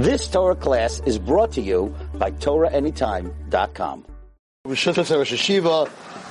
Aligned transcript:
This 0.00 0.28
Torah 0.28 0.56
class 0.56 1.00
is 1.04 1.18
brought 1.18 1.52
to 1.52 1.60
you 1.60 1.94
by 2.14 2.30
TorahAnytime.com. 2.30 4.06
Rosh 4.64 4.86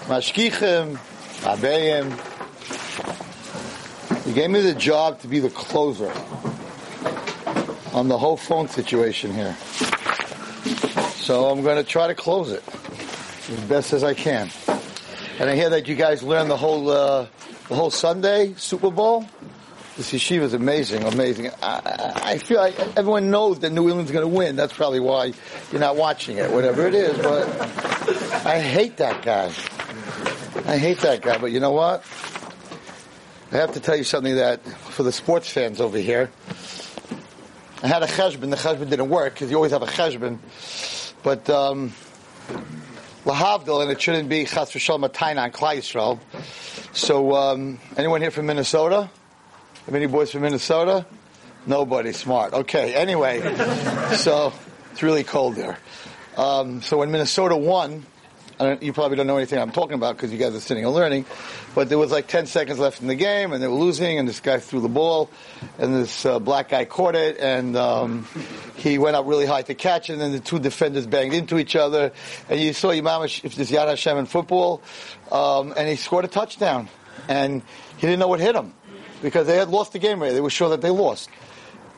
Mashkichim, 0.09 0.97
Abayim. 1.45 2.09
He 4.25 4.33
gave 4.33 4.49
me 4.49 4.61
the 4.61 4.73
job 4.73 5.19
to 5.21 5.27
be 5.27 5.39
the 5.39 5.51
closer 5.51 6.11
on 7.93 8.07
the 8.07 8.17
whole 8.17 8.37
phone 8.37 8.67
situation 8.67 9.35
here. 9.35 9.55
So 11.13 11.45
I'm 11.51 11.61
going 11.61 11.77
to 11.77 11.83
try 11.83 12.07
to 12.07 12.15
close 12.15 12.51
it 12.51 12.63
as 13.51 13.59
best 13.65 13.93
as 13.93 14.03
I 14.03 14.15
can. 14.15 14.49
And 15.37 15.47
I 15.47 15.53
hear 15.53 15.69
that 15.69 15.87
you 15.87 15.93
guys 15.93 16.23
learned 16.23 16.49
the 16.49 16.57
whole 16.57 16.89
uh, 16.89 17.27
the 17.67 17.75
whole 17.75 17.91
Sunday 17.91 18.55
Super 18.57 18.89
Bowl. 18.89 19.27
This 19.99 20.13
yeshiva 20.13 20.43
is 20.43 20.53
amazing, 20.53 21.03
amazing. 21.03 21.51
I, 21.61 22.13
I 22.23 22.37
feel 22.37 22.61
like 22.61 22.79
everyone 22.95 23.31
knows 23.31 23.59
that 23.59 23.71
New 23.71 23.89
England's 23.89 24.13
going 24.13 24.23
to 24.23 24.33
win. 24.33 24.55
That's 24.55 24.71
probably 24.71 25.01
why 25.01 25.33
you're 25.73 25.81
not 25.81 25.97
watching 25.97 26.37
it, 26.37 26.49
whatever 26.49 26.87
it 26.87 26.95
is. 26.95 27.17
But 27.17 27.49
I 28.45 28.61
hate 28.61 28.95
that 28.95 29.21
guy. 29.23 29.47
I 30.71 30.77
hate 30.77 30.99
that 30.99 31.21
guy. 31.21 31.37
But 31.37 31.51
you 31.51 31.59
know 31.59 31.71
what? 31.71 32.05
I 33.51 33.57
have 33.57 33.73
to 33.73 33.81
tell 33.81 33.97
you 33.97 34.05
something 34.05 34.35
that 34.37 34.65
for 34.65 35.03
the 35.03 35.11
sports 35.11 35.49
fans 35.49 35.81
over 35.81 35.97
here. 35.97 36.31
I 37.83 37.87
had 37.87 38.01
a 38.01 38.07
cheshbon. 38.07 38.51
The 38.51 38.55
cheshbon 38.55 38.89
didn't 38.89 39.09
work 39.09 39.33
because 39.33 39.51
you 39.51 39.57
always 39.57 39.73
have 39.73 39.83
a 39.83 39.87
cheshbon. 39.87 40.37
But 41.23 41.49
um, 41.49 41.93
and 43.25 43.91
it 43.91 44.01
shouldn't 44.01 44.29
be 44.29 44.45
chas 44.45 44.71
v'shalom 44.71 45.03
a 45.03 45.41
on 45.41 45.51
Klal 45.51 45.75
Yisrael. 45.75 46.19
So, 46.95 47.35
um, 47.35 47.79
anyone 47.97 48.21
here 48.21 48.31
from 48.31 48.45
Minnesota? 48.45 49.09
Have 49.85 49.95
any 49.95 50.07
boys 50.07 50.31
from 50.31 50.41
Minnesota? 50.41 51.05
Nobody. 51.65 52.13
Smart. 52.13 52.53
Okay. 52.53 52.93
Anyway, 52.93 53.41
so 54.15 54.53
it's 54.91 55.01
really 55.01 55.23
cold 55.23 55.55
there. 55.55 55.77
Um, 56.37 56.81
so 56.81 56.97
when 56.97 57.11
Minnesota 57.11 57.57
won, 57.57 58.05
you 58.81 58.91
probably 58.91 59.15
don't 59.17 59.27
know 59.27 59.37
anything 59.37 59.57
I'm 59.57 59.71
talking 59.71 59.95
about 59.95 60.15
because 60.15 60.31
you 60.31 60.37
guys 60.37 60.53
are 60.53 60.59
sitting 60.59 60.85
and 60.85 60.93
learning. 60.93 61.25
But 61.75 61.89
there 61.89 61.97
was 61.97 62.11
like 62.11 62.27
10 62.27 62.45
seconds 62.45 62.77
left 62.77 63.01
in 63.01 63.07
the 63.07 63.15
game, 63.15 63.53
and 63.53 63.63
they 63.63 63.67
were 63.67 63.73
losing, 63.73 64.19
and 64.19 64.27
this 64.27 64.41
guy 64.41 64.59
threw 64.59 64.81
the 64.81 64.89
ball, 64.89 65.29
and 65.77 65.95
this 65.95 66.25
uh, 66.25 66.39
black 66.39 66.69
guy 66.69 66.85
caught 66.85 67.15
it, 67.15 67.37
and 67.39 67.77
um, 67.77 68.27
he 68.75 68.97
went 68.97 69.15
up 69.15 69.25
really 69.27 69.45
high 69.45 69.61
to 69.61 69.75
catch 69.75 70.09
it, 70.09 70.13
and 70.13 70.21
then 70.21 70.31
the 70.33 70.39
two 70.39 70.59
defenders 70.59 71.07
banged 71.07 71.33
into 71.33 71.57
each 71.57 71.75
other, 71.75 72.11
and 72.49 72.59
you 72.59 72.73
saw 72.73 72.91
Imam 72.91 73.23
if 73.23 73.55
this 73.55 73.71
Yad 73.71 73.87
Hashem 73.87 74.17
in 74.17 74.25
football, 74.25 74.81
um, 75.31 75.73
and 75.77 75.87
he 75.87 75.95
scored 75.95 76.25
a 76.25 76.29
touchdown, 76.29 76.89
and 77.27 77.61
he 77.97 78.01
didn't 78.01 78.19
know 78.19 78.27
what 78.27 78.39
hit 78.39 78.55
him 78.55 78.73
because 79.21 79.47
they 79.47 79.57
had 79.57 79.69
lost 79.69 79.93
the 79.93 79.99
game 79.99 80.19
already. 80.19 80.35
They 80.35 80.41
were 80.41 80.49
sure 80.49 80.69
that 80.69 80.81
they 80.81 80.89
lost. 80.89 81.29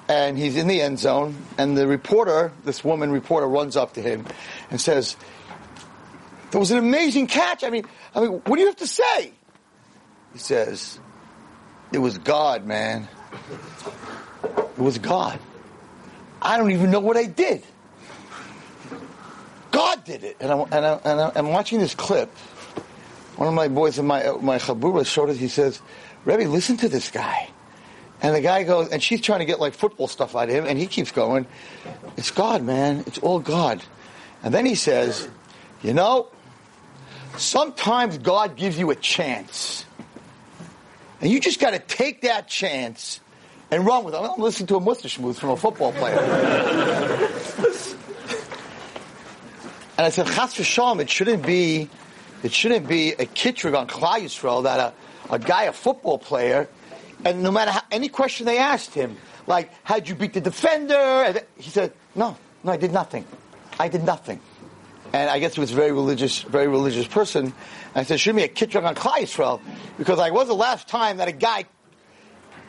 And 0.08 0.38
he's 0.38 0.58
in 0.58 0.68
the 0.68 0.82
end 0.82 1.00
zone, 1.00 1.38
and 1.58 1.78
the 1.78 1.88
reporter, 1.88 2.52
this 2.66 2.84
woman 2.84 3.12
reporter, 3.12 3.48
runs 3.48 3.78
up 3.78 3.94
to 3.94 4.02
him 4.02 4.26
and 4.70 4.82
says, 4.82 5.16
"That 6.52 6.60
was 6.60 6.72
an 6.72 6.80
amazing 6.80 7.28
catch. 7.28 7.64
I 7.64 7.70
mean, 7.70 7.86
I 8.14 8.22
mean, 8.22 8.32
what 8.32 8.56
do 8.56 8.60
you 8.60 8.68
have 8.68 8.76
to 8.78 8.88
say?" 8.88 9.32
He 10.34 10.40
says, 10.40 11.00
"It 11.94 12.00
was 12.00 12.18
God, 12.18 12.66
man. 12.66 13.08
It 14.44 14.80
was 14.80 14.98
God. 14.98 15.40
I 16.42 16.58
don't 16.58 16.72
even 16.72 16.92
know 16.92 17.00
what 17.00 17.16
I 17.16 17.26
did. 17.26 17.64
God 19.70 20.04
did 20.04 20.24
it." 20.26 20.38
And 20.42 20.52
I'm, 20.52 20.62
and, 20.74 20.86
I, 20.86 21.00
and 21.06 21.32
I'm 21.36 21.50
watching 21.52 21.80
this 21.80 21.96
clip. 21.96 22.36
One 23.38 23.48
of 23.48 23.54
my 23.54 23.70
boys 23.70 23.98
in 23.98 24.06
my 24.06 24.30
my 24.42 24.58
chabura 24.58 25.06
showed 25.06 25.30
us. 25.30 25.38
He 25.38 25.48
says, 25.48 25.80
"Rebbe, 26.26 26.44
listen 26.50 26.78
to 26.78 26.90
this 26.90 27.12
guy." 27.12 27.50
And 28.22 28.36
the 28.36 28.42
guy 28.42 28.64
goes, 28.64 28.90
and 28.90 29.02
she's 29.02 29.20
trying 29.20 29.40
to 29.40 29.46
get 29.46 29.60
like 29.60 29.74
football 29.74 30.08
stuff 30.08 30.36
out 30.36 30.50
of 30.50 30.56
him, 30.56 30.66
and 30.66 30.78
he 30.78 30.86
keeps 30.86 31.12
going, 31.12 31.48
It's 32.18 32.30
God, 32.30 32.62
man. 32.62 33.04
It's 33.08 33.18
all 33.18 33.40
God. 33.40 33.82
And 34.44 34.54
then 34.54 34.66
he 34.66 34.76
says, 34.76 35.28
You 35.82 35.94
know, 35.94 36.28
sometimes 37.38 38.20
God 38.20 38.56
gives 38.56 38.78
you 38.78 38.92
a 38.92 38.96
chance. 38.96 39.86
And 41.20 41.32
you 41.32 41.40
just 41.40 41.60
got 41.60 41.72
to 41.72 41.80
take 41.80 42.22
that 42.22 42.48
chance 42.48 43.20
and 43.72 43.86
run 43.86 44.04
with 44.04 44.14
it. 44.14 44.18
I'm 44.18 44.40
listening 44.40 44.68
to 44.68 44.76
a 44.76 44.82
mussar 44.82 45.36
from 45.36 45.50
a 45.50 45.58
football 45.58 45.92
player. 45.94 46.20
and 49.98 50.06
I 50.06 50.10
said, 50.10 50.28
Chas 50.28 50.56
v'shalom, 50.56 51.00
it 51.00 51.10
shouldn't 51.10 51.44
be, 51.46 51.90
it 52.44 52.54
shouldn't 52.54 52.88
be 52.88 53.14
a 53.14 53.26
kitrug 53.26 53.76
on 53.78 53.88
Klal 53.88 54.22
Yisrael 54.22 54.64
that 54.64 54.80
a, 54.80 54.94
a 55.32 55.40
guy, 55.40 55.64
a 55.64 55.72
football 55.74 56.20
player, 56.20 56.68
and 57.26 57.42
no 57.42 57.52
matter 57.52 57.72
how, 57.72 57.82
any 57.92 58.10
question 58.10 58.46
they 58.46 58.58
asked 58.58 58.94
him, 58.94 59.18
like, 59.48 59.72
how'd 59.84 60.08
you 60.08 60.16
beat 60.16 60.34
the 60.34 60.42
defender? 60.42 61.42
He 61.58 61.70
said, 61.70 61.94
no, 62.16 62.38
no, 62.64 62.72
I 62.72 62.78
did 62.78 62.94
nothing. 62.94 63.26
I 63.80 63.88
did 63.88 64.04
nothing. 64.04 64.40
And 65.14 65.30
I 65.30 65.40
guess 65.40 65.56
he 65.56 65.60
was 65.60 65.72
a 65.72 65.76
very 65.76 65.92
religious, 65.92 66.42
very 66.44 66.68
religious 66.68 67.08
person. 67.08 67.46
And 67.46 67.54
I 67.96 68.04
said, 68.04 68.20
should 68.20 68.36
me 68.36 68.44
a 68.44 68.48
kitrug 68.48 68.86
on 68.86 68.96
Klal 68.96 69.22
Yisrael, 69.22 69.62
because 69.98 70.20
I 70.20 70.30
was 70.30 70.48
the 70.48 70.56
last 70.56 70.88
time 70.88 71.18
that 71.18 71.28
a 71.28 71.34
guy 71.34 71.66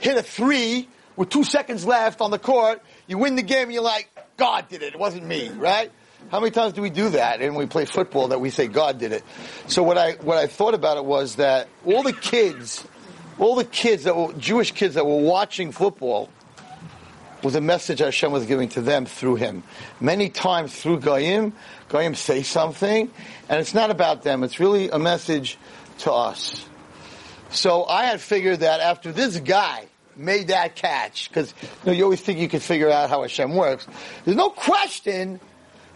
hit 0.00 0.16
a 0.16 0.22
three 0.22 0.88
with 1.16 1.28
two 1.28 1.44
seconds 1.44 1.84
left 1.84 2.20
on 2.20 2.30
the 2.30 2.38
court. 2.38 2.82
You 3.06 3.18
win 3.18 3.36
the 3.36 3.42
game, 3.42 3.64
and 3.64 3.72
you're 3.72 3.82
like, 3.82 4.08
God 4.36 4.68
did 4.68 4.82
it. 4.82 4.94
It 4.94 4.98
wasn't 4.98 5.24
me, 5.24 5.50
right? 5.50 5.92
How 6.30 6.40
many 6.40 6.50
times 6.50 6.72
do 6.72 6.82
we 6.82 6.90
do 6.90 7.10
that? 7.10 7.42
And 7.42 7.56
we 7.56 7.66
play 7.66 7.84
football 7.84 8.28
that 8.28 8.40
we 8.40 8.50
say 8.50 8.66
God 8.66 8.98
did 8.98 9.12
it. 9.12 9.22
So 9.66 9.82
what 9.82 9.98
I 9.98 10.12
what 10.12 10.38
I 10.38 10.46
thought 10.46 10.74
about 10.74 10.96
it 10.96 11.04
was 11.04 11.36
that 11.36 11.68
all 11.84 12.02
the 12.02 12.12
kids 12.12 12.86
all 13.38 13.54
the 13.54 13.64
kids 13.64 14.04
that 14.04 14.16
were 14.16 14.32
Jewish 14.34 14.72
kids 14.72 14.94
that 14.94 15.06
were 15.06 15.20
watching 15.20 15.72
football 15.72 16.28
was 17.42 17.54
a 17.54 17.60
message 17.60 17.98
Hashem 17.98 18.30
was 18.30 18.46
giving 18.46 18.68
to 18.70 18.80
them 18.80 19.04
through 19.04 19.36
him. 19.36 19.62
Many 20.00 20.28
times 20.28 20.74
through 20.74 21.00
Goyim, 21.00 21.52
Goyim 21.88 22.14
say 22.14 22.42
something, 22.42 23.10
and 23.48 23.60
it's 23.60 23.74
not 23.74 23.90
about 23.90 24.22
them. 24.22 24.44
It's 24.44 24.60
really 24.60 24.90
a 24.90 24.98
message 24.98 25.58
to 26.00 26.12
us. 26.12 26.64
So 27.50 27.84
I 27.84 28.04
had 28.04 28.20
figured 28.20 28.60
that 28.60 28.80
after 28.80 29.12
this 29.12 29.38
guy 29.38 29.86
made 30.16 30.48
that 30.48 30.76
catch, 30.76 31.28
because 31.28 31.52
you, 31.62 31.68
know, 31.86 31.92
you 31.92 32.04
always 32.04 32.20
think 32.20 32.38
you 32.38 32.48
can 32.48 32.60
figure 32.60 32.90
out 32.90 33.10
how 33.10 33.22
Hashem 33.22 33.54
works. 33.54 33.86
There's 34.24 34.36
no 34.36 34.50
question 34.50 35.40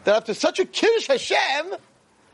that 0.06 0.17
after 0.17 0.34
such 0.34 0.59
a 0.59 0.65
kiddush 0.65 1.06
Hashem, 1.06 1.75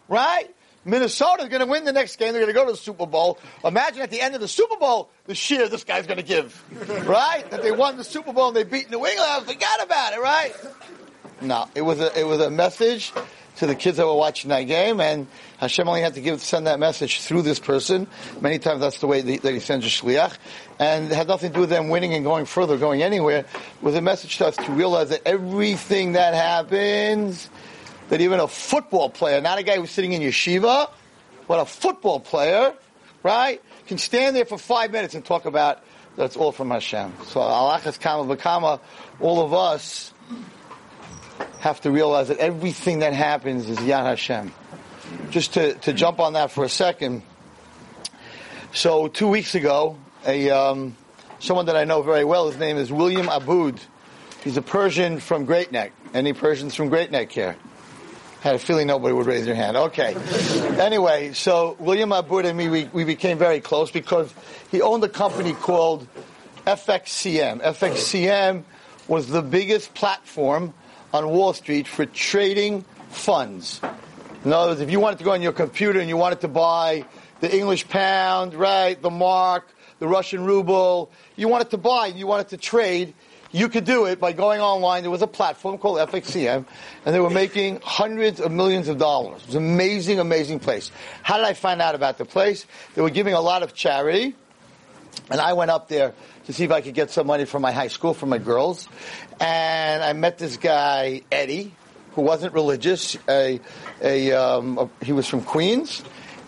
right? 0.09 0.49
Minnesota 0.85 1.45
is 1.45 1.49
going 1.49 1.61
to 1.61 1.67
win 1.67 1.85
the 1.85 1.93
next 1.93 2.17
game. 2.17 2.33
They're 2.33 2.43
going 2.43 2.53
to 2.53 2.59
go 2.59 2.67
to 2.67 2.73
the 2.73 2.77
Super 2.77 3.07
Bowl. 3.07 3.39
Imagine 3.65 4.03
at 4.03 4.11
the 4.11 4.21
end 4.21 4.35
of 4.35 4.41
the 4.41 4.49
Super 4.49 4.77
Bowl, 4.77 5.11
the 5.27 5.35
cheer 5.35 5.69
this 5.69 5.85
guy's 5.85 6.07
going 6.07 6.19
to 6.19 6.25
give, 6.25 6.63
right? 7.07 7.49
That 7.51 7.63
they 7.63 7.73
won 7.73 7.97
the 7.97 8.05
Super 8.05 8.33
Bowl 8.33 8.49
and 8.49 8.57
they 8.57 8.65
beat 8.65 8.91
New 8.91 9.07
England. 9.07 9.21
I 9.21 9.41
Forgot 9.41 9.85
about 9.85 10.13
it, 10.13 10.21
right? 10.21 10.53
No, 11.41 11.69
it 11.75 11.83
was 11.83 12.01
a 12.01 12.19
it 12.19 12.25
was 12.25 12.41
a 12.41 12.51
message 12.51 13.13
to 13.57 13.67
the 13.67 13.75
kids 13.75 13.97
that 13.97 14.07
were 14.07 14.15
watching 14.15 14.49
that 14.51 14.63
game, 14.63 15.01
and 15.01 15.27
Hashem 15.59 15.87
only 15.87 16.01
had 16.01 16.15
to 16.15 16.21
give 16.21 16.41
send 16.41 16.67
that 16.67 16.79
message 16.79 17.21
through 17.21 17.43
this 17.43 17.59
person. 17.59 18.07
Many 18.41 18.59
times 18.59 18.81
that's 18.81 18.99
the 19.01 19.07
way 19.07 19.21
that 19.21 19.53
he 19.53 19.61
sends 19.61 19.85
a 19.85 19.89
shliach, 19.89 20.37
and 20.79 21.11
it 21.11 21.15
had 21.15 21.29
nothing 21.29 21.51
to 21.51 21.55
do 21.55 21.61
with 21.61 21.71
them 21.71 21.89
winning 21.89 22.15
and 22.15 22.25
going 22.25 22.45
further, 22.45 22.77
going 22.77 23.03
anywhere. 23.03 23.39
It 23.39 23.47
was 23.83 23.95
a 23.95 24.01
message 24.01 24.39
to 24.39 24.47
us 24.47 24.57
to 24.57 24.73
realize 24.73 25.11
that 25.11 25.23
everything 25.27 26.13
that 26.13 26.35
happens 26.35 27.51
that 28.09 28.21
even 28.21 28.41
a 28.41 28.49
football 28.49 29.11
player, 29.11 29.41
not 29.41 29.59
a 29.59 29.63
guy 29.63 29.77
who's 29.77 29.91
sitting 29.91 30.13
in 30.13 30.23
yeshiva, 30.23 30.91
but 31.49 31.61
a 31.61 31.65
football 31.65 32.21
player, 32.21 32.75
right, 33.23 33.63
can 33.87 33.99
stand 33.99 34.37
there 34.37 34.45
for 34.45 34.59
five 34.59 34.91
minutes 34.91 35.15
and 35.15 35.25
talk 35.25 35.45
about 35.45 35.83
that's 36.17 36.37
all 36.37 36.53
from 36.53 36.71
Hashem. 36.71 37.13
So 37.25 37.41
alachas 37.41 37.99
kama 37.99 38.37
v'kama, 38.37 38.81
all 39.21 39.45
of 39.45 39.55
us 39.55 40.13
have 41.61 41.81
to 41.83 41.91
realize 41.91 42.29
that 42.29 42.39
everything 42.39 42.99
that 43.01 43.15
happens 43.15 43.69
is 43.69 43.79
Yad 43.79 44.05
Hashem. 44.05 44.53
Just 45.31 45.55
to, 45.55 45.75
to 45.75 45.93
jump 45.93 46.21
on 46.21 46.35
that 46.35 46.51
for 46.51 46.65
a 46.65 46.69
second. 46.69 47.23
So 48.73 49.09
two 49.09 49.29
weeks 49.29 49.55
ago, 49.55 49.97
a 50.27 50.51
um, 50.51 50.97
someone 51.39 51.67
that 51.67 51.77
I 51.77 51.85
know 51.85 52.03
very 52.03 52.25
well, 52.25 52.49
his 52.49 52.59
name 52.59 52.77
is 52.77 52.93
William 52.93 53.27
Ahdout. 53.27 53.79
He's 54.43 54.57
a 54.57 54.63
Persian 54.63 55.21
from 55.21 55.45
Great 55.45 55.73
Neck. 55.73 55.93
Any 56.15 56.33
Persians 56.33 56.75
from 56.75 56.89
Great 56.89 57.11
Neck 57.11 57.31
here? 57.31 57.57
Had 58.43 58.57
a 58.57 58.59
feeling 58.59 58.89
nobody 58.89 59.15
would 59.15 59.27
raise 59.27 59.47
their 59.47 59.55
hand. 59.55 59.77
Okay. 59.77 60.17
anyway, 60.81 61.33
so 61.33 61.77
William 61.79 62.11
Ahdout 62.11 62.45
and 62.45 62.59
me, 62.59 62.69
we, 62.69 62.85
we 62.93 63.05
became 63.05 63.39
very 63.39 63.61
close 63.61 63.93
because 63.93 64.35
he 64.73 64.83
owned 64.83 65.05
a 65.05 65.09
company 65.09 65.53
called 65.53 66.09
FXCM. 66.67 67.63
FXCM 67.63 68.65
was 69.07 69.29
the 69.29 69.43
biggest 69.43 69.95
platform 69.95 70.75
on 71.13 71.29
Wall 71.29 71.53
Street 71.53 71.87
for 71.87 72.05
trading 72.05 72.85
funds. 73.11 73.81
In 74.45 74.53
other 74.53 74.73
words, 74.73 74.81
if 74.81 74.91
you 74.91 74.99
wanted 74.99 75.19
to 75.19 75.25
go 75.25 75.31
on 75.31 75.41
your 75.43 75.53
computer 75.53 76.01
and 76.01 76.09
you 76.09 76.17
wanted 76.17 76.41
to 76.41 76.49
buy 76.49 77.05
the 77.39 77.57
English 77.57 77.89
pound, 77.89 78.55
right, 78.55 79.01
the 79.01 79.11
mark, 79.11 79.69
the 80.01 80.09
Russian 80.09 80.45
ruble, 80.45 81.13
you 81.37 81.47
wanted 81.47 81.71
to 81.71 81.79
buy, 81.79 82.07
you 82.07 82.27
wanted 82.27 82.49
to 82.49 82.57
trade, 82.57 83.15
you 83.53 83.69
could 83.69 83.85
do 83.85 84.07
it 84.07 84.19
by 84.19 84.33
going 84.33 84.61
online. 84.61 85.03
There 85.03 85.11
was 85.11 85.23
a 85.23 85.27
platform 85.27 85.79
called 85.79 85.99
FXCM, 85.99 86.65
and 87.05 87.15
they 87.15 87.21
were 87.21 87.31
making 87.31 87.81
hundreds 87.83 88.41
of 88.41 88.51
millions 88.51 88.89
of 88.89 88.99
dollars. 88.99 89.43
It 89.43 89.47
was 89.49 89.55
an 89.57 89.65
amazing, 89.65 90.19
amazing 90.19 90.59
place. 90.59 90.91
How 91.23 91.37
did 91.37 91.47
I 91.47 91.53
find 91.53 91.81
out 91.83 91.95
about 91.95 92.19
the 92.19 92.25
place? 92.25 92.67
They 92.95 93.03
were 93.03 93.11
giving 93.11 93.35
a 93.35 93.41
lot 93.41 93.63
of 93.63 93.75
charity, 93.75 94.35
And 95.31 95.41
I 95.41 95.53
went 95.53 95.71
up 95.71 95.89
there 95.89 96.15
to 96.47 96.53
see 96.53 96.65
if 96.65 96.73
I 96.73 96.81
could 96.81 96.95
get 96.95 97.11
some 97.11 97.27
money 97.27 97.45
from 97.45 97.63
my 97.63 97.73
high 97.73 97.89
school 97.89 98.15
for 98.15 98.27
my 98.27 98.39
girls. 98.39 98.89
And 99.41 100.03
I 100.03 100.13
met 100.15 100.39
this 100.39 100.57
guy, 100.57 101.23
Eddie, 101.31 101.75
who 102.15 102.23
wasn't 102.23 102.55
religious. 102.55 103.17
A, 103.29 103.61
a, 104.01 104.33
um, 104.33 104.79
a 104.79 105.05
he 105.05 105.13
was 105.13 105.27
from 105.29 105.43
Queens, 105.43 106.03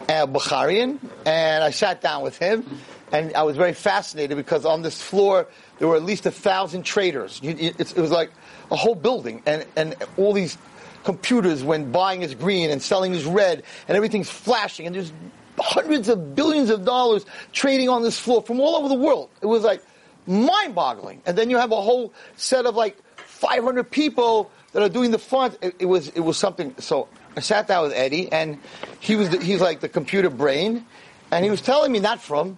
a 0.08 0.26
Bukharian. 0.26 0.98
And 1.26 1.62
I 1.62 1.70
sat 1.70 2.00
down 2.00 2.22
with 2.22 2.38
him. 2.38 2.64
And 3.12 3.34
I 3.34 3.42
was 3.42 3.56
very 3.56 3.74
fascinated 3.74 4.36
because 4.36 4.64
on 4.64 4.82
this 4.82 5.00
floor, 5.00 5.46
there 5.78 5.88
were 5.88 5.96
at 5.96 6.02
least 6.02 6.26
a 6.26 6.30
thousand 6.30 6.84
traders. 6.84 7.40
It 7.42 7.96
was 7.96 8.10
like 8.10 8.30
a 8.70 8.76
whole 8.76 8.94
building. 8.94 9.42
And, 9.46 9.66
and 9.76 9.94
all 10.16 10.32
these 10.32 10.58
computers 11.04 11.62
when 11.62 11.92
buying 11.92 12.22
is 12.22 12.34
green 12.34 12.70
and 12.70 12.82
selling 12.82 13.14
is 13.14 13.24
red 13.24 13.62
and 13.86 13.96
everything's 13.96 14.30
flashing 14.30 14.86
and 14.86 14.96
there's 14.96 15.12
hundreds 15.58 16.08
of 16.08 16.34
billions 16.34 16.70
of 16.70 16.84
dollars 16.84 17.24
trading 17.52 17.88
on 17.88 18.02
this 18.02 18.18
floor 18.18 18.42
from 18.42 18.58
all 18.58 18.76
over 18.76 18.88
the 18.88 18.94
world. 18.94 19.28
It 19.42 19.46
was 19.46 19.62
like 19.62 19.82
mind 20.26 20.74
boggling. 20.74 21.22
And 21.26 21.36
then 21.38 21.50
you 21.50 21.58
have 21.58 21.72
a 21.72 21.80
whole 21.80 22.12
set 22.36 22.66
of 22.66 22.74
like 22.74 22.96
500 23.16 23.84
people 23.90 24.50
that 24.72 24.82
are 24.82 24.88
doing 24.88 25.10
the 25.10 25.18
front. 25.18 25.58
It, 25.60 25.76
it 25.78 25.86
was, 25.86 26.08
it 26.08 26.20
was 26.20 26.36
something. 26.36 26.74
So 26.78 27.08
I 27.36 27.40
sat 27.40 27.68
down 27.68 27.84
with 27.84 27.92
Eddie 27.92 28.32
and 28.32 28.58
he 29.00 29.16
was, 29.16 29.30
the, 29.30 29.38
he's 29.38 29.60
like 29.60 29.80
the 29.80 29.88
computer 29.88 30.30
brain 30.30 30.84
and 31.30 31.44
he 31.44 31.50
was 31.50 31.60
telling 31.60 31.92
me 31.92 32.00
not 32.00 32.20
from, 32.20 32.56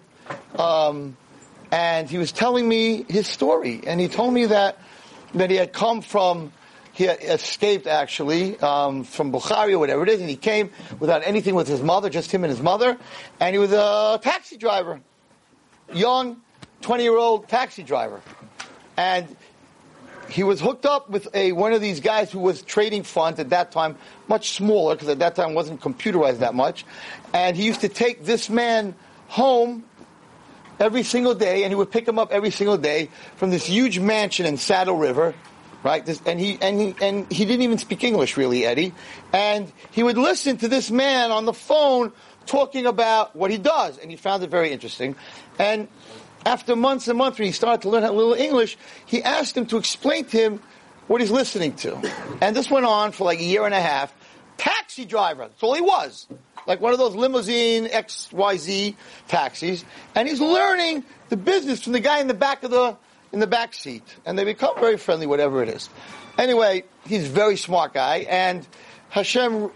um, 0.57 1.17
and 1.71 2.09
he 2.09 2.17
was 2.17 2.31
telling 2.31 2.67
me 2.67 3.05
his 3.09 3.27
story. 3.27 3.81
And 3.85 3.99
he 3.99 4.07
told 4.07 4.33
me 4.33 4.45
that, 4.47 4.79
that 5.33 5.49
he 5.49 5.57
had 5.57 5.73
come 5.73 6.01
from 6.01 6.51
he 6.97 7.03
had 7.03 7.21
escaped 7.21 7.85
actually 7.85 8.59
um, 8.59 9.03
from 9.03 9.31
Bukhari 9.31 9.73
or 9.73 9.77
whatever 9.77 10.01
it 10.01 10.09
is, 10.09 10.19
and 10.19 10.27
he 10.27 10.35
came 10.35 10.71
without 10.99 11.21
anything 11.23 11.53
with 11.53 11.67
his 11.67 11.83
mother, 11.83 12.09
just 12.09 12.31
him 12.31 12.43
and 12.43 12.49
his 12.49 12.59
mother, 12.59 12.97
and 13.39 13.53
he 13.53 13.59
was 13.59 13.71
a 13.71 14.19
taxi 14.23 14.57
driver, 14.57 14.99
young, 15.93 16.41
twenty-year-old 16.81 17.47
taxi 17.49 17.83
driver, 17.83 18.19
and 18.97 19.27
he 20.27 20.41
was 20.41 20.59
hooked 20.59 20.87
up 20.87 21.07
with 21.07 21.27
a 21.35 21.51
one 21.51 21.71
of 21.71 21.81
these 21.81 21.99
guys 21.99 22.31
who 22.31 22.39
was 22.39 22.63
trading 22.63 23.03
funds 23.03 23.39
at 23.39 23.51
that 23.51 23.71
time, 23.71 23.95
much 24.27 24.55
smaller 24.55 24.95
because 24.95 25.09
at 25.09 25.19
that 25.19 25.35
time 25.35 25.53
wasn't 25.53 25.79
computerized 25.79 26.39
that 26.39 26.55
much, 26.55 26.83
and 27.31 27.55
he 27.55 27.63
used 27.63 27.81
to 27.81 27.89
take 27.89 28.25
this 28.25 28.49
man 28.49 28.95
home 29.27 29.83
every 30.79 31.03
single 31.03 31.35
day, 31.35 31.63
and 31.63 31.71
he 31.71 31.75
would 31.75 31.91
pick 31.91 32.07
him 32.07 32.19
up 32.19 32.31
every 32.31 32.51
single 32.51 32.77
day 32.77 33.09
from 33.35 33.49
this 33.49 33.65
huge 33.65 33.99
mansion 33.99 34.45
in 34.45 34.57
Saddle 34.57 34.97
River 34.97 35.33
right? 35.83 36.05
This, 36.05 36.21
and 36.25 36.39
he 36.39 36.57
and 36.61 36.81
he 36.81 36.95
and 37.01 37.31
he 37.31 37.45
didn't 37.45 37.61
even 37.61 37.77
speak 37.77 38.03
English 38.03 38.35
really, 38.35 38.65
Eddie. 38.65 38.93
And 39.31 39.71
he 39.91 40.03
would 40.03 40.17
listen 40.17 40.57
to 40.57 40.67
this 40.67 40.91
man 40.91 41.31
on 41.31 41.45
the 41.45 41.53
phone 41.53 42.11
talking 42.45 42.85
about 42.85 43.35
what 43.35 43.51
he 43.51 43.57
does, 43.57 43.97
and 43.97 44.09
he 44.09 44.17
found 44.17 44.43
it 44.43 44.49
very 44.49 44.71
interesting. 44.71 45.15
And 45.59 45.87
after 46.45 46.75
months 46.75 47.07
and 47.07 47.17
months, 47.17 47.39
when 47.39 47.45
he 47.45 47.51
started 47.51 47.81
to 47.83 47.89
learn 47.89 48.03
a 48.03 48.11
little 48.11 48.33
English, 48.33 48.77
he 49.05 49.23
asked 49.23 49.55
him 49.55 49.65
to 49.67 49.77
explain 49.77 50.25
to 50.25 50.37
him 50.37 50.61
what 51.07 51.21
he's 51.21 51.31
listening 51.31 51.73
to. 51.75 51.95
And 52.41 52.55
this 52.55 52.69
went 52.69 52.85
on 52.85 53.11
for 53.11 53.25
like 53.25 53.39
a 53.39 53.43
year 53.43 53.65
and 53.65 53.73
a 53.73 53.81
half. 53.81 54.13
Taxi 54.57 55.05
driver, 55.05 55.43
that's 55.43 55.61
all 55.61 55.75
he 55.75 55.81
was. 55.81 56.27
Like 56.67 56.81
one 56.81 56.93
of 56.93 56.99
those 56.99 57.15
limousine 57.15 57.85
XYZ 57.85 58.95
taxis. 59.27 59.85
And 60.13 60.27
he's 60.27 60.41
learning 60.41 61.03
the 61.29 61.37
business 61.37 61.83
from 61.83 61.93
the 61.93 61.99
guy 61.99 62.19
in 62.19 62.27
the 62.27 62.33
back 62.33 62.63
of 62.63 62.71
the 62.71 62.97
in 63.31 63.39
the 63.39 63.47
back 63.47 63.73
seat, 63.73 64.03
and 64.25 64.39
they 64.39 64.45
become 64.45 64.79
very 64.79 64.97
friendly, 64.97 65.27
whatever 65.27 65.61
it 65.61 65.69
is. 65.69 65.89
Anyway, 66.37 66.83
he's 67.05 67.25
a 67.25 67.31
very 67.31 67.57
smart 67.57 67.93
guy, 67.93 68.25
and 68.29 68.65
Hashem 69.09 69.69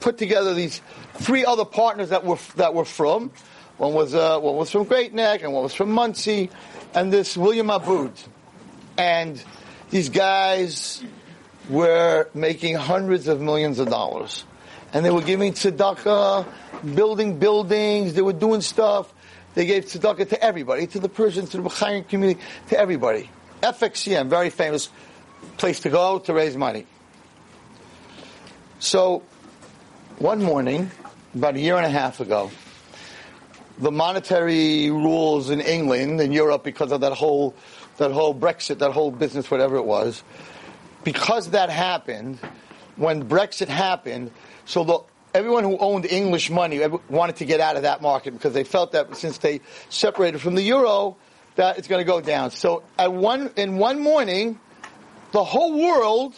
put 0.00 0.18
together 0.18 0.54
these 0.54 0.80
three 1.14 1.44
other 1.44 1.64
partners 1.64 2.08
that 2.08 2.24
were 2.24 2.38
that 2.56 2.74
were 2.74 2.84
from. 2.84 3.30
One 3.76 3.94
was 3.94 4.14
uh, 4.14 4.38
one 4.40 4.56
was 4.56 4.70
from 4.70 4.84
Great 4.84 5.14
Neck, 5.14 5.42
and 5.42 5.52
one 5.52 5.62
was 5.62 5.74
from 5.74 5.90
Monsey, 5.92 6.50
and 6.94 7.12
this 7.12 7.36
William 7.36 7.68
Ahdout, 7.68 8.26
and 8.98 9.42
these 9.90 10.08
guys 10.08 11.02
were 11.68 12.28
making 12.34 12.74
hundreds 12.74 13.28
of 13.28 13.40
millions 13.40 13.78
of 13.78 13.88
dollars, 13.88 14.44
and 14.92 15.04
they 15.04 15.10
were 15.10 15.22
giving 15.22 15.52
tzedakah, 15.52 16.46
building 16.94 17.38
buildings, 17.38 18.14
they 18.14 18.22
were 18.22 18.32
doing 18.32 18.60
stuff. 18.60 19.12
They 19.54 19.66
gave 19.66 19.86
tzedakah 19.86 20.28
to 20.30 20.42
everybody, 20.42 20.86
to 20.88 21.00
the 21.00 21.08
Persians, 21.08 21.50
to 21.50 21.58
the 21.58 21.62
Bahrain 21.64 22.08
community, 22.08 22.40
to 22.68 22.78
everybody. 22.78 23.30
FXCM, 23.62 24.28
very 24.28 24.50
famous 24.50 24.88
place 25.58 25.80
to 25.80 25.90
go 25.90 26.18
to 26.20 26.32
raise 26.32 26.56
money. 26.56 26.86
So, 28.78 29.22
one 30.18 30.42
morning, 30.42 30.90
about 31.34 31.56
a 31.56 31.60
year 31.60 31.76
and 31.76 31.84
a 31.84 31.90
half 31.90 32.20
ago, 32.20 32.50
the 33.78 33.90
monetary 33.90 34.90
rules 34.90 35.50
in 35.50 35.60
England 35.60 36.20
and 36.20 36.32
Europe, 36.32 36.64
because 36.64 36.92
of 36.92 37.00
that 37.00 37.12
whole, 37.12 37.54
that 37.96 38.10
whole 38.10 38.34
Brexit, 38.34 38.78
that 38.78 38.92
whole 38.92 39.10
business, 39.10 39.50
whatever 39.50 39.76
it 39.76 39.84
was, 39.84 40.22
because 41.04 41.50
that 41.50 41.70
happened, 41.70 42.38
when 43.00 43.26
Brexit 43.26 43.68
happened, 43.68 44.30
so 44.66 44.84
the 44.84 44.98
everyone 45.32 45.64
who 45.64 45.78
owned 45.78 46.04
English 46.04 46.50
money 46.50 46.86
wanted 47.08 47.36
to 47.36 47.46
get 47.46 47.58
out 47.58 47.76
of 47.76 47.82
that 47.82 48.02
market 48.02 48.32
because 48.32 48.52
they 48.52 48.62
felt 48.62 48.92
that 48.92 49.16
since 49.16 49.38
they 49.38 49.62
separated 49.88 50.40
from 50.40 50.54
the 50.54 50.62
euro, 50.62 51.16
that 51.56 51.78
it's 51.78 51.88
going 51.88 52.00
to 52.00 52.04
go 52.04 52.20
down. 52.20 52.50
So 52.50 52.82
at 52.98 53.10
one 53.10 53.50
in 53.56 53.78
one 53.78 54.00
morning, 54.00 54.60
the 55.32 55.42
whole 55.42 55.80
world 55.80 56.34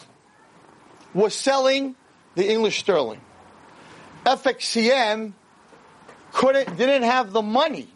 was 1.14 1.34
selling 1.34 1.96
the 2.36 2.48
English 2.48 2.78
sterling. 2.78 3.20
FXCM 4.24 5.32
couldn't 6.32 6.76
didn't 6.76 7.02
have 7.02 7.32
the 7.32 7.42
money 7.42 7.88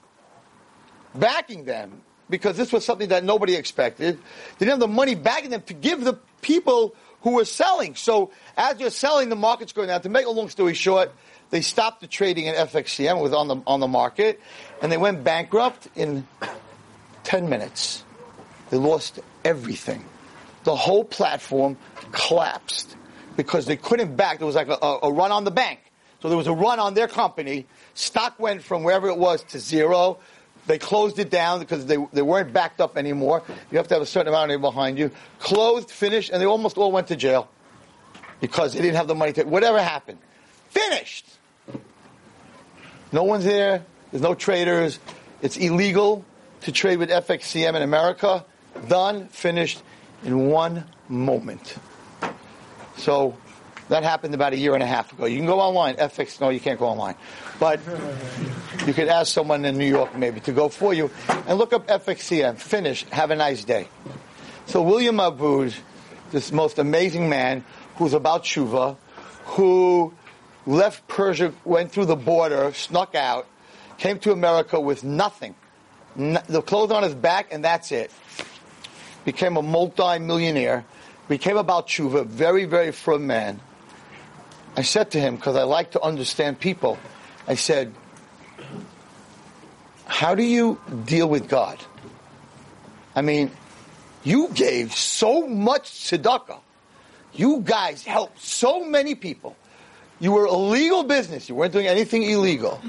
backing 1.15 1.67
them 1.67 2.03
because 2.29 2.57
this 2.57 2.73
was 2.73 2.85
something 2.85 3.11
that 3.11 3.23
nobody 3.23 3.55
expected. 3.55 4.19
They 4.59 4.67
didn't 4.67 4.81
have 4.81 4.91
the 4.91 4.95
money 4.95 5.15
backing 5.15 5.51
them 5.51 5.63
to 5.63 5.75
give 5.75 6.03
the 6.03 6.19
people 6.43 6.97
who 7.23 7.33
were 7.33 7.45
selling. 7.45 7.95
So 7.95 8.31
as 8.57 8.79
you're 8.81 8.91
selling, 8.91 9.29
the 9.29 9.37
market's 9.37 9.73
going 9.73 9.89
down. 9.89 10.03
To 10.03 10.09
make 10.09 10.27
a 10.27 10.31
long 10.31 10.49
story 10.49 10.75
short, 10.75 11.13
they 11.51 11.61
stopped 11.61 12.01
the 12.01 12.07
trading 12.07 12.47
in 12.47 12.55
FXCM. 12.55 13.33
On 13.35 13.49
the 13.49 13.57
on 13.67 13.81
the 13.81 13.89
market, 13.89 14.41
and 14.83 14.91
they 14.91 14.97
went 14.97 15.25
bankrupt 15.25 15.89
in 15.95 16.27
ten 17.25 17.49
minutes. 17.49 18.05
They 18.71 18.77
lost 18.77 19.21
everything. 19.45 20.05
The 20.65 20.75
whole 20.75 21.05
platform 21.05 21.77
collapsed 22.11 22.97
because 23.37 23.67
they 23.67 23.77
couldn't 23.77 24.17
back. 24.17 24.39
There 24.39 24.47
was 24.47 24.57
like 24.57 24.69
a, 24.69 24.99
a 25.03 25.13
run 25.13 25.31
on 25.31 25.45
the 25.45 25.51
bank. 25.51 25.81
So 26.21 26.29
there 26.29 26.39
was 26.39 26.47
a 26.47 26.53
run 26.53 26.81
on 26.81 26.95
their 26.95 27.09
company. 27.09 27.67
Stock 27.95 28.41
went 28.41 28.63
from 28.63 28.83
wherever 28.83 29.09
it 29.09 29.19
was 29.19 29.45
to 29.45 29.61
zero. 29.61 30.19
They 30.67 30.79
closed 30.79 31.19
it 31.19 31.31
down 31.31 31.61
because 31.61 31.87
they, 31.87 31.97
they 32.13 32.23
weren't 32.23 32.53
backed 32.53 32.81
up 32.81 32.97
anymore. 32.97 33.43
You 33.71 33.79
have 33.79 33.89
to 33.89 33.95
have 33.95 34.03
a 34.03 34.07
certain 34.07 34.29
amount 34.29 34.51
of 34.51 34.61
behind 34.61 34.99
you. 34.99 35.11
Closed, 35.39 35.91
finished, 35.91 36.31
and 36.31 36.41
they 36.41 36.47
almost 36.47 36.77
all 36.77 36.91
went 36.91 37.09
to 37.09 37.17
jail 37.17 37.49
because 38.41 38.73
they 38.73 38.81
didn't 38.81 38.97
have 38.97 39.07
the 39.07 39.15
money 39.15 39.33
to, 39.35 39.45
whatever 39.45 39.81
happened. 39.81 40.19
Finished! 40.71 41.27
No 43.13 43.23
one's 43.23 43.45
there. 43.45 43.85
There's 44.11 44.23
no 44.23 44.35
traders. 44.35 44.99
It's 45.41 45.57
illegal 45.57 46.25
to 46.63 46.73
trade 46.73 46.99
with 46.99 47.11
FXCM 47.11 47.75
in 47.75 47.83
America. 47.83 48.45
Done, 48.89 49.29
finished 49.29 49.83
in 50.25 50.49
one 50.49 50.85
moment. 51.09 51.77
So 52.97 53.37
that 53.89 54.03
happened 54.03 54.35
about 54.35 54.53
a 54.53 54.57
year 54.57 54.75
and 54.75 54.83
a 54.83 54.87
half 54.87 55.13
ago. 55.13 55.27
You 55.27 55.37
can 55.37 55.47
go 55.47 55.61
online. 55.61 55.97
FX, 55.97 56.41
no, 56.41 56.49
you 56.49 56.61
can't 56.61 56.79
go 56.79 56.87
online. 56.87 57.15
But 57.61 57.81
you 58.87 58.93
could 58.93 59.09
ask 59.09 59.33
someone 59.33 59.65
in 59.65 59.79
New 59.79 59.87
York 59.87 60.17
maybe 60.17 60.41
to 60.41 60.53
go 60.53 60.69
for 60.69 60.93
you 60.93 61.11
and 61.47 61.59
look 61.59 61.73
up 61.73 61.87
FXCM. 61.87 62.59
Finish. 62.59 63.05
Have 63.11 63.31
a 63.31 63.37
nice 63.37 63.65
day. 63.65 63.89
So 64.67 64.83
William 64.83 65.17
Ahdout, 65.19 65.77
this 66.33 66.51
most 66.51 66.79
amazing 66.79 67.29
man 67.29 67.65
who's 67.97 68.13
about 68.13 68.45
Shuva, 68.45 68.97
who 69.45 70.13
left 70.67 71.07
Persia, 71.07 71.53
went 71.65 71.93
through 71.93 72.07
the 72.07 72.17
border, 72.17 72.73
snuck 72.75 73.15
out, 73.15 73.47
came 73.99 74.19
to 74.21 74.33
America 74.33 74.81
with 74.81 75.05
nothing. 75.05 75.55
the 76.17 76.63
clothes 76.67 76.91
on 76.91 77.05
his 77.05 77.15
back, 77.15 77.53
and 77.53 77.65
that's 77.65 77.93
it. 77.93 78.11
Became 79.25 79.57
a 79.57 79.63
multi-millionaire. 79.63 80.85
Became 81.29 81.57
about 81.57 81.89
Shuva, 81.89 82.27
very, 82.27 82.65
very 82.65 82.93
firm 82.93 83.27
man. 83.27 83.61
I 84.77 84.83
said 84.83 85.11
to 85.13 85.21
him, 85.21 85.37
because 85.37 85.57
I 85.57 85.63
like 85.63 85.93
to 85.93 86.03
understand 86.03 86.61
people, 86.61 86.99
I 87.49 87.55
said, 87.55 87.95
how 90.05 90.35
do 90.35 90.43
you 90.43 90.79
deal 91.05 91.29
with 91.29 91.49
God? 91.49 91.79
I 93.15 93.23
mean, 93.23 93.51
you 94.23 94.51
gave 94.51 94.95
so 94.95 95.47
much 95.47 95.91
tzedakah. 95.91 96.61
You 97.33 97.61
guys 97.61 98.05
helped 98.05 98.41
so 98.41 98.85
many 98.85 99.15
people. 99.15 99.57
You 100.21 100.33
were 100.33 100.45
a 100.45 100.57
legal 100.57 101.05
business. 101.05 101.49
You 101.49 101.55
weren't 101.55 101.73
doing 101.73 101.87
anything 101.87 102.23
illegal. 102.23 102.81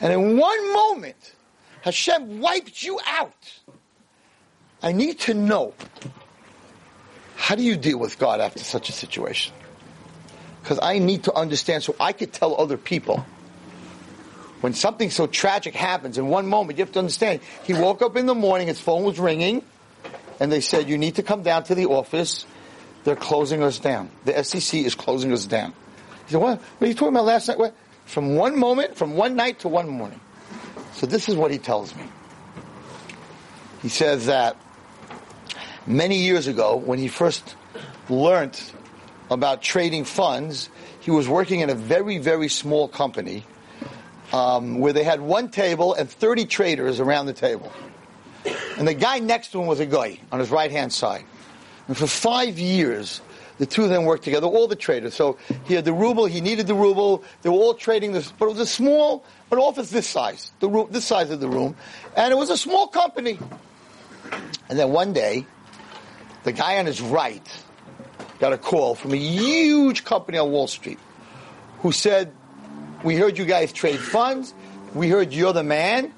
And 0.00 0.12
in 0.12 0.38
one 0.38 0.72
moment, 0.72 1.34
Hashem 1.82 2.40
wiped 2.40 2.82
you 2.82 2.98
out. 3.06 3.60
I 4.82 4.92
need 4.92 5.18
to 5.20 5.34
know 5.34 5.74
how 7.36 7.54
do 7.54 7.62
you 7.62 7.76
deal 7.76 7.98
with 7.98 8.18
God 8.18 8.40
after 8.40 8.60
such 8.60 8.88
a 8.88 8.92
situation? 8.92 9.54
Because 10.62 10.78
I 10.82 10.98
need 10.98 11.24
to 11.24 11.34
understand 11.34 11.82
so 11.82 11.94
I 11.98 12.12
could 12.12 12.32
tell 12.32 12.60
other 12.60 12.76
people 12.76 13.24
when 14.60 14.74
something 14.74 15.10
so 15.10 15.26
tragic 15.26 15.74
happens 15.74 16.18
in 16.18 16.28
one 16.28 16.46
moment, 16.46 16.78
you 16.78 16.84
have 16.84 16.92
to 16.92 16.98
understand. 16.98 17.40
He 17.64 17.72
woke 17.72 18.02
up 18.02 18.16
in 18.16 18.26
the 18.26 18.34
morning, 18.34 18.68
his 18.68 18.80
phone 18.80 19.04
was 19.04 19.18
ringing, 19.18 19.62
and 20.38 20.52
they 20.52 20.60
said, 20.60 20.88
"You 20.88 20.98
need 20.98 21.16
to 21.16 21.22
come 21.22 21.42
down 21.42 21.64
to 21.64 21.74
the 21.74 21.86
office. 21.86 22.44
They're 23.04 23.16
closing 23.16 23.62
us 23.62 23.78
down. 23.78 24.10
The 24.26 24.36
SEC 24.44 24.84
is 24.84 24.94
closing 24.94 25.32
us 25.32 25.46
down." 25.46 25.72
He 26.26 26.32
said, 26.32 26.42
"What? 26.42 26.58
What 26.58 26.86
are 26.86 26.88
you 26.88 26.94
talking 26.94 27.14
about 27.14 27.24
last 27.24 27.48
night?" 27.48 27.58
What? 27.58 27.74
From 28.04 28.36
one 28.36 28.58
moment, 28.58 28.96
from 28.96 29.16
one 29.16 29.34
night 29.36 29.60
to 29.60 29.68
one 29.68 29.88
morning. 29.88 30.20
So 30.94 31.06
this 31.06 31.28
is 31.28 31.36
what 31.36 31.50
he 31.50 31.58
tells 31.58 31.94
me. 31.94 32.04
He 33.80 33.88
says 33.88 34.26
that 34.26 34.56
many 35.86 36.16
years 36.16 36.46
ago, 36.46 36.76
when 36.76 36.98
he 36.98 37.08
first 37.08 37.54
learned 38.10 38.60
about 39.30 39.62
trading 39.62 40.04
funds, 40.04 40.68
he 41.00 41.10
was 41.10 41.28
working 41.28 41.60
in 41.60 41.70
a 41.70 41.74
very, 41.74 42.18
very 42.18 42.48
small 42.48 42.88
company 42.88 43.44
um, 44.32 44.78
where 44.78 44.92
they 44.92 45.04
had 45.04 45.20
one 45.20 45.48
table 45.48 45.94
and 45.94 46.10
30 46.10 46.46
traders 46.46 47.00
around 47.00 47.26
the 47.26 47.32
table. 47.32 47.72
And 48.76 48.86
the 48.86 48.94
guy 48.94 49.18
next 49.18 49.52
to 49.52 49.60
him 49.60 49.66
was 49.66 49.80
a 49.80 49.86
guy 49.86 50.18
on 50.32 50.40
his 50.40 50.50
right 50.50 50.70
hand 50.70 50.92
side. 50.92 51.24
And 51.88 51.96
for 51.96 52.06
five 52.06 52.58
years, 52.58 53.20
the 53.58 53.66
two 53.66 53.84
of 53.84 53.90
them 53.90 54.04
worked 54.04 54.24
together, 54.24 54.46
all 54.46 54.66
the 54.66 54.76
traders. 54.76 55.14
So 55.14 55.36
he 55.64 55.74
had 55.74 55.84
the 55.84 55.92
ruble, 55.92 56.24
he 56.24 56.40
needed 56.40 56.66
the 56.66 56.74
ruble, 56.74 57.22
they 57.42 57.50
were 57.50 57.56
all 57.56 57.74
trading 57.74 58.12
this, 58.12 58.32
but 58.32 58.46
it 58.46 58.48
was 58.48 58.60
a 58.60 58.66
small, 58.66 59.24
an 59.50 59.58
office 59.58 59.90
this 59.90 60.06
size, 60.06 60.52
the 60.60 60.68
room, 60.68 60.88
this 60.90 61.04
size 61.04 61.30
of 61.30 61.40
the 61.40 61.48
room, 61.48 61.76
and 62.16 62.32
it 62.32 62.36
was 62.36 62.48
a 62.48 62.56
small 62.56 62.86
company. 62.86 63.38
And 64.70 64.78
then 64.78 64.90
one 64.92 65.12
day, 65.12 65.46
the 66.44 66.52
guy 66.52 66.78
on 66.78 66.86
his 66.86 67.02
right 67.02 67.46
got 68.40 68.52
a 68.52 68.58
call 68.58 68.94
from 68.94 69.12
a 69.12 69.16
huge 69.16 70.04
company 70.04 70.38
on 70.38 70.50
Wall 70.50 70.66
Street 70.66 70.98
who 71.80 71.92
said, 71.92 72.32
we 73.04 73.16
heard 73.16 73.38
you 73.38 73.44
guys 73.44 73.72
trade 73.72 74.00
funds. 74.00 74.52
We 74.94 75.08
heard 75.08 75.32
you're 75.32 75.52
the 75.52 75.62
man. 75.62 76.12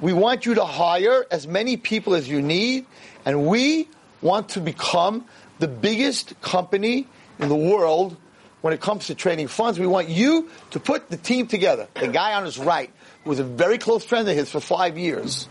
We 0.00 0.12
want 0.12 0.44
you 0.44 0.54
to 0.54 0.64
hire 0.64 1.24
as 1.30 1.46
many 1.46 1.76
people 1.76 2.14
as 2.14 2.28
you 2.28 2.42
need, 2.42 2.86
and 3.24 3.46
we 3.46 3.88
want 4.20 4.50
to 4.50 4.60
become 4.60 5.24
the 5.58 5.68
biggest 5.68 6.40
company 6.40 7.06
in 7.38 7.48
the 7.48 7.56
world 7.56 8.16
when 8.60 8.74
it 8.74 8.80
comes 8.80 9.06
to 9.06 9.14
trading 9.14 9.48
funds. 9.48 9.78
We 9.78 9.86
want 9.86 10.08
you 10.08 10.50
to 10.72 10.80
put 10.80 11.10
the 11.10 11.16
team 11.16 11.46
together. 11.46 11.88
The 11.94 12.08
guy 12.08 12.34
on 12.34 12.44
his 12.44 12.58
right, 12.58 12.90
was 13.24 13.38
a 13.38 13.44
very 13.44 13.78
close 13.78 14.04
friend 14.04 14.28
of 14.28 14.34
his 14.34 14.50
for 14.50 14.60
five 14.60 14.98
years. 14.98 15.48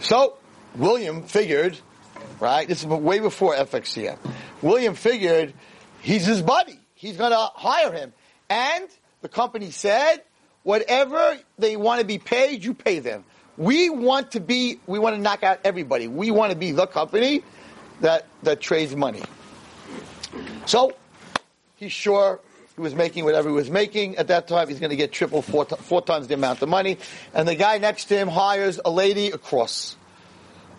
So, 0.00 0.36
William 0.76 1.22
figured, 1.22 1.78
right, 2.40 2.66
this 2.66 2.80
is 2.80 2.86
way 2.86 3.18
before 3.20 3.54
FXCM. 3.54 4.18
William 4.60 4.94
figured 4.94 5.54
he's 6.00 6.26
his 6.26 6.42
buddy. 6.42 6.78
He's 6.94 7.16
going 7.16 7.32
to 7.32 7.50
hire 7.54 7.92
him. 7.92 8.12
And 8.48 8.88
the 9.22 9.28
company 9.28 9.70
said, 9.70 10.22
whatever 10.62 11.38
they 11.58 11.76
want 11.76 12.00
to 12.00 12.06
be 12.06 12.18
paid, 12.18 12.64
you 12.64 12.74
pay 12.74 12.98
them. 12.98 13.24
We 13.56 13.90
want 13.90 14.32
to 14.32 14.40
be, 14.40 14.78
we 14.86 14.98
want 14.98 15.16
to 15.16 15.22
knock 15.22 15.42
out 15.42 15.60
everybody. 15.64 16.08
We 16.08 16.30
want 16.30 16.52
to 16.52 16.56
be 16.56 16.72
the 16.72 16.86
company 16.86 17.42
that, 18.00 18.26
that 18.42 18.60
trades 18.60 18.94
money. 18.96 19.22
So, 20.66 20.92
he's 21.76 21.92
sure 21.92 22.40
he 22.74 22.80
was 22.80 22.94
making 22.94 23.24
whatever 23.24 23.48
he 23.48 23.54
was 23.54 23.70
making. 23.70 24.16
At 24.16 24.28
that 24.28 24.48
time, 24.48 24.68
he's 24.68 24.80
going 24.80 24.90
to 24.90 24.96
get 24.96 25.12
triple, 25.12 25.42
four, 25.42 25.66
four 25.66 26.02
times 26.02 26.28
the 26.28 26.34
amount 26.34 26.62
of 26.62 26.68
money. 26.68 26.98
And 27.34 27.46
the 27.46 27.54
guy 27.54 27.78
next 27.78 28.06
to 28.06 28.16
him 28.16 28.28
hires 28.28 28.80
a 28.84 28.90
lady 28.90 29.28
across. 29.28 29.96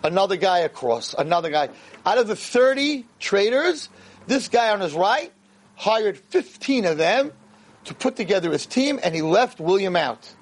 Another 0.04 0.36
guy 0.36 0.60
across. 0.60 1.14
Another 1.14 1.50
guy. 1.50 1.70
Out 2.06 2.18
of 2.18 2.28
the 2.28 2.36
30 2.36 3.06
traders, 3.20 3.90
this 4.28 4.50
guy 4.50 4.70
on 4.70 4.82
his 4.82 4.94
right 4.94 5.32
hired 5.76 6.18
15 6.18 6.86
of 6.86 6.98
them 6.98 7.32
to 7.86 7.94
put 7.94 8.16
together 8.16 8.52
his 8.52 8.66
team, 8.66 9.00
and 9.04 9.16
he 9.16 9.22
left 9.22 9.60
William 9.60 9.96
out. 9.96 10.34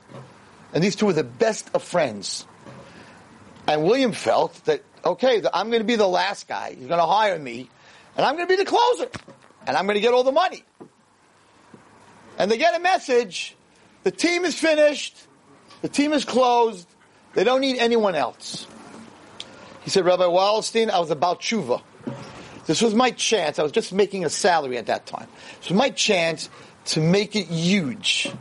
And 0.74 0.84
these 0.84 0.96
two 0.96 1.08
were 1.08 1.14
the 1.14 1.24
best 1.24 1.70
of 1.74 1.84
friends. 1.84 2.46
And 3.68 3.84
William 3.84 4.12
felt 4.12 4.54
that, 4.66 4.84
okay, 5.06 5.42
I'm 5.54 5.70
going 5.70 5.82
to 5.82 5.88
be 5.88 5.96
the 5.96 6.08
last 6.08 6.48
guy. 6.48 6.76
He's 6.78 6.88
going 6.88 7.00
to 7.00 7.06
hire 7.06 7.38
me, 7.38 7.70
and 8.18 8.26
I'm 8.26 8.36
going 8.36 8.48
to 8.48 8.52
be 8.52 8.58
the 8.58 8.70
closer, 8.70 9.10
and 9.68 9.78
I'm 9.78 9.86
going 9.86 9.96
to 9.96 10.02
get 10.02 10.14
all 10.14 10.24
the 10.24 10.32
money. 10.32 10.64
And 12.38 12.50
they 12.50 12.58
get 12.58 12.76
a 12.76 12.80
message 12.80 13.56
the 14.04 14.12
team 14.12 14.46
is 14.46 14.58
finished, 14.58 15.16
the 15.82 15.90
team 15.90 16.14
is 16.14 16.26
closed, 16.26 16.88
they 17.34 17.44
don't 17.44 17.62
need 17.62 17.78
anyone 17.78 18.16
else. 18.16 18.66
He 19.84 19.90
said, 19.90 20.06
Rabbi 20.06 20.24
Wallerstein, 20.24 20.90
I 20.90 21.00
was 21.00 21.12
about 21.12 21.42
tshuva. 21.42 21.82
This 22.68 22.82
was 22.82 22.94
my 22.94 23.12
chance. 23.12 23.58
I 23.60 23.64
was 23.64 23.72
just 23.72 23.92
making 23.92 24.24
a 24.26 24.30
salary 24.30 24.78
at 24.78 24.86
that 24.86 25.06
time. 25.06 25.28
This 25.60 25.70
was 25.70 25.78
my 25.78 25.90
chance 25.90 26.50
to 26.86 27.02
make 27.02 27.36
it 27.36 27.48
huge. 27.48 28.32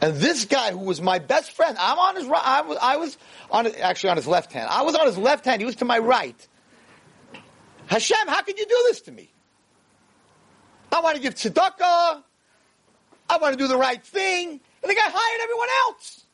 And 0.00 0.16
this 0.16 0.46
guy 0.46 0.72
who 0.72 0.78
was 0.78 1.02
my 1.02 1.18
best 1.18 1.52
friend, 1.52 1.76
I'm 1.78 1.98
on 1.98 2.16
his 2.16 2.26
right, 2.26 2.42
I 2.42 2.62
was, 2.62 2.78
I 2.80 2.96
was 2.96 3.18
on, 3.50 3.66
actually 3.66 4.10
on 4.10 4.16
his 4.16 4.26
left 4.26 4.50
hand. 4.52 4.68
I 4.70 4.82
was 4.82 4.94
on 4.94 5.06
his 5.06 5.18
left 5.18 5.44
hand, 5.44 5.60
he 5.60 5.66
was 5.66 5.76
to 5.76 5.84
my 5.84 5.98
right. 5.98 6.48
Hashem, 7.86 8.28
how 8.28 8.40
could 8.42 8.58
you 8.58 8.66
do 8.66 8.84
this 8.88 9.02
to 9.02 9.12
me? 9.12 9.28
I 10.90 11.00
want 11.00 11.16
to 11.16 11.22
give 11.22 11.34
tzedakah. 11.34 12.22
I 13.28 13.36
want 13.38 13.52
to 13.52 13.58
do 13.58 13.68
the 13.68 13.76
right 13.76 14.02
thing. 14.02 14.48
And 14.48 14.90
the 14.90 14.94
guy 14.94 15.02
hired 15.04 15.42
everyone 15.42 15.68
else. 15.86 16.24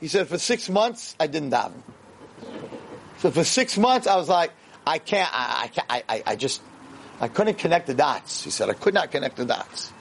He 0.00 0.08
said, 0.08 0.28
for 0.28 0.38
six 0.38 0.70
months, 0.70 1.16
I 1.18 1.26
didn't 1.26 1.50
daven. 1.50 1.82
So 3.22 3.30
for 3.30 3.44
six 3.44 3.78
months, 3.78 4.08
I 4.08 4.16
was 4.16 4.28
like, 4.28 4.50
I 4.84 4.98
can't, 4.98 5.30
I, 5.32 5.70
I, 5.88 6.02
I, 6.08 6.22
I 6.26 6.34
just, 6.34 6.60
I 7.20 7.28
couldn't 7.28 7.56
connect 7.56 7.86
the 7.86 7.94
dots. 7.94 8.42
He 8.42 8.50
said, 8.50 8.68
I 8.68 8.72
could 8.72 8.94
not 8.94 9.12
connect 9.12 9.36
the 9.36 9.44
dots. 9.44 9.92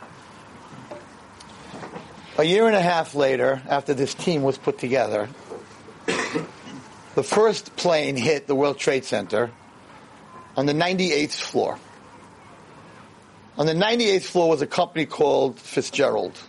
A 2.39 2.43
year 2.43 2.65
and 2.65 2.75
a 2.75 2.81
half 2.81 3.13
later, 3.13 3.61
after 3.69 3.93
this 3.93 4.15
team 4.15 4.41
was 4.41 4.57
put 4.57 4.79
together, 4.79 5.29
the 6.07 7.21
first 7.21 7.75
plane 7.75 8.15
hit 8.15 8.47
the 8.47 8.55
World 8.55 8.79
Trade 8.79 9.05
Center 9.05 9.51
on 10.57 10.65
the 10.65 10.73
98th 10.73 11.39
floor. 11.39 11.77
On 13.55 13.67
the 13.67 13.75
98th 13.75 14.23
floor 14.23 14.49
was 14.49 14.63
a 14.63 14.67
company 14.67 15.05
called 15.05 15.59
Fitzgerald. 15.59 16.39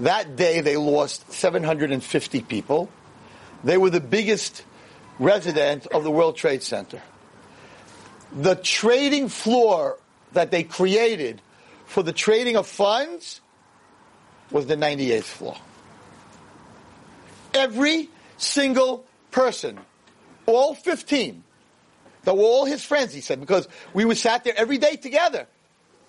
That 0.00 0.34
day 0.34 0.62
they 0.62 0.76
lost 0.76 1.30
750 1.32 2.40
people. 2.40 2.90
They 3.62 3.78
were 3.78 3.90
the 3.90 4.00
biggest 4.00 4.64
resident 5.18 5.86
of 5.86 6.04
the 6.04 6.10
World 6.10 6.36
Trade 6.36 6.62
Center. 6.62 7.02
The 8.32 8.56
trading 8.56 9.28
floor 9.28 9.98
that 10.32 10.50
they 10.50 10.62
created 10.62 11.40
for 11.86 12.02
the 12.02 12.12
trading 12.12 12.56
of 12.56 12.66
funds 12.66 13.40
was 14.50 14.66
the 14.66 14.76
98th 14.76 15.22
floor. 15.22 15.56
Every 17.54 18.10
single 18.36 19.04
person, 19.30 19.78
all 20.46 20.74
15, 20.74 21.42
that 22.24 22.36
were 22.36 22.42
all 22.42 22.64
his 22.64 22.84
friends, 22.84 23.14
he 23.14 23.20
said, 23.20 23.40
because 23.40 23.68
we 23.94 24.04
were 24.04 24.14
sat 24.14 24.44
there 24.44 24.54
every 24.56 24.78
day 24.78 24.96
together 24.96 25.46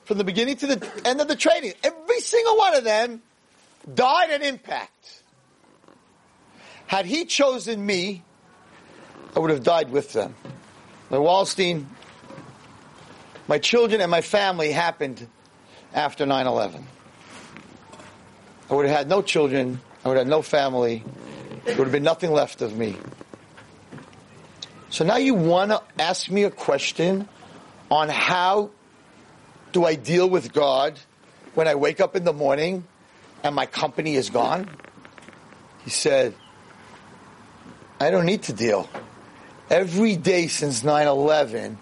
from 0.03 0.17
the 0.17 0.23
beginning 0.23 0.57
to 0.57 0.67
the 0.67 0.91
end 1.05 1.21
of 1.21 1.27
the 1.27 1.35
trading. 1.35 1.73
Every 1.83 2.19
single 2.19 2.57
one 2.57 2.75
of 2.75 2.83
them 2.83 3.21
died 3.93 4.31
at 4.31 4.41
impact. 4.41 5.23
Had 6.87 7.05
he 7.05 7.25
chosen 7.25 7.85
me, 7.85 8.23
I 9.37 9.39
would 9.39 9.51
have 9.51 9.61
died 9.61 9.91
with 9.91 10.13
them. 10.13 10.33
The 11.11 11.17
Wallerstein, 11.17 11.85
my 13.47 13.59
children 13.59 14.01
and 14.01 14.09
my 14.09 14.21
family 14.21 14.71
happened 14.71 15.27
after 15.93 16.25
9 16.25 16.47
11. 16.47 16.83
I 18.67 18.73
would 18.73 18.87
have 18.87 18.97
had 18.97 19.07
no 19.07 19.21
children. 19.21 19.79
I 20.03 20.07
would 20.07 20.17
have 20.17 20.25
had 20.25 20.31
no 20.31 20.41
family. 20.41 21.03
There 21.65 21.75
would 21.75 21.83
have 21.83 21.91
been 21.91 22.01
nothing 22.01 22.31
left 22.31 22.63
of 22.63 22.75
me. 22.75 22.97
So 24.89 25.05
now 25.05 25.17
you 25.17 25.35
want 25.35 25.69
to 25.69 25.83
ask 25.99 26.31
me 26.31 26.41
a 26.41 26.49
question 26.49 27.29
on 27.91 28.09
how 28.09 28.71
do 29.71 29.85
I 29.85 29.93
deal 29.93 30.27
with 30.27 30.51
God 30.51 30.99
when 31.53 31.67
I 31.67 31.75
wake 31.75 32.01
up 32.01 32.15
in 32.15 32.23
the 32.23 32.33
morning 32.33 32.85
and 33.43 33.53
my 33.53 33.67
company 33.67 34.15
is 34.15 34.31
gone? 34.31 34.67
He 35.83 35.91
said, 35.91 36.33
I 37.99 38.09
don't 38.09 38.25
need 38.25 38.41
to 38.43 38.53
deal. 38.53 38.89
Every 39.69 40.15
day 40.15 40.47
since 40.47 40.83
9 40.83 41.07
11 41.07 41.77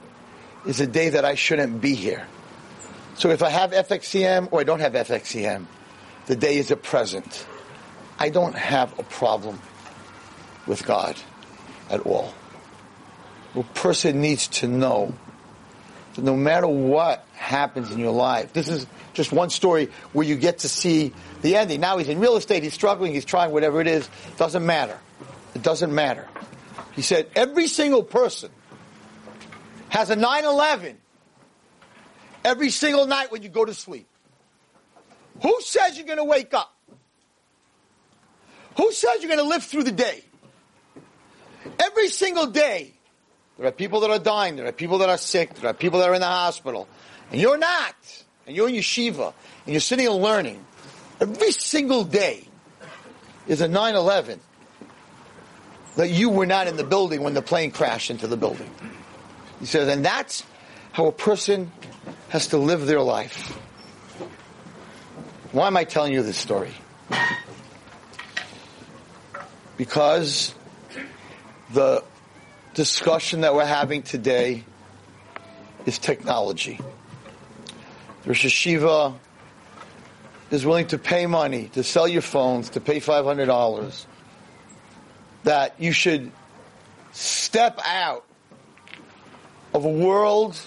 is 0.66 0.80
a 0.80 0.88
day 0.88 1.10
that 1.10 1.24
I 1.24 1.36
shouldn't 1.36 1.82
be 1.82 1.94
here. 1.94 2.26
So 3.16 3.30
if 3.30 3.44
I 3.44 3.50
have 3.50 3.72
FXCM 3.72 4.50
or 4.52 4.60
I 4.60 4.64
don't 4.64 4.80
have 4.80 4.94
FXCM, 4.94 5.66
the 6.26 6.36
day 6.36 6.58
is 6.58 6.72
a 6.72 6.76
present. 6.76 7.46
I 8.18 8.30
don't 8.30 8.56
have 8.56 8.98
a 8.98 9.04
problem 9.04 9.60
with 10.66 10.86
God 10.86 11.16
at 11.90 12.02
all. 12.02 12.34
A 13.56 13.64
person 13.64 14.20
needs 14.20 14.48
to 14.48 14.68
know 14.68 15.14
that 16.16 16.24
no 16.24 16.36
matter 16.36 16.68
what 16.68 17.26
happens 17.34 17.92
in 17.92 18.00
your 18.00 18.12
life, 18.12 18.52
this 18.54 18.68
is 18.68 18.88
just 19.14 19.32
one 19.32 19.50
story 19.50 19.90
where 20.12 20.26
you 20.26 20.36
get 20.36 20.60
to 20.60 20.70
see 20.70 21.14
the 21.42 21.56
ending. 21.56 21.80
Now 21.80 21.98
he's 21.98 22.10
in 22.10 22.20
real 22.20 22.36
estate, 22.36 22.64
he's 22.64 22.74
struggling, 22.74 23.14
he's 23.14 23.26
trying 23.26 23.52
whatever 23.52 23.80
it 23.80 23.88
is. 23.88 24.10
Doesn't 24.38 24.66
matter. 24.66 24.98
It 25.54 25.62
doesn't 25.62 25.94
matter. 25.94 26.28
He 26.96 27.02
said 27.02 27.28
every 27.36 27.68
single 27.68 28.04
person 28.04 28.52
has 29.90 30.10
a 30.10 30.16
9-11 30.16 30.96
every 32.44 32.70
single 32.70 33.06
night 33.06 33.32
when 33.32 33.44
you 33.44 33.50
go 33.50 33.66
to 33.66 33.74
sleep. 33.74 34.08
Who 35.42 35.62
says 35.62 35.98
you're 35.98 36.08
going 36.08 36.18
to 36.18 36.24
wake 36.24 36.54
up? 36.54 36.74
Who 38.78 38.92
says 38.92 39.22
you're 39.22 39.30
going 39.30 39.44
to 39.44 39.50
live 39.50 39.64
through 39.64 39.84
the 39.84 39.92
day? 39.92 40.24
Every 41.80 42.10
single 42.10 42.48
day, 42.48 42.94
there 43.58 43.68
are 43.68 43.72
people 43.72 44.02
that 44.02 44.10
are 44.10 44.20
dying, 44.20 44.56
there 44.56 44.68
are 44.68 44.72
people 44.72 45.00
that 45.00 45.10
are 45.10 45.18
sick, 45.18 45.54
there 45.56 45.70
are 45.70 45.74
people 45.74 46.00
that 46.00 46.10
are 46.10 46.14
in 46.14 46.22
the 46.22 46.28
hospital, 46.28 46.88
and 47.32 47.40
you're 47.40 47.58
not. 47.58 47.96
And 48.48 48.56
you're 48.56 48.70
in 48.70 48.76
yeshiva, 48.76 49.34
and 49.66 49.74
you're 49.74 49.80
sitting 49.80 50.08
and 50.08 50.18
learning. 50.18 50.64
Every 51.20 51.52
single 51.52 52.04
day 52.04 52.48
is 53.48 53.62
a 53.62 53.68
9-11 53.68 54.40
that 55.96 56.10
you 56.10 56.30
were 56.30 56.46
not 56.46 56.68
in 56.68 56.78
the 56.78 56.84
building 56.84 57.24
when 57.24 57.34
the 57.34 57.42
plane 57.42 57.72
crashed 57.72 58.12
into 58.12 58.28
the 58.28 58.38
building. 58.38 58.70
He 59.60 59.66
says, 59.66 59.88
and 59.88 60.04
that's 60.04 60.44
how 60.92 61.08
a 61.08 61.12
person 61.12 61.72
has 62.30 62.48
to 62.48 62.58
live 62.58 62.86
their 62.86 63.02
life. 63.02 63.58
Why 65.52 65.68
am 65.68 65.78
I 65.78 65.86
telling 65.86 66.12
you 66.12 66.22
this 66.22 66.38
story? 66.38 66.74
Because 69.78 70.54
the 71.74 72.04
discussion 72.74 73.42
that 73.42 73.54
we're 73.54 73.66
having 73.66 74.04
today 74.04 74.64
is 75.86 75.98
technology. 75.98 76.80
Rosh 78.26 78.46
Yeshiva 78.46 79.16
is 80.52 80.66
willing 80.66 80.88
to 80.88 80.98
pay 80.98 81.26
money 81.26 81.70
to 81.70 81.84
sell 81.84 82.08
your 82.08 82.22
phones, 82.22 82.72
to 82.72 82.82
pay 82.82 83.00
$500, 83.00 84.06
that 85.46 85.76
you 85.80 85.92
should 85.92 86.32
step 87.14 87.80
out 87.86 88.26
of 89.74 89.86
a 89.86 89.90
world, 89.90 90.60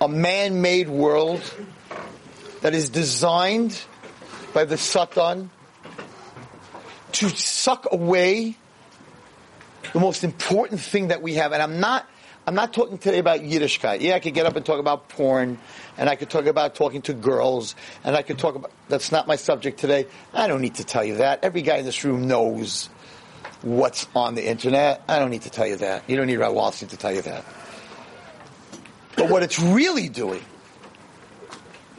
a 0.00 0.08
man-made 0.08 0.88
world 0.88 1.42
that 2.60 2.74
is 2.74 2.88
designed 2.88 3.80
by 4.52 4.64
the 4.64 4.76
Satan 4.76 5.50
to 7.12 7.28
suck 7.30 7.88
away 7.90 8.56
the 9.92 10.00
most 10.00 10.22
important 10.22 10.80
thing 10.80 11.08
that 11.08 11.22
we 11.22 11.34
have. 11.34 11.52
And 11.52 11.62
I'm 11.62 11.80
not, 11.80 12.06
I'm 12.46 12.54
not 12.54 12.72
talking 12.72 12.98
today 12.98 13.18
about 13.18 13.40
Yiddishkeit. 13.40 14.00
Yeah, 14.00 14.14
I 14.14 14.20
could 14.20 14.34
get 14.34 14.46
up 14.46 14.56
and 14.56 14.64
talk 14.64 14.78
about 14.78 15.08
porn, 15.08 15.58
and 16.00 16.08
I 16.08 16.16
could 16.16 16.30
talk 16.30 16.46
about 16.46 16.74
talking 16.74 17.02
to 17.02 17.12
girls, 17.12 17.76
and 18.02 18.16
I 18.16 18.22
could 18.22 18.38
talk 18.38 18.54
about, 18.54 18.72
that's 18.88 19.12
not 19.12 19.28
my 19.28 19.36
subject 19.36 19.78
today. 19.78 20.06
I 20.32 20.48
don't 20.48 20.62
need 20.62 20.76
to 20.76 20.84
tell 20.84 21.04
you 21.04 21.16
that. 21.16 21.44
Every 21.44 21.60
guy 21.60 21.76
in 21.76 21.84
this 21.84 22.02
room 22.04 22.26
knows 22.26 22.88
what's 23.60 24.08
on 24.14 24.34
the 24.34 24.48
internet. 24.48 25.02
I 25.06 25.18
don't 25.18 25.28
need 25.28 25.42
to 25.42 25.50
tell 25.50 25.66
you 25.66 25.76
that. 25.76 26.08
You 26.08 26.16
don't 26.16 26.26
need 26.26 26.38
Rav 26.38 26.54
Wallerstein 26.54 26.88
to 26.88 26.96
tell 26.96 27.12
you 27.12 27.20
that. 27.20 27.44
But 29.16 29.28
what 29.28 29.42
it's 29.42 29.58
really 29.58 30.08
doing 30.08 30.42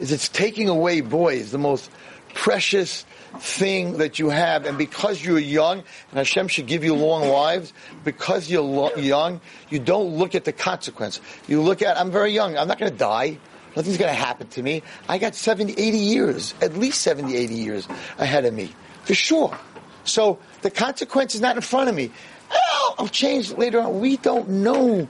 is 0.00 0.10
it's 0.10 0.28
taking 0.28 0.68
away, 0.68 1.00
boys, 1.00 1.52
the 1.52 1.58
most 1.58 1.88
precious 2.34 3.06
thing 3.38 3.98
that 3.98 4.18
you 4.18 4.30
have. 4.30 4.66
And 4.66 4.76
because 4.76 5.24
you're 5.24 5.38
young, 5.38 5.78
and 5.78 6.18
Hashem 6.18 6.48
should 6.48 6.66
give 6.66 6.82
you 6.82 6.96
long 6.96 7.28
lives, 7.28 7.72
because 8.02 8.50
you're 8.50 8.62
lo- 8.62 8.96
young, 8.96 9.40
you 9.70 9.78
don't 9.78 10.16
look 10.16 10.34
at 10.34 10.44
the 10.44 10.52
consequence. 10.52 11.20
You 11.46 11.62
look 11.62 11.82
at, 11.82 11.96
I'm 11.96 12.10
very 12.10 12.32
young, 12.32 12.58
I'm 12.58 12.66
not 12.66 12.80
going 12.80 12.90
to 12.90 12.98
die. 12.98 13.38
Nothing's 13.76 13.98
going 13.98 14.12
to 14.12 14.18
happen 14.20 14.48
to 14.48 14.62
me. 14.62 14.82
I 15.08 15.18
got 15.18 15.34
70, 15.34 15.72
80 15.74 15.98
years, 15.98 16.54
at 16.60 16.76
least 16.76 17.00
70, 17.02 17.36
80 17.36 17.54
years 17.54 17.88
ahead 18.18 18.44
of 18.44 18.54
me, 18.54 18.72
for 19.04 19.14
sure. 19.14 19.56
So 20.04 20.38
the 20.62 20.70
consequence 20.70 21.34
is 21.34 21.40
not 21.40 21.56
in 21.56 21.62
front 21.62 21.88
of 21.88 21.94
me. 21.94 22.10
Oh, 22.52 22.94
I'll 22.98 23.08
change 23.08 23.52
later 23.52 23.80
on. 23.80 24.00
We 24.00 24.16
don't 24.16 24.48
know. 24.48 25.08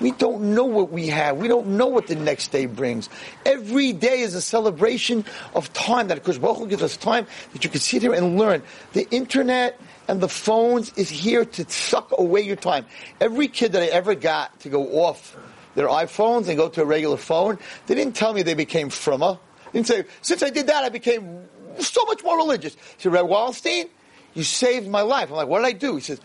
We 0.00 0.12
don't 0.12 0.54
know 0.54 0.64
what 0.64 0.90
we 0.90 1.08
have. 1.08 1.36
We 1.36 1.46
don't 1.46 1.76
know 1.76 1.86
what 1.86 2.06
the 2.06 2.14
next 2.14 2.48
day 2.48 2.64
brings. 2.64 3.10
Every 3.44 3.92
day 3.92 4.20
is 4.20 4.34
a 4.34 4.40
celebration 4.40 5.26
of 5.54 5.70
time 5.74 6.08
that 6.08 6.14
because 6.14 6.38
Baruch 6.38 6.58
Hu 6.58 6.66
gives 6.68 6.82
us 6.82 6.96
time 6.96 7.26
that 7.52 7.64
you 7.64 7.70
can 7.70 7.80
sit 7.80 8.00
here 8.00 8.14
and 8.14 8.38
learn. 8.38 8.62
The 8.94 9.06
internet 9.10 9.78
and 10.08 10.20
the 10.20 10.28
phones 10.28 10.92
is 10.94 11.10
here 11.10 11.44
to 11.44 11.70
suck 11.70 12.12
away 12.16 12.40
your 12.40 12.56
time. 12.56 12.86
Every 13.20 13.46
kid 13.46 13.72
that 13.72 13.82
I 13.82 13.86
ever 13.86 14.14
got 14.14 14.58
to 14.60 14.70
go 14.70 15.04
off 15.04 15.36
their 15.80 15.88
iPhones 15.88 16.48
and 16.48 16.58
go 16.58 16.68
to 16.68 16.82
a 16.82 16.84
regular 16.84 17.16
phone, 17.16 17.58
they 17.86 17.94
didn't 17.94 18.14
tell 18.14 18.34
me 18.34 18.42
they 18.42 18.54
became 18.54 18.90
frummer. 18.90 19.38
They 19.72 19.78
didn't 19.78 19.86
say, 19.86 20.04
since 20.20 20.42
I 20.42 20.50
did 20.50 20.66
that, 20.66 20.84
I 20.84 20.90
became 20.90 21.48
so 21.78 22.04
much 22.04 22.22
more 22.22 22.36
religious. 22.36 22.74
He 22.74 22.80
said, 23.04 23.12
Reb 23.12 23.26
Wallerstein, 23.26 23.88
you 24.34 24.42
saved 24.42 24.88
my 24.88 25.00
life. 25.00 25.30
I'm 25.30 25.36
like, 25.36 25.48
what 25.48 25.60
did 25.60 25.68
I 25.68 25.72
do? 25.72 25.94
He 25.94 26.02
says, 26.02 26.20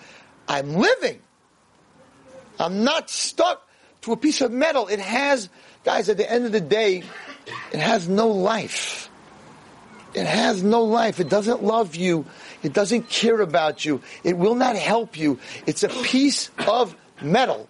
I'm 0.47 0.73
living. 0.73 1.21
I'm 2.60 2.84
not 2.84 3.10
stuck 3.10 3.67
to 4.01 4.12
a 4.12 4.17
piece 4.17 4.41
of 4.41 4.51
metal. 4.51 4.88
It 4.88 4.99
has, 4.99 5.49
guys, 5.84 6.10
at 6.10 6.17
the 6.17 6.30
end 6.30 6.45
of 6.45 6.51
the 6.51 6.62
day, 6.62 7.03
it 7.71 7.80
has 7.80 8.10
no 8.10 8.27
life. 8.27 9.10
It 10.13 10.25
has 10.25 10.63
no 10.63 10.84
life. 10.84 11.19
It 11.19 11.30
doesn't 11.30 11.63
love 11.63 11.95
you. 11.95 12.25
It 12.63 12.73
doesn't 12.73 13.10
care 13.10 13.41
about 13.41 13.86
you. 13.86 14.01
It 14.23 14.38
will 14.38 14.56
not 14.56 14.75
help 14.75 15.17
you. 15.17 15.39
It's 15.65 15.84
a 15.84 15.89
piece 15.89 16.49
of 16.67 16.95
metal. 17.21 17.67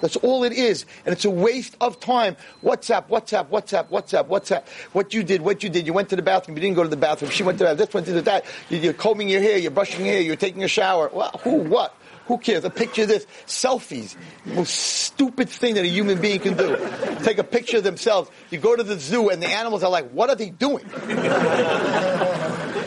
That's 0.00 0.16
all 0.16 0.44
it 0.44 0.52
is. 0.52 0.84
And 1.04 1.12
it's 1.12 1.24
a 1.24 1.30
waste 1.30 1.76
of 1.80 2.00
time. 2.00 2.36
WhatsApp, 2.62 3.08
WhatsApp, 3.08 3.48
WhatsApp, 3.48 3.88
WhatsApp, 3.88 4.28
WhatsApp. 4.28 4.68
What 4.92 5.14
you 5.14 5.22
did, 5.22 5.42
what 5.42 5.62
you 5.62 5.68
did. 5.68 5.86
You 5.86 5.92
went 5.92 6.08
to 6.10 6.16
the 6.16 6.22
bathroom. 6.22 6.56
You 6.56 6.62
didn't 6.62 6.76
go 6.76 6.82
to 6.82 6.88
the 6.88 6.96
bathroom. 6.96 7.30
She 7.30 7.42
went 7.42 7.58
to 7.58 7.64
that. 7.64 7.78
This 7.78 7.92
went 7.94 8.06
to 8.06 8.20
that. 8.22 8.44
You're 8.68 8.92
combing 8.92 9.28
your 9.28 9.40
hair. 9.40 9.58
You're 9.58 9.70
brushing 9.70 10.04
your 10.04 10.14
hair. 10.14 10.22
You're 10.22 10.36
taking 10.36 10.64
a 10.64 10.68
shower. 10.68 11.10
Well, 11.12 11.40
who, 11.42 11.62
what? 11.62 11.94
Who 12.26 12.38
cares? 12.38 12.64
A 12.64 12.70
picture 12.70 13.02
of 13.02 13.08
this. 13.08 13.26
Selfies. 13.46 14.16
The 14.44 14.54
most 14.54 14.74
stupid 14.74 15.48
thing 15.48 15.74
that 15.74 15.84
a 15.84 15.88
human 15.88 16.20
being 16.20 16.40
can 16.40 16.56
do. 16.56 16.76
Take 17.22 17.38
a 17.38 17.44
picture 17.44 17.78
of 17.78 17.84
themselves. 17.84 18.30
You 18.50 18.58
go 18.58 18.74
to 18.74 18.82
the 18.82 18.98
zoo 18.98 19.28
and 19.30 19.40
the 19.40 19.46
animals 19.46 19.84
are 19.84 19.90
like, 19.90 20.10
what 20.10 20.28
are 20.28 20.36
they 20.36 20.50
doing? 20.50 20.84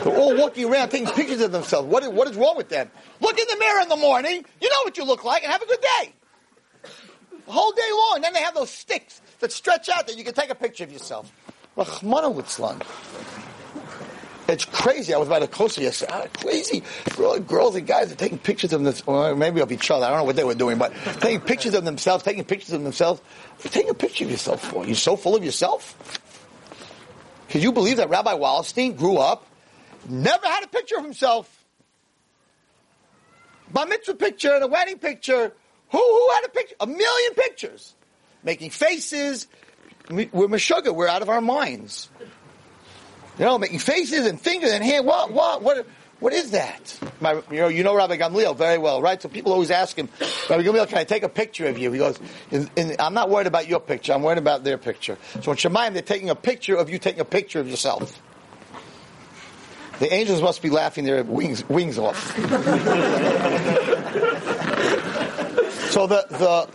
They're 0.04 0.16
all 0.16 0.36
walking 0.36 0.70
around 0.70 0.90
taking 0.90 1.08
pictures 1.08 1.40
of 1.40 1.52
themselves. 1.52 1.88
What 1.88 2.02
is, 2.02 2.10
what 2.10 2.28
is 2.28 2.36
wrong 2.36 2.56
with 2.56 2.68
them? 2.68 2.90
Look 3.20 3.38
in 3.38 3.46
the 3.48 3.56
mirror 3.56 3.80
in 3.80 3.88
the 3.88 3.96
morning. 3.96 4.44
You 4.60 4.68
know 4.68 4.80
what 4.84 4.96
you 4.98 5.04
look 5.04 5.24
like 5.24 5.42
and 5.42 5.50
have 5.50 5.62
a 5.62 5.66
good 5.66 5.80
day. 5.80 6.12
Whole 7.46 7.72
day 7.72 7.82
long. 7.90 8.12
And 8.16 8.24
then 8.24 8.32
they 8.32 8.42
have 8.42 8.54
those 8.54 8.70
sticks 8.70 9.20
that 9.40 9.52
stretch 9.52 9.88
out 9.88 10.06
that 10.06 10.16
you 10.16 10.24
can 10.24 10.34
take 10.34 10.50
a 10.50 10.54
picture 10.54 10.84
of 10.84 10.92
yourself. 10.92 11.32
It's 14.48 14.64
crazy. 14.64 15.14
I 15.14 15.18
was 15.18 15.28
by 15.28 15.38
the 15.38 15.46
coaster 15.46 15.80
yesterday. 15.80 16.12
Ah, 16.12 16.26
crazy. 16.40 16.82
Girls 17.46 17.76
and 17.76 17.86
guys 17.86 18.10
are 18.10 18.16
taking 18.16 18.38
pictures 18.38 18.72
of 18.72 18.82
themselves. 18.82 19.06
Or 19.06 19.36
maybe 19.36 19.60
of 19.60 19.70
each 19.70 19.90
other. 19.90 20.04
I 20.06 20.08
don't 20.10 20.18
know 20.18 20.24
what 20.24 20.34
they 20.36 20.44
were 20.44 20.54
doing, 20.54 20.76
but 20.76 20.92
taking 21.20 21.40
pictures 21.40 21.74
of 21.74 21.84
themselves, 21.84 22.24
taking 22.24 22.44
pictures 22.44 22.72
of 22.72 22.82
themselves. 22.82 23.22
Taking 23.60 23.90
a 23.90 23.94
picture 23.94 24.24
of 24.24 24.30
yourself 24.30 24.64
for? 24.64 24.84
You're 24.84 24.96
so 24.96 25.16
full 25.16 25.36
of 25.36 25.44
yourself? 25.44 26.18
Can 27.48 27.60
you 27.60 27.72
believe 27.72 27.98
that 27.98 28.08
Rabbi 28.08 28.32
Wallerstein 28.34 28.96
grew 28.96 29.18
up, 29.18 29.46
never 30.08 30.46
had 30.46 30.64
a 30.64 30.68
picture 30.68 30.96
of 30.96 31.04
himself? 31.04 31.64
Bar 33.72 33.86
mitzvah 33.86 34.14
picture 34.14 34.52
and 34.52 34.64
a 34.64 34.66
wedding 34.66 34.98
picture. 34.98 35.52
Who, 35.92 35.98
who 35.98 36.30
had 36.34 36.44
a 36.44 36.48
picture? 36.50 36.76
A 36.80 36.86
million 36.86 37.34
pictures. 37.34 37.94
Making 38.42 38.70
faces. 38.70 39.46
We're 40.10 40.48
meshuggah. 40.48 40.94
We're 40.94 41.08
out 41.08 41.22
of 41.22 41.28
our 41.28 41.40
minds. 41.40 42.08
You 43.38 43.44
know, 43.44 43.58
making 43.58 43.78
faces 43.78 44.26
and 44.26 44.40
fingers 44.40 44.72
and 44.72 44.84
hand. 44.84 45.06
What, 45.06 45.32
what, 45.32 45.62
what, 45.62 45.86
what 46.20 46.32
is 46.34 46.50
that? 46.50 46.98
My, 47.20 47.42
you 47.50 47.60
know, 47.60 47.68
you 47.68 47.82
know 47.82 47.94
Rabbi 47.96 48.18
Gamliel 48.18 48.54
very 48.56 48.76
well, 48.76 49.00
right? 49.00 49.20
So 49.20 49.28
people 49.28 49.52
always 49.52 49.70
ask 49.70 49.96
him, 49.96 50.08
Rabbi 50.48 50.62
Gamliel, 50.62 50.86
can 50.86 50.98
I 50.98 51.04
take 51.04 51.22
a 51.22 51.28
picture 51.28 51.66
of 51.66 51.78
you? 51.78 51.90
He 51.90 51.98
goes, 51.98 52.18
in, 52.50 52.70
in, 52.76 52.96
I'm 52.98 53.14
not 53.14 53.30
worried 53.30 53.46
about 53.46 53.66
your 53.68 53.80
picture. 53.80 54.12
I'm 54.12 54.22
worried 54.22 54.38
about 54.38 54.62
their 54.62 54.76
picture. 54.78 55.16
So 55.40 55.52
in 55.52 55.56
Shemaim, 55.56 55.94
they're 55.94 56.02
taking 56.02 56.28
a 56.28 56.34
picture 56.34 56.76
of 56.76 56.90
you 56.90 56.98
taking 56.98 57.20
a 57.20 57.24
picture 57.24 57.60
of 57.60 57.68
yourself. 57.68 58.20
The 59.98 60.12
angels 60.12 60.42
must 60.42 60.62
be 60.62 60.70
laughing 60.70 61.04
their 61.04 61.24
wings, 61.24 61.66
wings 61.68 61.98
off. 61.98 62.36
so 65.90 66.06
the, 66.06 66.24
the, 66.30 66.68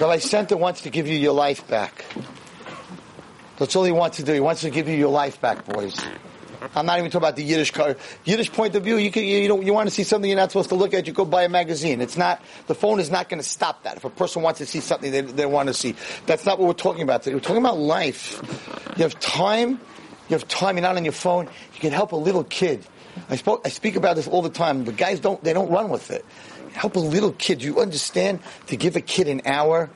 Rabbi 0.00 0.18
Center 0.18 0.56
wants 0.56 0.82
to 0.82 0.90
give 0.90 1.06
you 1.06 1.16
your 1.16 1.32
life 1.32 1.66
back. 1.66 2.04
That's 3.58 3.74
all 3.74 3.84
he 3.84 3.92
wants 3.92 4.18
to 4.18 4.22
do. 4.22 4.34
He 4.34 4.40
wants 4.40 4.60
to 4.60 4.70
give 4.70 4.86
you 4.86 4.96
your 4.96 5.10
life 5.10 5.40
back, 5.40 5.64
boys. 5.64 5.98
I'm 6.74 6.84
not 6.84 6.98
even 6.98 7.10
talking 7.10 7.26
about 7.26 7.36
the 7.36 7.48
Yiddishkeit. 7.48 7.98
Yiddish 8.24 8.52
point 8.52 8.74
of 8.74 8.84
view, 8.84 8.98
you 8.98 9.10
can, 9.10 9.24
you, 9.24 9.38
you, 9.38 9.62
you 9.62 9.72
want 9.72 9.88
to 9.88 9.94
see 9.94 10.02
something 10.02 10.28
you're 10.28 10.38
not 10.38 10.50
supposed 10.50 10.68
to 10.68 10.74
look 10.74 10.92
at, 10.92 11.06
you 11.06 11.14
go 11.14 11.24
buy 11.24 11.44
a 11.44 11.48
magazine. 11.48 12.02
It's 12.02 12.18
not, 12.18 12.42
the 12.66 12.74
phone 12.74 13.00
is 13.00 13.10
not 13.10 13.30
going 13.30 13.40
to 13.40 13.48
stop 13.48 13.84
that. 13.84 13.96
If 13.96 14.04
a 14.04 14.10
person 14.10 14.42
wants 14.42 14.58
to 14.58 14.66
see 14.66 14.80
something 14.80 15.10
they, 15.10 15.22
they 15.22 15.46
want 15.46 15.68
to 15.68 15.74
see. 15.74 15.94
That's 16.26 16.44
not 16.44 16.58
what 16.58 16.66
we're 16.66 16.74
talking 16.74 17.02
about 17.02 17.22
today. 17.22 17.34
We're 17.34 17.40
talking 17.40 17.62
about 17.62 17.78
life. 17.78 18.42
You 18.96 19.04
have 19.04 19.18
time, 19.20 19.80
you 20.28 20.34
have 20.34 20.46
time, 20.48 20.76
you're 20.76 20.82
not 20.82 20.96
on 20.96 21.04
your 21.04 21.12
phone, 21.12 21.46
you 21.46 21.80
can 21.80 21.92
help 21.92 22.12
a 22.12 22.16
little 22.16 22.44
kid. 22.44 22.86
I, 23.30 23.36
spoke, 23.36 23.62
I 23.64 23.70
speak 23.70 23.96
about 23.96 24.16
this 24.16 24.28
all 24.28 24.42
the 24.42 24.50
time, 24.50 24.84
but 24.84 24.96
guys 24.96 25.20
don't, 25.20 25.42
they 25.42 25.52
don't 25.52 25.70
run 25.70 25.88
with 25.88 26.10
it. 26.10 26.24
Help 26.76 26.96
a 26.96 27.00
little 27.00 27.32
kid. 27.32 27.62
You 27.62 27.80
understand 27.80 28.40
to 28.66 28.76
give 28.76 28.96
a 28.96 29.00
kid 29.00 29.28
an 29.28 29.40
hour 29.46 29.90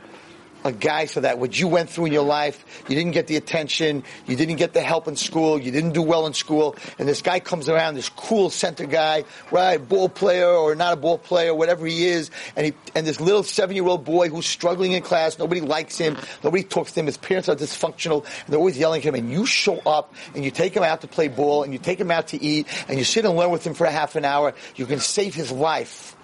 a 0.64 0.72
guy 0.72 1.06
so 1.06 1.20
that 1.20 1.38
what 1.38 1.58
you 1.58 1.68
went 1.68 1.88
through 1.88 2.06
in 2.06 2.12
your 2.12 2.24
life, 2.24 2.64
you 2.88 2.94
didn't 2.94 3.12
get 3.12 3.26
the 3.26 3.36
attention, 3.36 4.04
you 4.26 4.36
didn't 4.36 4.56
get 4.56 4.72
the 4.72 4.80
help 4.80 5.08
in 5.08 5.16
school, 5.16 5.58
you 5.58 5.70
didn't 5.70 5.92
do 5.92 6.02
well 6.02 6.26
in 6.26 6.34
school, 6.34 6.76
and 6.98 7.08
this 7.08 7.22
guy 7.22 7.40
comes 7.40 7.68
around, 7.68 7.94
this 7.94 8.08
cool 8.10 8.50
center 8.50 8.84
guy, 8.84 9.24
right, 9.50 9.76
ball 9.76 10.08
player 10.08 10.46
or 10.46 10.74
not 10.74 10.92
a 10.92 10.96
ball 10.96 11.18
player, 11.18 11.54
whatever 11.54 11.86
he 11.86 12.06
is, 12.06 12.30
and 12.56 12.66
he, 12.66 12.72
and 12.94 13.06
this 13.06 13.20
little 13.20 13.42
seven-year-old 13.42 14.04
boy 14.04 14.28
who's 14.28 14.46
struggling 14.46 14.92
in 14.92 15.02
class, 15.02 15.38
nobody 15.38 15.60
likes 15.60 15.96
him, 15.96 16.16
nobody 16.44 16.62
talks 16.62 16.92
to 16.92 17.00
him, 17.00 17.06
his 17.06 17.16
parents 17.16 17.48
are 17.48 17.56
dysfunctional, 17.56 18.24
and 18.24 18.48
they're 18.48 18.58
always 18.58 18.78
yelling 18.78 19.00
at 19.00 19.06
him, 19.06 19.14
and 19.14 19.30
you 19.30 19.46
show 19.46 19.78
up, 19.86 20.14
and 20.34 20.44
you 20.44 20.50
take 20.50 20.74
him 20.74 20.82
out 20.82 21.00
to 21.00 21.06
play 21.06 21.28
ball, 21.28 21.62
and 21.62 21.72
you 21.72 21.78
take 21.78 21.98
him 21.98 22.10
out 22.10 22.28
to 22.28 22.42
eat, 22.42 22.66
and 22.88 22.98
you 22.98 23.04
sit 23.04 23.24
and 23.24 23.34
learn 23.34 23.50
with 23.50 23.66
him 23.66 23.74
for 23.74 23.86
a 23.86 23.90
half 23.90 24.14
an 24.16 24.24
hour, 24.24 24.54
you 24.76 24.84
can 24.84 24.98
save 24.98 25.34
his 25.34 25.50
life. 25.50 26.16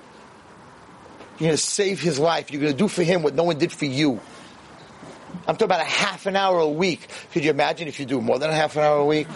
You're 1.39 1.49
going 1.49 1.51
to 1.53 1.59
save 1.59 2.01
his 2.01 2.19
life. 2.19 2.51
You're 2.51 2.63
going 2.63 2.73
to 2.73 2.79
do 2.79 2.89
for 2.89 3.03
him 3.03 3.23
what 3.23 3.35
no 3.35 3.45
one 3.45 3.59
did 3.59 3.71
for 3.71 3.85
you. 3.85 4.21
I'm 5.47 5.55
talking 5.55 5.67
about 5.67 5.81
a 5.81 5.85
half 5.85 6.27
an 6.27 6.35
hour 6.35 6.59
a 6.59 6.69
week. 6.69 7.07
Could 7.33 7.45
you 7.45 7.51
imagine 7.51 7.89
if 7.89 8.01
you 8.01 8.07
do 8.07 8.21
more 8.23 8.39
than 8.39 8.51
a 8.51 8.55
half 8.55 8.75
an 8.77 8.83
hour 8.83 8.99
a 8.99 9.05
week? 9.05 9.29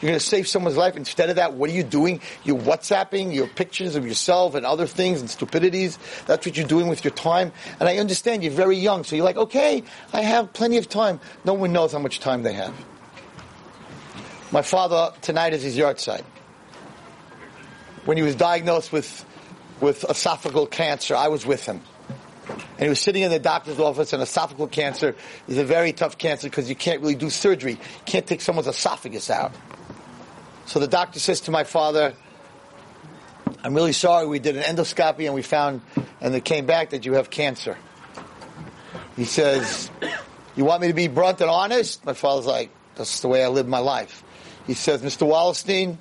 You're 0.00 0.10
going 0.10 0.18
to 0.18 0.24
save 0.24 0.48
someone's 0.48 0.76
life. 0.76 0.96
Instead 0.96 1.28
of 1.28 1.36
that, 1.36 1.54
what 1.54 1.68
are 1.68 1.72
you 1.72 1.82
doing? 1.82 2.20
You're 2.44 2.58
WhatsApping 2.58 3.34
your 3.34 3.48
pictures 3.48 3.96
of 3.96 4.06
yourself 4.06 4.54
and 4.54 4.64
other 4.64 4.86
things 4.86 5.20
and 5.20 5.28
stupidities. 5.28 5.98
That's 6.26 6.46
what 6.46 6.56
you're 6.56 6.68
doing 6.68 6.88
with 6.88 7.04
your 7.04 7.12
time. 7.12 7.52
And 7.80 7.88
I 7.88 7.98
understand 7.98 8.42
you're 8.42 8.52
very 8.52 8.76
young, 8.76 9.04
so 9.04 9.16
you're 9.16 9.24
like, 9.24 9.36
okay, 9.36 9.82
I 10.12 10.22
have 10.22 10.52
plenty 10.52 10.78
of 10.78 10.88
time. 10.88 11.20
No 11.44 11.54
one 11.54 11.72
knows 11.72 11.92
how 11.92 11.98
much 11.98 12.20
time 12.20 12.44
they 12.44 12.52
have. 12.52 12.74
My 14.52 14.62
father, 14.62 15.12
tonight 15.20 15.52
is 15.52 15.62
his 15.62 15.76
yahrzeit. 15.76 16.22
When 18.04 18.16
he 18.16 18.22
was 18.22 18.36
diagnosed 18.36 18.92
with 18.92 19.26
with 19.80 20.02
esophageal 20.02 20.70
cancer. 20.70 21.14
I 21.14 21.28
was 21.28 21.46
with 21.46 21.64
him. 21.64 21.80
And 22.48 22.80
he 22.84 22.88
was 22.88 23.00
sitting 23.00 23.22
in 23.22 23.30
the 23.30 23.38
doctor's 23.38 23.78
office, 23.78 24.12
and 24.12 24.22
esophageal 24.22 24.70
cancer 24.70 25.16
is 25.46 25.58
a 25.58 25.64
very 25.64 25.92
tough 25.92 26.18
cancer 26.18 26.48
because 26.48 26.68
you 26.68 26.76
can't 26.76 27.00
really 27.00 27.14
do 27.14 27.30
surgery. 27.30 27.72
You 27.72 27.78
can't 28.06 28.26
take 28.26 28.40
someone's 28.40 28.68
esophagus 28.68 29.30
out. 29.30 29.52
So 30.66 30.78
the 30.78 30.86
doctor 30.86 31.18
says 31.18 31.40
to 31.42 31.50
my 31.50 31.64
father, 31.64 32.14
I'm 33.62 33.74
really 33.74 33.92
sorry, 33.92 34.26
we 34.26 34.38
did 34.38 34.56
an 34.56 34.62
endoscopy 34.62 35.26
and 35.26 35.34
we 35.34 35.42
found, 35.42 35.80
and 36.20 36.34
it 36.34 36.44
came 36.44 36.66
back 36.66 36.90
that 36.90 37.04
you 37.06 37.14
have 37.14 37.30
cancer. 37.30 37.76
He 39.16 39.24
says, 39.24 39.90
You 40.54 40.64
want 40.64 40.82
me 40.82 40.88
to 40.88 40.94
be 40.94 41.08
blunt 41.08 41.40
and 41.40 41.50
honest? 41.50 42.04
My 42.06 42.12
father's 42.12 42.46
like, 42.46 42.70
That's 42.94 43.20
the 43.20 43.28
way 43.28 43.44
I 43.44 43.48
live 43.48 43.66
my 43.66 43.80
life. 43.80 44.22
He 44.66 44.74
says, 44.74 45.02
Mr. 45.02 45.26
Wallerstein, 45.26 45.96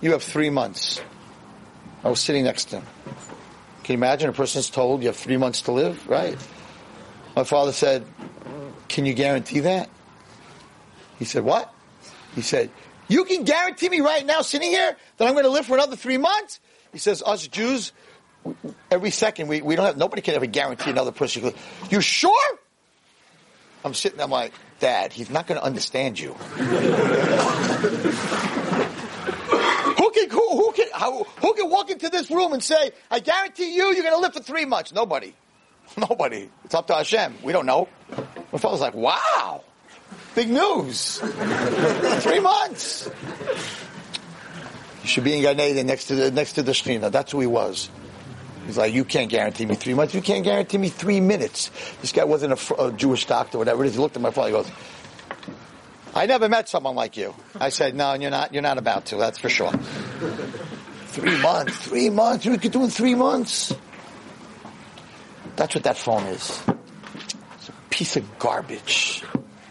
you 0.00 0.12
have 0.12 0.22
three 0.22 0.50
months. 0.50 1.00
I 2.04 2.08
was 2.08 2.20
sitting 2.20 2.44
next 2.44 2.66
to 2.66 2.76
him. 2.80 2.86
Can 3.82 3.94
you 3.94 3.98
imagine 3.98 4.28
a 4.28 4.32
person's 4.32 4.68
told 4.68 5.00
you 5.02 5.08
have 5.08 5.16
three 5.16 5.38
months 5.38 5.62
to 5.62 5.72
live, 5.72 6.06
right? 6.06 6.36
My 7.34 7.44
father 7.44 7.72
said, 7.72 8.04
Can 8.88 9.06
you 9.06 9.14
guarantee 9.14 9.60
that? 9.60 9.88
He 11.18 11.24
said, 11.24 11.44
What? 11.44 11.72
He 12.34 12.42
said, 12.42 12.70
You 13.08 13.24
can 13.24 13.44
guarantee 13.44 13.88
me 13.88 14.00
right 14.00 14.24
now, 14.24 14.42
sitting 14.42 14.70
here, 14.70 14.96
that 15.16 15.26
I'm 15.26 15.32
going 15.32 15.44
to 15.44 15.50
live 15.50 15.66
for 15.66 15.74
another 15.74 15.96
three 15.96 16.18
months? 16.18 16.60
He 16.92 16.98
says, 16.98 17.22
Us 17.24 17.48
Jews, 17.48 17.92
every 18.90 19.10
second, 19.10 19.48
we, 19.48 19.62
we 19.62 19.74
don't 19.74 19.86
have, 19.86 19.96
nobody 19.96 20.22
can 20.22 20.34
ever 20.34 20.46
guarantee 20.46 20.90
another 20.90 21.12
person. 21.12 21.52
You 21.90 22.00
sure? 22.00 22.58
I'm 23.84 23.94
sitting, 23.94 24.18
there, 24.18 24.24
I'm 24.24 24.30
like, 24.30 24.52
Dad, 24.80 25.12
he's 25.12 25.30
not 25.30 25.46
going 25.46 25.58
to 25.58 25.64
understand 25.64 26.18
you. 26.20 26.36
Who 30.14 30.20
can 30.20 30.30
who, 30.30 30.56
who 30.56 30.72
can 30.72 30.86
how, 30.92 31.24
who 31.24 31.54
can 31.54 31.70
walk 31.70 31.90
into 31.90 32.08
this 32.08 32.30
room 32.30 32.52
and 32.52 32.62
say, 32.62 32.92
"I 33.10 33.20
guarantee 33.20 33.74
you, 33.74 33.86
you're 33.86 34.02
going 34.02 34.14
to 34.14 34.20
live 34.20 34.34
for 34.34 34.42
three 34.42 34.64
months"? 34.64 34.92
Nobody, 34.92 35.34
nobody. 35.96 36.48
It's 36.64 36.74
up 36.74 36.86
to 36.88 36.94
Hashem. 36.94 37.36
We 37.42 37.52
don't 37.52 37.66
know. 37.66 37.88
My 38.52 38.58
father's 38.58 38.80
like, 38.80 38.94
"Wow, 38.94 39.62
big 40.34 40.50
news! 40.50 41.18
three 42.20 42.40
months." 42.40 43.10
You 45.02 45.08
should 45.08 45.24
be 45.24 45.36
in 45.36 45.42
Gan 45.42 45.60
Eden 45.60 45.86
next 45.86 46.06
to 46.06 46.14
the 46.14 46.30
next 46.30 46.54
to 46.54 46.62
the 46.62 46.72
Shekhinah. 46.72 47.12
That's 47.12 47.32
who 47.32 47.40
he 47.40 47.46
was. 47.46 47.90
He's 48.66 48.78
like, 48.78 48.94
you 48.94 49.04
can't 49.04 49.30
guarantee 49.30 49.66
me 49.66 49.74
three 49.74 49.92
months. 49.92 50.14
You 50.14 50.22
can't 50.22 50.42
guarantee 50.42 50.78
me 50.78 50.88
three 50.88 51.20
minutes. 51.20 51.70
This 52.00 52.12
guy 52.12 52.24
wasn't 52.24 52.54
a, 52.54 52.82
a 52.82 52.92
Jewish 52.92 53.26
doctor, 53.26 53.58
whatever 53.58 53.84
it 53.84 53.88
is. 53.88 53.94
He 53.94 54.00
looked 54.00 54.16
at 54.16 54.22
my 54.22 54.30
father. 54.30 54.48
He 54.48 54.52
goes, 54.54 54.70
I 56.14 56.26
never 56.26 56.48
met 56.48 56.68
someone 56.68 56.94
like 56.94 57.16
you. 57.16 57.34
I 57.58 57.70
said, 57.70 57.96
no, 57.96 58.12
and 58.12 58.22
you're 58.22 58.30
not, 58.30 58.52
you're 58.54 58.62
not 58.62 58.78
about 58.78 59.06
to, 59.06 59.16
that's 59.16 59.38
for 59.38 59.48
sure. 59.48 59.72
three 61.06 61.40
months, 61.42 61.76
three 61.78 62.08
months, 62.08 62.44
you 62.44 62.56
could 62.56 62.70
do 62.70 62.84
in 62.84 62.90
three 62.90 63.16
months. 63.16 63.74
That's 65.56 65.74
what 65.74 65.84
that 65.84 65.98
phone 65.98 66.26
is. 66.26 66.62
It's 67.54 67.68
a 67.68 67.72
piece 67.90 68.16
of 68.16 68.38
garbage. 68.38 69.24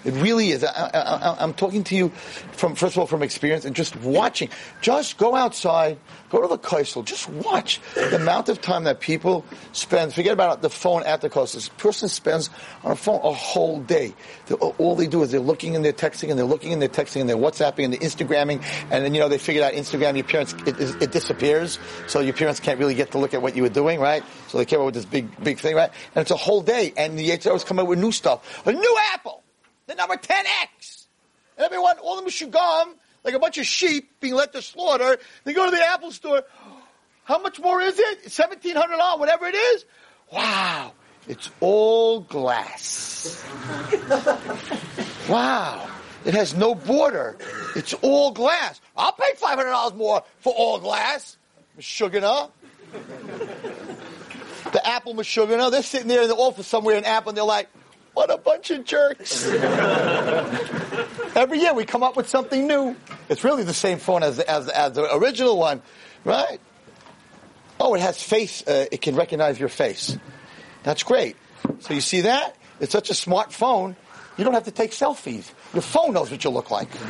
It 0.06 0.14
really 0.14 0.50
is. 0.50 0.64
I, 0.64 1.38
am 1.40 1.54
talking 1.54 1.84
to 1.86 1.96
you 1.96 2.10
from, 2.52 2.76
first 2.76 2.96
of 2.96 3.00
all, 3.00 3.08
from 3.08 3.24
experience 3.24 3.66
and 3.66 3.76
just 3.76 3.96
watching. 3.98 4.50
Just 4.82 5.18
go 5.18 5.36
outside, 5.36 5.98
go 6.30 6.42
to 6.42 6.48
the 6.48 6.58
Kosel, 6.58 7.06
just 7.06 7.30
watch 7.30 7.80
the 7.96 8.16
amount 8.18 8.50
of 8.50 8.62
time 8.62 8.84
that 8.84 9.00
people 9.00 9.46
spend. 9.72 10.14
Forget 10.14 10.34
about 10.34 10.62
the 10.62 10.70
phone 10.70 11.04
at 11.04 11.22
the 11.22 11.30
Kosel. 11.30 11.54
This 11.54 11.70
person 11.70 12.10
spends 12.10 12.50
on 12.84 12.92
a 12.92 12.96
phone 12.96 13.22
a 13.24 13.34
whole 13.34 13.80
day. 13.80 14.14
All 14.78 14.96
they 14.96 15.08
do 15.08 15.24
is 15.24 15.32
they're 15.32 15.40
looking 15.40 15.76
and 15.76 15.86
they're 15.86 15.94
texting 15.94 16.30
and 16.30 16.38
they're 16.38 16.46
looking 16.46 16.74
and 16.74 16.82
they're 16.82 16.90
texting 16.90 17.22
and 17.22 17.30
they're 17.30 17.38
WhatsApping 17.38 17.86
and 17.86 17.94
they're 17.94 18.02
Instagramming. 18.02 18.62
And 18.92 19.06
then, 19.06 19.14
you 19.14 19.22
know, 19.22 19.30
they 19.30 19.38
figured 19.38 19.64
out 19.64 19.74
Instagram, 19.74 20.16
your 20.16 20.26
parents, 20.26 20.54
it, 20.66 21.02
it 21.02 21.12
disappears. 21.12 21.80
So 22.08 22.20
your 22.20 22.34
parents 22.34 22.60
can't 22.60 22.80
really 22.80 22.96
get 22.96 23.12
to 23.12 23.20
look 23.20 23.34
at 23.34 23.42
what 23.42 23.56
you 23.56 23.64
were 23.64 23.70
doing, 23.70 24.00
right? 24.00 24.24
So 24.50 24.58
they 24.58 24.66
came 24.66 24.80
up 24.80 24.86
with 24.86 24.96
this 24.96 25.06
big, 25.06 25.44
big 25.44 25.60
thing, 25.60 25.76
right? 25.76 25.92
And 26.16 26.22
it's 26.24 26.32
a 26.32 26.36
whole 26.38 26.62
day. 26.62 26.94
And 26.98 27.18
the 27.18 27.32
HR's 27.32 27.64
come 27.64 27.80
up 27.80 27.88
with 27.88 28.00
new 28.00 28.12
stuff. 28.12 28.66
A 28.66 28.74
new 28.74 28.98
Apple! 29.14 29.43
The 29.88 29.96
number 29.96 30.16
10X. 30.16 31.08
And 31.58 31.66
everyone, 31.66 31.98
all 32.00 32.22
the 32.22 32.30
Meshugam, 32.30 32.96
like 33.24 33.34
a 33.34 33.40
bunch 33.40 33.58
of 33.58 33.66
sheep 33.66 34.20
being 34.20 34.36
let 34.36 34.54
to 34.54 34.62
slaughter, 34.62 35.18
they 35.44 35.54
go 35.54 35.66
to 35.66 35.72
the 35.72 35.84
Apple 35.84 36.12
store. 36.12 36.44
How 37.24 37.40
much 37.40 37.60
more 37.60 37.82
is 37.82 37.98
it? 37.98 38.26
$1,700, 38.26 39.20
whatever 39.20 39.46
it 39.46 39.56
is? 39.56 39.86
Wow. 40.32 40.94
It's 41.28 41.50
all 41.62 42.20
glass. 42.22 43.46
wow. 45.30 45.90
It 46.26 46.34
has 46.34 46.56
no 46.56 46.76
border. 46.76 47.38
It's 47.76 47.94
all 47.96 48.32
glass. 48.32 48.82
I'll 48.96 49.14
pay 49.14 49.32
$500 49.42 49.96
more 49.96 50.24
for 50.40 50.54
all 50.54 50.80
glass. 50.80 51.38
Meshugana. 51.80 52.52
The 54.72 54.88
Apple 54.88 55.14
Meshugana, 55.16 55.72
they're 55.72 55.84
sitting 55.84 56.08
there 56.08 56.24
in 56.24 56.30
the 56.30 56.36
office 56.36 56.68
somewhere 56.68 56.98
in 56.98 57.06
Apple 57.06 57.30
and 57.30 57.38
they're 57.38 57.46
like, 57.46 57.70
what 58.14 58.32
a 58.32 58.38
bunch 58.38 58.72
of 58.72 58.86
jerks. 58.86 59.48
Every 61.36 61.60
year 61.60 61.74
we 61.74 61.86
come 61.86 62.04
up 62.04 62.16
with 62.16 62.30
something 62.30 62.68
new. 62.68 62.96
It's 63.30 63.44
really 63.44 63.64
the 63.64 63.74
same 63.74 63.98
phone 63.98 64.24
as, 64.24 64.40
as, 64.40 64.70
as 64.70 64.94
the 64.94 65.16
original 65.16 65.58
one, 65.58 65.82
right? 66.24 66.60
Oh, 67.80 67.96
it 67.96 68.02
has 68.02 68.22
face, 68.22 68.66
uh, 68.68 68.86
it 68.92 69.02
can 69.02 69.16
recognize 69.16 69.60
your 69.60 69.70
face. 69.70 70.18
That's 70.84 71.04
great. 71.04 71.36
So 71.80 71.94
you 71.94 72.02
see 72.02 72.22
that? 72.22 72.56
It's 72.80 72.92
such 72.92 73.10
a 73.10 73.14
smart 73.14 73.52
phone, 73.52 73.96
you 74.38 74.44
don't 74.44 74.54
have 74.54 74.66
to 74.66 74.72
take 74.72 74.92
selfies. 74.92 75.52
Your 75.74 75.82
phone 75.82 76.14
knows 76.14 76.32
what 76.32 76.44
you 76.44 76.50
look 76.50 76.72
like. 76.72 76.92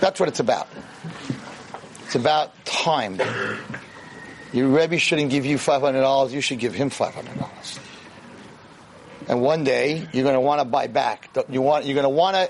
That's 0.00 0.20
what 0.20 0.28
it's 0.28 0.40
about. 0.40 0.68
It's 2.04 2.14
about 2.14 2.52
time. 2.66 3.18
Your 4.54 4.68
Rebbe 4.68 4.98
shouldn't 5.00 5.30
give 5.30 5.44
you 5.44 5.56
$500, 5.56 6.30
you 6.30 6.40
should 6.40 6.60
give 6.60 6.74
him 6.74 6.88
$500. 6.88 7.78
And 9.26 9.42
one 9.42 9.64
day, 9.64 10.06
you're 10.12 10.22
going 10.22 10.36
to 10.36 10.40
want 10.40 10.60
to 10.60 10.64
buy 10.64 10.86
back. 10.86 11.28
You 11.48 11.60
want, 11.60 11.86
you're 11.86 11.96
going 11.96 12.04
to 12.04 12.08
want 12.08 12.36
to, 12.36 12.48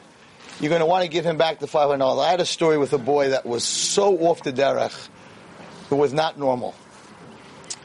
you're 0.61 0.69
going 0.69 0.83
to 0.83 0.87
want 0.87 1.05
to 1.05 1.09
give 1.09 1.25
him 1.25 1.39
back 1.39 1.61
the 1.61 1.67
$500. 1.67 2.23
I 2.23 2.31
had 2.31 2.41
a 2.41 2.45
story 2.45 2.77
with 2.77 2.93
a 2.93 2.99
boy 2.99 3.31
that 3.31 3.47
was 3.47 3.65
so 3.65 4.19
off 4.19 4.43
the 4.43 4.53
derech, 4.53 5.09
it 5.91 5.95
was 5.95 6.13
not 6.13 6.39
normal. 6.39 6.75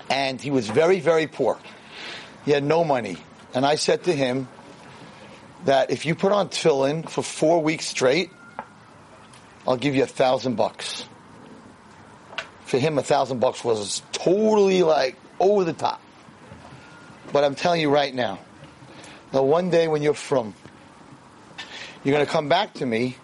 And 0.09 0.41
he 0.41 0.51
was 0.51 0.67
very, 0.67 0.99
very 0.99 1.27
poor. 1.27 1.57
He 2.43 2.51
had 2.51 2.63
no 2.63 2.83
money. 2.83 3.15
And 3.53 3.65
I 3.65 3.75
said 3.75 4.03
to 4.03 4.13
him 4.13 4.49
that 5.63 5.91
if 5.91 6.05
you 6.05 6.13
put 6.13 6.33
on 6.33 6.49
tefillin 6.49 7.09
for 7.09 7.23
four 7.23 7.63
weeks 7.63 7.85
straight, 7.85 8.31
I'll 9.65 9.77
give 9.77 9.95
you 9.95 10.03
a 10.03 10.07
thousand 10.07 10.55
bucks 10.55 11.05
for 12.69 12.77
him, 12.77 12.99
a 12.99 13.03
thousand 13.03 13.39
bucks 13.39 13.63
was 13.63 14.03
totally 14.11 14.83
like 14.83 15.15
over 15.39 15.63
the 15.63 15.73
top. 15.73 15.99
But 17.33 17.43
I'm 17.43 17.55
telling 17.55 17.81
you 17.81 17.89
right 17.89 18.13
now, 18.13 18.37
that 19.31 19.41
one 19.41 19.71
day 19.71 19.87
when 19.87 20.03
you're 20.03 20.13
from, 20.13 20.53
you're 22.03 22.13
going 22.13 22.25
to 22.25 22.31
come 22.31 22.47
back 22.47 22.75
to 22.75 22.85
me 22.85 23.17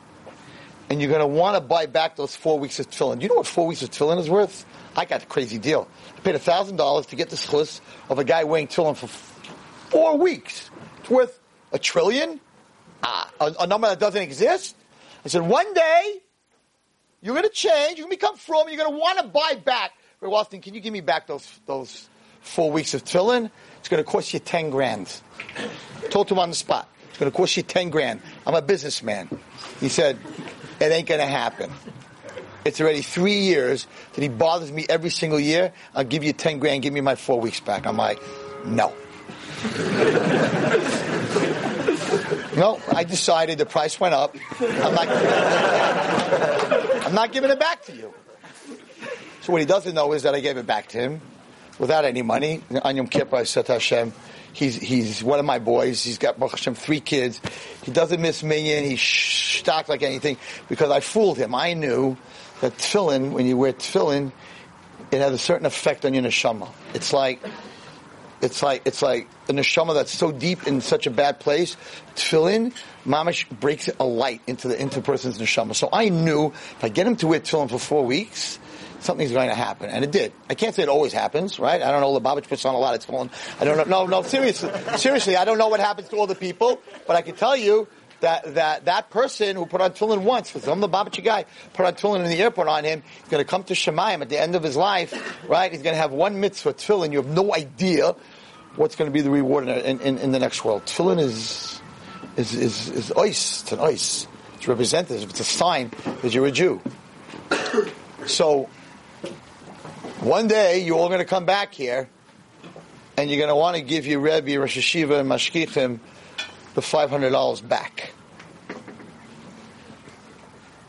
and 0.89 0.99
you're 0.99 1.09
going 1.09 1.21
to 1.21 1.27
want 1.27 1.55
to 1.57 1.61
buy 1.61 1.85
back 1.85 2.15
those 2.15 2.35
four 2.35 2.57
weeks 2.57 2.79
of 2.79 2.89
tefillin. 2.89 3.19
Do 3.19 3.23
you 3.23 3.29
know 3.29 3.35
what 3.35 3.45
four 3.45 3.67
weeks 3.67 3.83
of 3.83 3.91
tefillin 3.91 4.17
is 4.17 4.31
worth? 4.31 4.65
I 4.95 5.05
got 5.05 5.21
a 5.21 5.27
crazy 5.27 5.59
deal. 5.59 5.87
I 6.17 6.21
paid 6.21 6.33
a 6.33 6.39
thousand 6.39 6.77
dollars 6.77 7.05
to 7.07 7.15
get 7.15 7.29
the 7.29 7.55
list 7.55 7.83
of 8.09 8.17
a 8.17 8.23
guy 8.23 8.45
wearing 8.45 8.67
tefillin 8.67 8.97
for 8.97 9.07
four 9.07 10.17
weeks. 10.17 10.71
It's 11.01 11.09
worth 11.11 11.39
a 11.71 11.77
trillion, 11.77 12.39
ah, 13.03 13.31
a, 13.39 13.53
a 13.59 13.67
number 13.67 13.89
that 13.89 13.99
doesn't 13.99 14.23
exist. 14.23 14.75
I 15.23 15.27
said, 15.27 15.43
one 15.43 15.71
day 15.75 16.21
you're 17.25 17.35
going 17.35 17.43
to 17.43 17.53
change. 17.53 17.97
You're 17.97 18.07
going 18.07 18.17
to 18.17 18.21
become 18.21 18.37
from. 18.37 18.69
You're 18.69 18.77
going 18.77 18.93
to 18.93 18.97
want 18.97 19.19
to 19.19 19.25
buy 19.25 19.55
back. 19.55 19.91
Ray 20.21 20.29
Wallerstein, 20.29 20.61
can 20.61 20.73
you 20.73 20.79
give 20.79 20.93
me 20.93 21.01
back 21.01 21.27
those 21.27 21.59
those 21.65 22.07
four 22.45 22.71
weeks 22.71 22.93
of 22.93 23.03
tefillin, 23.03 23.49
it's 23.79 23.89
going 23.89 24.03
to 24.03 24.09
cost 24.09 24.33
you 24.33 24.39
10 24.39 24.69
grand. 24.69 25.21
Told 26.09 26.31
him 26.31 26.39
on 26.39 26.49
the 26.49 26.55
spot. 26.55 26.87
It's 27.09 27.17
going 27.17 27.31
to 27.31 27.35
cost 27.35 27.57
you 27.57 27.63
10 27.63 27.89
grand. 27.89 28.21
I'm 28.45 28.53
a 28.53 28.61
businessman. 28.61 29.29
He 29.79 29.89
said, 29.89 30.17
it 30.79 30.91
ain't 30.91 31.07
going 31.07 31.21
to 31.21 31.27
happen. 31.27 31.71
It's 32.63 32.79
already 32.81 33.01
three 33.01 33.39
years 33.39 33.87
that 34.13 34.21
he 34.21 34.29
bothers 34.29 34.71
me 34.71 34.85
every 34.89 35.09
single 35.09 35.39
year. 35.39 35.73
I'll 35.93 36.03
give 36.03 36.23
you 36.23 36.33
10 36.33 36.59
grand, 36.59 36.83
give 36.83 36.93
me 36.93 37.01
my 37.01 37.15
four 37.15 37.39
weeks 37.39 37.59
back. 37.59 37.85
I'm 37.85 37.97
like, 37.97 38.19
no. 38.65 38.93
No, 42.55 42.79
I 42.93 43.03
decided 43.03 43.57
the 43.57 43.65
price 43.65 43.99
went 43.99 44.13
up. 44.13 44.35
I'm 44.59 44.93
not, 44.95 45.07
I'm 47.05 47.13
not 47.13 47.31
giving 47.31 47.49
it 47.49 47.59
back 47.59 47.83
to 47.85 47.95
you. 47.95 48.13
So 49.41 49.51
what 49.51 49.61
he 49.61 49.65
doesn't 49.65 49.93
know 49.93 50.13
is 50.13 50.23
that 50.23 50.33
I 50.33 50.39
gave 50.39 50.57
it 50.57 50.65
back 50.65 50.87
to 50.89 50.97
him 50.97 51.21
without 51.77 52.05
any 52.05 52.21
money. 52.21 52.63
On 52.83 52.95
Yom 52.95 53.07
Kippur, 53.07 53.35
I 53.35 53.43
said 53.43 53.67
Hashem, 53.67 54.13
he's, 54.53 54.75
he's 54.75 55.23
one 55.23 55.39
of 55.39 55.45
my 55.45 55.59
boys. 55.59 56.03
He's 56.03 56.17
got, 56.17 56.39
Hashem, 56.39 56.75
three 56.75 56.99
kids. 56.99 57.41
He 57.83 57.91
doesn't 57.91 58.21
miss 58.21 58.41
minyan. 58.41 58.85
He's 58.85 59.01
stocked 59.01 59.89
like 59.89 60.01
anything 60.01 60.37
because 60.67 60.89
I 60.89 60.99
fooled 60.99 61.37
him. 61.37 61.53
I 61.53 61.73
knew 61.73 62.17
that 62.61 62.77
tefillin, 62.77 63.31
when 63.31 63.45
you 63.45 63.57
wear 63.57 63.73
tefillin, 63.73 64.31
it 65.11 65.19
has 65.19 65.33
a 65.33 65.37
certain 65.37 65.65
effect 65.65 66.05
on 66.05 66.13
your 66.13 66.23
neshama. 66.23 66.69
It's 66.93 67.13
like, 67.13 67.39
it's 68.41 68.63
like, 68.63 68.81
it's 68.85 69.01
like 69.01 69.27
a 69.49 69.53
neshama 69.53 69.93
that's 69.93 70.11
so 70.11 70.31
deep 70.31 70.67
in 70.67 70.81
such 70.81 71.07
a 71.07 71.11
bad 71.11 71.39
place. 71.39 71.77
Tefillin, 72.15 72.73
mamish 73.05 73.49
breaks 73.59 73.89
a 73.99 74.05
light 74.05 74.41
into 74.47 74.67
the, 74.67 74.81
into 74.81 75.01
person's 75.01 75.37
neshama. 75.37 75.75
So 75.75 75.89
I 75.91 76.09
knew 76.09 76.47
if 76.47 76.83
I 76.83 76.89
get 76.89 77.07
him 77.07 77.15
to 77.17 77.27
wear 77.27 77.39
tefillin 77.39 77.69
for 77.69 77.79
four 77.79 78.05
weeks, 78.05 78.59
something's 78.99 79.31
going 79.31 79.49
to 79.49 79.55
happen. 79.55 79.89
And 79.89 80.03
it 80.03 80.11
did. 80.11 80.33
I 80.49 80.55
can't 80.55 80.75
say 80.75 80.83
it 80.83 80.89
always 80.89 81.13
happens, 81.13 81.59
right? 81.59 81.81
I 81.81 81.91
don't 81.91 82.01
know. 82.01 82.19
Lubavitch 82.19 82.47
puts 82.47 82.65
on 82.65 82.75
a 82.75 82.79
lot 82.79 82.95
of 82.95 83.05
tefillin. 83.05 83.29
I 83.59 83.65
don't 83.65 83.77
know. 83.77 84.05
No, 84.05 84.07
no, 84.07 84.21
seriously. 84.23 84.71
Seriously, 84.97 85.35
I 85.35 85.45
don't 85.45 85.57
know 85.57 85.67
what 85.67 85.79
happens 85.79 86.09
to 86.09 86.17
all 86.17 86.27
the 86.27 86.35
people, 86.35 86.81
but 87.07 87.15
I 87.15 87.21
can 87.21 87.35
tell 87.35 87.55
you 87.55 87.87
that 88.21 88.55
that 88.55 88.85
that 88.85 89.09
person 89.09 89.55
who 89.55 89.65
put 89.65 89.81
on 89.81 89.91
tefillin 89.91 90.23
once, 90.23 90.51
because 90.51 90.67
I'm 90.67 90.79
the 90.79 90.89
Lubavitcher 90.89 91.23
guy, 91.23 91.45
put 91.73 91.85
on 91.85 91.93
tefillin 91.93 92.23
in 92.23 92.29
the 92.29 92.41
airport 92.41 92.67
on 92.67 92.83
him, 92.83 93.03
he's 93.19 93.29
going 93.29 93.43
to 93.43 93.49
come 93.49 93.63
to 93.65 93.73
Shemayim 93.73 94.21
at 94.21 94.29
the 94.29 94.39
end 94.39 94.55
of 94.55 94.63
his 94.63 94.75
life, 94.75 95.13
right? 95.47 95.71
He's 95.71 95.81
going 95.81 95.93
to 95.93 96.01
have 96.01 96.11
one 96.11 96.39
mitzvah 96.39 96.73
tefillin. 96.73 97.11
You 97.11 97.21
have 97.21 97.27
no 97.27 97.53
idea 97.53 98.15
what's 98.75 98.95
going 98.95 99.09
to 99.09 99.13
be 99.13 99.21
the 99.21 99.29
reward 99.29 99.67
in, 99.67 99.99
in, 100.01 100.17
in 100.17 100.31
the 100.31 100.39
next 100.39 100.63
world. 100.65 100.85
Tefillin 100.85 101.19
is 101.19 101.81
is 102.37 102.53
is 102.53 102.89
is 102.89 103.11
ice. 103.13 103.63
It's 103.63 103.71
an 103.71 103.79
ice. 103.79 104.27
It's 104.55 104.67
representative. 104.67 105.29
It's 105.29 105.39
a 105.39 105.45
sign 105.45 105.91
that 106.21 106.33
you're 106.33 106.45
a 106.45 106.51
Jew. 106.51 106.81
So 108.25 108.69
one 110.19 110.47
day 110.47 110.83
you're 110.83 110.97
all 110.97 111.07
going 111.07 111.19
to 111.19 111.25
come 111.25 111.45
back 111.45 111.73
here, 111.73 112.09
and 113.17 113.29
you're 113.29 113.39
going 113.39 113.49
to 113.49 113.55
want 113.55 113.77
to 113.77 113.81
give 113.81 114.05
your 114.05 114.19
Rebbe, 114.19 114.59
Rosh 114.59 114.77
Yeshiva, 114.77 115.19
and 115.19 115.29
Mashkichim 115.29 115.99
the 116.73 116.81
five 116.81 117.09
hundred 117.09 117.31
dollars 117.31 117.61
back. 117.61 118.11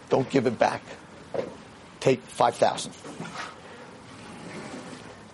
Don't 0.08 0.28
give 0.30 0.46
it 0.46 0.58
back. 0.58 0.82
Take 2.00 2.20
five 2.22 2.56
thousand. 2.56 2.92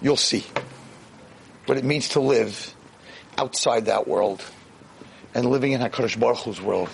You'll 0.01 0.17
see 0.17 0.45
what 1.73 1.79
it 1.79 1.85
means 1.87 2.11
to 2.11 2.21
live 2.21 2.75
outside 3.39 3.87
that 3.87 4.07
world 4.07 4.45
and 5.35 5.47
living 5.47 5.73
in 5.73 5.81
Hakadosh 5.81 6.21
Baruch 6.21 6.41
Hu's 6.41 6.61
world. 6.61 6.91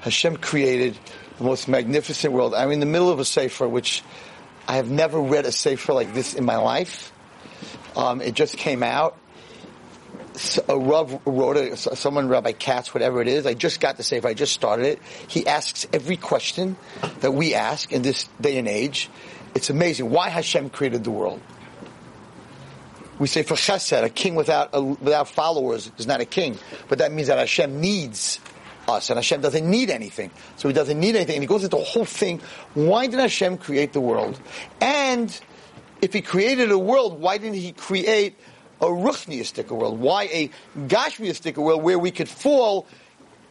Hashem 0.00 0.38
created 0.38 0.98
the 1.36 1.44
most 1.44 1.68
magnificent 1.68 2.32
world. 2.32 2.52
I'm 2.52 2.72
in 2.72 2.80
the 2.80 2.86
middle 2.86 3.10
of 3.10 3.20
a 3.20 3.24
sefer, 3.24 3.68
which 3.68 4.02
I 4.66 4.74
have 4.74 4.90
never 4.90 5.20
read 5.20 5.44
a 5.44 5.52
sefer 5.52 5.92
like 5.92 6.14
this 6.14 6.34
in 6.34 6.44
my 6.44 6.56
life. 6.56 7.12
Um, 7.94 8.20
it 8.20 8.34
just 8.34 8.56
came 8.56 8.82
out. 8.82 9.16
A 10.68 10.76
Rav 10.76 11.20
wrote 11.24 11.56
it, 11.56 11.78
someone, 11.78 12.26
Rabbi 12.26 12.50
Katz, 12.50 12.92
whatever 12.92 13.22
it 13.22 13.28
is. 13.28 13.46
I 13.46 13.54
just 13.54 13.78
got 13.78 13.98
the 13.98 14.02
sefer. 14.02 14.26
I 14.26 14.34
just 14.34 14.52
started 14.52 14.86
it. 14.86 14.98
He 15.28 15.46
asks 15.46 15.86
every 15.92 16.16
question 16.16 16.74
that 17.20 17.34
we 17.34 17.54
ask 17.54 17.92
in 17.92 18.02
this 18.02 18.28
day 18.40 18.58
and 18.58 18.66
age. 18.66 19.10
It's 19.54 19.70
amazing. 19.70 20.10
Why 20.10 20.28
Hashem 20.28 20.70
created 20.70 21.04
the 21.04 21.12
world? 21.12 21.40
We 23.18 23.26
say 23.26 23.42
for 23.42 23.54
chesed, 23.54 24.02
a 24.02 24.08
king 24.08 24.34
without 24.34 24.70
a, 24.72 24.82
without 24.82 25.28
followers 25.28 25.90
is 25.98 26.06
not 26.06 26.20
a 26.20 26.24
king, 26.24 26.58
but 26.88 26.98
that 26.98 27.12
means 27.12 27.28
that 27.28 27.38
Hashem 27.38 27.80
needs 27.80 28.40
us, 28.88 29.10
and 29.10 29.18
Hashem 29.18 29.40
doesn't 29.40 29.68
need 29.68 29.90
anything. 29.90 30.30
So 30.56 30.68
He 30.68 30.74
doesn't 30.74 30.98
need 30.98 31.16
anything, 31.16 31.36
and 31.36 31.42
He 31.42 31.48
goes 31.48 31.64
into 31.64 31.76
the 31.76 31.82
whole 31.82 32.04
thing. 32.04 32.40
Why 32.74 33.06
did 33.06 33.18
Hashem 33.18 33.58
create 33.58 33.92
the 33.92 34.00
world? 34.00 34.40
And 34.80 35.38
if 36.00 36.12
He 36.12 36.22
created 36.22 36.70
a 36.70 36.78
world, 36.78 37.20
why 37.20 37.38
didn't 37.38 37.56
He 37.56 37.72
create 37.72 38.36
a 38.80 38.86
ruchniistic 38.86 39.68
world? 39.70 39.98
Why 39.98 40.24
a 40.24 40.50
gashmiistic 40.86 41.56
world 41.56 41.82
where 41.82 41.98
we 41.98 42.10
could 42.10 42.28
fall 42.28 42.86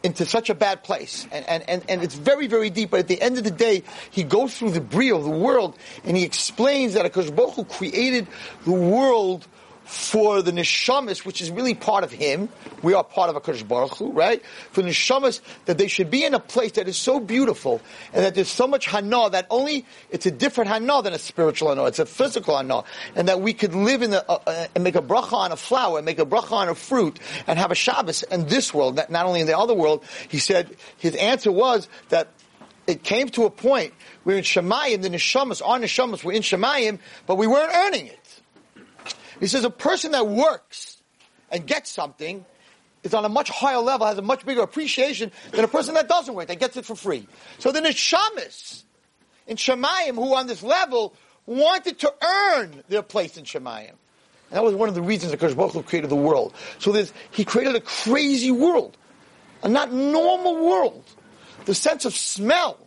into 0.02 0.24
such 0.24 0.50
a 0.50 0.54
bad 0.54 0.84
place. 0.84 1.26
And, 1.32 1.48
and, 1.48 1.64
and, 1.68 1.84
and 1.88 2.02
it's 2.02 2.14
very, 2.14 2.46
very 2.46 2.70
deep. 2.70 2.90
But 2.90 3.00
at 3.00 3.08
the 3.08 3.20
end 3.20 3.38
of 3.38 3.44
the 3.44 3.50
day, 3.50 3.82
he 4.10 4.24
goes 4.24 4.56
through 4.56 4.70
the 4.70 4.80
bria 4.80 5.14
of 5.14 5.24
the 5.24 5.30
world 5.30 5.76
and 6.04 6.16
he 6.16 6.24
explains 6.24 6.94
that 6.94 7.10
Akash 7.10 7.34
Baruch 7.34 7.54
Hu 7.54 7.64
created 7.64 8.26
the 8.64 8.72
world 8.72 9.46
for 9.88 10.42
the 10.42 10.52
neshamas, 10.52 11.24
which 11.24 11.40
is 11.40 11.50
really 11.50 11.74
part 11.74 12.04
of 12.04 12.12
him. 12.12 12.50
We 12.82 12.92
are 12.92 13.02
part 13.02 13.34
of 13.34 13.42
Hakadosh 13.42 13.66
Baruch 13.66 13.96
Hu, 13.96 14.12
right? 14.12 14.44
For 14.70 14.82
the 14.82 14.90
neshamas, 14.90 15.40
that 15.64 15.78
they 15.78 15.88
should 15.88 16.10
be 16.10 16.24
in 16.24 16.34
a 16.34 16.38
place 16.38 16.72
that 16.72 16.88
is 16.88 16.98
so 16.98 17.18
beautiful, 17.18 17.80
and 18.12 18.22
that 18.22 18.34
there's 18.34 18.50
so 18.50 18.66
much 18.66 18.84
hana 18.84 19.30
that 19.30 19.46
only 19.48 19.86
it's 20.10 20.26
a 20.26 20.30
different 20.30 20.68
hana 20.68 21.00
than 21.00 21.14
a 21.14 21.18
spiritual 21.18 21.70
hana. 21.70 21.86
It's 21.86 21.98
a 21.98 22.04
physical 22.04 22.58
hana, 22.58 22.84
and 23.16 23.28
that 23.28 23.40
we 23.40 23.54
could 23.54 23.74
live 23.74 24.02
in 24.02 24.10
the 24.10 24.30
uh, 24.30 24.38
uh, 24.46 24.66
and 24.74 24.84
make 24.84 24.94
a 24.94 25.00
bracha 25.00 25.32
on 25.32 25.52
a 25.52 25.56
flower, 25.56 25.98
and 25.98 26.04
make 26.04 26.18
a 26.18 26.26
bracha 26.26 26.52
on 26.52 26.68
a 26.68 26.74
fruit, 26.74 27.18
and 27.46 27.58
have 27.58 27.70
a 27.70 27.74
Shabbos 27.74 28.22
in 28.24 28.46
this 28.46 28.74
world, 28.74 28.96
not, 28.96 29.10
not 29.10 29.24
only 29.24 29.40
in 29.40 29.46
the 29.46 29.56
other 29.58 29.74
world. 29.74 30.04
He 30.28 30.38
said 30.38 30.76
his 30.98 31.14
answer 31.16 31.50
was 31.50 31.88
that 32.10 32.28
it 32.86 33.02
came 33.02 33.28
to 33.30 33.44
a 33.44 33.50
point 33.50 33.92
where 34.24 34.36
in 34.36 34.44
Shemayim, 34.44 35.02
the 35.02 35.10
neshamas, 35.10 35.60
our 35.64 35.78
neshamas 35.78 36.24
were 36.24 36.32
in 36.32 36.42
Shemayim, 36.42 36.98
but 37.26 37.36
we 37.36 37.46
weren't 37.46 37.72
earning 37.74 38.06
it. 38.06 38.17
He 39.40 39.46
says 39.46 39.64
a 39.64 39.70
person 39.70 40.12
that 40.12 40.26
works 40.26 41.02
and 41.50 41.66
gets 41.66 41.90
something 41.90 42.44
is 43.02 43.14
on 43.14 43.24
a 43.24 43.28
much 43.28 43.48
higher 43.48 43.78
level, 43.78 44.06
has 44.06 44.18
a 44.18 44.22
much 44.22 44.44
bigger 44.44 44.62
appreciation 44.62 45.30
than 45.52 45.64
a 45.64 45.68
person 45.68 45.94
that 45.94 46.08
doesn't 46.08 46.34
work, 46.34 46.48
that 46.48 46.58
gets 46.58 46.76
it 46.76 46.84
for 46.84 46.96
free. 46.96 47.26
So 47.58 47.72
the 47.72 47.80
neshamas 47.80 48.82
in 49.46 49.56
Shemayim 49.56 50.14
who 50.14 50.34
on 50.34 50.46
this 50.46 50.62
level 50.62 51.14
wanted 51.46 52.00
to 52.00 52.12
earn 52.22 52.82
their 52.88 53.02
place 53.02 53.36
in 53.36 53.44
Shemayim. 53.44 53.94
And 54.50 54.56
that 54.56 54.64
was 54.64 54.74
one 54.74 54.88
of 54.88 54.94
the 54.94 55.02
reasons 55.02 55.32
that 55.32 55.40
Hu 55.40 55.82
created 55.82 56.10
the 56.10 56.16
world. 56.16 56.54
So 56.78 56.92
there's, 56.92 57.12
he 57.30 57.44
created 57.44 57.76
a 57.76 57.80
crazy 57.80 58.50
world, 58.50 58.96
a 59.62 59.68
not 59.68 59.92
normal 59.92 60.66
world. 60.66 61.04
The 61.64 61.74
sense 61.74 62.04
of 62.04 62.14
smell 62.14 62.78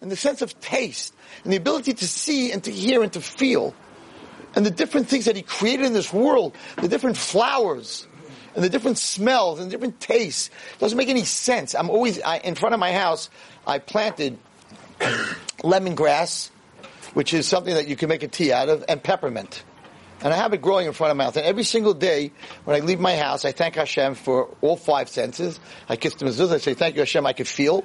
and 0.00 0.10
the 0.10 0.16
sense 0.16 0.42
of 0.42 0.58
taste 0.60 1.14
and 1.44 1.52
the 1.52 1.56
ability 1.56 1.94
to 1.94 2.08
see 2.08 2.50
and 2.50 2.64
to 2.64 2.70
hear 2.70 3.02
and 3.02 3.12
to 3.12 3.20
feel 3.20 3.74
and 4.54 4.66
the 4.66 4.70
different 4.70 5.08
things 5.08 5.24
that 5.24 5.36
he 5.36 5.42
created 5.42 5.86
in 5.86 5.92
this 5.92 6.12
world, 6.12 6.54
the 6.76 6.88
different 6.88 7.16
flowers, 7.16 8.06
and 8.54 8.62
the 8.62 8.68
different 8.68 8.98
smells 8.98 9.60
and 9.60 9.70
different 9.70 10.00
tastes. 10.00 10.50
doesn't 10.78 10.98
make 10.98 11.08
any 11.08 11.24
sense. 11.24 11.74
I'm 11.74 11.90
always 11.90 12.20
I, 12.20 12.38
in 12.38 12.54
front 12.54 12.74
of 12.74 12.80
my 12.80 12.92
house. 12.92 13.30
I 13.66 13.78
planted 13.78 14.38
lemongrass, 15.60 16.50
which 17.14 17.32
is 17.32 17.46
something 17.46 17.74
that 17.74 17.88
you 17.88 17.96
can 17.96 18.08
make 18.08 18.22
a 18.22 18.28
tea 18.28 18.52
out 18.52 18.68
of, 18.68 18.84
and 18.88 19.02
peppermint. 19.02 19.64
And 20.22 20.32
I 20.32 20.36
have 20.36 20.52
it 20.52 20.62
growing 20.62 20.86
in 20.86 20.92
front 20.92 21.10
of 21.10 21.16
my 21.16 21.24
house. 21.24 21.36
And 21.36 21.46
every 21.46 21.64
single 21.64 21.94
day 21.94 22.30
when 22.64 22.76
I 22.76 22.84
leave 22.84 23.00
my 23.00 23.16
house, 23.16 23.44
I 23.44 23.52
thank 23.52 23.74
Hashem 23.74 24.14
for 24.14 24.54
all 24.60 24.76
five 24.76 25.08
senses. 25.08 25.58
I 25.88 25.96
kiss 25.96 26.14
the 26.14 26.26
mezuzah. 26.26 26.54
I 26.54 26.58
say, 26.58 26.74
thank 26.74 26.94
you 26.94 27.00
Hashem, 27.00 27.26
I 27.26 27.32
could 27.32 27.48
feel. 27.48 27.84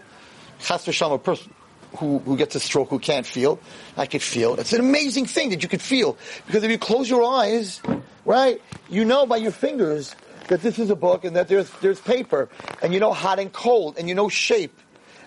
Chas 0.59 0.85
v'shalom, 0.85 1.15
a 1.15 1.19
person 1.19 1.51
who, 1.97 2.19
who 2.19 2.37
gets 2.37 2.55
a 2.55 2.59
stroke 2.59 2.89
who 2.89 2.99
can't 2.99 3.25
feel. 3.25 3.59
I 3.95 4.05
could 4.05 4.21
feel. 4.21 4.59
It's 4.59 4.73
an 4.73 4.79
amazing 4.79 5.25
thing 5.25 5.49
that 5.49 5.63
you 5.63 5.69
could 5.69 5.81
feel. 5.81 6.17
Because 6.45 6.63
if 6.63 6.71
you 6.71 6.77
close 6.77 7.09
your 7.09 7.23
eyes, 7.23 7.81
right, 8.25 8.61
you 8.89 9.05
know 9.05 9.25
by 9.25 9.37
your 9.37 9.51
fingers 9.51 10.15
that 10.47 10.61
this 10.61 10.79
is 10.79 10.89
a 10.89 10.95
book 10.95 11.25
and 11.25 11.35
that 11.35 11.47
there's, 11.47 11.69
there's 11.81 11.99
paper. 11.99 12.49
And 12.81 12.93
you 12.93 12.99
know 12.99 13.13
hot 13.13 13.39
and 13.39 13.51
cold. 13.51 13.97
And 13.97 14.07
you 14.07 14.15
know 14.15 14.29
shape. 14.29 14.79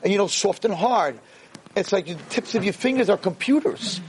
And 0.03 0.13
you 0.13 0.19
know 0.19 0.29
soft 0.29 0.65
and 0.65 0.75
hard. 0.75 1.19
It's 1.77 1.93
like 1.93 2.07
the 2.07 2.15
tips 2.31 2.55
of 2.55 2.65
your 2.65 2.73
fingers 2.73 3.11
are 3.11 3.19
computers. 3.19 4.01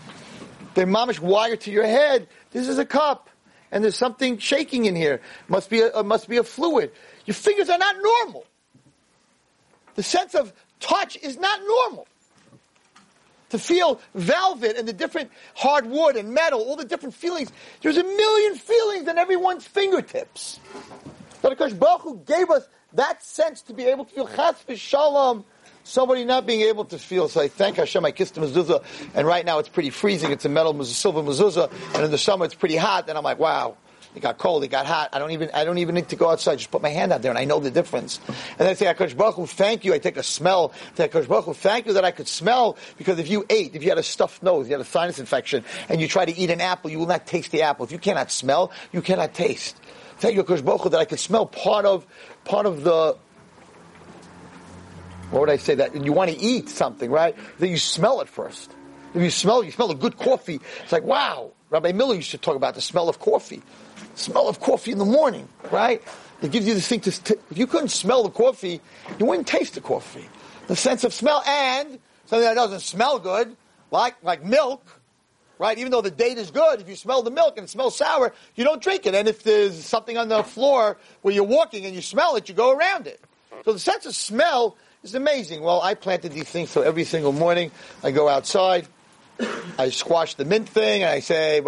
They're 0.74 0.88
mamish 0.88 1.19
wired 1.19 1.62
to 1.62 1.71
your 1.71 1.86
head. 1.86 2.28
This 2.52 2.67
is 2.67 2.78
a 2.78 2.86
cup. 2.86 3.30
And 3.71 3.84
there's 3.84 3.95
something 3.95 4.38
shaking 4.38 4.86
in 4.86 4.95
here. 4.95 5.21
Must 5.47 5.69
be 5.69 5.82
a, 5.82 5.95
uh, 5.95 6.04
must 6.04 6.28
be 6.28 6.38
a 6.38 6.43
fluid. 6.43 6.91
Your 7.26 7.36
fingers 7.36 7.69
are 7.69 7.78
not 7.78 7.95
normal. 8.02 8.45
The 9.95 10.04
sense 10.04 10.36
of 10.36 10.52
touch 10.80 11.17
is 11.21 11.38
not 11.38 11.60
normal 11.65 12.08
to 13.52 13.60
feel 13.60 14.02
velvet 14.16 14.78
and 14.78 14.88
the 14.88 14.94
different 14.94 15.30
hardwood 15.56 16.16
and 16.16 16.34
metal, 16.34 16.60
all 16.60 16.76
the 16.76 16.86
different 16.86 17.14
feelings. 17.14 17.52
There's 17.82 17.98
a 17.98 18.04
million 18.04 18.56
feelings 18.56 19.08
in 19.08 19.18
everyone's 19.18 19.66
fingertips. 19.66 20.60
But 21.42 21.58
Akash 21.58 21.78
Baruch 21.78 22.02
Hu 22.02 22.22
gave 22.26 22.50
us 22.50 22.68
that 22.94 23.24
sense 23.24 23.62
to 23.64 23.74
be 23.74 23.84
able 23.86 24.06
to 24.06 24.14
feel 24.14 24.28
chas 24.28 24.56
v'shalom, 24.68 25.44
somebody 25.84 26.26
not 26.26 26.46
being 26.46 26.62
able 26.62 26.86
to 26.86 27.00
feel. 27.00 27.30
So 27.30 27.42
I 27.42 27.48
thank 27.48 27.78
Hashem, 27.78 28.06
I 28.06 28.12
kissed 28.12 28.36
the 28.36 28.42
mezuzah, 28.42 28.84
and 29.16 29.26
right 29.26 29.46
now 29.46 29.60
it's 29.60 29.70
pretty 29.70 29.90
freezing. 29.90 30.32
It's 30.32 30.46
a 30.46 30.50
metal 30.50 30.84
silver 30.84 31.22
mezuzah, 31.22 31.72
and 31.96 32.04
in 32.04 32.12
the 32.12 32.18
summer 32.18 32.46
it's 32.46 32.56
pretty 32.56 32.76
hot, 32.76 33.10
and 33.10 33.18
I'm 33.18 33.24
like, 33.24 33.40
wow, 33.40 33.78
It 34.13 34.19
got 34.21 34.38
cold. 34.38 34.63
It 34.63 34.67
got 34.67 34.86
hot. 34.86 35.10
I 35.13 35.19
don't 35.19 35.32
even 35.32 35.50
I 35.54 35.63
don't 35.63 35.78
even 35.78 35.95
need 35.95 36.10
to 36.10 36.15
go 36.15 36.30
outside. 36.30 36.58
Just 36.58 36.71
put 36.71 36.82
my 36.82 36.89
hand 36.89 37.13
out 37.13 37.21
there, 37.21 37.32
and 37.32 37.38
I 37.38 37.45
know 37.45 37.60
the 37.60 37.71
difference. 37.71 38.19
And 38.28 38.60
then 38.60 38.67
I 38.67 38.74
say, 38.74 38.88
ah, 38.88 38.93
Hakadosh 38.93 39.15
Baruch 39.15 39.36
Hu, 39.36 39.45
thank 39.45 39.86
you. 39.86 39.93
I 39.93 40.00
take 40.00 40.17
a 40.17 40.24
smell. 40.24 40.74
I 40.97 41.08
Hakadosh 41.08 41.26
ah, 41.26 41.28
Baruch 41.28 41.45
Hu, 41.45 41.54
thank 41.54 41.86
you 41.86 41.93
that 41.93 42.04
I 42.04 42.12
could 42.12 42.28
smell 42.28 42.78
because 42.97 43.19
if 43.19 43.30
you 43.30 43.45
ate, 43.50 43.76
if 43.76 43.84
you 43.84 43.89
had 43.89 43.97
a 43.97 44.04
stuffed 44.04 44.43
nose, 44.43 44.67
you 44.67 44.74
had 44.74 44.82
a 44.82 44.86
sinus 44.86 45.19
infection, 45.19 45.63
and 45.88 46.02
you 46.02 46.08
try 46.08 46.26
to 46.26 46.36
eat 46.36 46.50
an 46.50 46.60
apple, 46.60 46.89
you 46.89 47.00
will 47.00 47.08
not 47.08 47.26
taste 47.26 47.52
the 47.52 47.62
apple. 47.62 47.86
If 47.86 47.91
you 47.91 48.00
cannot 48.00 48.32
smell, 48.32 48.71
you 48.91 49.02
cannot 49.02 49.34
taste. 49.34 49.80
Thank 50.17 50.36
you, 50.36 50.43
Hakadosh 50.43 50.65
Baruch 50.65 50.82
Hu, 50.82 50.89
that 50.89 51.00
I 51.00 51.06
could 51.06 51.19
smell 51.19 51.45
part 51.45 51.86
of 51.86 52.06
part 52.43 52.65
of 52.65 52.84
the 52.84 53.17
what 55.32 55.39
would 55.39 55.50
I 55.50 55.58
say 55.58 55.76
that 55.76 55.95
you 55.95 56.12
want 56.12 56.30
to 56.30 56.38
eat 56.38 56.67
something, 56.67 57.10
right? 57.10 57.36
That 57.60 57.69
you 57.69 57.78
smell 57.78 58.19
it 58.19 58.28
first. 58.28 58.76
If 59.13 59.21
you 59.21 59.30
smell, 59.30 59.63
you 59.63 59.71
smell 59.71 59.89
a 59.91 59.95
good 59.95 60.17
coffee. 60.17 60.60
It's 60.84 60.91
like 60.91 61.04
wow. 61.04 61.54
Rabbi 61.71 61.93
Miller 61.93 62.15
used 62.15 62.32
to 62.32 62.38
talk 62.38 62.58
about 62.58 62.76
the 62.76 62.82
smell 62.82 63.08
of 63.08 63.19
coffee, 63.19 63.62
smell 64.22 64.48
of 64.48 64.60
coffee 64.60 64.92
in 64.92 64.98
the 64.98 65.06
morning, 65.06 65.48
right? 65.72 66.02
It 66.42 66.52
gives 66.52 66.68
you 66.68 66.74
this 66.74 66.88
thing 66.88 67.02
to. 67.02 67.24
to 67.24 67.40
if 67.52 67.58
you 67.58 67.68
couldn't 67.68 67.90
smell 67.90 68.24
the 68.24 68.30
coffee, 68.30 68.82
you 69.20 69.26
wouldn't 69.26 69.48
taste 69.48 69.76
the 69.76 69.82
coffee. 69.82 70.28
The 70.68 70.76
sense 70.76 71.04
of 71.04 71.14
smell 71.14 71.44
and 71.46 72.00
something 72.26 72.46
that 72.48 72.56
doesn't 72.56 72.82
smell 72.82 73.20
good, 73.20 73.56
like 73.92 74.16
like 74.24 74.44
milk, 74.44 74.84
right? 75.60 75.78
Even 75.78 75.92
though 75.92 76.02
the 76.02 76.12
date 76.12 76.38
is 76.40 76.50
good, 76.50 76.82
if 76.82 76.90
you 76.90 76.96
smell 76.96 77.22
the 77.22 77.32
milk 77.32 77.58
and 77.58 77.66
it 77.66 77.70
smells 77.70 77.96
sour, 77.96 78.34
you 78.56 78.64
don't 78.64 78.82
drink 78.82 79.06
it. 79.06 79.14
And 79.14 79.28
if 79.28 79.44
there's 79.44 79.86
something 79.86 80.18
on 80.18 80.30
the 80.30 80.44
floor 80.44 80.98
where 81.22 81.34
you're 81.34 81.44
walking 81.44 81.86
and 81.86 81.94
you 81.94 82.02
smell 82.02 82.36
it, 82.36 82.50
you 82.50 82.56
go 82.56 82.72
around 82.72 83.06
it. 83.06 83.22
So 83.64 83.74
the 83.74 83.80
sense 83.80 84.08
of 84.08 84.16
smell 84.16 84.76
is 85.04 85.14
amazing. 85.14 85.62
Well, 85.62 85.82
I 85.82 85.94
planted 85.94 86.32
these 86.32 86.50
things 86.50 86.72
so 86.72 86.82
every 86.82 87.04
single 87.04 87.32
morning 87.32 87.70
I 88.04 88.10
go 88.10 88.28
outside, 88.28 88.88
I 89.78 89.90
squash 89.90 90.36
the 90.36 90.46
mint 90.46 90.68
thing, 90.70 91.04
and 91.04 91.12
I 91.12 91.20
say, 91.20 91.62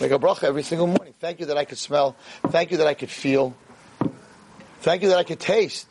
Make 0.00 0.12
a 0.12 0.18
bracha 0.18 0.44
every 0.44 0.62
single 0.62 0.86
morning. 0.86 1.14
Thank 1.18 1.40
you 1.40 1.46
that 1.46 1.58
I 1.58 1.64
could 1.64 1.78
smell. 1.78 2.14
Thank 2.48 2.70
you 2.70 2.76
that 2.76 2.86
I 2.86 2.94
could 2.94 3.10
feel. 3.10 3.56
Thank 4.80 5.02
you 5.02 5.08
that 5.08 5.18
I 5.18 5.24
could 5.24 5.40
taste. 5.40 5.88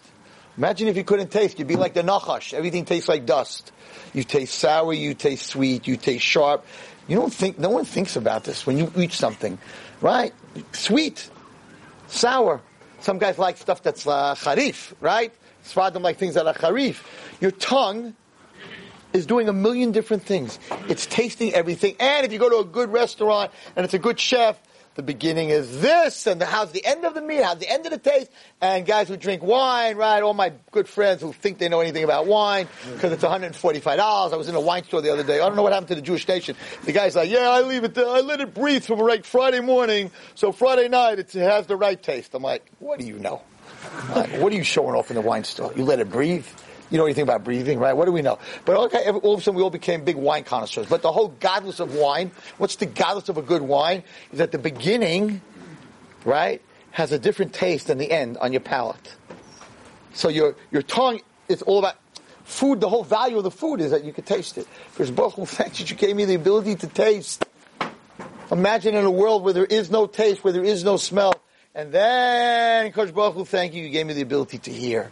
Imagine 0.57 0.87
if 0.87 0.95
you 0.95 1.03
couldn't 1.03 1.29
taste. 1.29 1.59
You'd 1.59 1.67
be 1.67 1.75
like 1.75 1.93
the 1.93 2.03
Nachash. 2.03 2.53
Everything 2.53 2.85
tastes 2.85 3.09
like 3.09 3.25
dust. 3.25 3.71
You 4.13 4.23
taste 4.23 4.57
sour, 4.57 4.93
you 4.93 5.13
taste 5.13 5.47
sweet, 5.47 5.87
you 5.87 5.97
taste 5.97 6.23
sharp. 6.23 6.65
You 7.07 7.17
don't 7.17 7.33
think, 7.33 7.59
no 7.59 7.69
one 7.69 7.85
thinks 7.85 8.15
about 8.15 8.45
this 8.45 8.65
when 8.65 8.77
you 8.77 8.91
eat 8.97 9.11
something, 9.11 9.57
right? 10.01 10.33
Sweet, 10.71 11.29
sour. 12.07 12.61
Some 13.01 13.17
guys 13.17 13.37
like 13.37 13.57
stuff 13.57 13.83
that's 13.83 14.07
uh, 14.07 14.35
harif, 14.35 14.93
right? 15.01 15.33
Sfadim 15.65 16.01
like 16.01 16.17
things 16.17 16.35
that 16.35 16.47
are 16.47 16.53
harif. 16.53 17.03
Your 17.39 17.51
tongue 17.51 18.15
is 19.13 19.25
doing 19.25 19.49
a 19.49 19.53
million 19.53 19.91
different 19.91 20.23
things. 20.23 20.59
It's 20.89 21.05
tasting 21.05 21.53
everything. 21.53 21.95
And 21.99 22.25
if 22.25 22.33
you 22.33 22.39
go 22.39 22.49
to 22.49 22.57
a 22.57 22.65
good 22.65 22.91
restaurant 22.91 23.51
and 23.75 23.83
it's 23.83 23.93
a 23.93 23.99
good 23.99 24.19
chef, 24.19 24.59
the 24.95 25.03
beginning 25.03 25.49
is 25.49 25.79
this, 25.79 26.25
and 26.25 26.41
the, 26.41 26.45
how's 26.47 26.71
the 26.71 26.83
end 26.83 27.05
of 27.05 27.13
the 27.13 27.21
meal, 27.21 27.43
how's 27.43 27.59
the 27.59 27.69
end 27.69 27.85
of 27.85 27.91
the 27.91 27.99
taste, 27.99 28.31
and 28.59 28.83
guys 28.83 29.07
who 29.07 29.15
drink 29.15 29.43
wine, 29.43 29.95
right, 29.95 30.23
all 30.23 30.33
my 30.33 30.51
good 30.71 30.89
friends 30.89 31.21
who 31.21 31.31
think 31.31 31.59
they 31.59 31.69
know 31.69 31.81
anything 31.81 32.03
about 32.03 32.25
wine, 32.25 32.67
because 32.93 33.11
it's 33.11 33.23
$145. 33.23 33.87
I 33.99 34.35
was 34.35 34.49
in 34.49 34.55
a 34.55 34.59
wine 34.59 34.83
store 34.85 35.01
the 35.01 35.13
other 35.13 35.21
day, 35.21 35.35
I 35.35 35.45
don't 35.45 35.55
know 35.55 35.61
what 35.61 35.71
happened 35.71 35.89
to 35.89 35.95
the 35.95 36.01
Jewish 36.01 36.27
nation. 36.27 36.55
The 36.83 36.93
guy's 36.93 37.15
like, 37.15 37.29
yeah, 37.29 37.47
I 37.47 37.61
leave 37.61 37.83
it, 37.83 37.93
there. 37.93 38.07
I 38.07 38.21
let 38.21 38.41
it 38.41 38.55
breathe 38.55 38.85
from 38.85 38.99
right 38.99 39.23
Friday 39.23 39.59
morning, 39.59 40.09
so 40.33 40.51
Friday 40.51 40.87
night 40.87 41.19
it 41.19 41.31
has 41.33 41.67
the 41.67 41.75
right 41.75 42.01
taste. 42.01 42.33
I'm 42.33 42.41
like, 42.41 42.65
what 42.79 42.97
do 42.97 43.05
you 43.05 43.19
know? 43.19 43.43
Like, 44.15 44.31
what 44.41 44.51
are 44.51 44.55
you 44.55 44.63
showing 44.63 44.95
off 44.95 45.11
in 45.11 45.15
the 45.15 45.21
wine 45.21 45.43
store? 45.43 45.71
You 45.75 45.83
let 45.83 45.99
it 45.99 46.09
breathe? 46.09 46.47
You 46.89 46.97
know 46.97 47.05
anything 47.05 47.23
about 47.23 47.43
breathing, 47.43 47.79
right? 47.79 47.93
What 47.93 48.05
do 48.05 48.11
we 48.11 48.21
know? 48.21 48.39
But 48.65 48.75
all 48.75 48.85
of 48.85 49.39
a 49.39 49.41
sudden 49.41 49.55
we 49.55 49.63
all 49.63 49.69
became 49.69 50.05
big 50.05 50.15
wine 50.15 50.43
connoisseurs. 50.43 50.87
But 50.87 51.01
the 51.01 51.11
whole 51.11 51.31
gadlus 51.31 51.79
of 51.79 51.95
wine, 51.95 52.31
what's 52.57 52.77
the 52.77 52.87
gadlus 52.87 53.29
of 53.29 53.37
a 53.37 53.41
good 53.41 53.61
wine? 53.61 54.03
Is 54.31 54.37
that 54.37 54.51
the 54.51 54.57
beginning, 54.57 55.41
right, 56.23 56.61
has 56.91 57.11
a 57.11 57.19
different 57.19 57.53
taste 57.53 57.87
than 57.87 57.97
the 57.97 58.11
end 58.11 58.37
on 58.37 58.53
your 58.53 58.61
palate. 58.61 59.15
So 60.13 60.29
your, 60.29 60.55
your 60.71 60.81
tongue 60.81 61.21
is 61.47 61.61
all 61.61 61.79
about 61.79 61.95
food. 62.43 62.79
The 62.79 62.89
whole 62.89 63.03
value 63.03 63.37
of 63.37 63.43
the 63.43 63.51
food 63.51 63.81
is 63.81 63.91
that 63.91 64.03
you 64.03 64.13
can 64.13 64.23
taste 64.23 64.57
it. 64.57 64.67
Because 64.91 65.11
Baruch 65.11 65.35
thanks 65.47 65.79
you, 65.79 65.85
you 65.85 65.95
gave 65.95 66.15
me 66.15 66.25
the 66.25 66.35
ability 66.35 66.75
to 66.75 66.87
taste. 66.87 67.45
Imagine 68.51 68.95
in 68.95 69.03
a 69.03 69.11
world 69.11 69.43
where 69.43 69.53
there 69.53 69.65
is 69.65 69.91
no 69.91 70.07
taste, 70.07 70.43
where 70.43 70.53
there 70.53 70.63
is 70.63 70.83
no 70.83 70.97
smell. 70.97 71.33
And 71.75 71.91
then, 71.91 72.91
Kosh 72.93 73.11
Baruch 73.11 73.47
thank 73.47 73.73
you, 73.73 73.83
you 73.83 73.89
gave 73.89 74.07
me 74.07 74.13
the 74.13 74.21
ability 74.21 74.57
to 74.59 74.71
hear. 74.71 75.11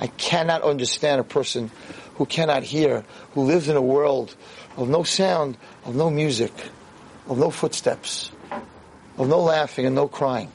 I 0.00 0.06
cannot 0.06 0.62
understand 0.62 1.20
a 1.20 1.24
person 1.24 1.70
who 2.16 2.26
cannot 2.26 2.62
hear, 2.62 3.04
who 3.32 3.42
lives 3.42 3.68
in 3.68 3.76
a 3.76 3.82
world 3.82 4.34
of 4.76 4.88
no 4.88 5.02
sound, 5.02 5.56
of 5.84 5.94
no 5.94 6.10
music, 6.10 6.52
of 7.28 7.38
no 7.38 7.50
footsteps, 7.50 8.30
of 9.16 9.28
no 9.28 9.40
laughing 9.40 9.86
and 9.86 9.94
no 9.94 10.08
crying. 10.08 10.50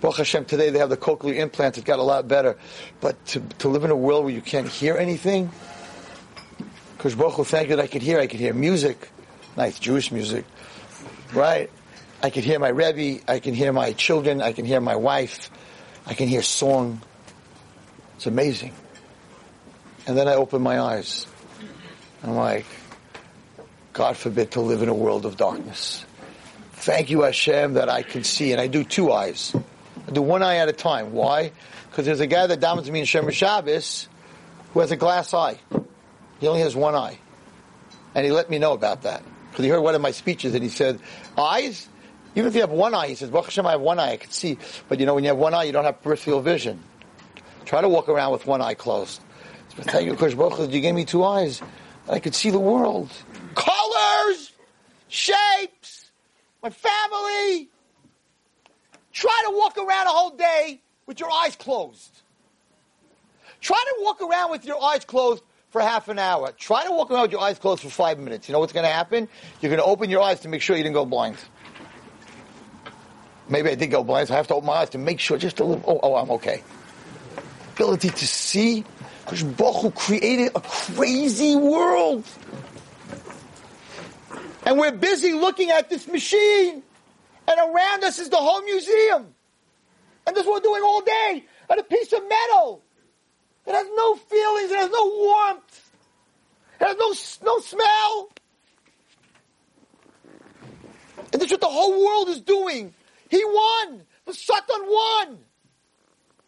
Baruch 0.00 0.16
Hashem, 0.16 0.46
today 0.46 0.70
they 0.70 0.80
have 0.80 0.90
the 0.90 0.96
cochlear 0.96 1.36
implants, 1.36 1.78
it 1.78 1.84
got 1.84 1.98
a 1.98 2.02
lot 2.02 2.26
better. 2.26 2.58
But 3.00 3.24
to, 3.26 3.40
to 3.60 3.68
live 3.68 3.84
in 3.84 3.90
a 3.90 3.96
world 3.96 4.24
where 4.24 4.34
you 4.34 4.40
can't 4.40 4.68
hear 4.68 4.96
anything, 4.96 5.50
because 6.96 7.14
Baruch 7.14 7.34
Hu, 7.34 7.44
thank 7.44 7.68
you 7.68 7.76
that 7.76 7.82
I 7.82 7.86
could 7.86 8.02
hear. 8.02 8.18
I 8.18 8.26
could 8.26 8.40
hear 8.40 8.54
music, 8.54 9.08
nice 9.56 9.78
Jewish 9.78 10.10
music, 10.10 10.44
right? 11.32 11.70
I 12.22 12.30
could 12.30 12.44
hear 12.44 12.58
my 12.58 12.68
Rebbe, 12.68 13.22
I 13.28 13.40
can 13.40 13.54
hear 13.54 13.72
my 13.72 13.92
children, 13.92 14.40
I 14.40 14.52
can 14.52 14.64
hear 14.64 14.80
my 14.80 14.96
wife, 14.96 15.50
I 16.06 16.14
can 16.14 16.28
hear 16.28 16.42
song. 16.42 17.00
It's 18.22 18.28
amazing. 18.28 18.72
And 20.06 20.16
then 20.16 20.28
I 20.28 20.36
open 20.36 20.62
my 20.62 20.78
eyes. 20.78 21.26
I'm 22.22 22.36
like, 22.36 22.66
God 23.94 24.16
forbid 24.16 24.52
to 24.52 24.60
live 24.60 24.80
in 24.80 24.88
a 24.88 24.94
world 24.94 25.26
of 25.26 25.36
darkness. 25.36 26.06
Thank 26.74 27.10
you, 27.10 27.22
Hashem, 27.22 27.74
that 27.74 27.88
I 27.88 28.04
can 28.04 28.22
see. 28.22 28.52
And 28.52 28.60
I 28.60 28.68
do 28.68 28.84
two 28.84 29.10
eyes. 29.10 29.52
I 30.06 30.12
do 30.12 30.22
one 30.22 30.40
eye 30.40 30.58
at 30.58 30.68
a 30.68 30.72
time. 30.72 31.10
Why? 31.10 31.50
Because 31.90 32.06
there's 32.06 32.20
a 32.20 32.28
guy 32.28 32.46
that 32.46 32.60
damens 32.60 32.88
me 32.88 33.00
in 33.00 33.06
Shomer 33.06 33.32
Shabbos 33.32 34.06
who 34.72 34.78
has 34.78 34.92
a 34.92 34.96
glass 34.96 35.34
eye. 35.34 35.58
He 36.38 36.46
only 36.46 36.60
has 36.60 36.76
one 36.76 36.94
eye. 36.94 37.18
And 38.14 38.24
he 38.24 38.30
let 38.30 38.48
me 38.48 38.60
know 38.60 38.72
about 38.72 39.02
that. 39.02 39.24
Because 39.50 39.64
he 39.64 39.68
heard 39.68 39.80
one 39.80 39.96
of 39.96 40.00
my 40.00 40.12
speeches 40.12 40.54
and 40.54 40.62
he 40.62 40.70
said, 40.70 41.00
eyes? 41.36 41.88
Even 42.36 42.46
if 42.46 42.54
you 42.54 42.60
have 42.60 42.70
one 42.70 42.94
eye, 42.94 43.08
he 43.08 43.16
says, 43.16 43.30
Hashem, 43.30 43.66
I 43.66 43.72
have 43.72 43.80
one 43.80 43.98
eye, 43.98 44.12
I 44.12 44.16
can 44.16 44.30
see. 44.30 44.58
But 44.88 45.00
you 45.00 45.06
know, 45.06 45.16
when 45.16 45.24
you 45.24 45.30
have 45.30 45.38
one 45.38 45.54
eye, 45.54 45.64
you 45.64 45.72
don't 45.72 45.86
have 45.86 46.00
peripheral 46.02 46.40
vision. 46.40 46.84
Try 47.64 47.80
to 47.80 47.88
walk 47.88 48.08
around 48.08 48.32
with 48.32 48.46
one 48.46 48.60
eye 48.60 48.74
closed. 48.74 49.20
Thank 49.70 50.06
you, 50.06 50.14
Kosh 50.14 50.34
Baruch 50.34 50.70
you 50.70 50.80
gave 50.80 50.94
me 50.94 51.04
two 51.04 51.24
eyes. 51.24 51.62
I 52.08 52.18
could 52.18 52.34
see 52.34 52.50
the 52.50 52.58
world. 52.58 53.10
Colors, 53.54 54.52
shapes, 55.08 56.10
my 56.62 56.70
family. 56.70 57.68
Try 59.12 59.42
to 59.46 59.56
walk 59.56 59.78
around 59.78 60.06
a 60.06 60.10
whole 60.10 60.36
day 60.36 60.80
with 61.06 61.20
your 61.20 61.30
eyes 61.30 61.56
closed. 61.56 62.22
Try 63.60 63.82
to 63.88 64.04
walk 64.04 64.20
around 64.20 64.50
with 64.50 64.64
your 64.64 64.82
eyes 64.82 65.04
closed 65.04 65.42
for 65.70 65.80
half 65.80 66.08
an 66.08 66.18
hour. 66.18 66.52
Try 66.52 66.84
to 66.84 66.92
walk 66.92 67.10
around 67.10 67.22
with 67.22 67.32
your 67.32 67.40
eyes 67.40 67.58
closed 67.58 67.82
for 67.82 67.88
five 67.88 68.18
minutes. 68.18 68.48
You 68.48 68.52
know 68.52 68.58
what's 68.58 68.72
going 68.72 68.84
to 68.84 68.92
happen? 68.92 69.28
You're 69.60 69.70
going 69.70 69.80
to 69.80 69.86
open 69.86 70.10
your 70.10 70.20
eyes 70.20 70.40
to 70.40 70.48
make 70.48 70.60
sure 70.60 70.76
you 70.76 70.82
didn't 70.82 70.94
go 70.94 71.06
blind. 71.06 71.36
Maybe 73.48 73.70
I 73.70 73.74
did 73.74 73.88
go 73.88 74.02
blind, 74.02 74.28
so 74.28 74.34
I 74.34 74.36
have 74.38 74.48
to 74.48 74.54
open 74.54 74.66
my 74.66 74.74
eyes 74.74 74.90
to 74.90 74.98
make 74.98 75.20
sure 75.20 75.38
just 75.38 75.60
a 75.60 75.64
little. 75.64 75.84
Oh, 75.86 76.00
oh 76.02 76.16
I'm 76.16 76.30
okay 76.32 76.62
ability 77.74 78.10
to 78.10 78.26
see. 78.26 78.84
Because 79.24 79.42
Baruch 79.42 79.94
created 79.94 80.52
a 80.54 80.60
crazy 80.60 81.56
world. 81.56 82.24
And 84.64 84.78
we're 84.78 84.92
busy 84.92 85.32
looking 85.32 85.70
at 85.70 85.88
this 85.88 86.06
machine. 86.06 86.82
And 87.48 87.74
around 87.74 88.04
us 88.04 88.18
is 88.18 88.28
the 88.28 88.36
whole 88.36 88.62
museum. 88.62 89.34
And 90.26 90.36
this 90.36 90.42
is 90.42 90.48
what 90.48 90.62
we're 90.62 90.70
doing 90.70 90.82
all 90.82 91.00
day. 91.00 91.44
And 91.68 91.80
a 91.80 91.82
piece 91.82 92.12
of 92.12 92.22
metal. 92.28 92.82
It 93.66 93.74
has 93.74 93.86
no 93.94 94.16
feelings. 94.16 94.70
It 94.70 94.76
has 94.76 94.90
no 94.90 95.06
warmth. 95.06 95.90
It 96.80 96.86
has 96.86 96.96
no, 96.96 97.52
no 97.52 97.58
smell. 97.60 98.28
And 101.32 101.40
that's 101.40 101.50
what 101.50 101.60
the 101.60 101.66
whole 101.66 102.04
world 102.04 102.28
is 102.28 102.40
doing. 102.40 102.92
He 103.30 103.42
won. 103.44 104.02
The 104.26 104.34
Satan 104.34 104.82
won. 104.84 105.38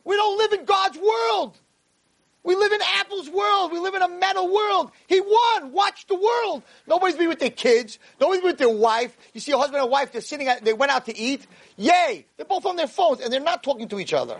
We 0.04 0.16
don't 0.16 0.38
live 0.38 0.52
in 0.52 0.64
God's 0.64 0.98
world. 0.98 1.58
We 2.44 2.54
live 2.56 2.72
in 2.72 2.80
Apple's 2.96 3.30
world. 3.30 3.72
We 3.72 3.78
live 3.78 3.94
in 3.94 4.02
a 4.02 4.08
metal 4.08 4.52
world. 4.52 4.90
He 5.06 5.18
won. 5.18 5.72
Watch 5.72 6.06
the 6.06 6.14
world. 6.14 6.62
Nobody's 6.86 7.16
been 7.16 7.28
with 7.28 7.38
their 7.38 7.50
kids. 7.50 7.98
Nobody's 8.20 8.42
been 8.42 8.50
with 8.50 8.58
their 8.58 8.68
wife. 8.68 9.16
You 9.32 9.40
see 9.40 9.52
a 9.52 9.56
husband 9.56 9.82
and 9.82 9.90
wife, 9.90 10.12
they're 10.12 10.20
sitting 10.20 10.48
at, 10.48 10.62
they 10.62 10.74
went 10.74 10.92
out 10.92 11.06
to 11.06 11.16
eat. 11.16 11.46
Yay. 11.78 12.26
They're 12.36 12.44
both 12.44 12.66
on 12.66 12.76
their 12.76 12.86
phones 12.86 13.20
and 13.20 13.32
they're 13.32 13.40
not 13.40 13.62
talking 13.62 13.88
to 13.88 13.98
each 13.98 14.12
other. 14.12 14.38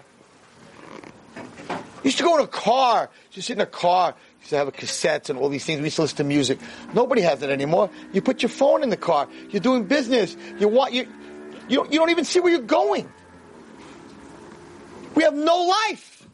You 2.05 2.09
used 2.09 2.19
to 2.19 2.25
go 2.25 2.37
in 2.37 2.45
a 2.45 2.47
car. 2.47 3.09
You 3.33 3.41
sit 3.41 3.57
in 3.57 3.63
a 3.63 3.67
car. 3.67 4.11
You 4.11 4.41
used 4.41 4.51
to 4.51 4.57
have 4.59 4.69
a 4.69 4.73
cassettes 4.73 5.31
and 5.31 5.39
all 5.39 5.49
these 5.49 5.65
things. 5.65 5.79
We 5.79 5.85
used 5.85 5.97
to 5.97 6.03
listen 6.03 6.19
to 6.19 6.25
music. 6.25 6.59
Nobody 6.93 7.23
has 7.23 7.43
it 7.43 7.49
anymore. 7.49 7.89
You 8.13 8.21
put 8.21 8.43
your 8.43 8.51
phone 8.51 8.83
in 8.83 8.91
the 8.91 8.99
car. 8.99 9.27
You're 9.49 9.63
doing 9.63 9.85
business. 9.85 10.37
You 10.59 10.69
want, 10.69 10.93
you, 10.93 11.09
you 11.69 11.87
you 11.91 11.99
don't 11.99 12.11
even 12.11 12.27
see 12.27 12.41
where 12.41 12.53
you're 12.53 12.61
going. 12.61 13.11
We 15.15 15.23
have 15.23 15.35
no 15.35 15.57
life. 15.89 16.27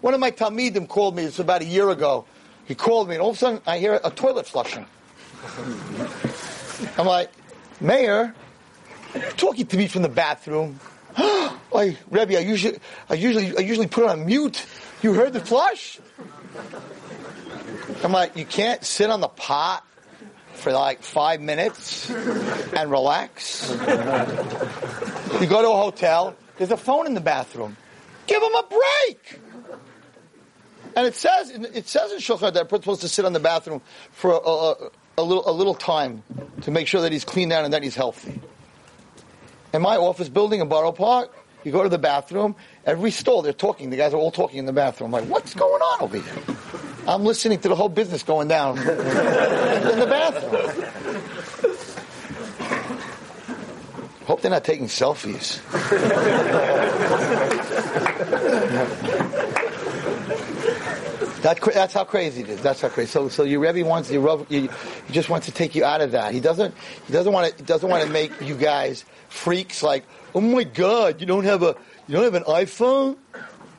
One 0.00 0.14
of 0.14 0.20
my 0.20 0.30
Talmidim 0.30 0.88
called 0.88 1.16
me, 1.16 1.24
it's 1.24 1.38
about 1.38 1.62
a 1.62 1.64
year 1.64 1.88
ago. 1.88 2.26
He 2.66 2.74
called 2.74 3.08
me, 3.08 3.14
and 3.14 3.22
all 3.22 3.30
of 3.30 3.36
a 3.36 3.38
sudden 3.38 3.60
I 3.66 3.78
hear 3.78 4.00
a 4.04 4.10
toilet 4.10 4.46
flushing. 4.46 4.86
I'm 6.98 7.06
like, 7.06 7.30
Mayor, 7.80 8.34
talking 9.36 9.66
to 9.66 9.76
me 9.76 9.88
from 9.88 10.02
the 10.02 10.08
bathroom. 10.08 10.80
like, 11.72 11.98
Rebbe, 12.10 12.36
I 12.36 12.40
usually, 12.40 12.78
I 13.08 13.14
usually, 13.14 13.56
I 13.56 13.60
usually 13.60 13.86
put 13.86 14.04
on 14.04 14.26
mute. 14.26 14.64
You 15.02 15.14
heard 15.14 15.32
the 15.32 15.40
flush? 15.40 16.00
I'm 18.02 18.12
like, 18.12 18.36
you 18.36 18.44
can't 18.44 18.84
sit 18.84 19.10
on 19.10 19.20
the 19.20 19.28
pot 19.28 19.84
for 20.54 20.72
like 20.72 21.02
five 21.02 21.40
minutes 21.40 22.10
and 22.10 22.90
relax. 22.90 23.70
You 23.70 25.46
go 25.46 25.62
to 25.62 25.70
a 25.70 25.76
hotel, 25.76 26.36
there's 26.58 26.70
a 26.70 26.76
phone 26.76 27.06
in 27.06 27.14
the 27.14 27.20
bathroom. 27.20 27.76
Give 28.26 28.42
him 28.42 28.54
a 28.54 28.64
break. 28.68 29.40
And 30.96 31.06
it 31.06 31.14
says, 31.14 31.50
it 31.50 31.88
says 31.88 32.12
in 32.12 32.18
Shulchan 32.18 32.54
that 32.54 32.70
we're 32.70 32.78
supposed 32.78 33.00
to 33.00 33.08
sit 33.08 33.24
on 33.24 33.32
the 33.32 33.40
bathroom 33.40 33.80
for 34.12 34.30
a, 34.32 34.36
a, 34.36 34.90
a, 35.18 35.22
little, 35.22 35.48
a 35.48 35.52
little 35.52 35.74
time 35.74 36.22
to 36.62 36.70
make 36.70 36.86
sure 36.86 37.00
that 37.02 37.10
he's 37.10 37.24
clean 37.24 37.48
down 37.48 37.64
and 37.64 37.74
that 37.74 37.82
he's 37.82 37.96
healthy. 37.96 38.40
In 39.72 39.82
my 39.82 39.96
office 39.96 40.28
building 40.28 40.60
in 40.60 40.68
Borough 40.68 40.92
Park, 40.92 41.34
you 41.64 41.72
go 41.72 41.82
to 41.82 41.88
the 41.88 41.98
bathroom, 41.98 42.54
every 42.86 43.10
stall 43.10 43.42
they're 43.42 43.52
talking. 43.52 43.90
The 43.90 43.96
guys 43.96 44.14
are 44.14 44.18
all 44.18 44.30
talking 44.30 44.58
in 44.58 44.66
the 44.66 44.72
bathroom. 44.72 45.12
I'm 45.14 45.22
like, 45.22 45.30
what's 45.30 45.54
going 45.54 45.82
on 45.82 46.02
over 46.02 46.18
here? 46.18 46.56
I'm 47.08 47.24
listening 47.24 47.58
to 47.60 47.68
the 47.68 47.74
whole 47.74 47.88
business 47.88 48.22
going 48.22 48.48
down 48.48 48.78
in 48.78 48.84
the 48.86 50.06
bathroom. 50.08 51.73
Hope 54.26 54.40
they're 54.40 54.50
not 54.50 54.64
taking 54.64 54.86
selfies. 54.86 55.60
That, 61.44 61.60
that's 61.60 61.92
how 61.92 62.04
crazy 62.04 62.40
it 62.40 62.48
is. 62.48 62.62
That's 62.62 62.80
how 62.80 62.88
crazy. 62.88 63.10
So, 63.10 63.28
so 63.28 63.42
your 63.42 63.60
Rebbe 63.60 63.86
wants 63.86 64.10
you, 64.10 64.46
you, 64.48 64.70
he 65.06 65.12
just 65.12 65.28
wants 65.28 65.44
to 65.44 65.52
take 65.52 65.74
you 65.74 65.84
out 65.84 66.00
of 66.00 66.12
that. 66.12 66.32
He 66.32 66.40
doesn't. 66.40 66.74
He 67.06 67.12
doesn't 67.12 67.34
want 67.34 67.54
to. 67.54 67.62
Doesn't 67.62 67.86
want 67.86 68.02
to 68.02 68.08
make 68.08 68.32
you 68.40 68.56
guys 68.56 69.04
freaks. 69.28 69.82
Like, 69.82 70.06
oh 70.34 70.40
my 70.40 70.64
God, 70.64 71.20
you 71.20 71.26
don't 71.26 71.44
have 71.44 71.62
a. 71.62 71.76
You 72.08 72.14
don't 72.14 72.24
have 72.24 72.34
an 72.34 72.44
iPhone. 72.44 73.18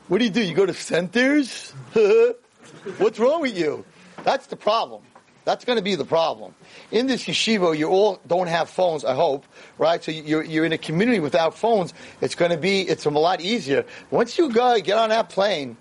What 0.06 0.18
do 0.18 0.24
you 0.24 0.30
do? 0.30 0.42
You 0.42 0.54
go 0.54 0.64
to 0.64 0.74
centers? 0.74 1.72
What's 2.98 3.18
wrong 3.18 3.40
with 3.40 3.58
you? 3.58 3.84
That's 4.22 4.46
the 4.46 4.56
problem. 4.56 5.02
That's 5.46 5.64
going 5.64 5.76
to 5.78 5.82
be 5.82 5.94
the 5.94 6.04
problem. 6.04 6.56
In 6.90 7.06
this 7.06 7.22
yeshiva, 7.22 7.78
you 7.78 7.86
all 7.86 8.20
don't 8.26 8.48
have 8.48 8.68
phones, 8.68 9.04
I 9.04 9.14
hope, 9.14 9.46
right? 9.78 10.02
So 10.02 10.10
you're, 10.10 10.42
you're 10.42 10.64
in 10.64 10.72
a 10.72 10.78
community 10.78 11.20
without 11.20 11.56
phones. 11.56 11.94
It's 12.20 12.34
going 12.34 12.50
to 12.50 12.56
be, 12.56 12.80
it's 12.80 13.04
a 13.04 13.10
lot 13.10 13.40
easier. 13.40 13.84
Once 14.10 14.36
you 14.38 14.50
go, 14.50 14.76
get 14.80 14.98
on 14.98 15.10
that 15.10 15.28
plane, 15.28 15.76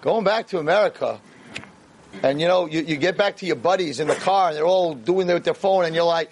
going 0.00 0.24
back 0.24 0.48
to 0.48 0.58
America, 0.58 1.20
and 2.22 2.40
you 2.40 2.48
know, 2.48 2.64
you, 2.64 2.80
you 2.80 2.96
get 2.96 3.18
back 3.18 3.36
to 3.36 3.46
your 3.46 3.56
buddies 3.56 4.00
in 4.00 4.08
the 4.08 4.14
car 4.14 4.48
and 4.48 4.56
they're 4.56 4.64
all 4.64 4.94
doing 4.94 5.28
it 5.28 5.34
with 5.34 5.44
their 5.44 5.52
phone 5.52 5.84
and 5.84 5.94
you're 5.94 6.02
like, 6.02 6.30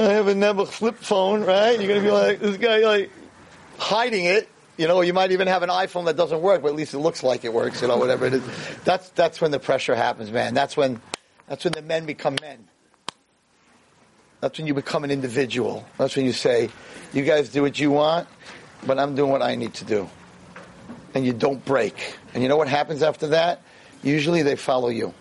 I 0.00 0.14
have 0.14 0.26
a 0.26 0.34
never 0.34 0.66
flip 0.66 0.96
phone, 0.96 1.44
right? 1.44 1.78
You're 1.78 1.86
going 1.86 2.02
to 2.02 2.06
be 2.08 2.10
like, 2.10 2.40
this 2.40 2.56
guy 2.56 2.78
like 2.78 3.10
hiding 3.78 4.24
it 4.24 4.48
you 4.78 4.88
know, 4.88 5.02
you 5.02 5.12
might 5.12 5.30
even 5.32 5.48
have 5.48 5.62
an 5.62 5.68
iPhone 5.68 6.06
that 6.06 6.16
doesn't 6.16 6.40
work, 6.40 6.62
but 6.62 6.68
at 6.68 6.74
least 6.74 6.94
it 6.94 6.98
looks 6.98 7.22
like 7.22 7.44
it 7.44 7.52
works. 7.52 7.82
You 7.82 7.88
know, 7.88 7.98
whatever 7.98 8.24
it 8.26 8.32
is. 8.32 8.42
That's 8.84 9.10
that's 9.10 9.38
when 9.38 9.50
the 9.50 9.60
pressure 9.60 9.94
happens, 9.94 10.32
man. 10.32 10.54
That's 10.54 10.78
when 10.78 11.00
that's 11.52 11.64
when 11.64 11.74
the 11.74 11.82
men 11.82 12.06
become 12.06 12.34
men. 12.40 12.66
That's 14.40 14.56
when 14.56 14.66
you 14.66 14.72
become 14.72 15.04
an 15.04 15.10
individual. 15.10 15.86
That's 15.98 16.16
when 16.16 16.24
you 16.24 16.32
say, 16.32 16.70
"You 17.12 17.24
guys 17.24 17.50
do 17.50 17.60
what 17.60 17.78
you 17.78 17.90
want, 17.90 18.26
but 18.86 18.98
I'm 18.98 19.14
doing 19.14 19.30
what 19.30 19.42
I 19.42 19.54
need 19.54 19.74
to 19.74 19.84
do," 19.84 20.08
and 21.12 21.26
you 21.26 21.34
don't 21.34 21.62
break. 21.62 22.16
And 22.32 22.42
you 22.42 22.48
know 22.48 22.56
what 22.56 22.68
happens 22.68 23.02
after 23.02 23.26
that? 23.36 23.60
Usually 24.02 24.40
they 24.40 24.56
follow 24.56 24.88
you 24.88 25.12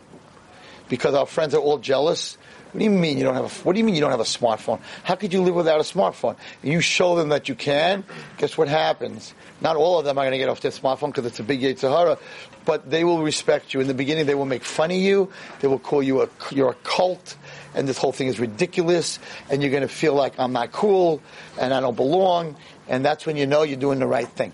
because 0.87 1.15
our 1.15 1.25
friends 1.25 1.53
are 1.53 1.59
all 1.59 1.79
jealous 1.79 2.37
what 2.71 2.79
do 2.79 2.85
you 2.85 2.91
mean 2.91 3.17
you 3.17 3.25
don't 3.25 3.33
have 3.33 3.45
a, 3.45 3.63
what 3.65 3.73
do 3.73 3.79
you 3.79 3.83
mean 3.83 3.95
you 3.95 4.01
don't 4.01 4.11
have 4.11 4.21
a 4.21 4.23
smartphone? 4.23 4.79
How 5.03 5.15
could 5.15 5.33
you 5.33 5.41
live 5.41 5.55
without 5.55 5.81
a 5.81 5.83
smartphone? 5.83 6.37
You 6.63 6.79
show 6.79 7.17
them 7.17 7.27
that 7.29 7.49
you 7.49 7.55
can, 7.55 8.05
guess 8.37 8.57
what 8.57 8.69
happens? 8.69 9.33
Not 9.59 9.75
all 9.75 9.99
of 9.99 10.05
them 10.05 10.17
are 10.17 10.21
going 10.21 10.31
to 10.31 10.37
get 10.37 10.47
off 10.47 10.61
their 10.61 10.71
smartphone 10.71 11.07
because 11.07 11.25
it's 11.25 11.39
a 11.41 11.43
big 11.43 11.77
Sahara, 11.77 12.17
but 12.65 12.89
they 12.89 13.03
will 13.03 13.21
respect 13.21 13.73
you. 13.73 13.79
In 13.79 13.87
the 13.87 13.93
beginning, 13.93 14.25
they 14.25 14.35
will 14.35 14.45
make 14.45 14.63
fun 14.63 14.91
of 14.91 14.97
you. 14.97 15.31
They 15.59 15.67
will 15.67 15.79
call 15.79 16.03
you 16.03 16.21
a, 16.21 16.29
you're 16.51 16.71
a 16.71 16.75
cult, 16.75 17.35
and 17.73 17.87
this 17.87 17.97
whole 17.97 18.11
thing 18.11 18.27
is 18.27 18.39
ridiculous, 18.39 19.19
and 19.49 19.61
you're 19.61 19.71
going 19.71 19.81
to 19.81 19.87
feel 19.87 20.13
like 20.13 20.39
I'm 20.39 20.53
not 20.53 20.71
cool, 20.71 21.21
and 21.59 21.73
I 21.73 21.79
don't 21.79 21.95
belong, 21.95 22.55
and 22.87 23.03
that's 23.03 23.25
when 23.25 23.37
you 23.37 23.47
know 23.47 23.63
you're 23.63 23.79
doing 23.79 23.99
the 23.99 24.07
right 24.07 24.27
thing. 24.27 24.51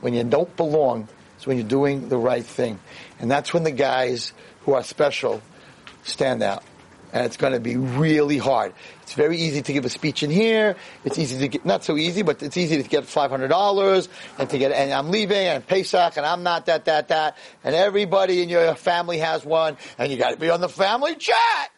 When 0.00 0.14
you 0.14 0.24
don't 0.24 0.54
belong, 0.56 1.08
it's 1.36 1.46
when 1.46 1.56
you're 1.56 1.66
doing 1.66 2.08
the 2.08 2.18
right 2.18 2.44
thing. 2.44 2.78
And 3.18 3.30
that's 3.30 3.52
when 3.52 3.64
the 3.64 3.70
guys 3.70 4.32
who 4.62 4.74
are 4.74 4.82
special 4.82 5.42
stand 6.02 6.42
out. 6.42 6.62
And 7.12 7.24
it's 7.24 7.36
going 7.36 7.52
to 7.52 7.60
be 7.60 7.76
really 7.76 8.38
hard. 8.38 8.72
It's 9.02 9.14
very 9.14 9.36
easy 9.36 9.62
to 9.62 9.72
give 9.72 9.84
a 9.84 9.88
speech 9.88 10.22
in 10.22 10.30
here. 10.30 10.76
It's 11.04 11.18
easy 11.18 11.38
to 11.38 11.48
get, 11.48 11.64
not 11.64 11.84
so 11.84 11.96
easy, 11.96 12.22
but 12.22 12.42
it's 12.42 12.56
easy 12.56 12.82
to 12.82 12.88
get 12.88 13.04
$500 13.04 14.08
and 14.38 14.50
to 14.50 14.58
get, 14.58 14.72
and 14.72 14.92
I'm 14.92 15.10
leaving 15.10 15.46
and 15.46 15.66
Pesach 15.66 16.16
and 16.16 16.26
I'm 16.26 16.42
not 16.42 16.66
that, 16.66 16.84
that, 16.86 17.08
that. 17.08 17.36
And 17.64 17.74
everybody 17.74 18.42
in 18.42 18.48
your 18.48 18.74
family 18.74 19.18
has 19.18 19.44
one 19.44 19.76
and 19.98 20.10
you 20.10 20.18
got 20.18 20.30
to 20.30 20.36
be 20.36 20.50
on 20.50 20.60
the 20.60 20.68
family 20.68 21.14
chat. 21.14 21.70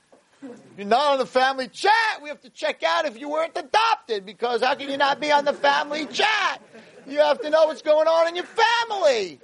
You're 0.76 0.86
not 0.86 1.12
on 1.12 1.18
the 1.18 1.26
family 1.26 1.68
chat. 1.68 2.22
We 2.22 2.28
have 2.28 2.40
to 2.42 2.50
check 2.50 2.82
out 2.84 3.04
if 3.04 3.18
you 3.18 3.28
weren't 3.28 3.56
adopted 3.56 4.24
because 4.24 4.62
how 4.62 4.74
can 4.76 4.88
you 4.88 4.96
not 4.96 5.20
be 5.20 5.32
on 5.32 5.44
the 5.44 5.52
family 5.52 6.06
chat? 6.06 6.62
You 7.06 7.18
have 7.18 7.40
to 7.40 7.50
know 7.50 7.66
what's 7.66 7.82
going 7.82 8.06
on 8.06 8.28
in 8.28 8.36
your 8.36 8.44
family. 8.44 9.40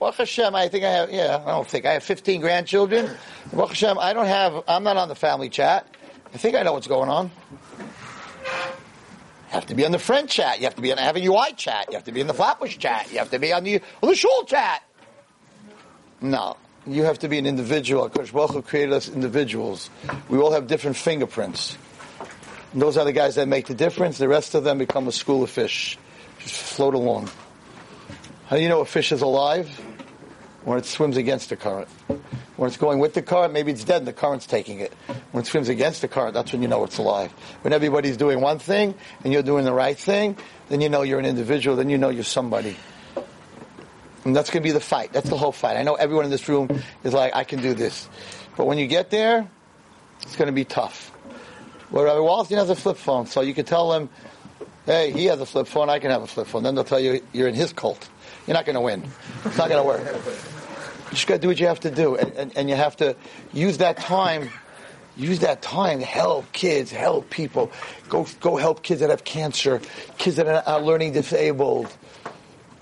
Baruch 0.00 0.14
Hashem, 0.14 0.54
I 0.54 0.68
think 0.68 0.82
I 0.82 0.90
have, 0.90 1.12
yeah, 1.12 1.42
I 1.44 1.50
don't 1.50 1.68
think, 1.68 1.84
I 1.84 1.92
have 1.92 2.02
15 2.02 2.40
grandchildren. 2.40 3.10
Baruch 3.52 3.68
Hashem, 3.68 3.98
I 3.98 4.14
don't 4.14 4.26
have, 4.26 4.64
I'm 4.66 4.82
not 4.82 4.96
on 4.96 5.08
the 5.08 5.14
family 5.14 5.50
chat. 5.50 5.86
I 6.32 6.38
think 6.38 6.56
I 6.56 6.62
know 6.62 6.72
what's 6.72 6.86
going 6.86 7.10
on. 7.10 7.30
You 8.46 8.50
have 9.48 9.66
to 9.66 9.74
be 9.74 9.84
on 9.84 9.92
the 9.92 9.98
friend 9.98 10.26
chat. 10.26 10.58
You 10.58 10.64
have 10.64 10.76
to 10.76 10.80
be 10.80 10.90
on 10.90 10.96
the 10.96 11.02
Have 11.02 11.16
a 11.16 11.24
UI 11.24 11.52
chat. 11.54 11.88
You 11.90 11.96
have 11.96 12.04
to 12.04 12.12
be 12.12 12.20
in 12.22 12.28
the 12.28 12.32
Flatbush 12.32 12.78
chat. 12.78 13.12
You 13.12 13.18
have 13.18 13.30
to 13.32 13.38
be 13.38 13.52
on 13.52 13.62
the, 13.62 13.82
on 14.02 14.08
the 14.08 14.14
Shul 14.14 14.44
chat. 14.44 14.82
No. 16.22 16.56
You 16.86 17.02
have 17.02 17.18
to 17.18 17.28
be 17.28 17.36
an 17.36 17.44
individual. 17.44 18.08
Kosh 18.08 18.32
Baruch 18.32 18.66
created 18.66 18.94
us 18.94 19.06
individuals. 19.06 19.90
We 20.30 20.38
all 20.38 20.52
have 20.52 20.66
different 20.66 20.96
fingerprints. 20.96 21.76
And 22.72 22.80
those 22.80 22.96
are 22.96 23.04
the 23.04 23.12
guys 23.12 23.34
that 23.34 23.48
make 23.48 23.66
the 23.66 23.74
difference. 23.74 24.16
The 24.16 24.28
rest 24.28 24.54
of 24.54 24.64
them 24.64 24.78
become 24.78 25.08
a 25.08 25.12
school 25.12 25.42
of 25.42 25.50
fish. 25.50 25.98
Just 26.38 26.54
float 26.54 26.94
along. 26.94 27.28
How 28.46 28.56
do 28.56 28.62
you 28.62 28.68
know 28.68 28.80
a 28.80 28.86
fish 28.86 29.12
is 29.12 29.20
alive? 29.20 29.68
When 30.64 30.78
it 30.78 30.84
swims 30.84 31.16
against 31.16 31.48
the 31.48 31.56
current. 31.56 31.88
When 32.56 32.68
it's 32.68 32.76
going 32.76 32.98
with 32.98 33.14
the 33.14 33.22
current, 33.22 33.54
maybe 33.54 33.72
it's 33.72 33.84
dead 33.84 33.98
and 33.98 34.06
the 34.06 34.12
current's 34.12 34.46
taking 34.46 34.80
it. 34.80 34.92
When 35.32 35.42
it 35.42 35.46
swims 35.46 35.70
against 35.70 36.02
the 36.02 36.08
current, 36.08 36.34
that's 36.34 36.52
when 36.52 36.60
you 36.60 36.68
know 36.68 36.84
it's 36.84 36.98
alive. 36.98 37.32
When 37.62 37.72
everybody's 37.72 38.18
doing 38.18 38.42
one 38.42 38.58
thing 38.58 38.94
and 39.24 39.32
you're 39.32 39.42
doing 39.42 39.64
the 39.64 39.72
right 39.72 39.96
thing, 39.96 40.36
then 40.68 40.82
you 40.82 40.90
know 40.90 41.02
you're 41.02 41.18
an 41.18 41.24
individual, 41.24 41.76
then 41.76 41.88
you 41.88 41.96
know 41.96 42.10
you're 42.10 42.24
somebody. 42.24 42.76
And 44.24 44.36
that's 44.36 44.50
going 44.50 44.62
to 44.62 44.68
be 44.68 44.72
the 44.72 44.80
fight. 44.80 45.12
That's 45.12 45.30
the 45.30 45.38
whole 45.38 45.52
fight. 45.52 45.78
I 45.78 45.82
know 45.82 45.94
everyone 45.94 46.26
in 46.26 46.30
this 46.30 46.46
room 46.48 46.68
is 47.04 47.14
like, 47.14 47.34
I 47.34 47.44
can 47.44 47.62
do 47.62 47.72
this. 47.72 48.08
But 48.56 48.66
when 48.66 48.76
you 48.76 48.86
get 48.86 49.08
there, 49.08 49.48
it's 50.20 50.36
going 50.36 50.48
to 50.48 50.52
be 50.52 50.66
tough. 50.66 51.10
Well, 51.90 52.04
Rabbi 52.04 52.18
Wallerstein 52.18 52.58
has 52.58 52.68
a 52.68 52.76
flip 52.76 52.98
phone, 52.98 53.26
so 53.26 53.40
you 53.40 53.54
can 53.54 53.64
tell 53.64 53.92
him, 53.94 54.10
hey, 54.84 55.10
he 55.12 55.24
has 55.26 55.40
a 55.40 55.46
flip 55.46 55.66
phone, 55.66 55.88
I 55.88 55.98
can 55.98 56.10
have 56.10 56.22
a 56.22 56.26
flip 56.26 56.46
phone. 56.46 56.62
Then 56.62 56.74
they'll 56.74 56.84
tell 56.84 57.00
you 57.00 57.22
you're 57.32 57.48
in 57.48 57.54
his 57.54 57.72
cult. 57.72 58.08
You're 58.50 58.56
not 58.56 58.66
going 58.66 58.74
to 58.74 58.80
win. 58.80 59.04
It's 59.44 59.56
not 59.56 59.68
going 59.68 59.80
to 59.80 59.86
work. 59.86 60.00
You 60.04 61.10
just 61.10 61.28
got 61.28 61.34
to 61.34 61.40
do 61.40 61.46
what 61.46 61.60
you 61.60 61.68
have 61.68 61.78
to 61.80 61.90
do, 61.92 62.16
and, 62.16 62.32
and, 62.32 62.56
and 62.56 62.68
you 62.68 62.74
have 62.74 62.96
to 62.96 63.14
use 63.52 63.78
that 63.78 63.96
time. 63.96 64.50
Use 65.16 65.38
that 65.38 65.62
time 65.62 66.00
help 66.00 66.50
kids, 66.50 66.90
help 66.90 67.30
people. 67.30 67.70
Go, 68.08 68.26
go 68.40 68.56
help 68.56 68.82
kids 68.82 69.02
that 69.02 69.10
have 69.10 69.22
cancer, 69.22 69.80
kids 70.18 70.34
that 70.34 70.66
are 70.66 70.80
learning 70.80 71.12
disabled. 71.12 71.96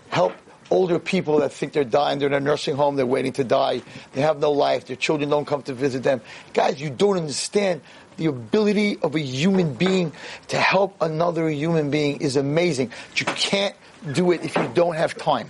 Help 0.08 0.32
older 0.70 0.98
people 0.98 1.40
that 1.40 1.52
think 1.52 1.74
they're 1.74 1.84
dying. 1.84 2.18
They're 2.18 2.28
in 2.28 2.34
a 2.34 2.40
nursing 2.40 2.74
home. 2.74 2.96
They're 2.96 3.04
waiting 3.04 3.34
to 3.34 3.44
die. 3.44 3.82
They 4.14 4.22
have 4.22 4.38
no 4.38 4.52
life. 4.52 4.86
Their 4.86 4.96
children 4.96 5.28
don't 5.28 5.44
come 5.44 5.60
to 5.64 5.74
visit 5.74 6.02
them. 6.02 6.22
Guys, 6.54 6.80
you 6.80 6.88
don't 6.88 7.18
understand 7.18 7.82
the 8.16 8.24
ability 8.24 8.98
of 9.02 9.14
a 9.14 9.20
human 9.20 9.74
being 9.74 10.12
to 10.46 10.56
help 10.56 10.96
another 11.02 11.50
human 11.50 11.90
being 11.90 12.22
is 12.22 12.36
amazing. 12.36 12.90
You 13.16 13.26
can't 13.26 13.74
do 14.12 14.32
it 14.32 14.44
if 14.44 14.56
you 14.56 14.70
don't 14.74 14.96
have 14.96 15.16
time. 15.16 15.48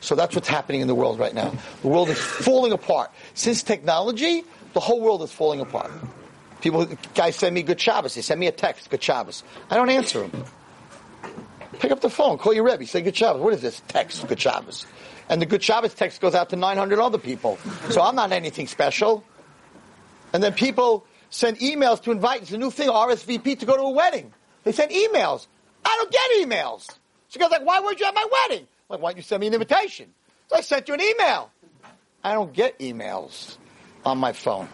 So 0.00 0.14
that's 0.14 0.34
what's 0.34 0.48
happening 0.48 0.82
in 0.82 0.86
the 0.86 0.94
world 0.94 1.18
right 1.18 1.34
now. 1.34 1.52
The 1.82 1.88
world 1.88 2.08
is 2.10 2.18
falling 2.18 2.72
apart. 2.72 3.10
Since 3.34 3.64
technology, 3.64 4.44
the 4.72 4.80
whole 4.80 5.00
world 5.00 5.22
is 5.22 5.32
falling 5.32 5.60
apart. 5.60 5.90
People, 6.60 6.86
guys 7.14 7.36
send 7.36 7.54
me 7.54 7.62
good 7.62 7.80
Shabbos. 7.80 8.14
They 8.14 8.22
send 8.22 8.38
me 8.38 8.46
a 8.46 8.52
text, 8.52 8.88
good 8.88 9.02
Shabbos. 9.02 9.42
I 9.70 9.76
don't 9.76 9.90
answer 9.90 10.26
them. 10.26 10.44
Pick 11.80 11.90
up 11.90 12.00
the 12.00 12.10
phone, 12.10 12.38
call 12.38 12.54
your 12.54 12.64
Rebbe, 12.64 12.86
say 12.86 13.02
good 13.02 13.16
Shabbos. 13.16 13.42
What 13.42 13.52
is 13.52 13.62
this 13.62 13.82
text, 13.88 14.26
good 14.28 14.40
Shabbos? 14.40 14.86
And 15.28 15.42
the 15.42 15.46
good 15.46 15.62
Shabbos 15.62 15.94
text 15.94 16.20
goes 16.20 16.34
out 16.34 16.50
to 16.50 16.56
900 16.56 16.98
other 16.98 17.18
people. 17.18 17.58
So 17.90 18.00
I'm 18.00 18.14
not 18.14 18.32
anything 18.32 18.66
special. 18.66 19.24
And 20.32 20.42
then 20.42 20.52
people 20.52 21.04
send 21.30 21.58
emails 21.58 22.02
to 22.02 22.12
invite. 22.12 22.42
It's 22.42 22.52
a 22.52 22.58
new 22.58 22.70
thing, 22.70 22.88
RSVP 22.88 23.58
to 23.58 23.66
go 23.66 23.76
to 23.76 23.82
a 23.82 23.90
wedding. 23.90 24.32
They 24.64 24.72
send 24.72 24.92
emails. 24.92 25.46
I 25.86 25.96
don't 26.02 26.10
get 26.12 26.48
emails. 26.48 26.88
She 27.28 27.38
goes 27.38 27.50
like, 27.50 27.64
why 27.64 27.80
weren't 27.80 28.00
you 28.00 28.06
at 28.06 28.14
my 28.14 28.26
wedding? 28.48 28.66
I'm 28.66 28.94
like, 28.94 29.00
why 29.00 29.10
don't 29.10 29.18
you 29.18 29.22
send 29.22 29.40
me 29.40 29.46
an 29.46 29.54
invitation? 29.54 30.12
So 30.48 30.56
I 30.56 30.60
sent 30.60 30.88
you 30.88 30.94
an 30.94 31.00
email. 31.00 31.50
I 32.24 32.34
don't 32.34 32.52
get 32.52 32.78
emails 32.80 33.56
on 34.04 34.18
my 34.18 34.32
phone. 34.32 34.68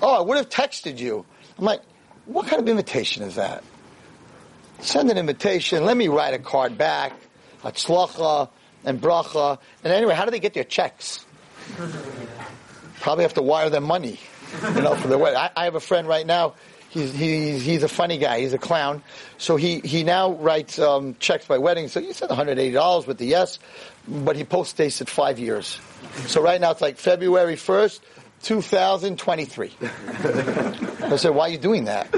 Oh, 0.00 0.14
I 0.14 0.20
would 0.20 0.36
have 0.36 0.48
texted 0.48 0.98
you. 0.98 1.24
I'm 1.58 1.64
like, 1.64 1.82
what 2.26 2.46
kind 2.46 2.62
of 2.62 2.68
invitation 2.68 3.24
is 3.24 3.34
that? 3.34 3.64
Send 4.80 5.10
an 5.10 5.18
invitation. 5.18 5.84
Let 5.84 5.96
me 5.96 6.08
write 6.08 6.34
a 6.34 6.38
card 6.38 6.78
back. 6.78 7.12
a 7.64 7.72
Hatzlacha 7.72 8.48
and 8.84 9.00
bracha. 9.00 9.58
And 9.82 9.92
anyway, 9.92 10.14
how 10.14 10.24
do 10.24 10.30
they 10.30 10.40
get 10.40 10.54
their 10.54 10.64
checks? 10.64 11.24
Probably 13.00 13.22
have 13.22 13.34
to 13.34 13.42
wire 13.42 13.70
them 13.70 13.84
money, 13.84 14.18
you 14.74 14.82
know, 14.82 14.94
for 14.94 15.08
their 15.08 15.18
wedding. 15.18 15.38
I, 15.38 15.50
I 15.56 15.64
have 15.64 15.74
a 15.74 15.80
friend 15.80 16.06
right 16.06 16.26
now. 16.26 16.54
He's, 16.92 17.14
he's, 17.14 17.64
he's 17.64 17.82
a 17.82 17.88
funny 17.88 18.18
guy. 18.18 18.40
He's 18.40 18.52
a 18.52 18.58
clown. 18.58 19.02
So 19.38 19.56
he, 19.56 19.80
he 19.80 20.04
now 20.04 20.32
writes 20.32 20.78
um, 20.78 21.16
checks 21.18 21.46
by 21.46 21.56
wedding. 21.56 21.88
So 21.88 22.00
he 22.00 22.12
said 22.12 22.28
$180 22.28 23.06
with 23.06 23.16
the 23.16 23.24
yes, 23.24 23.58
but 24.06 24.36
he 24.36 24.44
post 24.44 24.76
dates 24.76 25.00
at 25.00 25.08
five 25.08 25.38
years. 25.38 25.80
So 26.26 26.42
right 26.42 26.60
now 26.60 26.70
it's 26.70 26.82
like 26.82 26.98
February 26.98 27.56
1st, 27.56 28.00
2023. 28.42 29.72
I 29.80 31.16
said, 31.16 31.30
why 31.30 31.46
are 31.46 31.48
you 31.48 31.56
doing 31.56 31.84
that? 31.84 32.14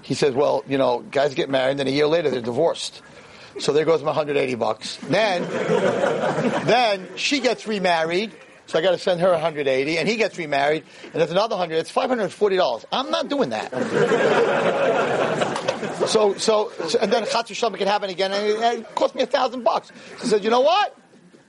He 0.00 0.14
says, 0.14 0.34
well, 0.34 0.64
you 0.66 0.78
know, 0.78 1.00
guys 1.00 1.34
get 1.34 1.50
married, 1.50 1.72
and 1.72 1.80
then 1.80 1.86
a 1.86 1.90
year 1.90 2.06
later 2.06 2.30
they're 2.30 2.40
divorced. 2.40 3.02
So 3.58 3.74
there 3.74 3.84
goes 3.84 4.00
my 4.00 4.06
180 4.06 4.54
bucks. 4.54 4.96
Then, 5.02 5.42
then 6.64 7.08
she 7.16 7.40
gets 7.40 7.66
remarried. 7.66 8.34
So 8.68 8.78
I 8.78 8.82
got 8.82 8.90
to 8.90 8.98
send 8.98 9.20
her 9.22 9.30
180, 9.30 9.96
and 9.98 10.06
he 10.06 10.16
gets 10.16 10.36
remarried, 10.36 10.84
and 11.04 11.14
there's 11.14 11.30
another 11.30 11.56
100. 11.56 11.78
It's 11.78 11.90
540 11.90 12.56
dollars. 12.56 12.84
I'm 12.92 13.10
not 13.10 13.28
doing 13.28 13.48
that. 13.48 13.72
so, 16.06 16.34
so, 16.36 16.70
so, 16.86 16.98
and 17.00 17.10
then 17.10 17.24
Chatzar 17.24 17.54
Shalom 17.54 17.76
can 17.76 17.88
happen 17.88 18.10
again, 18.10 18.30
and 18.30 18.46
it, 18.46 18.80
it 18.80 18.94
cost 18.94 19.14
me 19.14 19.22
a 19.22 19.26
thousand 19.26 19.64
bucks. 19.64 19.90
I 20.22 20.26
said, 20.26 20.44
you 20.44 20.50
know 20.50 20.60
what? 20.60 20.94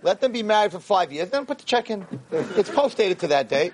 Let 0.01 0.21
them 0.21 0.31
be 0.31 0.43
married 0.43 0.71
for 0.71 0.79
five 0.79 1.11
years, 1.11 1.29
then 1.29 1.45
put 1.45 1.57
the 1.57 1.65
check 1.65 1.89
in. 1.89 2.07
It's 2.31 2.69
post 2.69 2.95
dated 2.95 3.19
to 3.19 3.27
that 3.27 3.49
date. 3.49 3.73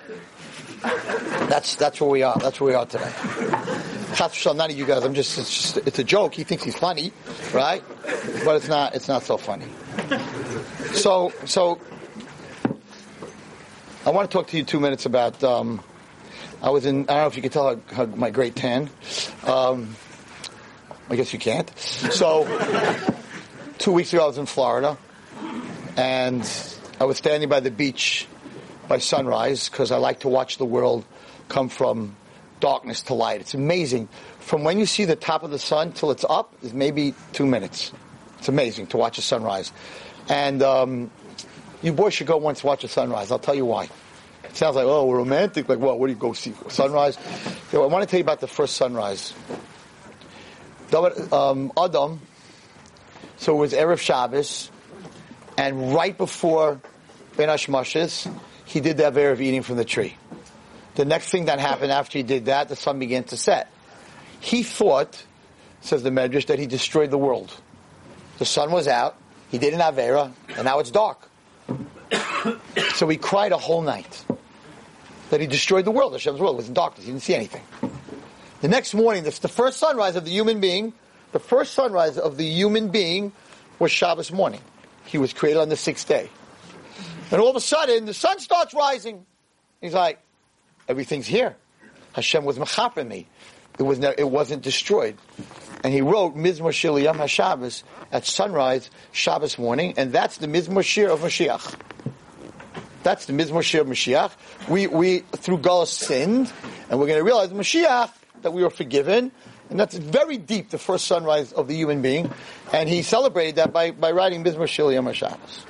That's 0.82 1.76
that's 1.76 2.02
where 2.02 2.10
we 2.10 2.24
are. 2.24 2.38
That's 2.39 2.60
where 2.60 2.70
we 2.70 2.74
are 2.74 2.86
today. 2.88 3.12
None 4.56 4.72
of 4.72 4.78
you 4.78 4.86
guys. 4.86 5.04
I'm 5.04 5.14
just 5.14 5.38
it's, 5.38 5.74
just. 5.74 5.88
it's 5.88 6.00
a 6.00 6.04
joke. 6.04 6.34
He 6.34 6.43
thinks 6.43 6.64
he's 6.64 6.76
funny, 6.76 7.12
right? 7.54 7.84
But 8.43 8.56
it's 8.56 8.68
not. 8.68 8.96
It's 8.96 9.08
not 9.08 9.24
so 9.24 9.38
funny. 9.38 9.68
So 10.93 11.32
so. 11.46 11.80
I 14.06 14.12
want 14.12 14.30
to 14.30 14.38
talk 14.38 14.47
to 14.49 14.58
you 14.58 14.64
two 14.64 14.80
minutes 14.80 15.08
about. 15.08 15.43
Um, 15.43 15.82
I 16.62 16.70
was 16.70 16.86
in. 16.86 17.06
I 17.10 17.14
don't 17.14 17.18
know 17.18 17.28
if 17.28 17.36
you 17.38 17.41
can 17.41 17.49
tell 17.49 17.82
how, 17.91 18.06
my 18.06 18.30
great 18.30 18.56
tan. 18.56 18.88
Um, 19.43 19.95
I 21.10 21.16
guess 21.16 21.34
you 21.34 21.39
can't. 21.39 21.76
So, 21.80 22.45
two 23.80 23.91
weeks 23.91 24.14
ago 24.14 24.26
I 24.26 24.28
was 24.28 24.38
in 24.38 24.45
Florida, 24.45 24.95
and 25.97 26.47
I 26.99 27.06
was 27.06 27.18
standing 27.18 27.49
by 27.49 27.62
the 27.62 27.72
beach 27.72 28.28
by 28.88 28.99
sunrise 28.99 29.70
because 29.70 29.91
I 29.91 29.97
like 29.97 30.20
to 30.20 30.30
watch 30.30 30.60
the 30.60 30.66
world 30.66 31.03
come 31.49 31.68
from 31.68 32.16
darkness 32.60 33.01
to 33.03 33.16
light. 33.16 33.41
It's 33.41 33.56
amazing. 33.56 34.08
From 34.38 34.64
when 34.64 34.78
you 34.78 34.86
see 34.86 35.06
the 35.06 35.16
top 35.16 35.41
of 35.41 35.49
the 35.49 35.58
sun 35.58 35.93
till 35.93 36.12
it's 36.12 36.26
up 36.30 36.53
is 36.62 36.76
maybe 36.76 37.16
two 37.34 37.47
minutes. 37.47 37.91
It's 38.38 38.49
amazing 38.49 38.86
to 38.88 38.97
watch 38.97 39.18
a 39.18 39.24
sunrise. 39.24 39.72
And 40.30 40.62
um, 40.62 41.10
you 41.86 41.93
boys 41.93 42.15
should 42.15 42.25
go 42.25 42.38
once 42.38 42.63
watch 42.63 42.83
a 42.83 42.88
sunrise. 42.88 43.31
I'll 43.31 43.38
tell 43.38 43.53
you 43.53 43.65
why. 43.65 43.88
It 44.43 44.57
sounds 44.57 44.75
like, 44.75 44.86
oh, 44.86 45.11
romantic. 45.11 45.69
Like, 45.69 45.77
what? 45.77 45.99
Where 45.99 46.07
do 46.07 46.13
you 46.13 46.19
go 46.19 46.33
see 46.33 46.53
sunrise? 46.67 47.17
So 47.69 47.83
I 47.83 47.86
want 47.86 48.03
to 48.03 48.09
tell 48.09 48.17
you 48.17 48.23
about 48.23 48.41
the 48.41 48.47
first 48.47 48.75
sunrise. 48.75 49.33
Um, 51.31 51.71
Adam, 51.77 52.21
so 53.38 53.55
it 53.55 53.59
was 53.59 53.73
Erev 53.73 53.99
Shabbos, 53.99 54.71
and 55.57 55.93
right 55.93 56.17
before 56.17 56.79
Bein 57.38 57.49
Hashmashos, 57.49 58.33
he 58.65 58.79
did 58.79 58.97
the 58.97 59.07
Aver 59.07 59.31
of 59.31 59.41
eating 59.41 59.61
from 59.61 59.75
the 59.77 59.86
tree. 59.86 60.15
The 60.95 61.05
next 61.05 61.29
thing 61.29 61.45
that 61.45 61.59
happened 61.59 61.91
after 61.91 62.17
he 62.17 62.23
did 62.23 62.45
that, 62.45 62.69
the 62.69 62.75
sun 62.75 62.97
began 62.97 63.25
to 63.25 63.38
set. 63.38 63.69
He 64.39 64.63
thought, 64.63 65.23
says 65.81 66.01
the 66.01 66.11
Medrash, 66.11 66.45
that 66.47 66.59
he 66.59 66.65
destroyed 66.65 67.11
the 67.11 67.17
world. 67.17 67.53
The 68.38 68.45
sun 68.45 68.71
was 68.71 68.88
out, 68.88 69.17
he 69.49 69.57
did 69.57 69.73
an 69.73 69.81
Avera, 69.81 70.31
and 70.55 70.63
now 70.65 70.79
it's 70.79 70.91
dark. 70.91 71.29
so 72.93 73.07
he 73.07 73.18
cried 73.18 73.51
a 73.51 73.57
whole 73.57 73.82
night 73.82 74.26
that 75.30 75.41
he 75.41 75.47
destroyed 75.47 75.86
the 75.86 75.91
world. 75.91 76.13
Hashem's 76.13 76.39
world 76.39 76.57
was 76.57 76.68
in 76.68 76.74
darkness. 76.74 77.05
He 77.05 77.11
didn't 77.11 77.24
see 77.24 77.36
anything. 77.36 77.63
The 78.61 78.68
next 78.68 78.93
morning, 78.93 79.24
this 79.24 79.39
the 79.39 79.47
first 79.47 79.78
sunrise 79.78 80.16
of 80.16 80.26
the 80.26 80.32
human 80.32 80.59
being, 80.59 80.93
the 81.32 81.39
first 81.39 81.74
sunrise 81.74 82.18
of 82.18 82.38
the 82.38 82.45
human 82.45 82.89
being 82.89 83.32
was 83.80 83.91
Shabbos 83.91 84.32
morning. 84.32 84.61
He 85.05 85.18
was 85.18 85.34
created 85.34 85.59
on 85.59 85.70
the 85.70 85.76
sixth 85.76 86.07
day. 86.07 86.30
And 87.32 87.41
all 87.41 87.49
of 87.49 87.55
a 87.55 87.61
sudden, 87.61 88.05
the 88.05 88.13
sun 88.13 88.39
starts 88.39 88.74
rising. 88.74 89.26
He's 89.82 89.93
like, 89.93 90.20
everything's 90.88 91.28
here. 91.28 91.55
Hashem 92.13 92.45
was 92.45 92.57
mechapin 92.57 93.07
me. 93.07 93.28
It 93.78 93.84
was 93.84 93.99
ne- 93.99 94.16
it 94.18 94.30
wasn't 94.30 94.61
destroyed. 94.61 95.18
And 95.86 95.93
he 95.93 96.01
wrote 96.01 96.36
Mizmor 96.36 96.73
Shir 96.73 96.97
Yom 96.97 97.19
HaShabbos 97.19 97.83
at 98.11 98.25
sunrise, 98.25 98.89
Shabbos 99.11 99.59
morning, 99.59 99.93
and 99.97 100.11
that's 100.11 100.38
the 100.38 100.47
Mizmor 100.47 100.83
Shir 100.83 101.11
of 101.11 101.19
Mashiach. 101.19 101.75
That's 103.03 103.27
the 103.27 103.33
Mizmor 103.33 103.61
Shir 103.61 103.81
of 103.81 103.88
Mashiach. 103.88 104.31
We, 104.67 104.88
we, 104.88 105.19
through 105.19 105.59
Galus 105.59 105.89
sinned, 105.89 106.51
and 106.89 106.99
we're 106.99 107.05
going 107.05 107.19
to 107.19 107.23
realize 107.23 107.51
Mashiach, 107.51 108.09
that 108.41 108.49
we 108.49 108.63
were 108.63 108.71
forgiven, 108.71 109.31
and 109.69 109.79
that's 109.79 109.95
very 109.95 110.38
deep, 110.38 110.71
the 110.71 110.79
first 110.79 111.05
sunrise 111.05 111.53
of 111.53 111.67
the 111.67 111.75
human 111.75 112.01
being. 112.01 112.33
And 112.73 112.89
he 112.89 113.03
celebrated 113.03 113.57
that 113.57 113.71
by, 113.71 113.91
by 113.91 114.09
writing 114.09 114.43
Mizmor 114.43 114.67
Shir 114.67 114.91
Yom 114.91 115.05
HaShabbos. 115.05 115.65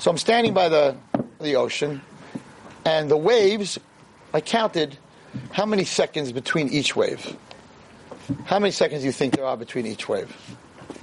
So 0.00 0.10
I'm 0.10 0.18
standing 0.18 0.54
by 0.54 0.68
the, 0.68 0.96
the 1.40 1.54
ocean, 1.54 2.02
and 2.84 3.08
the 3.08 3.16
waves, 3.16 3.78
I 4.34 4.40
counted 4.40 4.98
how 5.52 5.66
many 5.66 5.84
seconds 5.84 6.32
between 6.32 6.68
each 6.70 6.96
wave. 6.96 7.36
How 8.44 8.58
many 8.58 8.70
seconds 8.70 9.02
do 9.02 9.06
you 9.06 9.12
think 9.12 9.36
there 9.36 9.44
are 9.44 9.56
between 9.56 9.86
each 9.86 10.08
wave? 10.08 10.34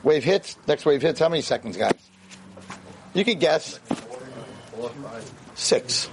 Wave 0.03 0.23
hits, 0.23 0.57
next 0.67 0.85
wave 0.85 1.01
hits, 1.01 1.19
how 1.19 1.29
many 1.29 1.41
seconds, 1.41 1.77
guys? 1.77 1.93
You 3.13 3.25
can 3.25 3.39
guess. 3.39 3.79
Six. 5.55 6.09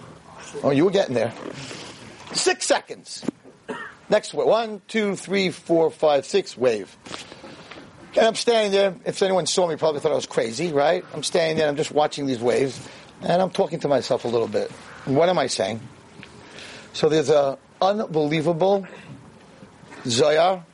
Oh, 0.62 0.70
you 0.70 0.84
were 0.84 0.90
getting 0.90 1.14
there. 1.14 1.32
Six 2.32 2.66
seconds. 2.66 3.24
Next 4.08 4.34
wave. 4.34 4.46
One, 4.46 4.80
two, 4.88 5.16
three, 5.16 5.50
four, 5.50 5.90
five, 5.90 6.24
six, 6.24 6.56
wave. 6.56 6.96
And 8.16 8.26
I'm 8.26 8.34
standing 8.34 8.72
there. 8.72 8.94
If 9.04 9.20
anyone 9.22 9.46
saw 9.46 9.66
me, 9.66 9.76
probably 9.76 10.00
thought 10.00 10.12
I 10.12 10.16
was 10.16 10.26
crazy, 10.26 10.72
right? 10.72 11.04
I'm 11.12 11.22
standing 11.22 11.56
there. 11.58 11.68
I'm 11.68 11.76
just 11.76 11.90
watching 11.90 12.26
these 12.26 12.38
waves, 12.38 12.80
and 13.22 13.42
I'm 13.42 13.50
talking 13.50 13.80
to 13.80 13.88
myself 13.88 14.24
a 14.24 14.28
little 14.28 14.48
bit. 14.48 14.70
What 15.04 15.28
am 15.28 15.38
I 15.38 15.48
saying? 15.48 15.80
So 16.92 17.08
there's 17.08 17.28
a 17.28 17.58
unbelievable 17.82 18.86
Zohar 20.06 20.64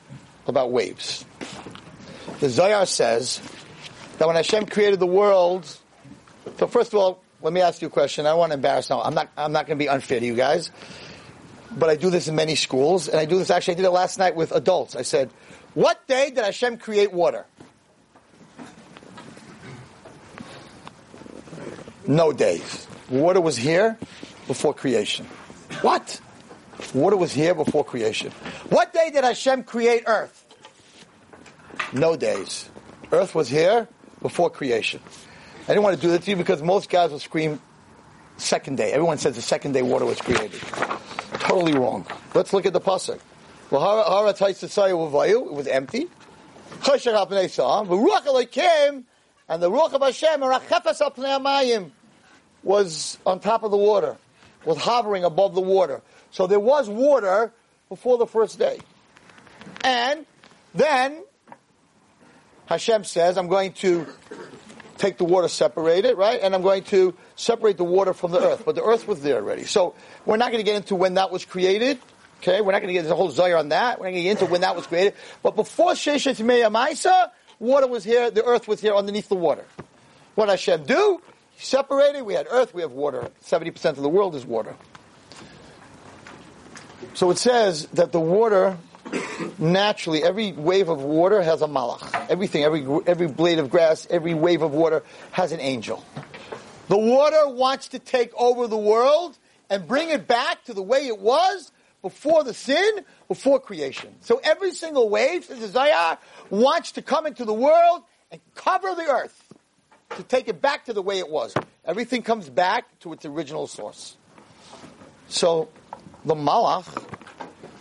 about 0.47 0.73
waves. 0.73 1.25
The 2.41 2.49
Zohar 2.49 2.87
says 2.87 3.41
that 4.19 4.27
when 4.27 4.37
Hashem 4.37 4.67
created 4.67 5.01
the 5.01 5.07
world, 5.07 5.67
so 6.59 6.67
first 6.67 6.93
of 6.93 6.99
all, 6.99 7.23
let 7.43 7.53
me 7.53 7.61
ask 7.61 7.81
you 7.81 7.89
a 7.89 7.91
question. 7.91 8.27
I 8.27 8.35
want 8.35 8.51
to 8.51 8.55
embarrass 8.55 8.91
now. 8.91 9.01
I'm 9.03 9.15
not. 9.15 9.31
I'm 9.37 9.53
not 9.53 9.67
going 9.67 9.79
to 9.79 9.83
be 9.83 9.89
unfair 9.89 10.21
to 10.21 10.27
you 10.27 10.35
guys, 10.35 10.71
but 11.71 11.89
I 11.89 11.97
do 11.97 12.11
this 12.11 12.29
in 12.29 12.35
many 12.35 12.55
schools, 12.55 13.09
and 13.09 13.19
I 13.19 13.25
do 13.25 13.39
this. 13.39 13.51
Actually, 13.51 13.75
I 13.75 13.77
did 13.77 13.87
it 13.87 13.91
last 13.91 14.19
night 14.19 14.37
with 14.37 14.53
adults. 14.53 14.95
I 14.97 15.03
said, 15.03 15.31
what 15.75 16.07
day 16.07 16.31
did 16.31 16.45
Hashem 16.45 16.79
create 16.79 17.13
water? 17.13 17.47
No 22.07 22.33
days. 22.33 22.87
Water 23.09 23.41
was 23.41 23.57
here 23.57 23.99
before 24.47 24.75
creation. 24.75 25.27
What? 25.83 26.21
Water 26.95 27.17
was 27.17 27.33
here 27.33 27.55
before 27.55 27.85
creation. 27.85 28.31
What 28.69 28.93
day 28.93 29.11
did 29.11 29.25
Hashem 29.25 29.65
create 29.65 30.05
earth? 30.07 30.45
No 31.93 32.17
days. 32.17 32.69
Earth 33.13 33.35
was 33.35 33.49
here 33.49 33.89
before 34.23 34.51
creation. 34.51 35.01
I 35.65 35.69
didn't 35.69 35.83
want 35.83 35.97
to 35.97 36.03
do 36.03 36.11
that 36.13 36.23
to 36.23 36.31
you 36.31 36.37
because 36.37 36.63
most 36.63 36.91
guys 36.91 37.11
will 37.11 37.19
scream 37.19 37.61
second 38.37 38.77
day. 38.77 38.93
Everyone 38.93 39.19
says 39.19 39.37
the 39.37 39.43
second 39.43 39.73
day 39.73 39.83
water 39.83 40.05
was 40.05 40.21
created. 40.21 40.61
Totally 41.41 41.75
wrong. 41.75 42.07
Let's 42.35 42.53
look 42.53 42.67
at 42.67 42.73
the 42.73 42.81
pasuk. 42.81 43.21
It 43.73 45.53
was 45.53 45.67
empty. 45.69 46.09
And 49.49 49.63
the 49.63 49.71
Ruach 49.71 49.93
of 49.93 50.03
Hashem, 50.03 51.93
was 52.63 53.19
on 53.27 53.41
top 53.41 53.63
of 53.63 53.71
the 53.71 53.77
water, 53.77 54.17
was 54.65 54.79
hovering 54.79 55.25
above 55.25 55.55
the 55.55 55.61
water. 55.61 56.03
So 56.31 56.47
there 56.47 56.61
was 56.61 56.89
water 56.89 57.53
before 57.89 58.19
the 58.19 58.27
first 58.27 58.59
day. 58.59 58.79
And 59.85 60.27
then 60.75 61.23
Hashem 62.67 63.05
says, 63.05 63.37
I'm 63.37 63.49
going 63.49 63.73
to 63.75 64.07
take 64.97 65.19
the 65.19 65.25
water, 65.25 65.49
separate 65.49 66.05
it, 66.05 66.17
right? 66.17 66.41
And 66.41 66.55
I'm 66.55 66.63
going 66.63 66.85
to 66.85 67.17
separate 67.35 67.79
the 67.79 67.85
water 67.85 68.13
from 68.13 68.33
the 68.33 68.41
earth. 68.41 68.63
But 68.65 68.75
the 68.75 68.85
earth 68.85 69.09
was 69.09 69.23
there 69.23 69.37
already. 69.37 69.65
So 69.65 69.95
we're 70.27 70.37
not 70.37 70.53
going 70.53 70.65
to 70.65 70.71
get 70.71 70.77
into 70.77 70.95
when 70.95 71.15
that 71.15 71.31
was 71.31 71.45
created. 71.45 71.99
Okay, 72.39 72.61
we're 72.61 72.73
not 72.73 72.81
going 72.81 72.89
to 72.89 72.93
get 72.93 73.01
into 73.01 73.09
the 73.09 73.17
whole 73.17 73.31
Zohar 73.31 73.57
on 73.57 73.71
that. 73.71 73.99
We're 73.99 74.07
not 74.07 74.13
going 74.13 74.23
to 74.23 74.23
get 74.23 74.41
into 74.41 74.47
when 74.47 74.61
that 74.61 74.77
was 74.77 74.87
created. 74.87 75.15
But 75.43 75.57
before 75.57 75.93
Sheshet 75.93 76.37
Maisa, 76.71 77.31
water 77.59 77.87
was 77.87 78.05
here, 78.05 78.31
the 78.31 78.45
earth 78.45 78.69
was 78.69 78.81
here 78.81 78.95
underneath 78.95 79.29
the 79.29 79.35
water. 79.35 79.65
What 80.37 80.49
Hashem 80.49 80.85
do? 80.85 81.21
He 81.51 81.65
separated, 81.65 82.23
we 82.23 82.35
had 82.35 82.47
earth, 82.49 82.73
we 82.73 82.83
have 82.83 82.93
water. 82.93 83.31
70% 83.45 83.85
of 83.91 83.97
the 83.97 84.09
world 84.09 84.35
is 84.35 84.47
water. 84.47 84.75
So 87.15 87.31
it 87.31 87.39
says 87.39 87.87
that 87.95 88.13
the 88.13 88.21
water, 88.21 88.79
naturally, 89.59 90.23
every 90.23 90.53
wave 90.53 90.89
of 90.89 91.03
water 91.03 91.43
has 91.43 91.63
a 91.63 91.67
malach. 91.67 92.29
Everything, 92.29 92.63
every, 92.63 92.87
every 93.07 93.27
blade 93.27 93.59
of 93.59 93.71
grass, 93.71 94.07
every 94.11 94.35
wave 94.35 94.63
of 94.63 94.73
water 94.73 95.03
has 95.33 95.53
an 95.53 95.61
angel. 95.61 96.05
The 96.89 96.99
water 96.99 97.49
wants 97.49 97.89
to 97.89 97.99
take 97.99 98.33
over 98.35 98.67
the 98.67 98.77
world 98.77 99.39
and 99.69 99.87
bring 99.87 100.11
it 100.11 100.27
back 100.27 100.65
to 100.65 100.75
the 100.75 100.83
way 100.83 101.07
it 101.07 101.19
was 101.19 101.73
before 102.03 102.43
the 102.45 102.55
sin, 102.55 103.05
before 103.29 103.61
creation. 103.61 104.15
So 104.23 104.41
every 104.43 104.73
single 104.73 105.09
wave, 105.09 105.45
says 105.45 105.63
Isaiah, 105.63 106.19
wants 106.49 106.93
to 106.93 107.03
come 107.03 107.27
into 107.27 107.45
the 107.45 107.55
world 107.55 108.03
and 108.31 108.41
cover 108.55 108.95
the 108.95 109.07
earth 109.09 109.53
to 110.17 110.23
take 110.23 110.49
it 110.49 110.61
back 110.61 110.87
to 110.87 110.93
the 110.93 111.03
way 111.03 111.19
it 111.19 111.29
was. 111.29 111.55
Everything 111.85 112.23
comes 112.23 112.49
back 112.49 112.87
to 113.01 113.13
its 113.13 113.25
original 113.25 113.67
source. 113.67 114.17
So 115.29 115.69
the 116.25 116.35
malach 116.35 117.05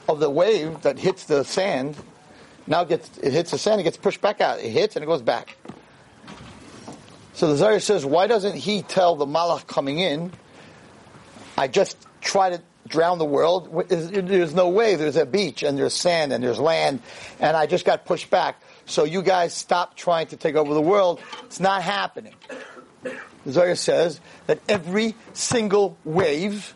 of 0.07 0.19
the 0.19 0.29
wave 0.29 0.81
that 0.81 0.97
hits 0.97 1.25
the 1.25 1.43
sand 1.43 1.95
now 2.67 2.83
gets 2.83 3.17
it 3.17 3.33
hits 3.33 3.51
the 3.51 3.57
sand, 3.57 3.81
it 3.81 3.83
gets 3.83 3.97
pushed 3.97 4.21
back 4.21 4.41
out. 4.41 4.59
It 4.59 4.69
hits 4.69 4.95
and 4.95 5.03
it 5.03 5.07
goes 5.07 5.21
back. 5.21 5.57
So 7.33 7.47
the 7.47 7.57
Zohar 7.57 7.79
says, 7.79 8.05
why 8.05 8.27
doesn't 8.27 8.55
he 8.55 8.81
tell 8.83 9.15
the 9.15 9.25
malach 9.25 9.65
coming 9.65 9.99
in, 9.99 10.31
I 11.57 11.67
just 11.67 11.97
try 12.21 12.49
to 12.49 12.61
drown 12.87 13.17
the 13.17 13.25
world? 13.25 13.87
There's 13.89 14.53
no 14.53 14.69
way. 14.69 14.95
There's 14.95 15.15
a 15.15 15.25
beach 15.25 15.63
and 15.63 15.77
there's 15.77 15.93
sand 15.93 16.33
and 16.33 16.43
there's 16.43 16.59
land, 16.59 17.01
and 17.39 17.55
I 17.55 17.65
just 17.65 17.85
got 17.85 18.05
pushed 18.05 18.29
back. 18.29 18.61
So 18.85 19.03
you 19.03 19.21
guys 19.21 19.53
stop 19.53 19.95
trying 19.95 20.27
to 20.27 20.35
take 20.35 20.55
over 20.55 20.73
the 20.73 20.81
world. 20.81 21.21
It's 21.45 21.59
not 21.59 21.81
happening. 21.81 22.33
The 23.03 23.51
Zohar 23.51 23.75
says 23.75 24.19
that 24.47 24.59
every 24.67 25.15
single 25.33 25.97
wave 26.03 26.75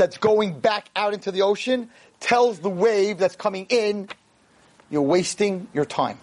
that's 0.00 0.16
going 0.16 0.58
back 0.58 0.88
out 0.96 1.12
into 1.12 1.30
the 1.30 1.42
ocean 1.42 1.90
tells 2.20 2.58
the 2.60 2.70
wave 2.70 3.18
that's 3.18 3.36
coming 3.36 3.66
in, 3.68 4.08
you're 4.88 5.02
wasting 5.02 5.68
your 5.74 5.84
time. 5.84 6.18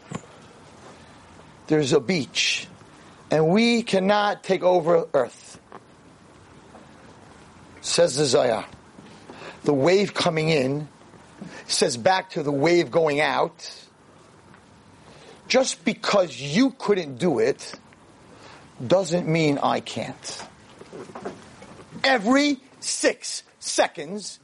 There's 1.67 1.93
a 1.93 1.99
beach, 1.99 2.67
and 3.29 3.49
we 3.49 3.83
cannot 3.83 4.43
take 4.43 4.63
over 4.63 5.07
Earth. 5.13 5.61
Says 7.81 8.17
the 8.17 8.25
Zohar. 8.25 8.65
The 9.63 9.75
wave 9.75 10.15
coming 10.15 10.49
in 10.49 10.87
says 11.67 11.97
back 11.97 12.31
to 12.31 12.41
the 12.41 12.51
wave 12.51 12.89
going 12.89 13.21
out. 13.21 13.85
Just 15.47 15.85
because 15.85 16.41
you 16.41 16.71
couldn't 16.79 17.19
do 17.19 17.37
it 17.37 17.75
doesn't 18.85 19.27
mean 19.27 19.59
I 19.61 19.81
can't. 19.81 20.45
Every 22.03 22.57
six 22.79 23.43
seconds, 23.59 24.39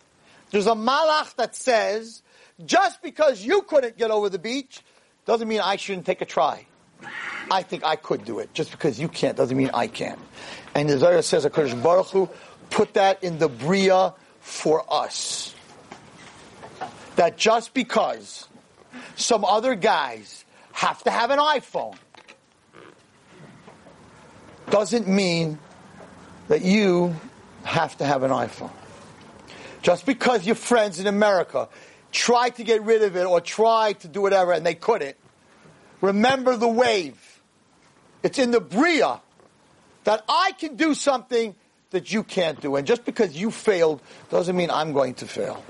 there's 0.51 0.67
a 0.67 0.71
malach 0.71 1.35
that 1.35 1.55
says, 1.55 2.21
just 2.65 3.01
because 3.01 3.43
you 3.43 3.63
couldn't 3.63 3.97
get 3.97 4.11
over 4.11 4.29
the 4.29 4.39
beach 4.39 4.81
doesn't 5.25 5.47
mean 5.47 5.61
I 5.61 5.75
shouldn't 5.75 6.05
take 6.05 6.21
a 6.21 6.25
try. 6.25 6.67
I 7.51 7.63
think 7.63 7.83
I 7.83 7.95
could 7.95 8.25
do 8.25 8.39
it. 8.39 8.53
Just 8.53 8.71
because 8.71 8.99
you 8.99 9.07
can't 9.07 9.35
doesn't 9.35 9.57
mean 9.57 9.71
I 9.73 9.87
can't. 9.87 10.19
And 10.75 10.89
the 10.89 10.97
Zohar 10.97 11.21
says, 11.21 11.45
HaKadosh 11.45 11.81
Baruch 11.81 12.07
Hu 12.07 12.29
put 12.69 12.93
that 12.95 13.23
in 13.23 13.39
the 13.39 13.49
Bria 13.49 14.13
for 14.39 14.85
us. 14.91 15.53
That 17.15 17.37
just 17.37 17.73
because 17.73 18.47
some 19.15 19.45
other 19.45 19.75
guys 19.75 20.45
have 20.71 21.03
to 21.03 21.11
have 21.11 21.29
an 21.31 21.39
iPhone 21.39 21.95
doesn't 24.69 25.07
mean 25.07 25.59
that 26.47 26.63
you 26.63 27.15
have 27.63 27.97
to 27.97 28.05
have 28.05 28.23
an 28.23 28.31
iPhone. 28.31 28.71
Just 29.83 30.05
because 30.05 30.45
your 30.45 30.55
friends 30.55 30.99
in 30.99 31.07
America 31.07 31.69
tried 32.11 32.55
to 32.55 32.63
get 32.63 32.81
rid 32.83 33.03
of 33.03 33.15
it 33.15 33.25
or 33.25 33.41
tried 33.41 33.99
to 33.99 34.07
do 34.07 34.21
whatever 34.21 34.53
and 34.53 34.65
they 34.65 34.75
couldn't, 34.75 35.17
remember 36.01 36.55
the 36.57 36.67
wave. 36.67 37.41
It's 38.23 38.39
in 38.39 38.51
the 38.51 38.61
Bria 38.61 39.19
that 40.05 40.23
I 40.27 40.53
can 40.57 40.77
do 40.77 40.93
something 40.93 41.53
that 41.91 42.11
you 42.11 42.23
can't 42.23 42.59
do. 42.61 42.77
And 42.77 42.87
just 42.87 43.03
because 43.05 43.35
you 43.35 43.51
failed 43.51 44.01
doesn't 44.29 44.55
mean 44.55 44.71
I'm 44.71 44.93
going 44.93 45.15
to 45.15 45.27
fail. 45.27 45.63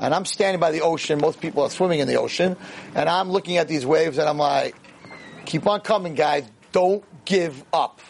And 0.00 0.14
I'm 0.14 0.24
standing 0.24 0.58
by 0.58 0.70
the 0.72 0.80
ocean. 0.80 1.20
Most 1.20 1.40
people 1.40 1.62
are 1.62 1.70
swimming 1.70 2.00
in 2.00 2.08
the 2.08 2.18
ocean. 2.18 2.56
And 2.94 3.08
I'm 3.08 3.30
looking 3.30 3.58
at 3.58 3.68
these 3.68 3.86
waves 3.86 4.18
and 4.18 4.28
I'm 4.28 4.38
like, 4.38 4.74
keep 5.44 5.66
on 5.66 5.80
coming, 5.80 6.14
guys. 6.14 6.44
Don't 6.72 7.04
give 7.26 7.62
up. 7.72 8.00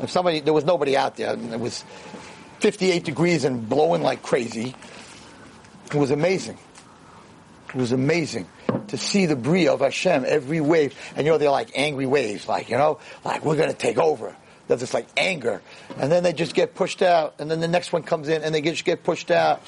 If 0.00 0.10
somebody, 0.10 0.40
there 0.40 0.54
was 0.54 0.64
nobody 0.64 0.96
out 0.96 1.16
there. 1.16 1.34
It 1.34 1.60
was 1.60 1.84
58 2.60 3.04
degrees 3.04 3.44
and 3.44 3.68
blowing 3.68 4.02
like 4.02 4.22
crazy. 4.22 4.74
It 5.86 5.94
was 5.94 6.10
amazing. 6.10 6.58
It 7.68 7.76
was 7.76 7.92
amazing 7.92 8.46
to 8.88 8.96
see 8.96 9.26
the 9.26 9.36
bria 9.36 9.72
of 9.72 9.80
Hashem 9.80 10.24
every 10.26 10.60
wave. 10.60 10.94
And 11.16 11.26
you 11.26 11.32
know, 11.32 11.38
they're 11.38 11.50
like 11.50 11.70
angry 11.74 12.06
waves, 12.06 12.48
like, 12.48 12.70
you 12.70 12.76
know, 12.76 12.98
like 13.24 13.44
we're 13.44 13.56
going 13.56 13.70
to 13.70 13.76
take 13.76 13.98
over. 13.98 14.34
There's 14.66 14.80
this 14.80 14.94
like 14.94 15.08
anger. 15.16 15.62
And 15.96 16.12
then 16.12 16.22
they 16.22 16.32
just 16.32 16.54
get 16.54 16.74
pushed 16.74 17.02
out. 17.02 17.34
And 17.38 17.50
then 17.50 17.60
the 17.60 17.68
next 17.68 17.92
one 17.92 18.02
comes 18.02 18.28
in 18.28 18.42
and 18.42 18.54
they 18.54 18.60
just 18.60 18.84
get 18.84 19.02
pushed 19.02 19.30
out. 19.30 19.62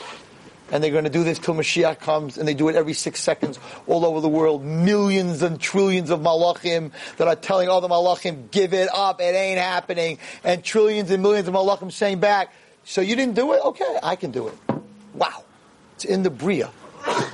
And 0.72 0.84
they're 0.84 0.93
going 0.93 1.05
to 1.05 1.11
do 1.11 1.24
this 1.24 1.41
till 1.41 1.55
Mashiach 1.55 1.99
comes, 1.99 2.38
and 2.38 2.47
they 2.47 2.55
do 2.55 2.68
it 2.68 2.76
every 2.76 2.93
six 2.93 3.20
seconds 3.20 3.59
all 3.88 4.05
over 4.05 4.20
the 4.20 4.28
world. 4.28 4.64
Millions 4.64 5.43
and 5.43 5.61
trillions 5.61 6.11
of 6.11 6.20
malachim 6.20 6.93
that 7.16 7.26
are 7.26 7.34
telling 7.34 7.68
all 7.68 7.80
the 7.80 7.88
malachim, 7.88 8.53
give 8.53 8.72
it 8.72 8.88
up, 8.95 9.20
it 9.20 9.34
ain't 9.34 9.59
happening. 9.59 10.18
And 10.45 10.62
trillions 10.62 11.11
and 11.11 11.24
millions 11.24 11.49
of 11.49 11.55
malachim 11.55 11.91
saying 11.91 12.20
back, 12.20 12.53
so 12.85 13.01
you 13.01 13.16
didn't 13.16 13.35
do 13.35 13.53
it? 13.53 13.61
Okay, 13.64 13.99
I 14.03 14.16
can 14.16 14.31
do 14.31 14.49
it. 14.49 14.55
Wow. 15.14 15.45
It's 15.95 16.05
in 16.05 16.22
the 16.22 16.31
Bria. 16.31 16.70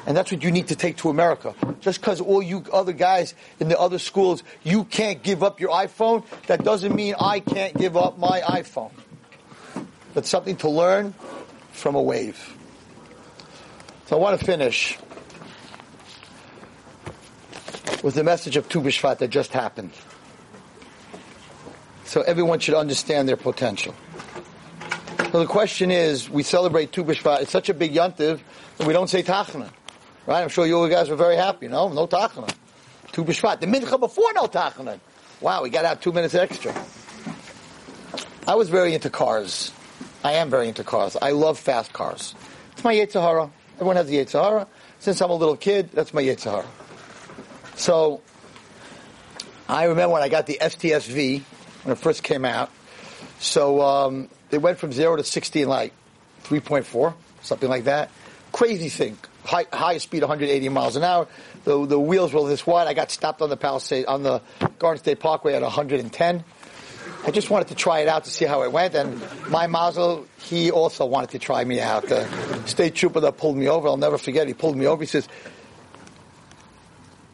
And 0.07 0.16
that's 0.16 0.30
what 0.30 0.42
you 0.42 0.51
need 0.51 0.68
to 0.68 0.76
take 0.76 0.97
to 0.99 1.09
America. 1.09 1.55
Just 1.80 2.01
because 2.01 2.20
all 2.20 2.42
you 2.42 2.64
other 2.72 2.92
guys 2.92 3.34
in 3.59 3.68
the 3.68 3.78
other 3.78 3.99
schools, 3.99 4.42
you 4.62 4.84
can't 4.84 5.22
give 5.22 5.42
up 5.42 5.61
your 5.61 5.70
iPhone, 5.70 6.24
that 6.47 6.62
doesn't 6.62 6.94
mean 6.94 7.14
I 7.20 7.40
can't 7.40 7.76
give 7.76 7.97
up 7.97 8.18
my 8.18 8.40
iPhone. 8.40 8.92
That's 10.14 10.28
something 10.28 10.57
to 10.59 10.68
learn 10.68 11.14
from 11.72 11.94
a 11.94 12.03
wave. 12.03 12.57
So 14.07 14.16
I 14.16 14.20
want 14.20 14.38
to 14.38 14.47
finish 14.47 14.97
with 18.03 18.14
the 18.14 18.24
message 18.24 18.57
of 18.57 18.68
Tu 18.68 18.80
B'Shvat 18.80 19.18
that 19.18 19.28
just 19.28 19.53
happened. 19.53 19.90
So 22.05 22.22
everyone 22.22 22.61
should 22.61 22.74
understand 22.74 23.28
their 23.28 23.36
potential. 23.36 23.94
So 25.18 25.40
the 25.40 25.46
question 25.46 25.90
is, 25.90 26.30
we 26.30 26.42
celebrate 26.42 26.92
Tu 26.92 27.04
B'Shvat. 27.04 27.42
It's 27.42 27.50
such 27.50 27.68
a 27.68 27.74
big 27.74 27.92
yontiv 27.92 28.40
that 28.78 28.86
we 28.86 28.92
don't 28.92 29.08
say 29.08 29.22
Tachanun. 29.22 29.70
Right? 30.26 30.42
I'm 30.42 30.48
sure 30.48 30.66
you 30.66 30.88
guys 30.88 31.08
were 31.08 31.16
very 31.16 31.36
happy. 31.36 31.68
No, 31.68 31.88
no 31.88 32.06
Tachanun. 32.06 32.52
Tu 33.12 33.24
B'Shvat. 33.24 33.60
The 33.60 33.66
mincha 33.66 33.98
before 33.98 34.32
no 34.34 34.44
Tachanun. 34.44 35.00
Wow, 35.40 35.62
we 35.62 35.70
got 35.70 35.84
out 35.84 36.00
two 36.00 36.12
minutes 36.12 36.34
extra. 36.34 36.74
I 38.48 38.54
was 38.54 38.68
very 38.68 38.94
into 38.94 39.10
cars. 39.10 39.72
I 40.24 40.32
am 40.32 40.50
very 40.50 40.68
into 40.68 40.84
cars. 40.84 41.16
I 41.20 41.32
love 41.32 41.58
fast 41.58 41.92
cars. 41.92 42.34
It's 42.72 42.84
my 42.84 42.94
Yetzer 42.94 43.20
Hara. 43.20 43.50
Everyone 43.74 43.96
has 43.96 44.06
the 44.06 44.16
Yetzer 44.16 44.42
Hara. 44.42 44.66
Since 44.98 45.20
I'm 45.20 45.30
a 45.30 45.34
little 45.34 45.56
kid, 45.56 45.90
that's 45.92 46.14
my 46.14 46.22
Yetzer 46.22 46.50
Hara. 46.50 46.66
So, 47.74 48.22
I 49.68 49.84
remember 49.84 50.14
when 50.14 50.22
I 50.22 50.28
got 50.28 50.46
the 50.46 50.58
STSV, 50.60 51.42
when 51.82 51.92
it 51.92 51.98
first 51.98 52.22
came 52.22 52.44
out. 52.44 52.70
So, 53.38 53.82
um, 53.82 54.28
it 54.51 54.59
went 54.59 54.78
from 54.78 54.92
zero 54.92 55.16
to 55.16 55.24
60 55.24 55.62
in 55.62 55.68
like 55.68 55.92
3.4, 56.44 57.14
something 57.42 57.68
like 57.68 57.84
that. 57.84 58.11
Crazy 58.53 58.88
thing. 58.88 59.18
High, 59.44 59.66
highest 59.72 60.05
speed, 60.05 60.22
180 60.22 60.68
miles 60.70 60.97
an 60.97 61.05
hour. 61.05 61.28
The, 61.64 61.86
the 61.86 61.99
wheels 61.99 62.32
were 62.32 62.49
this 62.49 62.66
wide. 62.66 62.86
I 62.86 62.94
got 62.94 63.11
stopped 63.11 63.42
on 63.42 63.51
the 63.51 63.57
Palisade, 63.57 64.07
on 64.07 64.22
the 64.22 64.40
Garden 64.78 64.99
State 64.99 65.20
Parkway 65.20 65.55
at 65.55 65.62
110. 65.62 66.44
I 67.24 67.30
just 67.30 67.51
wanted 67.51 67.68
to 67.68 67.74
try 67.74 68.01
it 68.01 68.09
out 68.09 68.24
to 68.24 68.30
see 68.30 68.44
how 68.44 68.62
it 68.62 68.72
went. 68.72 68.94
And 68.94 69.20
my 69.49 69.66
Mazel, 69.66 70.26
he 70.38 70.70
also 70.70 71.07
wanted 71.07 71.30
to 71.30 71.38
try 71.38 71.64
me 71.64 71.80
out. 71.80 72.09
The 72.09 72.26
state 72.66 72.94
trooper 72.94 73.20
that 73.20 73.36
pulled 73.36 73.57
me 73.57 73.68
over, 73.68 73.88
I'll 73.88 73.97
never 73.97 74.18
forget, 74.18 74.47
he 74.47 74.55
pulled 74.55 74.76
me 74.76 74.86
over. 74.86 75.03
He 75.03 75.07
says, 75.07 75.28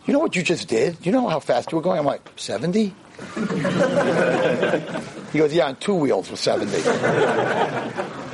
you 0.06 0.12
know 0.12 0.18
what 0.18 0.34
you 0.34 0.42
just 0.42 0.68
did? 0.68 1.04
You 1.04 1.12
know 1.12 1.28
how 1.28 1.40
fast 1.40 1.70
you 1.70 1.76
were 1.76 1.82
going? 1.82 1.98
I'm 1.98 2.06
like, 2.06 2.28
70? 2.36 2.94
He 5.32 5.38
goes, 5.38 5.54
yeah, 5.54 5.66
on 5.68 5.76
two 5.76 5.94
wheels 5.94 6.30
with 6.30 6.40
70. 6.40 6.82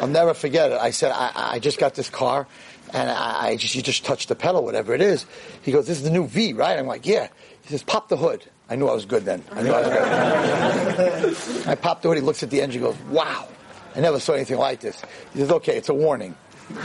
I'll 0.01 0.07
never 0.09 0.35
forget 0.35 0.72
it. 0.72 0.79
I 0.81 0.91
said, 0.91 1.12
I, 1.12 1.33
I 1.35 1.59
just 1.59 1.79
got 1.79 1.95
this 1.95 2.11
car 2.11 2.47
and 2.93 3.11
I, 3.11 3.49
I, 3.49 3.57
just, 3.57 3.74
you 3.74 3.83
just 3.83 4.05
touched 4.05 4.29
the 4.29 4.35
pedal, 4.35 4.64
whatever 4.64 4.95
it 4.95 5.01
is. 5.03 5.26
He 5.62 5.72
goes, 5.72 5.87
this 5.87 5.99
is 5.99 6.05
the 6.05 6.11
new 6.11 6.26
V, 6.26 6.55
right? 6.55 6.79
I'm 6.79 6.87
like, 6.87 7.07
yeah. 7.07 7.29
He 7.62 7.68
says, 7.68 7.83
pop 7.83 8.09
the 8.09 8.16
hood. 8.16 8.45
I 8.70 8.76
knew 8.76 8.87
I 8.87 8.95
was 8.95 9.07
good 9.07 9.24
then. 9.24 9.43
I 9.53 9.62
knew 9.62 9.72
I 9.72 9.81
was 9.81 9.89
good. 9.89 11.68
I 11.68 11.74
popped 11.74 12.03
the 12.03 12.09
hood. 12.09 12.18
He 12.18 12.22
looks 12.22 12.43
at 12.43 12.51
the 12.51 12.61
engine. 12.61 12.83
Goes, 12.83 12.99
"Wow, 13.09 13.49
I 13.97 14.01
never 14.01 14.20
saw 14.20 14.35
anything 14.35 14.59
like 14.59 14.81
this." 14.81 15.03
He 15.33 15.39
says, 15.39 15.51
"Okay, 15.51 15.76
it's 15.76 15.89
a 15.89 15.95
warning." 15.95 16.35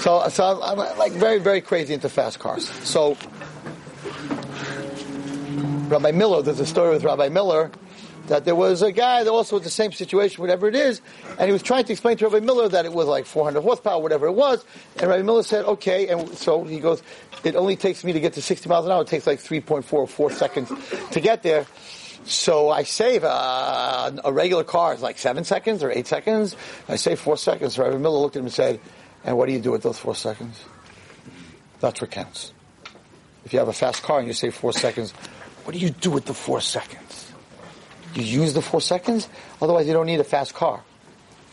so, 0.00 0.26
so 0.30 0.60
I'm 0.62 0.78
like 0.98 1.12
very, 1.12 1.38
very 1.40 1.60
crazy 1.60 1.92
into 1.92 2.08
fast 2.08 2.38
cars. 2.38 2.70
So, 2.88 3.18
Rabbi 5.90 6.12
Miller, 6.12 6.40
there's 6.40 6.60
a 6.60 6.66
story 6.66 6.90
with 6.90 7.02
Rabbi 7.02 7.30
Miller 7.30 7.72
that 8.28 8.44
there 8.44 8.54
was 8.54 8.80
a 8.80 8.92
guy 8.92 9.24
that 9.24 9.30
also 9.30 9.56
was 9.56 9.64
the 9.64 9.70
same 9.70 9.90
situation, 9.90 10.40
whatever 10.40 10.68
it 10.68 10.76
is, 10.76 11.00
and 11.36 11.48
he 11.48 11.52
was 11.52 11.64
trying 11.64 11.82
to 11.82 11.90
explain 11.92 12.16
to 12.18 12.28
Rabbi 12.28 12.46
Miller 12.46 12.68
that 12.68 12.84
it 12.84 12.92
was 12.92 13.08
like 13.08 13.26
400 13.26 13.60
horsepower, 13.60 14.00
whatever 14.00 14.28
it 14.28 14.32
was, 14.32 14.64
and 14.98 15.10
Rabbi 15.10 15.22
Miller 15.22 15.42
said, 15.42 15.64
okay, 15.64 16.06
and 16.06 16.28
so 16.38 16.62
he 16.62 16.78
goes, 16.78 17.02
it 17.42 17.56
only 17.56 17.74
takes 17.74 18.04
me 18.04 18.12
to 18.12 18.20
get 18.20 18.34
to 18.34 18.42
60 18.42 18.68
miles 18.68 18.86
an 18.86 18.92
hour, 18.92 19.02
it 19.02 19.08
takes 19.08 19.26
like 19.26 19.40
3.4 19.40 19.92
or 19.92 20.06
4 20.06 20.30
seconds 20.30 20.70
to 21.10 21.20
get 21.20 21.42
there. 21.42 21.66
So 22.22 22.70
I 22.70 22.84
save 22.84 23.24
uh, 23.24 24.12
a 24.24 24.32
regular 24.32 24.62
car 24.62 24.94
is 24.94 25.02
like 25.02 25.18
seven 25.18 25.42
seconds 25.42 25.82
or 25.82 25.90
eight 25.90 26.06
seconds. 26.06 26.54
I 26.86 26.96
save 26.96 27.18
four 27.18 27.38
seconds. 27.38 27.78
Rabbi 27.78 27.96
Miller 27.96 28.18
looked 28.18 28.36
at 28.36 28.40
him 28.40 28.44
and 28.44 28.52
said, 28.52 28.78
"And 29.24 29.38
what 29.38 29.46
do 29.46 29.52
you 29.52 29.58
do 29.58 29.70
with 29.70 29.82
those 29.82 29.98
four 29.98 30.14
seconds? 30.14 30.62
That's 31.80 31.98
what 31.98 32.10
counts. 32.10 32.52
If 33.46 33.54
you 33.54 33.58
have 33.58 33.68
a 33.68 33.72
fast 33.72 34.02
car 34.02 34.18
and 34.18 34.28
you 34.28 34.34
save 34.34 34.54
four 34.54 34.74
seconds, 34.74 35.14
what 35.64 35.72
do 35.72 35.78
you 35.78 35.90
do 35.90 36.10
with 36.10 36.24
the 36.24 36.34
four 36.34 36.60
seconds? 36.60 37.32
You 38.14 38.22
use 38.22 38.54
the 38.54 38.62
four 38.62 38.80
seconds. 38.80 39.28
Otherwise, 39.62 39.86
you 39.86 39.92
don't 39.92 40.06
need 40.06 40.20
a 40.20 40.24
fast 40.24 40.54
car. 40.54 40.82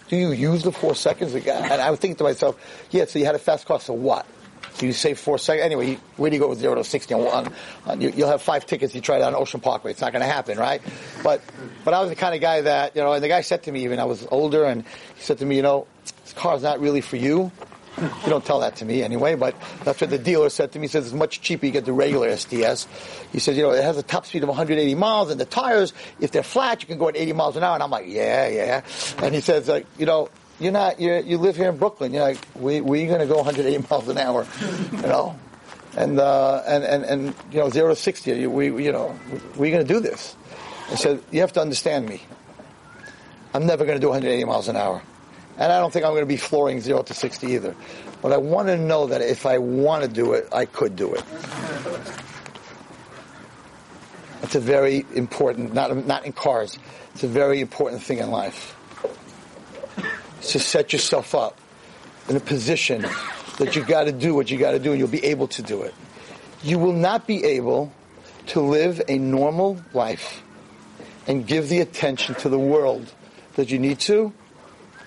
Do 0.08 0.16
you 0.16 0.32
use 0.32 0.64
the 0.64 0.72
four 0.72 0.96
seconds? 0.96 1.34
Again? 1.34 1.70
And 1.72 1.82
I 1.82 1.92
would 1.92 2.00
think 2.00 2.18
to 2.18 2.24
myself, 2.24 2.58
yeah. 2.92 3.06
So 3.06 3.20
you 3.20 3.26
had 3.26 3.36
a 3.36 3.40
fast 3.40 3.66
car. 3.66 3.80
So 3.80 3.94
what? 3.94 4.26
So 4.74 4.86
you 4.86 4.94
save 4.94 5.20
four 5.20 5.38
seconds. 5.38 5.66
Anyway, 5.66 6.00
where 6.16 6.30
do 6.30 6.36
you 6.36 6.42
go 6.42 6.50
with 6.50 6.60
zero 6.60 6.76
to 6.76 6.84
sixty? 6.84 7.14
On, 7.14 7.28
on, 7.28 7.54
uh, 7.86 7.96
you, 8.00 8.12
will 8.12 8.30
have 8.30 8.42
five 8.42 8.66
tickets. 8.66 8.96
You 8.96 9.02
try 9.02 9.18
it 9.18 9.22
on 9.24 9.36
Ocean 9.36 9.60
Parkway. 9.60 9.92
It's 9.92 10.02
not 10.02 10.14
going 10.14 10.22
to 10.22 10.32
happen, 10.32 10.58
right? 10.58 10.82
But 11.24 11.42
but 11.84 11.94
I 11.94 12.00
was 12.00 12.10
the 12.10 12.16
kind 12.16 12.34
of 12.34 12.42
guy 12.42 12.62
that 12.62 12.96
you 12.96 13.02
know. 13.02 13.12
And 13.14 13.24
the 13.24 13.28
guy 13.28 13.42
said 13.42 13.64
to 13.64 13.72
me, 13.72 13.84
even 13.84 14.00
I 14.00 14.06
was 14.06 14.26
older, 14.32 14.64
and 14.64 14.84
he 15.16 15.22
said 15.24 15.40
to 15.40 15.46
me, 15.46 15.58
you 15.58 15.62
know, 15.62 15.88
this 16.24 16.34
car 16.34 16.56
is 16.56 16.64
not 16.64 16.80
really 16.80 17.02
for 17.02 17.18
you. 17.18 17.52
You 18.00 18.30
don't 18.30 18.46
tell 18.46 18.60
that 18.60 18.76
to 18.78 18.86
me 18.86 19.02
anyway, 19.02 19.36
but 19.36 19.56
that's 19.84 20.00
what 20.02 20.12
the 20.12 20.20
dealer 20.20 20.50
said 20.50 20.72
to 20.74 20.80
me. 20.80 20.86
He 20.86 20.92
says 20.92 21.08
it's 21.08 21.16
much 21.16 21.42
cheaper 21.42 21.66
you 21.66 21.72
get 21.72 21.86
the 21.86 21.94
regular 21.94 22.30
SDS. 22.30 22.86
He 23.32 23.40
says, 23.40 23.58
you 23.58 23.64
know, 23.64 23.72
it 23.72 23.84
has 23.84 23.98
a 23.98 24.04
top 24.04 24.26
speed 24.28 24.44
of 24.44 24.50
180 24.50 24.94
miles, 24.96 25.32
and 25.32 25.40
the 25.40 25.46
tires, 25.46 25.94
if 26.20 26.32
they're 26.32 26.44
flat, 26.44 26.82
you 26.82 26.88
can 26.88 27.00
go 27.00 27.10
at 27.10 27.18
80 27.18 27.34
miles 27.34 27.58
an 27.58 27.64
hour. 27.64 27.74
And 27.74 27.82
I'm 27.82 27.90
like, 27.90 28.06
yeah, 28.08 28.48
yeah. 28.48 28.82
And 29.18 29.34
he 29.34 29.42
says, 29.42 29.68
like, 29.68 29.88
you 29.98 30.06
know, 30.06 30.30
you're 30.60 30.72
not, 30.72 31.00
you 31.00 31.14
you 31.26 31.38
live 31.38 31.56
here 31.56 31.70
in 31.70 31.78
Brooklyn. 31.78 32.14
You're 32.14 32.24
like, 32.24 32.40
we, 32.56 32.82
we're 32.82 33.08
going 33.08 33.20
to 33.20 33.26
go 33.26 33.38
180 33.38 33.88
miles 33.90 34.08
an 34.08 34.18
hour, 34.18 34.46
you 34.92 35.02
know? 35.02 35.38
And, 35.96 36.20
uh, 36.20 36.62
and, 36.68 36.84
and, 36.84 37.04
and, 37.04 37.36
you 37.52 37.60
know, 37.60 37.70
zero 37.70 37.90
to 37.90 37.96
60, 37.96 38.46
we, 38.46 38.84
you 38.84 38.92
know, 38.92 39.18
we're 39.56 39.72
going 39.72 39.86
to 39.86 39.94
do 39.94 40.00
this. 40.00 40.36
I 40.92 40.96
said, 40.96 41.24
you 41.32 41.42
have 41.42 41.54
to 41.54 41.62
understand 41.62 42.08
me. 42.08 42.22
I'm 43.56 43.66
never 43.66 43.86
going 43.86 43.98
to 43.98 44.02
do 44.02 44.10
180 44.10 44.46
miles 44.46 44.68
an 44.68 44.76
hour. 44.76 45.02
And 45.58 45.72
I 45.72 45.80
don't 45.80 45.92
think 45.92 46.06
I'm 46.06 46.12
going 46.12 46.22
to 46.22 46.28
be 46.28 46.38
flooring 46.38 46.80
zero 46.80 47.02
to 47.04 47.14
60 47.14 47.48
either. 47.48 47.76
But 48.22 48.32
I 48.32 48.38
want 48.38 48.68
to 48.68 48.78
know 48.78 49.08
that 49.08 49.22
if 49.22 49.46
I 49.46 49.58
want 49.58 50.04
to 50.04 50.10
do 50.10 50.34
it, 50.34 50.48
I 50.52 50.66
could 50.66 50.96
do 50.96 51.14
it. 51.14 51.24
It's 54.44 54.56
a 54.56 54.60
very 54.60 55.06
important, 55.16 55.74
not, 55.74 56.06
not 56.06 56.26
in 56.26 56.32
cars, 56.32 56.78
it's 57.14 57.24
a 57.24 57.28
very 57.28 57.60
important 57.60 58.02
thing 58.02 58.20
in 58.20 58.30
life 58.30 58.76
to 60.42 60.60
set 60.60 60.94
yourself 60.94 61.36
up 61.36 61.60
in 62.30 62.36
a 62.36 62.40
position 62.40 63.06
that 63.58 63.76
you 63.76 63.84
got 63.84 64.04
to 64.04 64.12
do 64.12 64.36
what 64.36 64.50
you 64.50 64.58
got 64.58 64.72
to 64.72 64.80
do 64.80 64.92
and 64.92 65.00
you'll 65.00 65.08
be 65.08 65.26
able 65.26 65.48
to 65.48 65.62
do 65.62 65.82
it. 65.82 65.94
You 66.64 66.80
will 66.80 66.94
not 66.94 67.28
be 67.28 67.44
able 67.44 67.92
to 68.48 68.62
live 68.62 69.02
a 69.08 69.18
normal 69.18 69.82
life 69.94 70.42
and 71.26 71.46
give 71.46 71.70
the 71.70 71.82
attention 71.82 72.36
to 72.36 72.50
the 72.50 72.60
world 72.60 73.12
that 73.56 73.70
you 73.72 73.80
need 73.80 74.00
to 74.02 74.32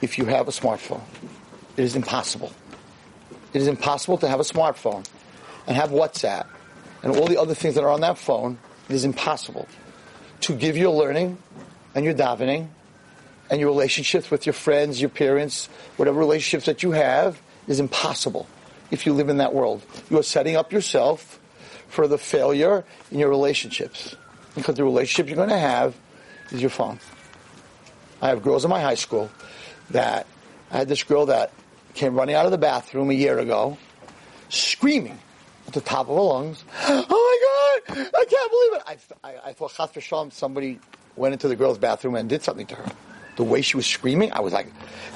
if 0.01 0.19
you 0.19 0.25
have 0.27 0.49
a 0.49 0.51
smartphone. 0.51 1.03
It 1.77 1.85
is 1.85 1.97
impossible. 1.97 2.53
It 3.53 3.61
is 3.61 3.69
impossible 3.69 4.19
to 4.19 4.29
have 4.29 4.41
a 4.41 4.45
smartphone 4.45 5.05
and 5.67 5.77
have 5.77 5.91
WhatsApp 5.91 6.47
and 7.03 7.17
all 7.17 7.27
the 7.27 7.41
other 7.41 7.55
things 7.55 7.75
that 7.75 7.85
are 7.85 7.91
on 7.91 8.01
that 8.01 8.19
phone. 8.19 8.59
It 8.89 8.95
is 8.95 9.05
impossible 9.05 9.69
to 10.43 10.55
give 10.55 10.77
your 10.77 10.95
learning 10.95 11.39
and 11.95 12.05
your 12.05 12.15
davening 12.15 12.69
and 13.51 13.61
your 13.61 13.69
relationships 13.69 14.31
with 14.31 14.47
your 14.47 14.53
friends, 14.53 15.01
your 15.01 15.11
parents, 15.11 15.69
whatever 15.97 16.19
relationships 16.19 16.67
that 16.67 16.83
you 16.83 16.93
have 16.93 17.41
is 17.67 17.81
impossible 17.81 18.47
if 18.91 19.07
you 19.07 19.13
live 19.13 19.29
in 19.29 19.39
that 19.39 19.55
world. 19.55 19.83
You 20.09 20.19
are 20.19 20.23
setting 20.23 20.57
up 20.57 20.73
yourself 20.73 21.41
for 21.89 22.07
the 22.07 22.19
failure 22.19 22.85
in 23.11 23.19
your 23.19 23.29
relationships 23.29 24.15
because 24.55 24.77
the 24.77 24.85
relationship 24.85 25.29
you're 25.29 25.37
going 25.37 25.49
to 25.49 25.59
have 25.59 25.97
is 26.53 26.61
your 26.61 26.71
phone. 26.71 27.01
I 28.23 28.29
have 28.29 28.43
girls 28.43 28.65
in 28.65 28.71
my 28.71 28.81
high 28.81 28.95
school 28.95 29.31
that 29.91 30.27
I 30.71 30.79
had 30.79 30.89
this 30.89 31.03
girl 31.03 31.27
that 31.27 31.53
came 31.95 32.15
running 32.15 32.35
out 32.35 32.45
of 32.45 32.53
the 32.53 32.59
bathroom 32.59 33.11
a 33.11 33.15
year 33.15 33.39
ago, 33.39 33.77
screaming 34.49 35.19
at 35.67 35.75
the 35.75 35.81
top 35.81 36.09
of 36.09 36.17
her 36.17 36.23
lungs, 36.23 36.65
"Oh 36.89 37.81
my 37.89 37.95
God, 37.97 38.11
I 38.17 38.25
can't 38.25 38.51
believe 38.51 38.73
it!" 38.75 38.83
I, 39.23 39.29
I, 39.29 39.51
I 39.51 39.53
thought 39.53 39.73
Chas 39.73 40.35
somebody 40.35 40.79
went 41.17 41.33
into 41.33 41.49
the 41.49 41.57
girl's 41.57 41.79
bathroom 41.79 42.15
and 42.15 42.29
did 42.29 42.43
something 42.43 42.67
to 42.67 42.75
her 42.77 42.93
the 43.41 43.45
way 43.45 43.63
she 43.63 43.77
was 43.77 43.87
screaming, 43.87 44.31
I 44.33 44.41
was 44.41 44.53
like, 44.53 44.67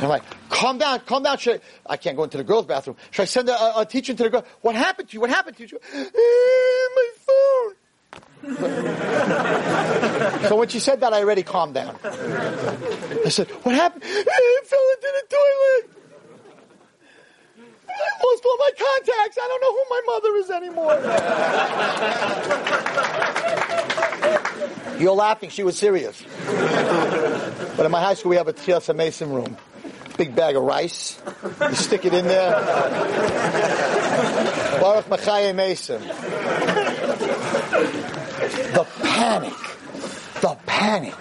I'm 0.00 0.08
like, 0.08 0.22
calm 0.48 0.78
down, 0.78 1.00
calm 1.00 1.22
down. 1.22 1.36
Should 1.36 1.60
I, 1.86 1.92
I 1.92 1.96
can't 1.98 2.16
go 2.16 2.24
into 2.24 2.38
the 2.38 2.44
girls' 2.44 2.64
bathroom. 2.64 2.96
Should 3.10 3.22
I 3.22 3.26
send 3.26 3.50
a, 3.50 3.80
a 3.80 3.84
teacher 3.84 4.14
to 4.14 4.22
the 4.22 4.30
girl? 4.30 4.44
What 4.62 4.74
happened 4.74 5.10
to 5.10 5.14
you? 5.14 5.20
What 5.20 5.28
happened 5.28 5.58
to 5.58 5.66
you? 5.66 5.78
Eh, 5.92 6.04
my 6.96 7.08
phone. 7.26 7.74
so 10.48 10.56
when 10.56 10.68
she 10.68 10.78
said 10.78 11.00
that, 11.00 11.12
I 11.14 11.20
already 11.20 11.42
calmed 11.42 11.72
down. 11.74 11.96
I 12.04 13.28
said, 13.30 13.48
what 13.62 13.74
happened? 13.74 14.02
It 14.06 14.66
fell 14.66 14.86
into 14.94 15.12
the 15.20 15.26
toilet. 15.30 15.90
I 17.88 17.92
lost 18.22 18.44
all 18.44 18.58
my 18.58 18.70
contacts. 18.76 19.38
I 19.40 19.48
don't 19.48 19.62
know 19.62 19.72
who 19.72 19.84
my 19.90 20.00
mother 20.06 20.36
is 20.36 20.50
anymore. 20.50 21.00
You're 25.00 25.14
laughing. 25.14 25.48
She 25.50 25.62
was 25.62 25.78
serious. 25.78 26.22
But 27.76 27.86
in 27.86 27.92
my 27.92 28.00
high 28.00 28.14
school, 28.14 28.30
we 28.30 28.36
have 28.36 28.48
a 28.48 28.52
Techias 28.52 28.92
Meisim 28.94 29.32
room. 29.32 29.56
Big 30.16 30.34
bag 30.36 30.54
of 30.56 30.62
rice. 30.62 31.20
You 31.60 31.74
stick 31.74 32.04
it 32.04 32.14
in 32.14 32.26
there. 32.26 32.50
Baruch 34.80 35.06
Mechaye 35.06 35.52
Meisim. 35.54 36.00
The 38.72 38.86
panic. 39.02 39.52
The 40.40 40.56
panic. 40.66 41.14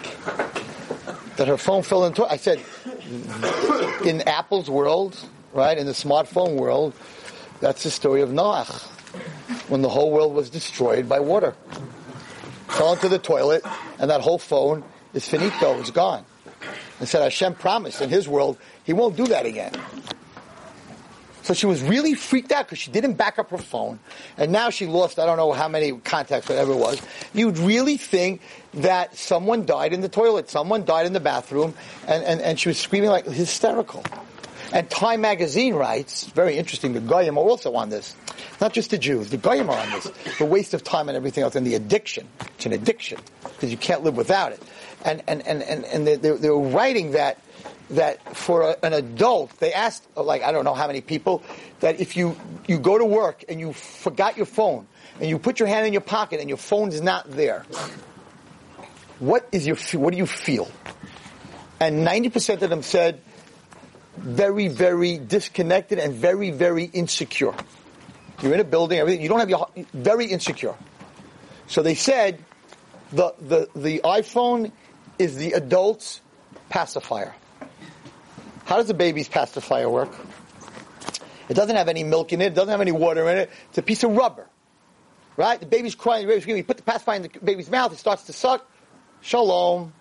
That 1.38 1.48
her 1.48 1.58
phone 1.58 1.84
fell 1.84 2.06
into. 2.06 2.26
I 2.26 2.38
said, 2.38 2.62
in 4.06 4.22
Apple's 4.22 4.70
world, 4.70 5.18
right, 5.54 5.78
in 5.78 5.86
the 5.86 5.94
smartphone 5.94 6.56
world, 6.56 6.94
that's 7.60 7.84
the 7.84 7.92
story 7.92 8.22
of 8.22 8.30
Noach. 8.30 8.90
When 9.70 9.82
the 9.82 9.90
whole 9.90 10.12
world 10.12 10.34
was 10.34 10.50
destroyed 10.50 11.08
by 11.08 11.20
water. 11.20 11.56
Fell 12.68 12.94
into 12.94 13.10
the 13.10 13.20
toilet, 13.20 13.64
and 14.00 14.10
that 14.10 14.22
whole 14.22 14.40
phone 14.40 14.84
is 15.14 15.28
finito, 15.28 15.80
it's 15.80 15.92
gone 15.92 16.26
and 17.00 17.10
said 17.10 17.22
Hashem 17.22 17.56
promised 17.56 18.02
in 18.02 18.10
his 18.10 18.28
world 18.28 18.58
he 18.86 18.94
won't 18.94 19.18
do 19.18 19.28
that 19.28 19.46
again. 19.46 19.74
So 21.44 21.54
she 21.54 21.66
was 21.66 21.82
really 21.82 22.16
freaked 22.16 22.52
out 22.52 22.66
because 22.66 22.80
she 22.80 22.92
didn't 22.92 23.14
back 23.14 23.38
up 23.38 23.52
her 23.52 23.58
phone. 23.58 24.00
And 24.38 24.52
now 24.52 24.70
she 24.70 24.88
lost, 24.88 25.20
I 25.20 25.26
don't 25.26 25.38
know 25.38 25.52
how 25.52 25.68
many 25.68 25.92
contacts, 25.92 26.50
whatever 26.50 26.72
it 26.72 26.78
was. 26.78 27.02
You'd 27.34 27.58
really 27.58 27.98
think 27.98 28.42
that 28.76 29.16
someone 29.16 29.66
died 29.66 29.94
in 29.94 30.02
the 30.02 30.10
toilet, 30.10 30.50
someone 30.50 30.86
died 30.86 31.06
in 31.06 31.14
the 31.14 31.20
bathroom, 31.20 31.74
and, 32.08 32.24
and, 32.24 32.42
and 32.42 32.60
she 32.60 32.70
was 32.70 32.78
screaming 32.78 33.10
like 33.10 33.26
hysterical. 33.26 34.04
And 34.72 34.90
Time 34.90 35.22
magazine 35.22 35.76
writes, 35.76 36.26
very 36.28 36.58
interesting, 36.58 36.94
the 36.94 37.00
Goyim 37.00 37.38
are 37.38 37.44
also 37.44 37.76
on 37.76 37.90
this. 37.90 38.16
Not 38.60 38.74
just 38.74 38.90
the 38.90 38.98
Jews, 38.98 39.30
the 39.30 39.38
Goyim 39.38 39.70
are 39.70 39.78
on 39.78 39.90
this. 39.92 40.12
The 40.40 40.46
waste 40.46 40.74
of 40.74 40.84
time 40.84 41.10
and 41.10 41.16
everything 41.16 41.44
else, 41.44 41.56
and 41.56 41.68
the 41.68 41.76
addiction. 41.76 42.28
It's 42.56 42.66
an 42.66 42.72
addiction, 42.72 43.20
because 43.44 43.70
you 43.70 43.78
can't 43.78 44.04
live 44.04 44.18
without 44.18 44.54
it 44.54 44.64
and 45.04 45.22
and 45.28 45.46
and 45.48 45.62
and, 45.64 45.86
and 45.86 46.08
they're, 46.08 46.38
they, 46.38 46.50
were 46.50 46.60
writing 46.60 47.12
that 47.12 47.40
that 47.90 48.36
for 48.36 48.62
a, 48.62 48.78
an 48.84 48.94
adult, 48.94 49.60
they 49.60 49.74
asked 49.74 50.08
like 50.16 50.42
I 50.42 50.52
don't 50.52 50.66
know 50.66 50.74
how 50.74 50.88
many 50.88 51.02
people 51.02 51.44
that 51.80 52.00
if 52.00 52.16
you 52.16 52.36
you 52.68 52.80
go 52.80 52.98
to 52.98 53.06
work 53.06 53.44
and 53.50 53.60
you 53.60 53.74
forgot 53.74 54.38
your 54.38 54.46
phone 54.46 54.88
and 55.20 55.30
you 55.30 55.38
put 55.38 55.60
your 55.60 55.68
hand 55.68 55.86
in 55.86 55.94
your 55.94 56.02
pocket 56.02 56.40
and 56.40 56.50
your 56.50 56.58
phone 56.58 56.90
is 56.90 57.02
not 57.02 57.30
there, 57.32 57.66
what 59.20 59.48
is 59.52 59.68
your 59.68 59.76
what 60.00 60.12
do 60.12 60.18
you 60.18 60.26
feel? 60.26 60.70
And 61.80 62.04
ninety 62.04 62.30
percent 62.30 62.62
of 62.64 62.70
them 62.70 62.84
said 62.84 63.22
very 64.18 64.68
very 64.68 65.18
disconnected 65.18 66.00
and 66.00 66.14
very 66.14 66.52
very 66.52 66.86
insecure. 66.86 67.54
You're 68.42 68.54
in 68.54 68.60
a 68.60 68.66
building, 68.66 69.00
everything 69.00 69.22
you 69.22 69.30
don't 69.30 69.40
have 69.40 69.50
your 69.50 69.68
very 69.94 70.26
insecure. 70.26 70.76
So 71.68 71.82
they 71.84 71.96
said 71.96 72.44
the 73.12 73.34
the 73.40 73.70
the 73.76 74.02
iPhone 74.04 74.72
is 75.20 75.36
the 75.36 75.54
adult's 75.54 76.22
pacifier. 76.70 77.36
How 78.66 78.78
does 78.78 78.90
a 78.90 78.94
baby's 78.94 79.28
pacifier 79.28 79.90
work? 79.90 80.12
It 81.50 81.54
doesn't 81.56 81.76
have 81.76 81.90
any 81.90 82.04
milk 82.04 82.34
in 82.34 82.42
it, 82.42 82.48
it 82.48 82.56
doesn't 82.56 82.70
have 82.70 82.82
any 82.82 82.92
water 82.92 83.30
in 83.30 83.38
it, 83.38 83.50
it's 83.70 83.78
a 83.78 83.82
piece 83.82 84.04
of 84.04 84.12
rubber. 84.12 84.48
Right? 85.36 85.60
The 85.60 85.66
baby's 85.66 85.96
crying, 85.96 86.24
the 86.24 86.30
baby's 86.30 86.44
screaming, 86.44 86.60
you 86.60 86.64
put 86.64 86.78
the 86.78 86.84
pacifier 86.84 87.18
in 87.18 87.24
the 87.24 87.30
baby's 87.44 87.70
mouth, 87.70 87.92
it 87.92 87.98
starts 87.98 88.24
to 88.24 88.34
suck. 88.34 88.70
Shalom. 89.22 89.94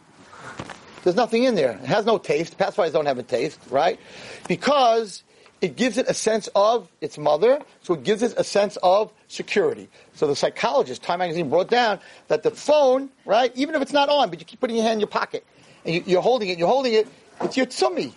There's 1.04 1.16
nothing 1.16 1.44
in 1.44 1.54
there. 1.54 1.72
It 1.72 1.86
has 1.86 2.04
no 2.06 2.18
taste. 2.18 2.58
Pacifiers 2.58 2.92
don't 2.92 3.06
have 3.06 3.18
a 3.18 3.22
taste, 3.22 3.58
right? 3.70 3.98
Because 4.46 5.24
it 5.60 5.76
gives 5.76 5.96
it 5.96 6.06
a 6.08 6.14
sense 6.14 6.48
of 6.54 6.88
its 7.00 7.18
mother, 7.18 7.60
so 7.82 7.94
it 7.94 8.04
gives 8.04 8.22
it 8.22 8.34
a 8.36 8.44
sense 8.44 8.76
of 8.82 9.12
security. 9.28 9.88
So 10.14 10.26
the 10.26 10.36
psychologist, 10.36 11.02
Time 11.02 11.20
Magazine, 11.20 11.48
brought 11.48 11.70
down 11.70 12.00
that 12.28 12.42
the 12.42 12.50
phone, 12.50 13.10
right, 13.24 13.52
even 13.54 13.74
if 13.74 13.82
it's 13.82 13.92
not 13.92 14.08
on, 14.08 14.30
but 14.30 14.40
you 14.40 14.44
keep 14.44 14.60
putting 14.60 14.76
your 14.76 14.84
hand 14.84 14.94
in 14.94 15.00
your 15.00 15.08
pocket, 15.08 15.46
and 15.84 15.94
you, 15.94 16.02
you're 16.04 16.22
holding 16.22 16.48
it, 16.48 16.58
you're 16.58 16.68
holding 16.68 16.94
it, 16.94 17.08
it's 17.40 17.56
your 17.56 17.66
tummy. 17.66 18.12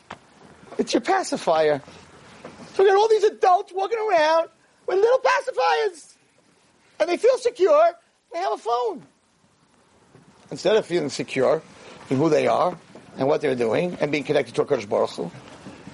It's 0.78 0.94
your 0.94 1.02
pacifier. 1.02 1.82
So 2.74 2.84
we 2.84 2.90
got 2.90 2.98
all 2.98 3.08
these 3.08 3.24
adults 3.24 3.72
walking 3.74 3.98
around 3.98 4.50
with 4.88 4.98
little 4.98 5.20
pacifiers. 5.20 6.16
And 7.00 7.10
they 7.10 7.18
feel 7.18 7.38
secure, 7.38 7.92
they 8.34 8.40
have 8.40 8.54
a 8.54 8.58
phone. 8.58 9.04
Instead 10.52 10.76
of 10.76 10.86
feeling 10.86 11.10
secure 11.10 11.62
in 12.10 12.18
who 12.18 12.30
they 12.30 12.48
are 12.48 12.78
and 13.18 13.28
what 13.28 13.42
they're 13.42 13.56
doing 13.56 13.98
and 14.00 14.12
being 14.12 14.24
connected 14.24 14.56
to 14.56 14.62
a 14.62 14.66
Kadosh 14.66 14.88
Baruch 14.88 15.10
Hu, 15.12 15.32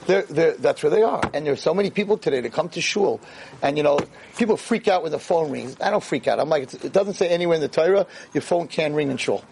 they're, 0.08 0.24
they're, 0.24 0.54
that's 0.54 0.84
where 0.84 0.90
they 0.90 1.04
are. 1.04 1.22
And 1.34 1.46
there's 1.46 1.62
so 1.62 1.74
many 1.74 1.90
people 1.90 2.18
today 2.18 2.42
that 2.42 2.52
come 2.52 2.70
to 2.70 2.82
shul, 2.82 3.22
and 3.62 3.78
you 3.78 3.84
know, 3.84 4.00
people 4.38 4.58
freak 4.58 4.88
out 4.88 5.04
when 5.04 5.12
the 5.12 5.20
phone 5.20 5.52
rings. 5.52 5.78
I 5.80 5.92
don't 5.92 6.04
freak 6.04 6.28
out. 6.28 6.40
I'm 6.40 6.50
like, 6.50 6.74
it 6.74 6.92
doesn't 6.92 7.14
say 7.14 7.30
anywhere 7.30 7.56
in 7.56 7.62
the 7.62 7.68
Torah 7.68 8.08
your 8.34 8.42
phone 8.42 8.68
can 8.68 8.94
ring 8.94 9.12
in 9.12 9.18
shul. 9.18 9.44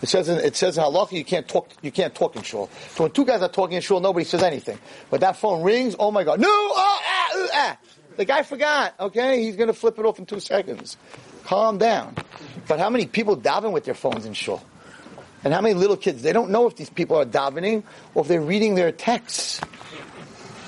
It 0.00 0.08
says 0.08 0.28
in, 0.28 0.38
it 0.38 0.56
says 0.56 0.78
in 0.78 0.84
halacha 0.84 1.12
you 1.12 1.24
can't 1.24 1.46
talk 1.48 1.70
you 1.82 1.90
can't 1.90 2.14
talk 2.14 2.36
in 2.36 2.42
shul. 2.42 2.70
So 2.94 3.04
when 3.04 3.12
two 3.12 3.24
guys 3.24 3.42
are 3.42 3.48
talking 3.48 3.76
in 3.76 3.82
shul, 3.82 4.00
nobody 4.00 4.24
says 4.24 4.42
anything. 4.42 4.78
But 5.10 5.20
that 5.20 5.36
phone 5.36 5.62
rings. 5.62 5.96
Oh 5.98 6.10
my 6.10 6.24
God! 6.24 6.40
No! 6.40 6.48
Oh, 6.50 7.00
ah, 7.04 7.28
uh, 7.34 7.48
ah. 7.52 7.78
The 8.16 8.24
guy 8.24 8.42
forgot. 8.42 8.94
Okay, 8.98 9.44
he's 9.44 9.54
going 9.54 9.68
to 9.68 9.72
flip 9.72 9.96
it 9.96 10.04
off 10.04 10.18
in 10.18 10.26
two 10.26 10.40
seconds. 10.40 10.96
Calm 11.44 11.78
down. 11.78 12.16
But 12.66 12.80
how 12.80 12.90
many 12.90 13.06
people 13.06 13.36
daven 13.36 13.70
with 13.70 13.84
their 13.84 13.94
phones 13.94 14.26
in 14.26 14.34
shul? 14.34 14.60
And 15.44 15.54
how 15.54 15.60
many 15.60 15.74
little 15.74 15.96
kids? 15.96 16.22
They 16.22 16.32
don't 16.32 16.50
know 16.50 16.66
if 16.66 16.74
these 16.74 16.90
people 16.90 17.16
are 17.16 17.24
davening 17.24 17.84
or 18.14 18.22
if 18.22 18.28
they're 18.28 18.40
reading 18.40 18.74
their 18.74 18.90
texts. 18.90 19.60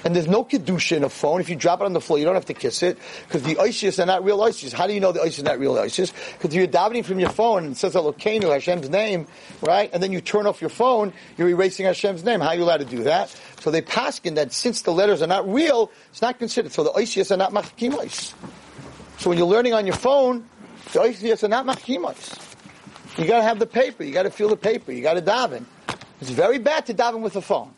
And 0.04 0.16
there's 0.16 0.26
no 0.26 0.44
kedusha 0.44 0.96
in 0.96 1.04
a 1.04 1.08
phone. 1.08 1.40
If 1.40 1.48
you 1.50 1.56
drop 1.56 1.80
it 1.80 1.84
on 1.84 1.92
the 1.92 2.00
floor, 2.00 2.18
you 2.18 2.24
don't 2.24 2.34
have 2.34 2.46
to 2.46 2.54
kiss 2.54 2.82
it 2.82 2.98
because 3.26 3.42
the 3.42 3.56
osios 3.56 4.02
are 4.02 4.06
not 4.06 4.24
real 4.24 4.38
osios. 4.38 4.72
How 4.72 4.86
do 4.86 4.94
you 4.94 5.00
know 5.00 5.12
the 5.12 5.20
osios 5.20 5.38
is 5.38 5.42
not 5.42 5.58
real 5.58 5.74
osios? 5.74 6.12
Because 6.38 6.54
you're 6.54 6.66
davening 6.66 7.04
from 7.04 7.18
your 7.18 7.28
phone 7.28 7.64
and 7.64 7.72
it 7.72 7.76
says 7.76 7.94
Elokeinu, 7.94 8.44
Hashem's 8.44 8.88
name, 8.88 9.26
right? 9.60 9.90
And 9.92 10.02
then 10.02 10.12
you 10.12 10.20
turn 10.20 10.46
off 10.46 10.60
your 10.60 10.70
phone, 10.70 11.12
you're 11.36 11.48
erasing 11.48 11.86
Hashem's 11.86 12.24
name. 12.24 12.40
How 12.40 12.48
are 12.48 12.54
you 12.54 12.62
allowed 12.62 12.78
to 12.78 12.86
do 12.86 13.04
that? 13.04 13.28
So 13.60 13.70
they 13.70 13.82
paskin 13.82 14.36
that 14.36 14.52
since 14.52 14.82
the 14.82 14.92
letters 14.92 15.20
are 15.20 15.26
not 15.26 15.46
real, 15.50 15.90
it's 16.10 16.22
not 16.22 16.38
considered. 16.38 16.72
So 16.72 16.82
the 16.84 16.90
osios 16.90 17.30
are 17.30 17.36
not 17.36 17.52
machkimos. 17.52 18.32
So 19.18 19.28
when 19.28 19.38
you're 19.38 19.46
learning 19.46 19.74
on 19.74 19.86
your 19.86 19.96
phone, 19.96 20.48
the 20.92 21.00
osios 21.00 21.44
are 21.44 21.48
not 21.48 21.66
machkimos. 21.66 22.46
You 23.18 23.26
got 23.26 23.38
to 23.38 23.42
have 23.42 23.58
the 23.58 23.66
paper. 23.66 24.02
You 24.02 24.12
got 24.12 24.22
to 24.22 24.30
feel 24.30 24.48
the 24.48 24.56
paper. 24.56 24.92
You 24.92 25.02
got 25.02 25.14
to 25.14 25.22
daven. 25.22 25.64
It's 26.20 26.30
very 26.30 26.58
bad 26.58 26.86
to 26.86 26.94
daven 26.94 27.20
with 27.20 27.36
a 27.36 27.42
phone. 27.42 27.74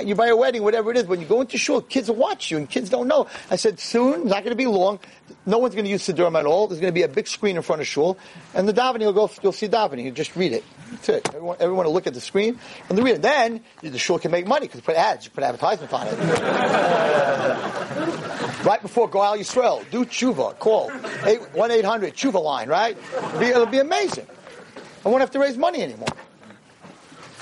You 0.00 0.14
buy 0.14 0.28
a 0.28 0.36
wedding, 0.36 0.62
whatever 0.62 0.90
it 0.90 0.96
is. 0.96 1.04
When 1.04 1.20
you 1.20 1.26
go 1.26 1.42
into 1.42 1.58
shul, 1.58 1.82
kids 1.82 2.08
will 2.08 2.16
watch 2.16 2.50
you, 2.50 2.56
and 2.56 2.68
kids 2.68 2.88
don't 2.88 3.08
know. 3.08 3.26
I 3.50 3.56
said 3.56 3.78
soon, 3.78 4.26
not 4.26 4.44
going 4.44 4.50
to 4.50 4.56
be 4.56 4.66
long. 4.66 5.00
No 5.44 5.58
one's 5.58 5.74
going 5.74 5.84
to 5.84 5.90
use 5.90 6.06
Siddurim 6.06 6.38
at 6.38 6.46
all. 6.46 6.68
There's 6.68 6.80
going 6.80 6.92
to 6.92 6.94
be 6.94 7.02
a 7.02 7.08
big 7.08 7.26
screen 7.26 7.56
in 7.56 7.62
front 7.62 7.82
of 7.82 7.86
shul, 7.86 8.16
and 8.54 8.68
the 8.68 8.72
davening 8.72 9.06
will 9.06 9.12
go. 9.12 9.30
You'll 9.42 9.52
see 9.52 9.68
davening. 9.68 10.04
You 10.04 10.10
just 10.10 10.34
read 10.36 10.52
it. 10.52 10.64
That's 10.92 11.08
it. 11.08 11.28
Everyone, 11.28 11.56
everyone 11.58 11.86
will 11.86 11.92
look 11.92 12.06
at 12.06 12.14
the 12.14 12.20
screen 12.20 12.58
and 12.88 12.98
they 12.98 13.02
read 13.02 13.16
it. 13.16 13.22
Then 13.22 13.62
the 13.80 13.98
shul 13.98 14.18
can 14.18 14.30
make 14.30 14.46
money 14.46 14.66
because 14.66 14.82
put 14.82 14.94
ads, 14.94 15.24
you 15.24 15.30
put 15.30 15.42
advertisements 15.42 15.92
on 15.92 16.06
it. 16.06 16.18
right 18.64 18.82
before 18.82 19.08
Ga'al 19.08 19.38
Yisrael, 19.38 19.88
do 19.90 20.04
tshuva. 20.04 20.58
Call 20.58 20.90
one 20.90 21.70
eight 21.70 21.84
hundred 21.84 22.14
tshuva 22.14 22.42
line. 22.42 22.68
Right? 22.68 22.96
It'll 23.16 23.40
be, 23.40 23.46
it'll 23.46 23.66
be 23.66 23.78
amazing. 23.78 24.26
I 25.04 25.08
won't 25.08 25.20
have 25.20 25.30
to 25.32 25.38
raise 25.38 25.56
money 25.56 25.82
anymore. 25.82 26.08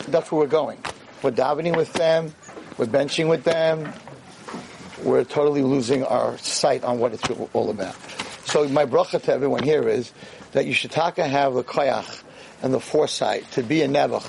That's 0.09 0.30
where 0.30 0.40
we're 0.40 0.46
going. 0.46 0.78
We're 1.22 1.32
davening 1.32 1.76
with 1.76 1.92
them. 1.92 2.34
We're 2.81 2.87
benching 2.87 3.28
with 3.28 3.45
them. 3.45 3.93
We're 5.03 5.24
totally 5.24 5.61
losing 5.61 6.03
our 6.03 6.39
sight 6.39 6.83
on 6.83 6.99
what 6.99 7.12
it's 7.12 7.28
all 7.53 7.68
about. 7.68 7.95
So 8.47 8.66
my 8.70 8.87
bracha 8.87 9.20
to 9.20 9.35
everyone 9.35 9.64
here 9.64 9.87
is 9.87 10.11
that 10.53 10.64
you 10.64 10.72
should 10.72 10.91
taka 10.91 11.28
have 11.28 11.53
the 11.53 11.62
koyach 11.62 12.22
and 12.62 12.72
the 12.72 12.81
foresight 12.81 13.45
to 13.51 13.62
be 13.62 13.83
a 13.83 13.87
nebuch. 13.87 14.24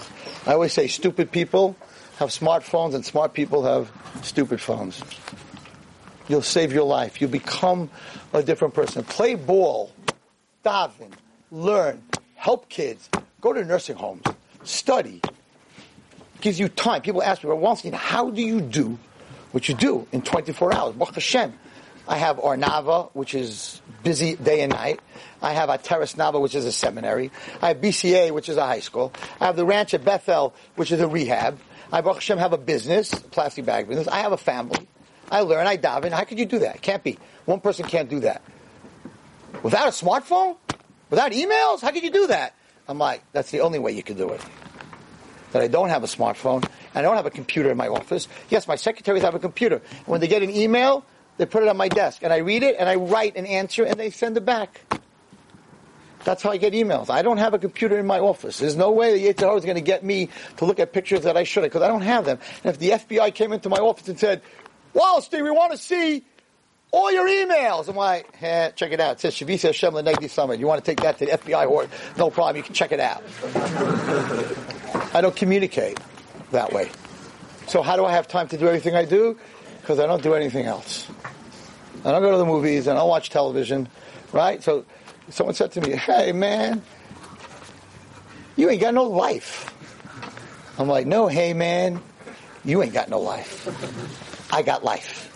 I 0.45 0.51
always 0.51 0.73
say 0.73 0.87
stupid 0.87 1.31
people 1.31 1.77
have 2.17 2.27
smartphones 2.27 2.93
and 2.93 3.05
smart 3.05 3.33
people 3.33 3.63
have 3.63 3.89
stupid 4.21 4.59
phones. 4.59 5.01
You'll 6.27 6.41
save 6.41 6.73
your 6.73 6.83
life. 6.83 7.21
You'll 7.21 7.29
become 7.29 7.89
a 8.33 8.43
different 8.43 8.73
person. 8.73 9.05
Play 9.05 9.35
ball, 9.35 9.93
daven, 10.65 11.13
learn, 11.51 12.03
help 12.35 12.67
kids, 12.67 13.09
go 13.39 13.53
to 13.53 13.63
nursing 13.63 13.95
homes, 13.95 14.25
study. 14.65 15.21
Gives 16.41 16.59
you 16.59 16.69
time. 16.69 17.01
People 17.01 17.21
ask 17.21 17.43
me, 17.43 17.49
well, 17.49 17.59
Wallerstein, 17.59 17.93
how 17.93 18.31
do 18.31 18.41
you 18.41 18.61
do 18.61 18.97
what 19.51 19.69
you 19.69 19.75
do 19.75 20.07
in 20.11 20.21
24 20.21 20.73
hours? 20.73 20.95
Baruch 20.95 21.15
Hashem. 21.15 21.53
I 22.07 22.17
have 22.17 22.39
Ohr 22.39 22.57
Naava, 22.57 23.11
which 23.13 23.35
is 23.35 23.79
busy 24.03 24.35
day 24.35 24.61
and 24.61 24.73
night. 24.73 24.99
I 25.41 25.53
have 25.53 25.69
Ateres 25.69 26.15
Naava, 26.15 26.41
which 26.41 26.55
is 26.55 26.65
a 26.65 26.71
seminary. 26.71 27.31
I 27.61 27.69
have 27.69 27.77
BCA, 27.77 28.31
which 28.31 28.49
is 28.49 28.57
a 28.57 28.65
high 28.65 28.79
school. 28.79 29.13
I 29.39 29.45
have 29.45 29.55
the 29.55 29.65
ranch 29.65 29.93
at 29.93 30.03
Bethel, 30.03 30.53
which 30.75 30.91
is 30.91 30.99
a 30.99 31.07
rehab. 31.07 31.59
I, 31.91 32.01
Baruch 32.01 32.17
Hashem, 32.17 32.39
have 32.39 32.53
a 32.53 32.57
business, 32.57 33.13
plastic 33.13 33.65
bag 33.65 33.87
business. 33.87 34.07
I 34.07 34.19
have 34.19 34.31
a 34.31 34.37
family. 34.37 34.87
I 35.29 35.41
learn, 35.41 35.67
I 35.67 35.77
daven. 35.77 36.11
How 36.11 36.23
could 36.23 36.39
you 36.39 36.45
do 36.45 36.59
that? 36.59 36.81
Can't 36.81 37.03
be. 37.03 37.17
One 37.45 37.59
person 37.59 37.85
can't 37.85 38.09
do 38.09 38.21
that. 38.21 38.41
Without 39.61 39.87
a 39.87 39.91
smartphone? 39.91 40.57
Without 41.09 41.31
emails? 41.33 41.81
How 41.81 41.91
could 41.91 42.03
you 42.03 42.11
do 42.11 42.27
that? 42.27 42.55
I'm 42.87 42.97
like, 42.97 43.23
that's 43.31 43.51
the 43.51 43.61
only 43.61 43.79
way 43.79 43.91
you 43.91 44.03
can 44.03 44.17
do 44.17 44.29
it. 44.29 44.41
That 45.51 45.61
I 45.61 45.67
don't 45.67 45.89
have 45.89 46.03
a 46.03 46.07
smartphone, 46.07 46.63
and 46.63 46.71
I 46.95 47.01
don't 47.01 47.15
have 47.15 47.25
a 47.25 47.31
computer 47.31 47.69
in 47.69 47.77
my 47.77 47.87
office. 47.87 48.27
Yes, 48.49 48.67
my 48.67 48.75
secretaries 48.75 49.23
have 49.23 49.35
a 49.35 49.39
computer. 49.39 49.81
When 50.05 50.21
they 50.21 50.27
get 50.27 50.43
an 50.43 50.49
email, 50.49 51.05
they 51.37 51.45
put 51.45 51.63
it 51.63 51.69
on 51.69 51.77
my 51.77 51.87
desk, 51.87 52.23
and 52.23 52.31
I 52.31 52.37
read 52.37 52.63
it, 52.63 52.75
and 52.79 52.87
I 52.87 52.95
write 52.95 53.35
an 53.35 53.45
answer, 53.45 53.83
and 53.83 53.99
they 53.99 54.11
send 54.11 54.37
it 54.37 54.45
back. 54.45 54.81
That's 56.23 56.43
how 56.43 56.51
I 56.51 56.57
get 56.57 56.73
emails. 56.73 57.09
I 57.09 57.21
don't 57.23 57.37
have 57.37 57.53
a 57.53 57.59
computer 57.59 57.97
in 57.97 58.05
my 58.05 58.19
office. 58.19 58.59
There's 58.59 58.75
no 58.75 58.91
way 58.91 59.17
the 59.17 59.33
Yitzhak 59.33 59.57
is 59.57 59.65
going 59.65 59.75
to 59.75 59.81
get 59.81 60.03
me 60.03 60.29
to 60.57 60.65
look 60.65 60.79
at 60.79 60.93
pictures 60.93 61.21
that 61.21 61.35
I 61.35 61.43
should 61.43 61.63
have, 61.63 61.71
because 61.71 61.83
I 61.83 61.87
don't 61.87 62.03
have 62.03 62.25
them. 62.25 62.39
And 62.63 62.73
if 62.73 62.79
the 62.79 62.91
FBI 62.91 63.33
came 63.33 63.53
into 63.53 63.69
my 63.69 63.77
office 63.77 64.07
and 64.07 64.19
said, 64.19 64.41
Wallerstein, 64.93 65.43
we 65.43 65.51
want 65.51 65.71
to 65.71 65.77
see 65.77 66.23
all 66.91 67.11
your 67.11 67.27
emails. 67.27 67.87
I'm 67.87 67.95
like, 67.95 68.35
hey, 68.35 68.71
check 68.75 68.91
it 68.91 68.99
out. 68.99 69.13
It 69.13 69.19
says 69.21 69.35
Shivisi 69.35 69.63
Hashem 69.63 69.93
Lenegdi 69.93 70.25
Samid. 70.25 70.59
You 70.59 70.67
want 70.67 70.83
to 70.83 70.89
take 70.89 71.01
that 71.01 71.17
to 71.19 71.25
the 71.25 71.31
FBI 71.31 71.69
or 71.69 71.87
no 72.17 72.29
problem, 72.29 72.57
you 72.57 72.63
can 72.63 72.73
check 72.73 72.91
it 72.91 72.99
out. 72.99 73.23
I 75.13 75.21
don't 75.21 75.35
communicate 75.35 75.99
that 76.51 76.73
way. 76.73 76.89
So 77.67 77.81
how 77.81 77.95
do 77.95 78.05
I 78.05 78.11
have 78.11 78.27
time 78.27 78.47
to 78.49 78.57
do 78.57 78.67
everything 78.67 78.95
I 78.95 79.05
do? 79.05 79.37
Because 79.79 79.99
I 79.99 80.05
don't 80.05 80.21
do 80.21 80.33
anything 80.33 80.65
else. 80.65 81.07
I 82.03 82.11
don't 82.11 82.21
go 82.21 82.31
to 82.31 82.37
the 82.37 82.45
movies, 82.45 82.87
and 82.87 82.97
I 82.97 83.01
don't 83.01 83.09
watch 83.09 83.29
television, 83.29 83.87
right? 84.33 84.61
So 84.61 84.85
someone 85.29 85.55
said 85.55 85.71
to 85.73 85.81
me, 85.81 85.95
hey 85.95 86.31
man, 86.31 86.81
you 88.57 88.69
ain't 88.69 88.81
got 88.81 88.93
no 88.93 89.03
life. 89.03 89.73
I'm 90.77 90.87
like, 90.87 91.07
no, 91.07 91.27
hey 91.27 91.53
man, 91.53 92.01
you 92.65 92.83
ain't 92.83 92.93
got 92.93 93.07
no 93.07 93.19
life. 93.19 94.53
I 94.53 94.61
got 94.61 94.83
life 94.83 95.30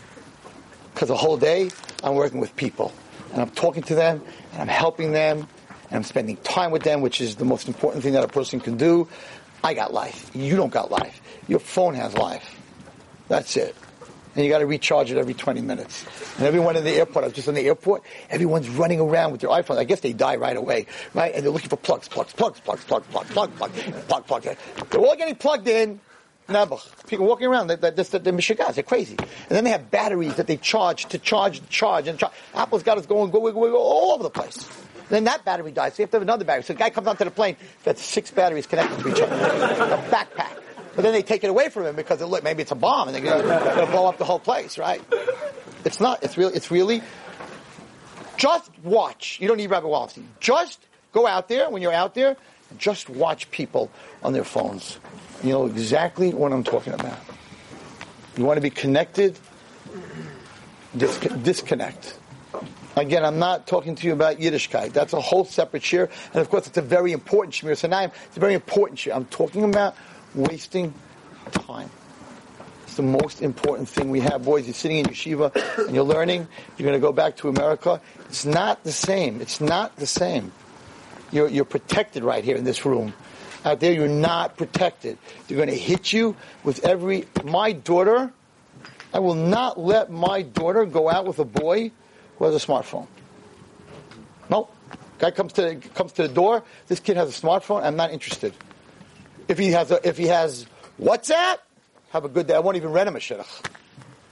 because 0.96 1.10
the 1.10 1.16
whole 1.16 1.36
day 1.36 1.70
I'm 2.04 2.16
working 2.16 2.40
with 2.40 2.56
people 2.56 2.94
and 3.34 3.42
I'm 3.42 3.50
talking 3.50 3.84
to 3.84 3.96
them 3.96 4.24
and 4.54 4.62
I'm 4.62 4.68
helping 4.70 5.12
them 5.12 5.40
and 5.90 5.98
I'm 5.98 6.04
spending 6.04 6.38
time 6.38 6.72
with 6.72 6.84
them, 6.84 7.02
which 7.02 7.20
is 7.20 7.36
the 7.36 7.44
most 7.44 7.68
important 7.68 8.02
thing 8.02 8.14
that 8.14 8.24
a 8.24 8.30
person 8.30 8.62
can 8.62 8.78
do. 8.78 9.10
I 9.62 9.74
got 9.74 9.94
life. 9.94 10.32
You 10.34 10.56
don't 10.56 10.72
got 10.72 10.90
life. 10.92 11.22
Your 11.50 11.60
phone 11.60 11.96
has 11.96 12.16
life. 12.18 12.58
That's 13.28 13.58
it. 13.58 13.76
And 14.36 14.46
you 14.46 14.50
got 14.50 14.60
to 14.60 14.66
recharge 14.66 15.12
it 15.12 15.18
every 15.18 15.34
20 15.34 15.62
minutes. 15.62 16.06
And 16.38 16.46
everyone 16.46 16.78
in 16.78 16.86
the 16.86 16.92
airport, 16.92 17.24
I 17.24 17.28
was 17.28 17.36
just 17.36 17.50
in 17.50 17.56
the 17.56 17.68
airport, 17.68 18.04
everyone's 18.30 18.70
running 18.70 19.02
around 19.02 19.34
with 19.34 19.42
their 19.42 19.50
iPhone. 19.50 19.78
I 19.78 19.84
guess 19.84 20.00
they 20.00 20.14
die 20.14 20.38
right 20.38 20.56
away, 20.56 20.88
right? 21.14 21.34
And 21.36 21.44
they're 21.44 21.52
looking 21.52 21.70
for 21.70 21.78
plugs, 21.78 22.08
plugs, 22.08 22.32
plugs, 22.32 22.62
plugs, 22.62 22.86
plugs, 22.86 23.06
plugs, 23.08 23.30
plugs, 23.32 23.54
plugs, 23.56 23.74
plugs. 24.08 24.26
plug. 24.28 24.58
They're 24.90 25.02
all 25.02 25.16
getting 25.18 25.36
plugged 25.36 25.68
in. 25.68 26.00
Nebuch. 26.48 27.08
People 27.08 27.26
walking 27.26 27.48
around, 27.48 27.68
they're, 27.68 27.78
they're, 27.78 27.92
they're, 27.92 28.20
they're 28.20 28.72
they're 28.72 28.84
crazy. 28.84 29.16
And 29.18 29.50
then 29.50 29.64
they 29.64 29.72
have 29.72 29.90
batteries 29.90 30.36
that 30.36 30.48
they 30.48 30.58
charge 30.58 31.06
to 31.08 31.18
charge, 31.18 31.68
charge, 31.70 32.08
and 32.08 32.20
charge. 32.20 32.34
Apple's 32.54 32.84
got 32.84 32.98
us 32.98 33.06
going, 33.06 33.32
go, 33.32 33.40
go, 33.40 33.52
go, 33.52 33.78
all 33.78 34.14
over 34.14 34.24
the 34.24 34.30
place. 34.30 34.68
Then 35.10 35.26
that 35.26 35.46
battery 35.46 35.72
dies, 35.72 35.94
so 35.94 36.02
you 36.02 36.04
have 36.04 36.12
to 36.12 36.18
have 36.18 36.22
another 36.24 36.46
battery. 36.46 36.64
So 36.64 36.74
the 36.74 36.80
guy 36.80 36.90
comes 36.90 37.08
onto 37.08 37.24
the 37.24 37.32
plane, 37.32 37.58
that's 37.84 38.04
six 38.04 38.32
batteries 38.32 38.68
connected 38.68 39.00
to 39.00 39.10
each 39.10 39.22
other. 39.22 39.36
a 39.36 39.98
backpack. 40.10 40.62
But 40.96 41.02
then 41.02 41.14
they 41.14 41.24
take 41.24 41.44
it 41.44 41.50
away 41.50 41.70
from 41.70 41.86
him 41.86 41.96
because 41.96 42.22
it, 42.22 42.26
look, 42.26 42.44
maybe 42.44 42.62
it's 42.62 42.72
a 42.72 42.76
bomb 42.76 43.10
and 43.10 43.16
they're 43.16 43.24
going 43.24 43.44
to 43.44 43.92
blow 43.92 44.08
up 44.08 44.18
the 44.18 44.24
whole 44.24 44.40
place, 44.40 44.78
right? 44.78 45.02
It's 45.84 46.00
not. 46.00 46.24
It's 46.24 46.38
really. 46.38 46.56
It's 46.56 46.72
really. 46.72 47.04
Just 48.38 48.72
watch. 48.84 49.40
You 49.42 49.48
don't 49.48 49.58
need 49.58 49.70
Rabbi 49.70 49.88
Wallerstein. 49.88 50.26
Just 50.40 50.80
go 51.12 51.28
out 51.28 51.50
there 51.50 51.70
when 51.70 51.82
you're 51.82 51.94
out 51.94 52.16
there 52.16 52.38
just 52.78 53.10
watch 53.10 53.50
people 53.52 53.90
on 54.24 54.34
their 54.34 54.44
phones. 54.44 55.00
You 55.44 55.52
know 55.52 55.66
exactly 55.66 56.34
what 56.34 56.52
I'm 56.52 56.64
talking 56.64 56.94
about. 56.94 57.18
You 58.38 58.46
want 58.46 58.58
to 58.58 58.62
be 58.62 58.70
connected? 58.70 59.38
disconnect. 60.98 62.18
Again, 62.96 63.26
I'm 63.26 63.40
not 63.40 63.68
talking 63.68 63.96
to 63.96 64.08
you 64.08 64.14
about 64.14 64.38
Yiddishkeit. 64.38 64.94
That's 64.94 65.12
a 65.12 65.20
whole 65.20 65.44
separate 65.44 65.84
share. 65.84 66.10
And 66.34 66.42
of 66.42 66.50
course, 66.50 66.68
it's 66.68 66.78
a 66.78 66.82
very 66.82 67.12
important 67.12 67.54
Shemir 67.54 67.76
Sinai. 67.76 68.06
It's 68.06 68.38
a 68.38 68.40
very 68.40 68.54
important 68.54 69.00
share. 69.00 69.14
I'm 69.14 69.26
talking 69.26 69.66
about 69.66 69.98
wasting 70.34 70.94
time. 71.52 71.90
It's 72.84 72.96
the 72.96 73.04
most 73.04 73.42
important 73.42 73.90
thing 73.90 74.10
we 74.10 74.22
have. 74.22 74.46
Boys, 74.46 74.66
you're 74.66 74.74
sitting 74.74 75.00
in 75.00 75.08
yeshiva 75.08 75.54
and 75.86 75.94
you're 75.94 76.06
learning. 76.06 76.48
You're 76.78 76.88
going 76.88 77.00
to 77.00 77.06
go 77.06 77.12
back 77.12 77.36
to 77.38 77.50
America. 77.50 78.00
It's 78.30 78.46
not 78.46 78.84
the 78.86 78.94
same. 78.94 79.42
It's 79.42 79.60
not 79.60 79.98
the 79.98 80.08
same. 80.08 80.54
You're, 81.32 81.50
you're 81.50 81.66
protected 81.66 82.24
right 82.24 82.44
here 82.44 82.56
in 82.56 82.64
this 82.64 82.86
room. 82.86 83.14
Out 83.66 83.80
there, 83.80 83.92
you're 83.92 84.08
not 84.08 84.58
protected. 84.58 85.18
They're 85.48 85.58
going 85.58 85.70
to 85.70 85.76
hit 85.76 86.14
you 86.14 86.36
with 86.64 86.86
every. 86.86 87.26
My 87.44 87.72
daughter, 87.72 88.32
I 89.12 89.20
will 89.20 89.34
not 89.34 89.80
let 89.80 90.12
my 90.12 90.44
daughter 90.44 90.86
go 90.86 91.10
out 91.10 91.26
with 91.26 91.40
a 91.40 91.46
boy 91.46 91.92
who 92.38 92.46
has 92.46 92.54
a 92.54 92.66
smartphone. 92.66 93.08
No. 94.52 94.70
Guy 95.18 95.32
comes 95.32 95.54
to 95.54 95.76
comes 95.96 96.12
to 96.14 96.24
the 96.24 96.28
door. 96.28 96.64
This 96.88 97.00
kid 97.00 97.18
has 97.18 97.30
a 97.30 97.42
smartphone. 97.42 97.84
I'm 97.84 97.96
not 97.96 98.12
interested. 98.12 98.54
If 99.48 99.58
he 99.58 99.72
has 99.72 99.90
a, 99.90 100.08
if 100.08 100.18
he 100.18 100.28
has 100.28 100.68
WhatsApp, 101.02 101.58
have 102.10 102.24
a 102.24 102.30
good 102.30 102.46
day. 102.46 102.54
I 102.54 102.60
won't 102.60 102.78
even 102.78 102.92
rent 102.92 103.08
him 103.08 103.16
a 103.16 103.20
shidduch. 103.20 103.66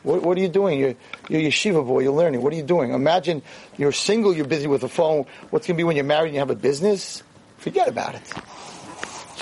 What, 0.04 0.22
what, 0.22 0.38
are 0.38 0.42
you 0.42 0.50
doing? 0.50 0.80
You're, 0.80 0.96
you're 1.30 1.42
yeshiva 1.42 1.86
boy. 1.88 2.02
You're 2.02 2.14
learning. 2.14 2.42
What 2.42 2.54
are 2.54 2.58
you 2.58 2.64
doing? 2.64 2.92
Imagine 2.92 3.42
you're 3.78 3.94
single. 3.94 4.36
You're 4.36 4.48
busy 4.48 4.68
with 4.68 4.84
a 4.84 4.90
phone. 4.90 5.26
What's 5.50 5.66
going 5.66 5.76
to 5.76 5.80
be 5.80 5.86
when 5.86 5.96
you're 5.96 6.06
married 6.06 6.28
and 6.28 6.34
you 6.36 6.40
have 6.40 6.50
a 6.50 6.56
business? 6.56 7.24
Forget 7.58 7.88
about 7.88 8.16
it. 8.16 8.34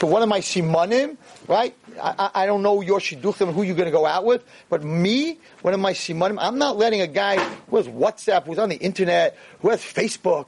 So 0.02 0.08
one 0.08 0.24
of 0.24 0.30
my 0.30 0.40
simanim, 0.40 1.16
right? 1.48 1.76
I, 2.02 2.32
I 2.34 2.46
don't 2.48 2.64
know 2.64 2.82
your 2.82 2.98
shidduchim, 2.98 3.54
who 3.54 3.62
you're 3.62 3.76
going 3.76 3.86
to 3.86 3.92
go 3.92 4.08
out 4.08 4.26
with, 4.26 4.44
but 4.68 4.84
me, 4.84 5.38
one 5.62 5.76
of 5.76 5.80
my 5.80 5.94
simanim, 5.94 6.38
I'm 6.42 6.58
not 6.58 6.76
letting 6.76 7.02
a 7.02 7.08
guy 7.08 7.38
who 7.70 7.78
has 7.78 7.88
WhatsApp, 7.88 8.48
who's 8.48 8.58
on 8.58 8.70
the 8.70 8.78
internet, 8.78 9.38
who 9.60 9.70
has 9.70 9.80
Facebook, 9.80 10.48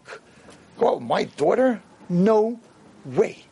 go 0.80 0.88
out 0.88 0.96
with 0.96 1.04
my 1.08 1.26
daughter. 1.26 1.84
No 2.10 2.60
way. 3.06 3.46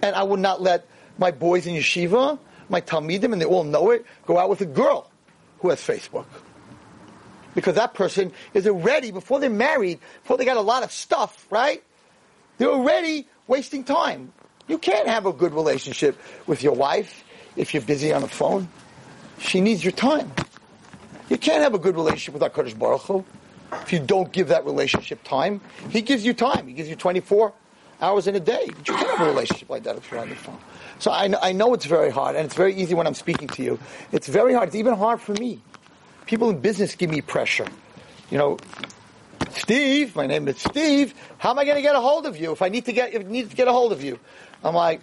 And 0.00 0.14
I 0.14 0.22
would 0.22 0.38
not 0.38 0.62
let 0.62 0.86
my 1.18 1.32
boys 1.32 1.66
in 1.66 1.74
yeshiva, 1.74 2.38
my 2.68 2.80
talmidim, 2.80 3.32
and 3.32 3.42
they 3.42 3.46
all 3.46 3.64
know 3.64 3.90
it, 3.90 4.06
go 4.26 4.38
out 4.38 4.48
with 4.48 4.60
a 4.60 4.66
girl 4.66 5.10
who 5.58 5.70
has 5.70 5.80
Facebook. 5.80 6.26
Because 7.56 7.74
that 7.74 7.94
person 7.94 8.30
is 8.52 8.68
already, 8.68 9.10
before 9.10 9.40
they're 9.40 9.50
married, 9.50 9.98
before 10.22 10.36
they 10.36 10.44
got 10.44 10.56
a 10.56 10.60
lot 10.60 10.84
of 10.84 10.92
stuff, 10.92 11.48
right? 11.50 11.82
They're 12.58 12.70
already 12.70 13.26
wasting 13.48 13.82
time. 13.82 14.32
You 14.68 14.78
can't 14.78 15.08
have 15.08 15.26
a 15.26 15.32
good 15.32 15.52
relationship 15.54 16.18
with 16.46 16.62
your 16.62 16.74
wife 16.74 17.24
if 17.56 17.74
you're 17.74 17.82
busy 17.82 18.12
on 18.12 18.22
the 18.22 18.28
phone. 18.28 18.68
She 19.38 19.60
needs 19.60 19.84
your 19.84 19.92
time. 19.92 20.32
You 21.28 21.38
can't 21.38 21.62
have 21.62 21.74
a 21.74 21.78
good 21.78 21.96
relationship 21.96 22.34
with 22.34 22.42
HaKadosh 22.42 22.78
Baruch 22.78 23.02
Hu 23.02 23.24
if 23.72 23.92
you 23.92 23.98
don't 23.98 24.32
give 24.32 24.48
that 24.48 24.64
relationship 24.64 25.22
time. 25.24 25.60
He 25.90 26.00
gives 26.00 26.24
you 26.24 26.32
time. 26.32 26.66
He 26.66 26.74
gives 26.74 26.88
you 26.88 26.96
24 26.96 27.52
hours 28.00 28.26
in 28.26 28.36
a 28.36 28.40
day. 28.40 28.66
But 28.68 28.88
you 28.88 28.94
can't 28.94 29.10
have 29.10 29.26
a 29.26 29.30
relationship 29.30 29.68
like 29.70 29.82
that 29.84 29.96
if 29.96 30.10
you're 30.10 30.20
on 30.20 30.28
the 30.28 30.36
phone. 30.36 30.58
So 30.98 31.10
I 31.10 31.26
know, 31.26 31.38
I 31.42 31.52
know 31.52 31.74
it's 31.74 31.86
very 31.86 32.10
hard, 32.10 32.36
and 32.36 32.44
it's 32.46 32.54
very 32.54 32.74
easy 32.74 32.94
when 32.94 33.06
I'm 33.06 33.14
speaking 33.14 33.48
to 33.48 33.62
you. 33.62 33.78
It's 34.12 34.28
very 34.28 34.54
hard. 34.54 34.68
It's 34.68 34.76
even 34.76 34.94
hard 34.94 35.20
for 35.20 35.32
me. 35.34 35.60
People 36.26 36.50
in 36.50 36.60
business 36.60 36.94
give 36.94 37.10
me 37.10 37.20
pressure. 37.20 37.66
You 38.30 38.38
know, 38.38 38.58
Steve, 39.50 40.16
my 40.16 40.26
name 40.26 40.48
is 40.48 40.58
Steve. 40.58 41.14
How 41.38 41.50
am 41.50 41.58
I 41.58 41.64
going 41.64 41.76
to 41.76 41.82
get 41.82 41.94
a 41.94 42.00
hold 42.00 42.26
of 42.26 42.36
you 42.36 42.52
if 42.52 42.62
I 42.62 42.68
need 42.68 42.86
to 42.86 42.92
get 42.92 43.14
if 43.14 43.26
I 43.26 43.30
need 43.30 43.50
to 43.50 43.56
get 43.56 43.68
a 43.68 43.72
hold 43.72 43.92
of 43.92 44.02
you? 44.02 44.18
I'm 44.64 44.74
like, 44.74 45.02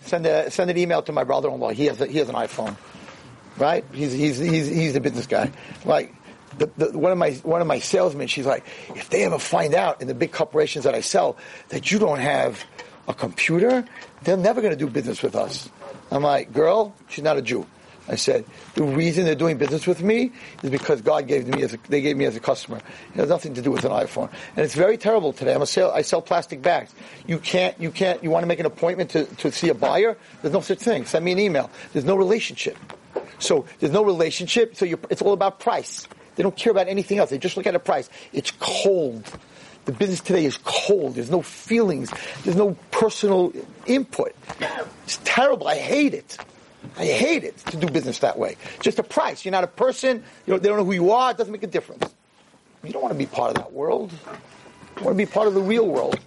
send 0.00 0.26
a 0.26 0.50
send 0.50 0.70
an 0.70 0.78
email 0.78 1.02
to 1.02 1.12
my 1.12 1.24
brother-in-law. 1.24 1.70
He 1.70 1.86
has 1.86 2.00
a, 2.00 2.06
he 2.06 2.18
has 2.18 2.28
an 2.28 2.34
iPhone, 2.34 2.76
right? 3.58 3.84
He's 3.92 4.12
he's 4.12 4.38
he's 4.38 4.66
he's 4.66 4.94
the 4.94 5.00
business 5.00 5.26
guy. 5.26 5.52
Like. 5.84 6.14
The, 6.56 6.66
the, 6.78 6.98
one 6.98 7.12
of 7.12 7.18
my 7.18 7.32
one 7.44 7.60
of 7.60 7.66
my 7.68 7.78
salesmen, 7.78 8.26
she's 8.26 8.46
like, 8.46 8.64
if 8.96 9.10
they 9.10 9.22
ever 9.24 9.38
find 9.38 9.74
out 9.74 10.00
in 10.00 10.08
the 10.08 10.14
big 10.14 10.32
corporations 10.32 10.84
that 10.86 10.94
I 10.94 11.02
sell 11.02 11.36
that 11.68 11.92
you 11.92 12.00
don't 12.00 12.18
have 12.18 12.64
a 13.06 13.14
computer, 13.14 13.84
they're 14.22 14.36
never 14.36 14.60
going 14.62 14.72
to 14.72 14.76
do 14.76 14.88
business 14.90 15.22
with 15.22 15.36
us. 15.36 15.68
I'm 16.10 16.22
like, 16.22 16.52
girl, 16.52 16.96
she's 17.10 17.22
not 17.22 17.36
a 17.36 17.42
Jew. 17.42 17.66
I 18.08 18.16
said, 18.16 18.44
the 18.74 18.82
reason 18.82 19.24
they're 19.24 19.34
doing 19.34 19.58
business 19.58 19.86
with 19.86 20.02
me 20.02 20.32
is 20.62 20.70
because 20.70 21.02
God 21.02 21.26
gave 21.26 21.46
me 21.46 21.62
as 21.62 21.74
a, 21.74 21.78
they 21.88 22.00
gave 22.00 22.16
me 22.16 22.24
as 22.24 22.36
a 22.36 22.40
customer. 22.40 22.78
It 23.14 23.16
has 23.16 23.28
nothing 23.28 23.54
to 23.54 23.62
do 23.62 23.70
with 23.70 23.84
an 23.84 23.92
iPhone. 23.92 24.30
And 24.56 24.64
it's 24.64 24.74
very 24.74 24.96
terrible 24.96 25.32
today. 25.32 25.54
I'm 25.54 25.62
a 25.62 25.66
sale, 25.66 25.92
I 25.94 26.02
sell 26.02 26.22
plastic 26.22 26.62
bags. 26.62 26.94
You 27.26 27.38
can't, 27.38 27.78
you 27.80 27.90
can't, 27.90 28.22
you 28.22 28.30
want 28.30 28.42
to 28.44 28.46
make 28.46 28.60
an 28.60 28.66
appointment 28.66 29.10
to, 29.10 29.24
to 29.26 29.52
see 29.52 29.68
a 29.68 29.74
buyer? 29.74 30.16
There's 30.40 30.54
no 30.54 30.60
such 30.60 30.78
thing. 30.78 31.04
Send 31.04 31.24
me 31.24 31.32
an 31.32 31.38
email. 31.38 31.70
There's 31.92 32.04
no 32.06 32.16
relationship. 32.16 32.78
So 33.38 33.66
there's 33.78 33.92
no 33.92 34.04
relationship, 34.04 34.74
so 34.74 34.86
it's 35.10 35.22
all 35.22 35.32
about 35.32 35.60
price. 35.60 36.08
They 36.36 36.42
don't 36.42 36.56
care 36.56 36.70
about 36.70 36.88
anything 36.88 37.18
else. 37.18 37.30
They 37.30 37.38
just 37.38 37.56
look 37.56 37.66
at 37.66 37.74
a 37.74 37.80
price. 37.80 38.08
It's 38.32 38.52
cold. 38.58 39.24
The 39.84 39.92
business 39.92 40.20
today 40.20 40.44
is 40.44 40.58
cold. 40.64 41.14
There's 41.14 41.30
no 41.30 41.42
feelings. 41.42 42.12
There's 42.44 42.56
no 42.56 42.76
personal 42.90 43.52
input. 43.86 44.34
It's 45.04 45.18
terrible. 45.24 45.66
I 45.66 45.76
hate 45.76 46.14
it. 46.14 46.36
I 46.96 47.04
hate 47.04 47.44
it 47.44 47.56
to 47.58 47.76
do 47.76 47.88
business 47.88 48.20
that 48.20 48.38
way. 48.38 48.56
Just 48.80 48.98
a 48.98 49.02
price. 49.02 49.44
You're 49.44 49.52
not 49.52 49.64
a 49.64 49.68
person. 49.68 50.24
You 50.46 50.58
they 50.58 50.68
don't 50.68 50.78
know 50.78 50.84
who 50.84 50.92
you 50.92 51.12
are. 51.12 51.30
It 51.30 51.36
doesn't 51.36 51.52
make 51.52 51.62
a 51.62 51.68
difference. 51.68 52.12
You 52.82 52.92
don't 52.92 53.02
want 53.02 53.12
to 53.12 53.18
be 53.18 53.26
part 53.26 53.50
of 53.50 53.56
that 53.56 53.72
world. 53.72 54.12
You 54.98 55.04
want 55.04 55.18
to 55.18 55.26
be 55.26 55.30
part 55.30 55.48
of 55.48 55.54
the 55.54 55.60
real 55.60 55.86
world. 55.86 56.18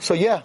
So 0.00 0.14
yeah, 0.14 0.42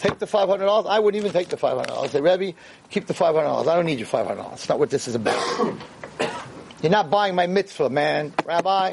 take 0.00 0.18
the 0.18 0.26
five 0.26 0.48
hundred 0.48 0.66
dollars. 0.66 0.86
I 0.88 0.98
wouldn't 0.98 1.20
even 1.20 1.32
take 1.32 1.48
the 1.48 1.56
five 1.56 1.76
hundred 1.76 1.88
dollars. 1.88 2.10
Say, 2.12 2.20
Rebbe, 2.20 2.56
keep 2.90 3.06
the 3.06 3.14
five 3.14 3.34
hundred 3.34 3.48
dollars. 3.48 3.68
I 3.68 3.76
don't 3.76 3.86
need 3.86 3.98
your 3.98 4.08
five 4.08 4.26
hundred 4.26 4.42
dollars. 4.42 4.60
It's 4.60 4.68
not 4.68 4.78
what 4.78 4.90
this 4.90 5.08
is 5.08 5.14
about. 5.14 5.78
You're 6.82 6.92
not 6.92 7.10
buying 7.10 7.34
my 7.34 7.46
mitzvah, 7.46 7.90
man, 7.90 8.34
Rabbi. 8.44 8.90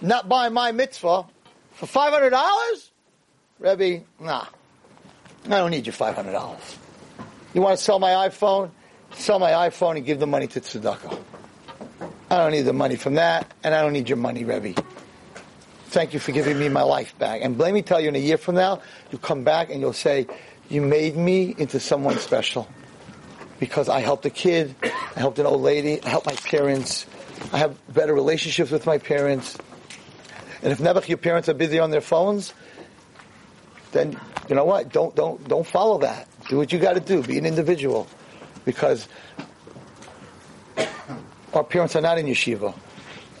Not 0.00 0.28
buying 0.28 0.52
my 0.52 0.72
mitzvah 0.72 1.26
for 1.72 1.86
five 1.86 2.12
hundred 2.12 2.30
dollars, 2.30 2.90
Rebbe. 3.58 4.04
Nah, 4.18 4.46
I 5.46 5.48
don't 5.48 5.70
need 5.70 5.86
your 5.86 5.92
five 5.92 6.14
hundred 6.14 6.32
dollars. 6.32 6.78
You 7.54 7.60
want 7.60 7.78
to 7.78 7.84
sell 7.84 7.98
my 7.98 8.28
iPhone? 8.28 8.70
Sell 9.14 9.38
my 9.38 9.50
iPhone 9.50 9.96
and 9.96 10.06
give 10.06 10.18
the 10.18 10.26
money 10.26 10.46
to 10.48 10.60
tzedakah. 10.60 11.18
I 12.30 12.38
don't 12.38 12.52
need 12.52 12.62
the 12.62 12.72
money 12.72 12.96
from 12.96 13.14
that, 13.14 13.50
and 13.62 13.74
I 13.74 13.82
don't 13.82 13.92
need 13.92 14.08
your 14.08 14.16
money, 14.16 14.44
Rebbe. 14.44 14.74
Thank 15.88 16.14
you 16.14 16.20
for 16.20 16.32
giving 16.32 16.58
me 16.58 16.70
my 16.70 16.82
life 16.82 17.18
back. 17.18 17.42
And 17.42 17.58
let 17.58 17.74
me 17.74 17.82
tell 17.82 18.00
you, 18.00 18.08
in 18.08 18.16
a 18.16 18.18
year 18.18 18.38
from 18.38 18.54
now, 18.54 18.80
you'll 19.10 19.20
come 19.20 19.44
back 19.44 19.68
and 19.68 19.82
you'll 19.82 19.92
say, 19.92 20.26
you 20.70 20.80
made 20.80 21.14
me 21.14 21.54
into 21.58 21.78
someone 21.78 22.16
special. 22.16 22.66
Because 23.60 23.90
I 23.90 24.00
helped 24.00 24.24
a 24.24 24.30
kid, 24.30 24.74
I 24.82 25.20
helped 25.20 25.38
an 25.38 25.44
old 25.44 25.60
lady, 25.60 26.02
I 26.02 26.08
helped 26.08 26.26
my 26.26 26.34
parents, 26.34 27.04
I 27.52 27.58
have 27.58 27.76
better 27.92 28.14
relationships 28.14 28.70
with 28.70 28.86
my 28.86 28.96
parents. 28.96 29.58
And 30.62 30.72
if 30.72 30.80
never 30.80 31.02
your 31.06 31.18
parents 31.18 31.50
are 31.50 31.54
busy 31.54 31.78
on 31.78 31.90
their 31.90 32.00
phones, 32.00 32.54
then 33.92 34.18
you 34.48 34.54
know 34.54 34.64
what? 34.64 34.90
Don't 34.90 35.14
don't 35.14 35.46
don't 35.46 35.66
follow 35.66 35.98
that. 35.98 36.26
Do 36.52 36.58
what 36.58 36.70
you 36.70 36.78
got 36.78 36.92
to 36.92 37.00
do. 37.00 37.22
Be 37.22 37.38
an 37.38 37.46
individual, 37.46 38.06
because 38.66 39.08
our 41.54 41.64
parents 41.64 41.96
are 41.96 42.02
not 42.02 42.18
in 42.18 42.26
yeshiva, 42.26 42.74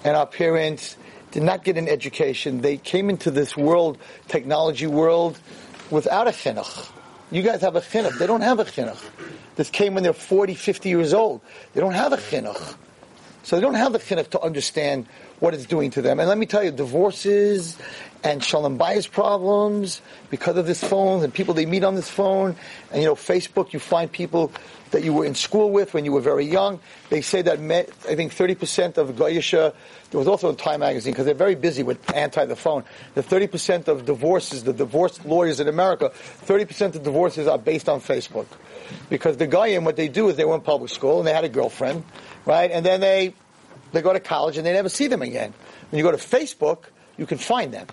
and 0.02 0.16
our 0.16 0.24
parents 0.24 0.96
did 1.30 1.42
not 1.42 1.62
get 1.62 1.76
an 1.76 1.90
education. 1.90 2.62
They 2.62 2.78
came 2.78 3.10
into 3.10 3.30
this 3.30 3.54
world, 3.54 3.98
technology 4.28 4.86
world, 4.86 5.38
without 5.90 6.26
a 6.26 6.30
chinuch. 6.30 6.90
You 7.30 7.42
guys 7.42 7.60
have 7.60 7.76
a 7.76 7.82
chinuch. 7.82 8.18
They 8.18 8.26
don't 8.26 8.40
have 8.40 8.60
a 8.60 8.64
chinuch. 8.64 9.04
This 9.56 9.68
came 9.68 9.92
when 9.92 10.04
they're 10.04 10.14
40, 10.14 10.54
50 10.54 10.88
years 10.88 11.12
old. 11.12 11.42
They 11.74 11.82
don't 11.82 11.92
have 11.92 12.14
a 12.14 12.16
chinuch. 12.16 12.76
So 13.42 13.56
they 13.56 13.60
don't 13.60 13.74
have 13.74 13.92
the 13.92 13.98
chinuch 13.98 14.30
to 14.30 14.40
understand 14.40 15.06
what 15.42 15.54
it's 15.54 15.66
doing 15.66 15.90
to 15.90 16.00
them. 16.00 16.20
And 16.20 16.28
let 16.28 16.38
me 16.38 16.46
tell 16.46 16.62
you, 16.62 16.70
divorces 16.70 17.76
and 18.22 18.44
shalom 18.44 18.78
bayis 18.78 19.10
problems 19.10 20.00
because 20.30 20.56
of 20.56 20.66
this 20.66 20.82
phone 20.82 21.24
and 21.24 21.34
people 21.34 21.52
they 21.52 21.66
meet 21.66 21.82
on 21.82 21.96
this 21.96 22.08
phone. 22.08 22.54
And 22.92 23.02
you 23.02 23.08
know, 23.08 23.16
Facebook, 23.16 23.72
you 23.72 23.80
find 23.80 24.10
people 24.10 24.52
that 24.92 25.02
you 25.02 25.12
were 25.12 25.24
in 25.24 25.34
school 25.34 25.72
with 25.72 25.94
when 25.94 26.04
you 26.04 26.12
were 26.12 26.20
very 26.20 26.44
young. 26.44 26.78
They 27.10 27.22
say 27.22 27.42
that 27.42 27.58
I 27.58 28.14
think 28.14 28.32
30% 28.32 28.98
of 28.98 29.16
Goyisha, 29.16 29.74
there 30.12 30.18
was 30.18 30.28
also 30.28 30.52
a 30.52 30.54
Time 30.54 30.78
magazine 30.78 31.12
because 31.12 31.26
they're 31.26 31.34
very 31.34 31.56
busy 31.56 31.82
with 31.82 32.14
anti 32.14 32.44
the 32.44 32.54
phone. 32.54 32.84
The 33.14 33.22
30% 33.24 33.88
of 33.88 34.04
divorces, 34.04 34.62
the 34.62 34.72
divorce 34.72 35.24
lawyers 35.24 35.58
in 35.58 35.66
America, 35.66 36.12
30% 36.46 36.94
of 36.94 37.02
divorces 37.02 37.48
are 37.48 37.58
based 37.58 37.88
on 37.88 38.00
Facebook. 38.00 38.46
Because 39.10 39.38
the 39.38 39.48
guy 39.48 39.68
in 39.68 39.84
what 39.84 39.96
they 39.96 40.06
do 40.06 40.28
is 40.28 40.36
they 40.36 40.44
went 40.44 40.62
public 40.62 40.90
school 40.90 41.18
and 41.18 41.26
they 41.26 41.32
had 41.32 41.44
a 41.44 41.48
girlfriend, 41.48 42.04
right? 42.46 42.70
And 42.70 42.86
then 42.86 43.00
they 43.00 43.34
they 43.92 44.02
go 44.02 44.12
to 44.12 44.20
college 44.20 44.56
and 44.56 44.66
they 44.66 44.72
never 44.72 44.88
see 44.88 45.06
them 45.06 45.22
again. 45.22 45.54
When 45.90 45.98
you 45.98 46.04
go 46.04 46.10
to 46.10 46.16
Facebook, 46.16 46.84
you 47.16 47.26
can 47.26 47.38
find 47.38 47.72
them. 47.72 47.86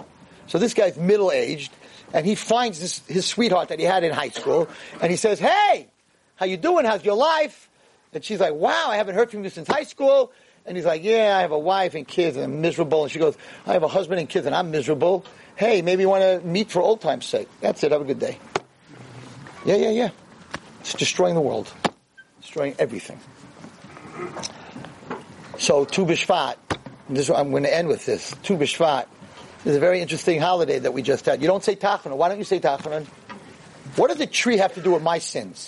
So 0.47 0.57
this 0.57 0.73
guy's 0.73 0.97
middle 0.97 1.31
aged, 1.31 1.71
and 2.13 2.25
he 2.25 2.35
finds 2.35 2.79
this, 2.79 3.05
his 3.07 3.25
sweetheart 3.25 3.69
that 3.69 3.79
he 3.79 3.85
had 3.85 4.03
in 4.03 4.11
high 4.11 4.29
school, 4.29 4.67
and 5.01 5.11
he 5.11 5.17
says, 5.17 5.39
"Hey, 5.39 5.87
how 6.35 6.45
you 6.45 6.57
doing? 6.57 6.85
How's 6.85 7.05
your 7.05 7.15
life?" 7.15 7.69
And 8.13 8.23
she's 8.23 8.39
like, 8.39 8.53
"Wow, 8.53 8.87
I 8.89 8.97
haven't 8.97 9.15
heard 9.15 9.29
from 9.29 9.43
you 9.43 9.49
since 9.49 9.67
high 9.67 9.83
school." 9.83 10.31
And 10.65 10.75
he's 10.75 10.85
like, 10.85 11.03
"Yeah, 11.03 11.37
I 11.37 11.41
have 11.41 11.51
a 11.51 11.59
wife 11.59 11.93
and 11.93 12.07
kids, 12.07 12.35
and 12.35 12.45
I'm 12.45 12.61
miserable." 12.61 13.03
And 13.03 13.11
she 13.11 13.19
goes, 13.19 13.35
"I 13.67 13.73
have 13.73 13.83
a 13.83 13.87
husband 13.87 14.19
and 14.19 14.27
kids, 14.27 14.45
and 14.47 14.55
I'm 14.55 14.71
miserable. 14.71 15.25
Hey, 15.55 15.81
maybe 15.81 16.01
you 16.03 16.09
want 16.09 16.23
to 16.23 16.47
meet 16.47 16.71
for 16.71 16.81
old 16.81 17.01
time's 17.01 17.25
sake." 17.25 17.47
That's 17.61 17.83
it. 17.83 17.91
Have 17.91 18.01
a 18.01 18.05
good 18.05 18.19
day. 18.19 18.39
Yeah, 19.65 19.75
yeah, 19.75 19.91
yeah. 19.91 20.09
It's 20.79 20.93
destroying 20.93 21.35
the 21.35 21.41
world, 21.41 21.71
destroying 22.41 22.73
everything. 22.79 23.19
So 25.59 25.83
Tu 25.83 26.05
B'Shvat, 26.05 26.55
this, 27.09 27.29
I'm 27.29 27.51
going 27.51 27.63
to 27.63 27.75
end 27.75 27.89
with 27.89 28.05
this. 28.05 28.33
Tu 28.43 28.55
B'Shvat 28.55 29.07
is 29.65 29.75
a 29.75 29.79
very 29.79 29.99
interesting 29.99 30.39
holiday 30.39 30.79
that 30.79 30.93
we 30.93 31.01
just 31.01 31.25
had. 31.25 31.41
You 31.41 31.49
don't 31.49 31.63
say 31.63 31.75
Tachanun. 31.75 32.15
Why 32.15 32.29
don't 32.29 32.37
you 32.37 32.45
say 32.45 32.61
Tachanun? 32.61 33.05
What 33.97 34.07
does 34.07 34.19
the 34.19 34.25
tree 34.25 34.55
have 34.55 34.73
to 34.75 34.81
do 34.81 34.91
with 34.91 35.03
my 35.03 35.19
sins? 35.19 35.65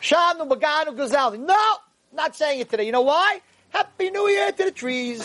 Shanu 0.00 0.48
Baganu 0.48 0.96
Gazal. 0.96 1.38
No, 1.38 1.74
not 2.14 2.34
saying 2.34 2.60
it 2.60 2.70
today. 2.70 2.86
You 2.86 2.92
know 2.92 3.02
why? 3.02 3.42
Happy 3.68 4.08
New 4.08 4.28
Year 4.28 4.50
to 4.50 4.64
the 4.64 4.70
trees. 4.70 5.22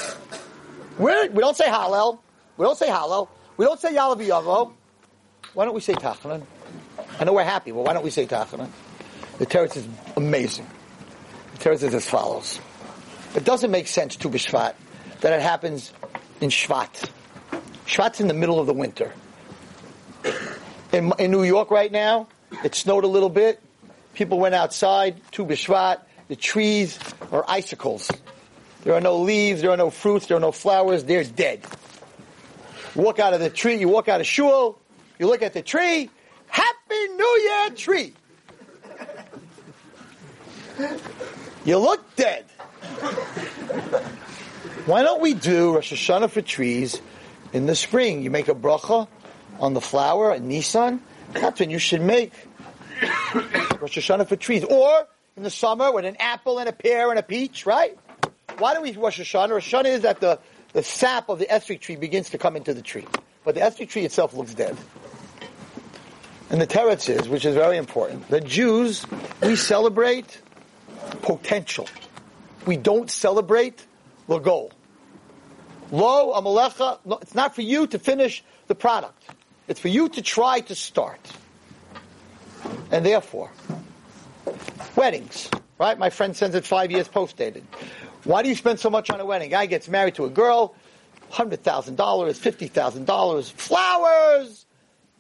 We're, 1.00 1.30
we 1.30 1.40
don't 1.40 1.56
say 1.56 1.68
Hallel. 1.68 2.20
We 2.58 2.66
don't 2.66 2.78
say 2.78 2.88
Hallel. 2.88 3.30
We 3.56 3.64
don't 3.64 3.80
say 3.80 3.94
Yalav 3.94 4.18
Yavo. 4.18 4.74
Why 5.54 5.64
don't 5.64 5.74
we 5.74 5.82
say 5.82 5.94
Tachanun? 5.94 6.44
I 7.22 7.24
know 7.24 7.32
we're 7.32 7.46
happy, 7.46 7.72
but 7.72 7.86
why 7.86 7.94
don't 7.94 8.04
we 8.04 8.12
say 8.12 8.28
Tachanun? 8.28 8.70
The 9.38 9.46
teretz 9.46 9.78
is 9.78 9.88
amazing. 10.18 10.68
The 11.54 11.70
teretz 11.70 11.84
is 11.84 11.94
as 11.94 12.10
follows. 12.10 12.60
It 13.36 13.44
doesn't 13.44 13.72
make 13.72 13.88
sense 13.88 14.16
Tu 14.16 14.30
B'Shvat 14.30 14.74
that 15.22 15.34
it 15.34 15.42
happens 15.42 15.94
in 16.42 16.50
Shvat. 16.50 17.10
Shvat's 17.86 18.20
in 18.20 18.28
the 18.28 18.34
middle 18.34 18.60
of 18.60 18.68
the 18.68 18.74
winter. 18.74 19.14
In, 20.92 21.12
in 21.20 21.32
New 21.32 21.44
York 21.44 21.72
right 21.72 21.92
now, 21.92 22.28
it 22.64 22.76
snowed 22.76 23.04
a 23.04 23.08
little 23.08 23.30
bit. 23.30 23.62
People 24.14 24.40
went 24.40 24.56
outside, 24.56 25.22
Tu 25.32 25.46
B'Shvat. 25.46 26.02
The 26.28 26.36
trees 26.36 27.00
are 27.32 27.46
icicles. 27.48 28.12
There 28.84 28.94
are 28.94 29.02
no 29.02 29.18
leaves, 29.18 29.62
there 29.62 29.72
are 29.72 29.78
no 29.78 29.90
fruits, 29.90 30.28
there 30.28 30.38
are 30.38 30.42
no 30.42 30.52
flowers, 30.52 31.04
they're 31.04 31.24
dead. 31.24 31.62
You 32.96 33.02
walk 33.02 33.20
out 33.20 33.34
of 33.34 33.40
the 33.40 33.50
tree, 33.50 33.76
you 33.76 33.90
walk 33.90 34.08
out 34.08 34.22
of 34.22 34.28
shul, 34.28 34.80
you 35.20 35.28
look 35.28 35.42
at 35.42 35.54
the 35.54 35.62
tree, 35.62 36.10
Happy 36.48 37.08
New 37.16 37.40
Year 37.44 37.70
tree! 37.72 38.14
You 41.66 41.78
look 41.80 42.16
dead. 42.16 42.46
Why 44.86 45.04
don't 45.04 45.22
we 45.22 45.34
do 45.34 45.76
Rosh 45.76 45.92
Hashanah 45.92 46.30
for 46.30 46.42
trees 46.42 47.02
in 47.54 47.66
the 47.66 47.76
spring? 47.76 48.22
You 48.22 48.32
make 48.32 48.48
a 48.48 48.56
bracha 48.56 49.08
on 49.60 49.74
the 49.74 49.82
flower 49.82 50.32
at 50.32 50.42
Nisan. 50.42 51.02
That's 51.34 51.60
when 51.60 51.70
you 51.70 51.80
should 51.80 52.02
make 52.02 52.32
Rosh 53.82 53.98
Hashanah 53.98 54.28
for 54.28 54.36
trees. 54.36 54.64
Or 54.64 55.08
in 55.36 55.44
the 55.44 55.50
summer 55.50 55.92
with 55.92 56.06
an 56.06 56.16
apple 56.20 56.60
and 56.60 56.70
a 56.70 56.74
pear 56.74 57.10
and 57.10 57.20
a 57.20 57.24
peach, 57.24 57.66
right? 57.66 57.98
Why 58.58 58.74
do 58.74 58.82
we 58.82 58.92
Rosh 58.94 59.20
Hashanah? 59.20 59.52
Rosh 59.52 59.74
Hashanah 59.74 59.90
is 59.90 60.02
that 60.02 60.20
the, 60.20 60.40
the 60.74 60.84
sap 60.84 61.30
of 61.30 61.40
the 61.40 61.46
esrog 61.46 61.80
tree 61.80 61.96
begins 61.96 62.30
to 62.32 62.38
come 62.38 62.56
into 62.56 62.74
the 62.74 62.82
tree. 62.82 63.06
But 63.44 63.56
the 63.56 63.62
esrog 63.62 63.90
tree 63.90 64.06
itself 64.06 64.34
looks 64.34 64.54
dead. 64.54 64.76
And 66.50 66.62
the 66.62 66.68
teretz 66.68 67.10
is, 67.10 67.28
which 67.28 67.46
is 67.46 67.56
very 67.56 67.78
important, 67.78 68.30
the 68.30 68.40
Jews, 68.40 69.06
we 69.42 69.58
celebrate 69.58 70.42
potential. 71.22 71.88
We 72.68 72.76
don't 72.76 73.10
celebrate 73.10 73.88
the 74.28 74.40
goal. 74.40 74.72
Lo 75.90 76.34
amalecha, 76.34 77.00
it's 77.22 77.34
not 77.34 77.56
for 77.56 77.62
you 77.62 77.88
to 77.88 77.98
finish 77.98 78.44
the 78.68 78.76
product. 78.76 79.24
It's 79.70 79.80
for 79.80 79.88
you 79.88 80.10
to 80.10 80.22
try 80.22 80.60
to 80.60 80.76
start. 80.76 81.32
And 82.92 83.06
therefore, 83.06 83.52
weddings, 84.98 85.50
right? 85.80 85.98
My 85.98 86.10
friend 86.10 86.36
sends 86.36 86.56
it 86.56 86.66
five 86.66 86.92
years 86.92 87.08
post 87.08 87.38
dated. 87.38 87.66
Why 88.26 88.44
do 88.44 88.50
you 88.50 88.56
spend 88.56 88.82
so 88.82 88.90
much 88.90 89.10
on 89.10 89.22
a 89.22 89.26
wedding? 89.26 89.50
Guy 89.50 89.66
gets 89.68 89.88
married 89.88 90.16
to 90.16 90.26
a 90.26 90.30
girl, 90.30 90.76
$100,000, 91.32 91.96
$50,000, 91.96 93.52
flowers, 93.54 94.66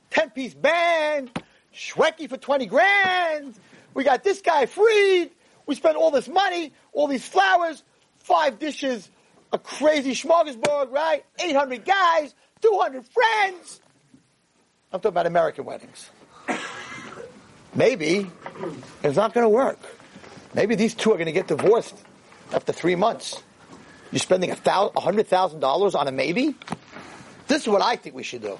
10 0.09 0.29
piece 0.31 0.53
band, 0.53 1.31
Shweki 1.73 2.27
for 2.27 2.35
20 2.35 2.65
grand. 2.65 3.55
We 3.93 4.03
got 4.03 4.25
this 4.25 4.41
guy 4.41 4.65
freed. 4.65 5.31
We 5.65 5.75
spent 5.75 5.97
all 5.97 6.11
this 6.11 6.29
money, 6.29 6.73
all 6.97 7.05
these 7.05 7.27
flowers, 7.27 7.83
five 8.17 8.57
dishes, 8.57 9.07
a 9.53 9.59
crazy 9.59 10.13
smorgasbord, 10.13 10.91
right? 10.91 11.23
800 11.39 11.85
guys, 11.85 12.33
200 12.61 13.05
friends. 13.07 13.81
I'm 14.91 14.99
talking 14.99 15.09
about 15.09 15.27
American 15.27 15.65
weddings. 15.65 16.09
Maybe 17.75 18.31
it's 19.03 19.15
not 19.15 19.35
going 19.35 19.43
to 19.45 19.49
work. 19.49 19.77
Maybe 20.55 20.73
these 20.73 20.95
two 20.95 21.11
are 21.11 21.17
going 21.17 21.27
to 21.27 21.31
get 21.31 21.47
divorced 21.47 21.95
after 22.51 22.73
three 22.73 22.95
months. 22.95 23.43
You're 24.11 24.19
spending 24.19 24.49
a 24.49 24.99
hundred 24.99 25.27
thousand 25.27 25.59
dollars 25.59 25.93
on 25.93 26.07
a 26.07 26.11
maybe. 26.11 26.55
This 27.47 27.61
is 27.61 27.67
what 27.67 27.83
I 27.83 27.95
think 27.95 28.15
we 28.15 28.23
should 28.23 28.41
do. 28.41 28.57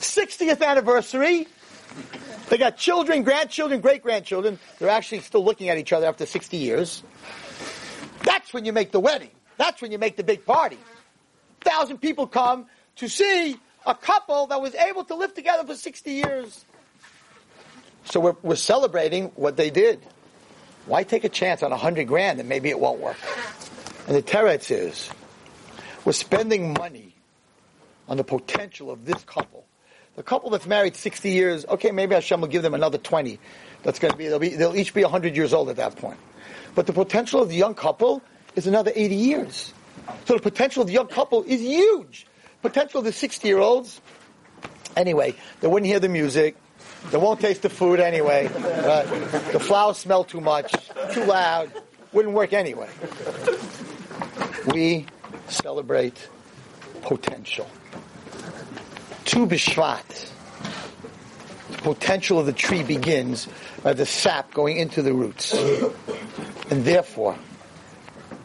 60th 0.00 0.62
anniversary. 0.62 1.46
They 2.48 2.56
got 2.56 2.76
children, 2.76 3.24
grandchildren, 3.24 3.80
great 3.80 4.02
grandchildren. 4.02 4.58
They're 4.78 4.88
actually 4.88 5.20
still 5.20 5.44
looking 5.44 5.68
at 5.68 5.78
each 5.78 5.92
other 5.92 6.06
after 6.06 6.24
60 6.24 6.56
years. 6.56 7.02
That's 8.24 8.52
when 8.52 8.64
you 8.64 8.72
make 8.72 8.90
the 8.90 9.00
wedding. 9.00 9.30
That's 9.58 9.82
when 9.82 9.92
you 9.92 9.98
make 9.98 10.16
the 10.16 10.24
big 10.24 10.44
party. 10.44 10.78
A 11.60 11.64
Thousand 11.64 11.98
people 11.98 12.26
come 12.26 12.66
to 12.96 13.08
see 13.08 13.56
a 13.86 13.94
couple 13.94 14.46
that 14.48 14.60
was 14.60 14.74
able 14.74 15.04
to 15.04 15.14
live 15.14 15.34
together 15.34 15.66
for 15.66 15.74
60 15.74 16.10
years. 16.10 16.64
So 18.04 18.20
we're, 18.20 18.36
we're 18.42 18.56
celebrating 18.56 19.26
what 19.34 19.56
they 19.56 19.70
did. 19.70 20.00
Why 20.86 21.02
take 21.02 21.24
a 21.24 21.28
chance 21.28 21.62
on 21.62 21.72
a 21.72 21.76
hundred 21.76 22.08
grand 22.08 22.40
and 22.40 22.48
maybe 22.48 22.70
it 22.70 22.80
won't 22.80 23.00
work? 23.00 23.18
And 24.06 24.16
the 24.16 24.22
teretz 24.22 24.70
is, 24.70 25.10
we're 26.06 26.12
spending 26.12 26.72
money 26.72 27.14
on 28.08 28.16
the 28.16 28.24
potential 28.24 28.90
of 28.90 29.04
this 29.04 29.22
couple. 29.24 29.66
The 30.18 30.24
couple 30.24 30.50
that's 30.50 30.66
married 30.66 30.96
60 30.96 31.30
years, 31.30 31.64
okay, 31.66 31.92
maybe 31.92 32.12
Hashem 32.16 32.40
will 32.40 32.48
give 32.48 32.64
them 32.64 32.74
another 32.74 32.98
20. 32.98 33.38
That's 33.84 34.00
going 34.00 34.10
to 34.10 34.18
be 34.18 34.26
they'll, 34.26 34.40
be, 34.40 34.48
they'll 34.48 34.74
each 34.74 34.92
be 34.92 35.04
100 35.04 35.36
years 35.36 35.54
old 35.54 35.68
at 35.68 35.76
that 35.76 35.94
point. 35.94 36.18
But 36.74 36.88
the 36.88 36.92
potential 36.92 37.40
of 37.40 37.50
the 37.50 37.54
young 37.54 37.76
couple 37.76 38.20
is 38.56 38.66
another 38.66 38.90
80 38.96 39.14
years. 39.14 39.72
So 40.24 40.34
the 40.34 40.40
potential 40.40 40.80
of 40.80 40.88
the 40.88 40.92
young 40.92 41.06
couple 41.06 41.44
is 41.44 41.60
huge. 41.60 42.26
Potential 42.62 42.98
of 42.98 43.04
the 43.04 43.12
60 43.12 43.46
year 43.46 43.60
olds, 43.60 44.00
anyway, 44.96 45.36
they 45.60 45.68
wouldn't 45.68 45.86
hear 45.86 46.00
the 46.00 46.08
music. 46.08 46.56
They 47.12 47.18
won't 47.18 47.38
taste 47.38 47.62
the 47.62 47.70
food 47.70 48.00
anyway. 48.00 48.48
The 49.52 49.60
flowers 49.60 49.98
smell 49.98 50.24
too 50.24 50.40
much, 50.40 50.74
too 51.12 51.26
loud. 51.26 51.70
Wouldn't 52.12 52.34
work 52.34 52.52
anyway. 52.52 52.88
We 54.66 55.06
celebrate 55.46 56.28
potential. 57.02 57.70
Tu 59.28 59.46
B'Shvat. 59.46 60.30
The 61.70 61.76
potential 61.82 62.38
of 62.38 62.46
the 62.46 62.52
tree 62.54 62.82
begins 62.82 63.46
by 63.82 63.92
the 63.92 64.06
sap 64.06 64.54
going 64.54 64.78
into 64.78 65.02
the 65.02 65.12
roots. 65.12 65.52
And 66.70 66.82
therefore, 66.82 67.36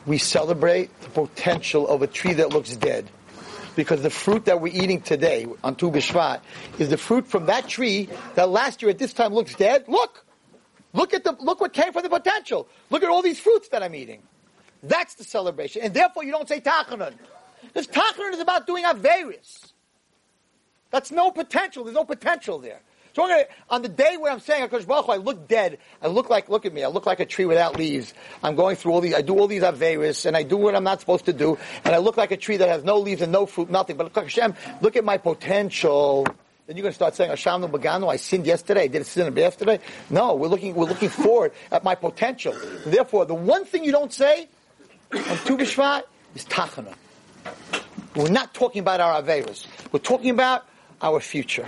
we 0.06 0.18
celebrate 0.18 0.90
the 1.00 1.10
potential 1.10 1.88
of 1.88 2.02
a 2.02 2.08
tree 2.08 2.34
that 2.34 2.50
looks 2.50 2.76
dead 2.76 3.10
because 3.78 4.02
the 4.02 4.10
fruit 4.10 4.44
that 4.44 4.60
we're 4.60 4.74
eating 4.76 5.00
today 5.00 5.48
on 5.64 5.76
Tu 5.76 5.90
B'Shvat 5.90 6.42
is 6.78 6.90
the 6.90 6.98
fruit 6.98 7.28
from 7.28 7.46
that 7.46 7.70
tree 7.70 8.10
that 8.36 8.50
last 8.50 8.82
year 8.82 8.92
at 8.92 8.98
this 8.98 9.14
time 9.14 9.34
looks 9.34 9.56
dead. 9.56 9.86
Look! 9.88 10.26
Look 10.92 11.14
at 11.14 11.24
the, 11.24 11.32
look 11.40 11.62
what 11.62 11.72
came 11.72 11.94
from 11.94 12.04
the 12.04 12.10
potential. 12.10 12.68
Look 12.90 13.04
at 13.04 13.10
all 13.10 13.22
these 13.22 13.40
fruits 13.40 13.70
that 13.70 13.82
I'm 13.84 13.96
eating. 13.96 14.22
That's 14.84 15.16
the 15.16 15.24
celebration. 15.24 15.82
And 15.82 15.94
therefore 15.94 16.26
you 16.26 16.32
don't 16.32 16.48
say 16.50 16.60
Tachanun. 16.60 17.14
This 17.74 17.88
Tachanun 17.88 18.34
is 18.34 18.40
about 18.42 18.68
doing 18.68 18.84
Averis. 18.84 19.73
That's 20.94 21.12
no 21.12 21.32
potential. 21.32 21.84
There's 21.84 21.96
no 21.96 22.06
potential 22.06 22.60
there. 22.60 22.80
So 23.16 23.24
gonna, 23.28 23.46
on 23.68 23.82
the 23.82 23.90
day 23.90 24.16
where 24.18 24.32
I'm 24.32 24.40
saying 24.40 24.70
Hakadosh 24.70 24.86
Baruch 24.86 25.06
Hu, 25.08 25.12
I 25.14 25.18
look 25.18 25.48
dead. 25.48 25.80
I 26.04 26.08
look 26.08 26.30
like 26.30 26.50
look 26.50 26.68
at 26.68 26.74
me. 26.74 26.84
I 26.84 26.88
look 26.88 27.08
like 27.08 27.20
a 27.20 27.26
tree 27.26 27.46
without 27.46 27.78
leaves. 27.78 28.14
I'm 28.44 28.56
going 28.56 28.76
through 28.76 28.92
all 28.92 29.02
these. 29.02 29.16
I 29.16 29.24
do 29.24 29.40
all 29.40 29.48
these 29.48 29.64
averis, 29.64 30.28
and 30.28 30.38
I 30.38 30.44
do 30.44 30.56
what 30.56 30.76
I'm 30.76 30.84
not 30.84 31.00
supposed 31.00 31.26
to 31.26 31.34
do, 31.34 31.58
and 31.84 31.96
I 31.96 31.98
look 31.98 32.16
like 32.16 32.30
a 32.30 32.38
tree 32.38 32.58
that 32.58 32.70
has 32.70 32.84
no 32.84 33.00
leaves 33.00 33.24
and 33.24 33.32
no 33.32 33.48
fruit, 33.48 33.72
nothing. 33.72 33.98
But 33.98 34.16
Hashem, 34.16 34.54
look 34.82 34.96
at 34.96 35.04
my 35.04 35.18
potential. 35.18 36.28
Then 36.68 36.78
you're 36.78 36.84
going 36.84 36.92
to 36.92 36.96
start 36.96 37.16
saying 37.16 37.32
Hashem 37.32 37.62
no 37.62 37.68
bagano. 37.68 38.12
I 38.12 38.18
sinned 38.18 38.46
yesterday. 38.46 38.84
I 38.84 38.88
did 38.88 39.02
a 39.02 39.06
sin 39.06 39.36
yesterday. 39.36 39.80
No, 40.12 40.36
we're 40.36 40.48
looking. 40.48 40.76
We're 40.76 40.86
looking 40.86 41.10
forward 41.10 41.54
at 41.72 41.84
my 41.84 41.96
potential. 41.96 42.56
Therefore, 42.86 43.26
the 43.26 43.34
one 43.34 43.66
thing 43.66 43.84
you 43.84 43.92
don't 43.92 44.14
say 44.14 44.48
on 45.12 45.38
Tu 45.40 45.58
B'Shvat 45.58 46.04
is 46.36 46.46
tachana. 46.46 46.94
We're 48.16 48.30
not 48.30 48.54
talking 48.54 48.82
about 48.82 49.02
our 49.02 49.24
averis. 49.24 49.66
We're 49.92 50.00
talking 50.00 50.30
about 50.30 50.66
our 51.04 51.20
future. 51.20 51.68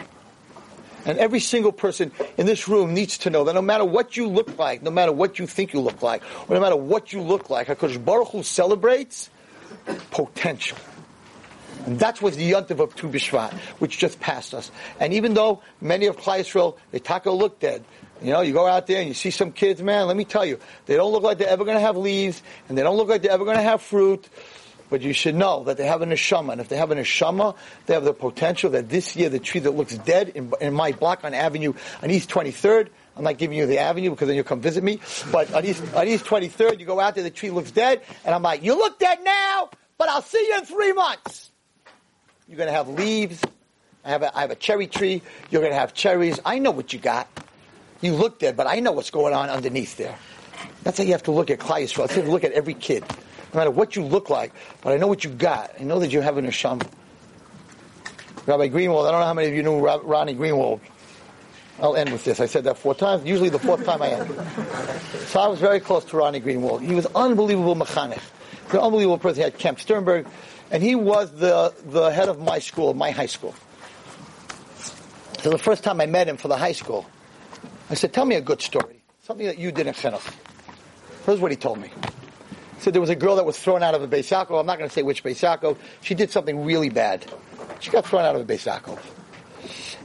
And 1.05 1.19
every 1.19 1.39
single 1.39 1.71
person 1.71 2.11
in 2.37 2.47
this 2.47 2.67
room 2.67 2.95
needs 2.95 3.19
to 3.19 3.29
know 3.29 3.43
that 3.43 3.53
no 3.53 3.61
matter 3.61 3.85
what 3.85 4.17
you 4.17 4.27
look 4.27 4.57
like, 4.57 4.81
no 4.81 4.89
matter 4.89 5.11
what 5.11 5.37
you 5.37 5.45
think 5.45 5.73
you 5.73 5.79
look 5.79 6.01
like, 6.01 6.23
or 6.49 6.55
no 6.55 6.61
matter 6.61 6.75
what 6.75 7.13
you 7.13 7.21
look 7.21 7.51
like, 7.51 7.67
HaKadosh 7.67 8.03
Baruch 8.03 8.29
Hu 8.29 8.41
celebrates 8.41 9.29
potential. 10.09 10.79
And 11.85 11.99
that's 11.99 12.19
what 12.21 12.33
the 12.33 12.51
Yontiv 12.51 12.79
of 12.79 12.95
Tu 12.95 13.07
B'Shvat, 13.07 13.53
which 13.77 13.99
just 13.99 14.19
passed 14.19 14.55
us. 14.55 14.71
And 14.99 15.13
even 15.13 15.35
though 15.35 15.61
many 15.79 16.07
of 16.07 16.17
Klal 16.17 16.39
Yisrael, 16.39 16.77
they 16.89 16.97
taka 16.97 17.29
look 17.29 17.59
dead, 17.59 17.83
you 18.23 18.31
know, 18.31 18.41
you 18.41 18.53
go 18.53 18.65
out 18.65 18.87
there 18.87 18.99
and 18.99 19.07
you 19.07 19.13
see 19.13 19.29
some 19.29 19.51
kids, 19.51 19.83
man, 19.83 20.07
let 20.07 20.17
me 20.17 20.25
tell 20.25 20.45
you, 20.45 20.57
they 20.87 20.95
don't 20.95 21.11
look 21.11 21.21
like 21.21 21.37
they're 21.37 21.49
ever 21.49 21.65
going 21.65 21.75
to 21.75 21.81
have 21.81 21.97
leaves, 21.97 22.41
and 22.67 22.77
they 22.77 22.81
don't 22.81 22.97
look 22.97 23.09
like 23.09 23.21
they're 23.21 23.31
ever 23.31 23.45
going 23.45 23.57
to 23.57 23.63
have 23.63 23.81
fruit. 23.81 24.27
But 24.89 25.01
you 25.01 25.13
should 25.13 25.35
know 25.35 25.63
that 25.63 25.77
they 25.77 25.85
have 25.85 26.01
a 26.01 26.05
neshama, 26.05 26.51
and 26.51 26.61
if 26.61 26.69
they 26.69 26.77
have 26.77 26.91
a 26.91 26.95
neshama, 26.95 27.55
they 27.85 27.95
have 27.95 28.03
the 28.03 28.13
potential 28.13 28.69
that 28.71 28.89
this 28.89 29.15
year 29.15 29.29
the 29.29 29.39
tree 29.39 29.61
that 29.61 29.71
looks 29.71 29.97
dead 29.97 30.29
in, 30.29 30.53
in 30.61 30.73
my 30.73 30.91
block 30.91 31.23
on 31.23 31.33
Avenue 31.33 31.73
on 32.03 32.11
East 32.11 32.29
23rd. 32.29 32.89
I'm 33.17 33.23
not 33.23 33.37
giving 33.37 33.57
you 33.57 33.65
the 33.65 33.79
avenue 33.79 34.09
because 34.09 34.27
then 34.27 34.35
you'll 34.35 34.43
come 34.43 34.59
visit 34.59 34.83
me. 34.83 34.99
But 35.31 35.53
on 35.53 35.65
East, 35.65 35.83
on 35.95 36.07
East 36.07 36.25
23rd, 36.25 36.79
you 36.79 36.85
go 36.85 36.99
out 36.99 37.15
there, 37.15 37.23
the 37.23 37.29
tree 37.29 37.49
looks 37.49 37.71
dead, 37.71 38.01
and 38.25 38.35
I'm 38.35 38.43
like, 38.43 38.61
you 38.61 38.75
look 38.77 38.99
dead 38.99 39.19
now, 39.23 39.69
but 39.97 40.09
I'll 40.09 40.21
see 40.21 40.45
you 40.45 40.57
in 40.57 40.65
three 40.65 40.91
months. 40.91 41.49
You're 42.47 42.57
going 42.57 42.67
to 42.67 42.73
have 42.73 42.89
leaves. 42.89 43.41
I 44.03 44.09
have, 44.09 44.21
a, 44.21 44.37
I 44.37 44.41
have 44.41 44.51
a 44.51 44.55
cherry 44.55 44.87
tree. 44.87 45.21
You're 45.49 45.61
going 45.61 45.73
to 45.73 45.79
have 45.79 45.93
cherries. 45.93 46.39
I 46.45 46.59
know 46.59 46.71
what 46.71 46.93
you 46.93 46.99
got. 46.99 47.27
You 48.01 48.13
look 48.13 48.39
dead, 48.39 48.55
but 48.55 48.67
I 48.67 48.81
know 48.81 48.91
what's 48.91 49.09
going 49.09 49.33
on 49.33 49.49
underneath 49.49 49.97
there. 49.97 50.15
That's 50.83 50.99
how 50.99 51.03
you 51.03 51.13
have 51.13 51.23
to 51.23 51.31
look 51.31 51.49
at 51.49 51.59
Klal 51.59 51.81
Yisrael. 51.81 52.09
You 52.09 52.15
have 52.15 52.25
to 52.25 52.31
look 52.31 52.43
at 52.43 52.51
every 52.51 52.75
kid. 52.75 53.03
No 53.55 53.59
matter 53.59 53.71
what 53.71 53.95
you 53.95 54.03
look 54.03 54.29
like, 54.29 54.51
but 54.81 54.91
I 54.91 54.97
know 54.97 55.07
what 55.07 55.23
you 55.23 55.29
got. 55.29 55.71
I 55.79 55.83
know 55.83 55.97
that 55.99 56.11
you 56.11 56.19
have 56.19 56.35
an 56.35 56.45
neshama. 56.45 56.85
Rabbi 58.45 58.67
Greenwald, 58.67 59.07
I 59.07 59.11
don't 59.11 59.21
know 59.21 59.25
how 59.25 59.33
many 59.33 59.47
of 59.47 59.53
you 59.53 59.63
knew 59.63 59.79
Ronnie 59.79 60.35
Greenwald. 60.35 60.81
I'll 61.79 61.95
end 61.95 62.11
with 62.11 62.25
this. 62.25 62.41
I 62.41 62.47
said 62.47 62.65
that 62.65 62.77
four 62.77 62.93
times. 62.93 63.25
Usually 63.25 63.47
the 63.47 63.59
fourth 63.59 63.85
time 63.85 64.01
I 64.01 64.09
end. 64.09 64.29
So 65.27 65.39
I 65.39 65.47
was 65.47 65.59
very 65.59 65.79
close 65.79 66.03
to 66.05 66.17
Ronnie 66.17 66.41
Greenwald. 66.41 66.81
He 66.81 66.93
was 66.95 67.07
unbelievable 67.15 67.75
mechanech. 67.75 68.21
An 68.71 68.79
unbelievable 68.79 69.17
person. 69.17 69.37
He 69.37 69.43
had 69.43 69.57
Camp 69.57 69.79
Sternberg, 69.79 70.27
and 70.69 70.83
he 70.83 70.95
was 70.95 71.31
the, 71.31 71.73
the 71.85 72.09
head 72.09 72.27
of 72.27 72.39
my 72.39 72.59
school, 72.59 72.93
my 72.93 73.11
high 73.11 73.25
school. 73.25 73.55
So 75.41 75.49
the 75.49 75.57
first 75.57 75.81
time 75.83 76.01
I 76.01 76.07
met 76.07 76.27
him 76.27 76.35
for 76.35 76.49
the 76.49 76.57
high 76.57 76.73
school, 76.73 77.05
I 77.89 77.93
said, 77.93 78.11
tell 78.11 78.25
me 78.25 78.35
a 78.35 78.41
good 78.41 78.61
story. 78.61 79.01
Something 79.23 79.47
that 79.47 79.57
you 79.57 79.71
did 79.71 79.87
in 79.87 79.93
chinuch. 79.93 80.33
Here's 81.25 81.39
what 81.39 81.51
he 81.51 81.57
told 81.57 81.79
me. 81.79 81.89
Said 82.79 82.93
there 82.93 83.01
was 83.01 83.09
a 83.09 83.15
girl 83.15 83.37
that 83.37 83.45
was 83.45 83.57
thrown 83.57 83.83
out 83.83 83.95
of 83.95 84.01
a 84.01 84.07
Beis. 84.07 84.31
I'm 84.31 84.65
not 84.65 84.77
going 84.77 84.89
to 84.89 84.93
say 84.93 85.01
which 85.01 85.23
Beis. 85.23 85.77
She 86.01 86.15
did 86.15 86.31
something 86.31 86.65
really 86.65 86.89
bad. 86.89 87.25
She 87.79 87.91
got 87.91 88.05
thrown 88.05 88.23
out 88.25 88.35
of 88.35 88.41
a 88.41 88.45
Beis. 88.45 88.67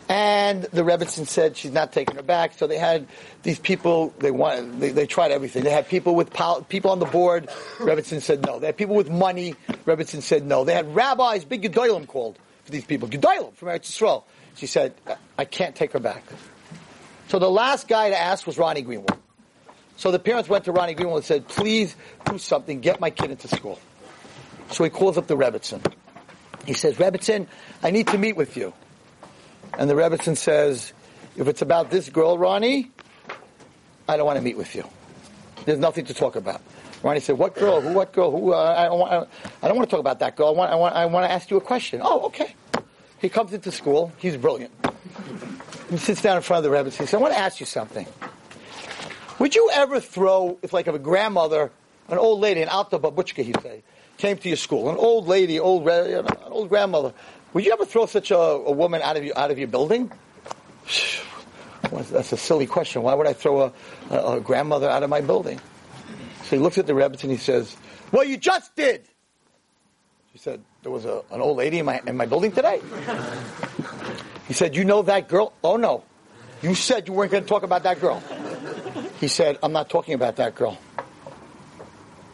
And 0.08 0.64
the 0.64 0.82
Rebbitzin 0.82 1.24
said 1.28 1.56
she's 1.56 1.70
not 1.70 1.92
taking 1.92 2.16
her 2.16 2.22
back. 2.22 2.58
So 2.58 2.66
they 2.66 2.78
had 2.78 3.06
these 3.44 3.60
people. 3.60 4.12
They 4.18 4.32
wanted. 4.32 4.80
They, 4.80 4.90
they 4.90 5.06
tried 5.06 5.30
everything. 5.30 5.62
They 5.62 5.70
had 5.70 5.88
people 5.88 6.16
with 6.16 6.32
pol- 6.32 6.62
people 6.62 6.90
on 6.90 6.98
the 6.98 7.06
board. 7.06 7.48
Rebbitzin 7.78 8.20
said 8.20 8.44
no. 8.44 8.58
They 8.58 8.66
had 8.66 8.76
people 8.76 8.96
with 8.96 9.08
money. 9.08 9.54
Rebbitzin 9.86 10.20
said 10.20 10.44
no. 10.44 10.64
They 10.64 10.74
had 10.74 10.92
rabbis, 10.96 11.44
big 11.44 11.62
gedolim 11.62 12.08
called 12.08 12.40
for 12.64 12.72
these 12.72 12.84
people. 12.84 13.08
Gedolim 13.08 13.54
from 13.54 13.68
Eretz 13.68 13.82
Yisrael. 13.82 14.24
She 14.56 14.66
said, 14.66 14.94
I 15.38 15.44
can't 15.44 15.76
take 15.76 15.92
her 15.92 16.00
back. 16.00 16.24
So 17.28 17.38
the 17.38 17.48
last 17.48 17.86
guy 17.86 18.10
to 18.10 18.18
ask 18.18 18.48
was 18.48 18.58
Ronnie 18.58 18.82
Greenwald. 18.82 19.16
So 20.00 20.10
the 20.10 20.18
parents 20.18 20.48
went 20.48 20.64
to 20.64 20.72
Ronnie 20.72 20.94
Greenwald 20.94 21.16
and 21.16 21.24
said, 21.26 21.46
please 21.46 21.94
do 22.24 22.38
something, 22.38 22.80
get 22.80 23.00
my 23.00 23.10
kid 23.10 23.32
into 23.32 23.48
school. 23.48 23.78
So 24.70 24.82
he 24.82 24.88
calls 24.88 25.18
up 25.18 25.26
the 25.26 25.36
Rebbitzin. 25.36 25.84
He 26.64 26.72
says, 26.72 26.94
Rebbitzin, 26.94 27.46
I 27.82 27.90
need 27.90 28.06
to 28.06 28.16
meet 28.16 28.34
with 28.34 28.56
you. 28.56 28.72
And 29.76 29.90
the 29.90 29.94
Rebbitzin 29.94 30.38
says, 30.38 30.94
if 31.36 31.48
it's 31.48 31.60
about 31.60 31.90
this 31.90 32.08
girl, 32.08 32.38
Ronnie, 32.38 32.90
I 34.08 34.16
don't 34.16 34.24
want 34.24 34.38
to 34.38 34.42
meet 34.42 34.56
with 34.56 34.74
you. 34.74 34.88
There's 35.66 35.78
nothing 35.78 36.06
to 36.06 36.14
talk 36.14 36.34
about. 36.34 36.62
Ronnie 37.02 37.20
said, 37.20 37.36
what 37.36 37.54
girl? 37.54 37.82
Who, 37.82 37.92
what 37.92 38.14
girl? 38.14 38.30
Who, 38.30 38.54
uh, 38.54 38.74
I, 38.78 38.86
don't 38.86 39.00
want, 39.00 39.28
I 39.62 39.68
don't 39.68 39.76
want 39.76 39.90
to 39.90 39.94
talk 39.94 40.00
about 40.00 40.20
that 40.20 40.34
girl. 40.34 40.48
I 40.48 40.52
want, 40.52 40.72
I, 40.72 40.76
want, 40.76 40.94
I 40.94 41.04
want 41.04 41.26
to 41.26 41.30
ask 41.30 41.50
you 41.50 41.58
a 41.58 41.60
question. 41.60 42.00
Oh, 42.02 42.24
okay. 42.28 42.54
He 43.20 43.28
comes 43.28 43.52
into 43.52 43.70
school. 43.70 44.12
He's 44.16 44.38
brilliant. 44.38 44.72
He 45.90 45.98
sits 45.98 46.22
down 46.22 46.38
in 46.38 46.42
front 46.42 46.64
of 46.64 46.70
the 46.72 46.74
Rebbe. 46.74 46.88
He 46.88 46.96
says, 46.96 47.12
I 47.12 47.18
want 47.18 47.34
to 47.34 47.38
ask 47.38 47.60
you 47.60 47.66
something. 47.66 48.06
Would 49.40 49.54
you 49.54 49.70
ever 49.72 50.00
throw, 50.00 50.58
if 50.62 50.74
like 50.74 50.86
if 50.86 50.94
a 50.94 50.98
grandmother, 50.98 51.72
an 52.08 52.18
old 52.18 52.40
lady, 52.40 52.60
an 52.60 52.68
alta 52.68 52.98
babuchka, 52.98 53.42
he'd 53.42 53.60
say, 53.62 53.82
came 54.18 54.36
to 54.36 54.48
your 54.48 54.58
school, 54.58 54.90
an 54.90 54.96
old 54.96 55.26
lady, 55.26 55.58
old, 55.58 55.88
an 55.88 56.26
old 56.46 56.68
grandmother, 56.68 57.14
would 57.54 57.64
you 57.64 57.72
ever 57.72 57.86
throw 57.86 58.04
such 58.04 58.30
a, 58.30 58.36
a 58.36 58.70
woman 58.70 59.00
out 59.00 59.16
of, 59.16 59.24
your, 59.24 59.36
out 59.38 59.50
of 59.50 59.58
your 59.58 59.68
building? 59.68 60.12
That's 61.90 62.32
a 62.32 62.36
silly 62.36 62.66
question. 62.66 63.02
Why 63.02 63.14
would 63.14 63.26
I 63.26 63.32
throw 63.32 63.62
a, 63.62 63.72
a, 64.10 64.36
a 64.36 64.40
grandmother 64.40 64.90
out 64.90 65.02
of 65.02 65.08
my 65.08 65.22
building? 65.22 65.58
So 66.44 66.56
he 66.56 66.58
looks 66.58 66.76
at 66.76 66.86
the 66.86 66.94
Rebbe 66.94 67.16
and 67.22 67.30
he 67.30 67.38
says, 67.38 67.74
well, 68.12 68.24
you 68.24 68.36
just 68.36 68.76
did. 68.76 69.04
She 70.32 70.38
said, 70.38 70.62
there 70.82 70.92
was 70.92 71.06
a, 71.06 71.22
an 71.30 71.40
old 71.40 71.56
lady 71.56 71.78
in 71.78 71.86
my, 71.86 72.02
in 72.06 72.16
my 72.16 72.26
building 72.26 72.52
today. 72.52 72.80
He 74.48 74.54
said, 74.54 74.74
you 74.74 74.82
know 74.82 75.02
that 75.02 75.28
girl? 75.28 75.52
Oh 75.62 75.76
no. 75.76 76.02
You 76.60 76.74
said 76.74 77.06
you 77.06 77.14
weren't 77.14 77.30
going 77.30 77.44
to 77.44 77.48
talk 77.48 77.62
about 77.62 77.84
that 77.84 78.00
girl. 78.00 78.20
He 79.20 79.28
said, 79.28 79.58
I'm 79.62 79.72
not 79.72 79.90
talking 79.90 80.14
about 80.14 80.36
that 80.36 80.54
girl. 80.54 80.78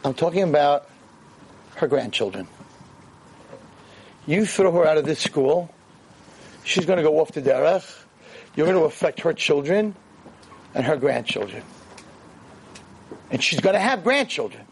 I'm 0.03 0.13
talking 0.13 0.43
about 0.43 0.89
her 1.75 1.87
grandchildren. 1.87 2.47
You 4.25 4.45
throw 4.45 4.71
her 4.71 4.85
out 4.85 4.97
of 4.97 5.05
this 5.05 5.19
school, 5.19 5.73
she's 6.63 6.85
going 6.85 6.97
to 6.97 7.03
go 7.03 7.19
off 7.19 7.31
to 7.33 7.41
derech. 7.41 8.03
You're 8.55 8.65
going 8.65 8.79
to 8.79 8.85
affect 8.85 9.21
her 9.21 9.33
children 9.33 9.95
and 10.73 10.85
her 10.85 10.97
grandchildren. 10.97 11.61
And 13.29 13.43
she's 13.43 13.59
going 13.59 13.75
to 13.75 13.79
have 13.79 14.03
grandchildren. 14.03 14.65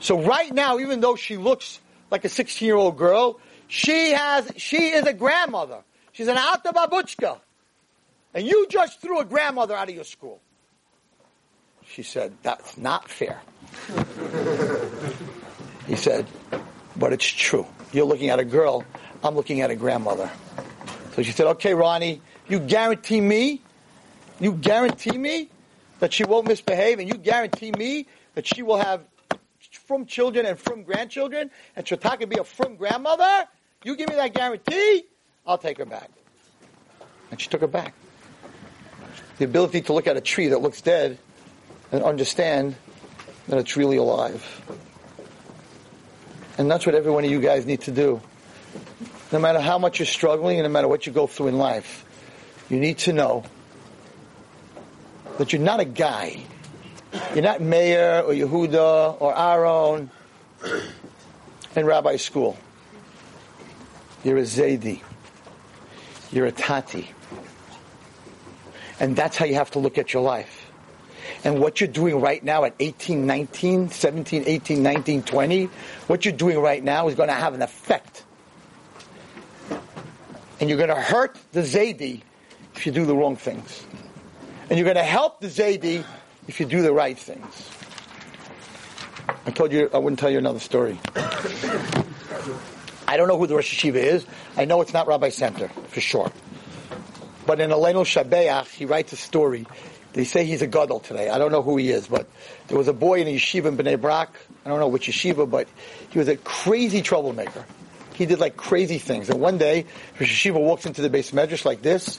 So 0.00 0.20
right 0.20 0.52
now, 0.52 0.78
even 0.78 1.00
though 1.00 1.14
she 1.14 1.36
looks 1.36 1.80
like 2.10 2.24
a 2.24 2.28
16 2.28 2.66
year 2.66 2.76
old 2.76 2.96
girl. 2.96 3.40
She 3.68 4.12
has, 4.12 4.50
she 4.56 4.88
is 4.88 5.06
a 5.06 5.12
grandmother. 5.12 5.82
She's 6.12 6.28
an 6.28 6.36
alta 6.36 6.72
babuchka. 6.72 7.40
And 8.34 8.46
you 8.46 8.66
just 8.68 9.00
threw 9.00 9.20
a 9.20 9.24
grandmother 9.24 9.74
out 9.74 9.88
of 9.88 9.94
your 9.94 10.04
school. 10.04 10.40
She 11.88 12.02
said, 12.02 12.36
that's 12.42 12.76
not 12.76 13.08
fair. 13.08 13.40
he 15.86 15.96
said, 15.96 16.26
but 16.96 17.12
it's 17.12 17.26
true. 17.26 17.66
You're 17.92 18.06
looking 18.06 18.30
at 18.30 18.38
a 18.38 18.44
girl. 18.44 18.84
I'm 19.24 19.34
looking 19.34 19.60
at 19.60 19.70
a 19.70 19.76
grandmother. 19.76 20.30
So 21.14 21.22
she 21.22 21.32
said, 21.32 21.46
okay, 21.46 21.74
Ronnie, 21.74 22.20
you 22.48 22.60
guarantee 22.60 23.20
me, 23.20 23.62
you 24.40 24.52
guarantee 24.52 25.16
me 25.16 25.48
that 26.00 26.12
she 26.12 26.24
won't 26.24 26.46
misbehave 26.46 26.98
and 26.98 27.08
you 27.08 27.16
guarantee 27.16 27.72
me 27.72 28.06
that 28.34 28.46
she 28.46 28.62
will 28.62 28.76
have 28.76 29.02
from 29.86 30.06
children 30.06 30.46
and 30.46 30.58
from 30.58 30.82
grandchildren, 30.82 31.50
and 31.74 31.86
Chata 31.86 32.18
can 32.18 32.28
be 32.28 32.38
a 32.38 32.44
from 32.44 32.76
grandmother, 32.76 33.48
you 33.84 33.96
give 33.96 34.08
me 34.08 34.16
that 34.16 34.34
guarantee, 34.34 35.04
I'll 35.46 35.58
take 35.58 35.78
her 35.78 35.84
back. 35.84 36.10
And 37.30 37.40
she 37.40 37.48
took 37.48 37.60
her 37.60 37.66
back. 37.66 37.94
The 39.38 39.44
ability 39.44 39.82
to 39.82 39.92
look 39.92 40.06
at 40.06 40.16
a 40.16 40.20
tree 40.20 40.48
that 40.48 40.60
looks 40.60 40.80
dead 40.80 41.18
and 41.92 42.02
understand 42.02 42.76
that 43.48 43.58
it's 43.58 43.76
really 43.76 43.96
alive. 43.96 44.44
And 46.58 46.70
that's 46.70 46.86
what 46.86 46.94
every 46.94 47.12
one 47.12 47.24
of 47.24 47.30
you 47.30 47.40
guys 47.40 47.66
need 47.66 47.82
to 47.82 47.92
do. 47.92 48.20
No 49.32 49.38
matter 49.38 49.60
how 49.60 49.78
much 49.78 49.98
you're 49.98 50.06
struggling 50.06 50.58
and 50.58 50.64
no 50.64 50.70
matter 50.70 50.88
what 50.88 51.06
you 51.06 51.12
go 51.12 51.26
through 51.26 51.48
in 51.48 51.58
life, 51.58 52.04
you 52.68 52.80
need 52.80 52.98
to 52.98 53.12
know 53.12 53.44
that 55.38 55.52
you're 55.52 55.62
not 55.62 55.80
a 55.80 55.84
guy 55.84 56.42
you're 57.34 57.42
not 57.42 57.60
Meir 57.60 58.22
or 58.22 58.32
Yehuda 58.32 59.20
or 59.20 59.38
Aaron 59.38 60.10
in 61.74 61.86
rabbi 61.86 62.16
school. 62.16 62.56
You're 64.24 64.38
a 64.38 64.42
Zaidi. 64.42 65.02
You're 66.32 66.46
a 66.46 66.52
Tati. 66.52 67.10
And 68.98 69.14
that's 69.14 69.36
how 69.36 69.44
you 69.44 69.54
have 69.54 69.70
to 69.72 69.78
look 69.78 69.98
at 69.98 70.12
your 70.12 70.22
life. 70.22 70.65
And 71.46 71.60
what 71.60 71.80
you're 71.80 71.86
doing 71.86 72.20
right 72.20 72.42
now 72.42 72.64
at 72.64 72.74
18, 72.80 73.24
19, 73.24 73.90
17, 73.90 74.42
18, 74.46 74.82
19, 74.82 75.22
20, 75.22 75.64
what 76.08 76.24
you're 76.24 76.34
doing 76.34 76.58
right 76.58 76.82
now 76.82 77.06
is 77.06 77.14
going 77.14 77.28
to 77.28 77.36
have 77.36 77.54
an 77.54 77.62
effect. 77.62 78.24
And 80.58 80.68
you're 80.68 80.76
going 80.76 80.88
to 80.88 80.96
hurt 81.00 81.38
the 81.52 81.60
Zaidi 81.60 82.22
if 82.74 82.84
you 82.84 82.90
do 82.90 83.06
the 83.06 83.14
wrong 83.14 83.36
things. 83.36 83.86
And 84.68 84.76
you're 84.76 84.92
going 84.92 84.96
to 84.96 85.04
help 85.04 85.38
the 85.40 85.46
Zaidi 85.46 86.04
if 86.48 86.58
you 86.58 86.66
do 86.66 86.82
the 86.82 86.92
right 86.92 87.16
things. 87.16 87.70
I 89.46 89.52
told 89.52 89.70
you 89.70 89.88
I 89.94 89.98
wouldn't 89.98 90.18
tell 90.18 90.30
you 90.30 90.38
another 90.38 90.58
story. 90.58 90.98
I 93.06 93.16
don't 93.16 93.28
know 93.28 93.38
who 93.38 93.46
the 93.46 93.54
Rosh 93.54 93.72
Yeshiva 93.72 93.94
is. 93.94 94.26
I 94.56 94.64
know 94.64 94.80
it's 94.80 94.92
not 94.92 95.06
Rabbi 95.06 95.28
Center, 95.28 95.68
for 95.68 96.00
sure. 96.00 96.32
But 97.46 97.60
in 97.60 97.70
Aleinu 97.70 98.02
Shabeach, 98.02 98.66
he 98.70 98.84
writes 98.84 99.12
a 99.12 99.16
story. 99.16 99.64
They 100.16 100.24
say 100.24 100.44
he's 100.44 100.62
a 100.62 100.66
gadol 100.66 100.98
today. 100.98 101.28
I 101.28 101.38
don't 101.38 101.52
know 101.52 101.62
who 101.62 101.76
he 101.76 101.90
is, 101.90 102.08
but 102.08 102.26
there 102.66 102.76
was 102.76 102.88
a 102.88 102.92
boy 102.92 103.20
in 103.20 103.28
a 103.28 103.36
yeshiva 103.36 103.66
in 103.66 103.76
Bnei 103.76 104.00
Brak. 104.00 104.34
I 104.64 104.68
don't 104.68 104.80
know 104.80 104.88
which 104.88 105.06
yeshiva, 105.06 105.48
but 105.48 105.68
he 106.10 106.18
was 106.18 106.26
a 106.26 106.36
crazy 106.36 107.02
troublemaker. 107.02 107.64
He 108.14 108.26
did 108.26 108.40
like 108.40 108.56
crazy 108.56 108.98
things. 108.98 109.30
And 109.30 109.40
one 109.40 109.58
day, 109.58 109.86
Rosh 110.18 110.46
Yeshiva 110.46 110.58
walks 110.58 110.86
into 110.86 111.02
the 111.02 111.10
beis 111.10 111.32
medrash 111.32 111.64
like 111.64 111.82
this, 111.82 112.18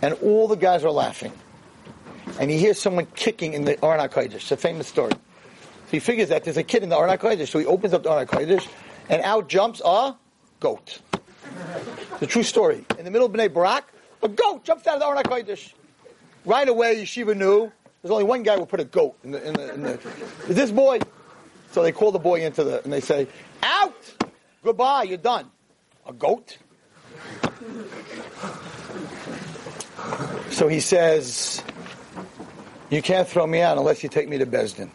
and 0.00 0.14
all 0.22 0.46
the 0.46 0.56
guys 0.56 0.84
are 0.84 0.90
laughing 0.90 1.32
and 2.38 2.50
he 2.50 2.58
hears 2.58 2.80
someone 2.80 3.06
kicking 3.14 3.54
in 3.54 3.64
the 3.64 3.82
Aron. 3.84 4.08
It's 4.16 4.50
a 4.50 4.56
famous 4.56 4.86
story. 4.86 5.12
So 5.12 5.90
he 5.90 6.00
figures 6.00 6.30
that 6.30 6.44
there's 6.44 6.56
a 6.56 6.62
kid 6.62 6.82
in 6.82 6.88
the 6.88 6.96
Aron. 6.96 7.46
So 7.46 7.58
he 7.58 7.66
opens 7.66 7.92
up 7.92 8.02
the 8.02 8.10
Aron 8.10 8.60
and 9.08 9.22
out 9.22 9.48
jumps 9.48 9.80
a 9.84 10.16
goat. 10.60 11.00
It's 12.12 12.22
a 12.22 12.26
true 12.26 12.42
story. 12.42 12.84
In 12.98 13.04
the 13.04 13.10
middle 13.10 13.26
of 13.26 13.32
Bnei 13.32 13.52
Brak, 13.52 13.84
a 14.22 14.28
goat 14.28 14.64
jumps 14.64 14.86
out 14.86 15.00
of 15.00 15.00
the 15.00 15.32
Aron. 15.32 15.56
Right 16.44 16.68
away, 16.68 16.96
Yeshiva 16.96 17.36
knew 17.36 17.72
there's 18.02 18.12
only 18.12 18.24
one 18.24 18.42
guy 18.42 18.56
who 18.56 18.66
put 18.66 18.80
a 18.80 18.84
goat 18.84 19.16
in 19.24 19.30
the, 19.30 19.46
in 19.46 19.54
the, 19.54 19.74
in 19.74 19.82
the 19.82 19.92
is 20.48 20.56
this 20.56 20.70
boy. 20.70 21.00
So 21.72 21.82
they 21.82 21.90
call 21.90 22.12
the 22.12 22.18
boy 22.18 22.44
into 22.44 22.62
the, 22.62 22.84
and 22.84 22.92
they 22.92 23.00
say, 23.00 23.26
out! 23.62 24.14
Goodbye, 24.62 25.04
you're 25.04 25.18
done. 25.18 25.50
A 26.06 26.12
goat? 26.12 26.58
So 30.50 30.68
he 30.68 30.80
says, 30.80 31.62
you 32.90 33.02
can't 33.02 33.26
throw 33.26 33.46
me 33.46 33.60
out 33.60 33.78
unless 33.78 34.02
you 34.02 34.08
take 34.08 34.28
me 34.28 34.38
to 34.38 34.46
Bezdin. 34.46 34.90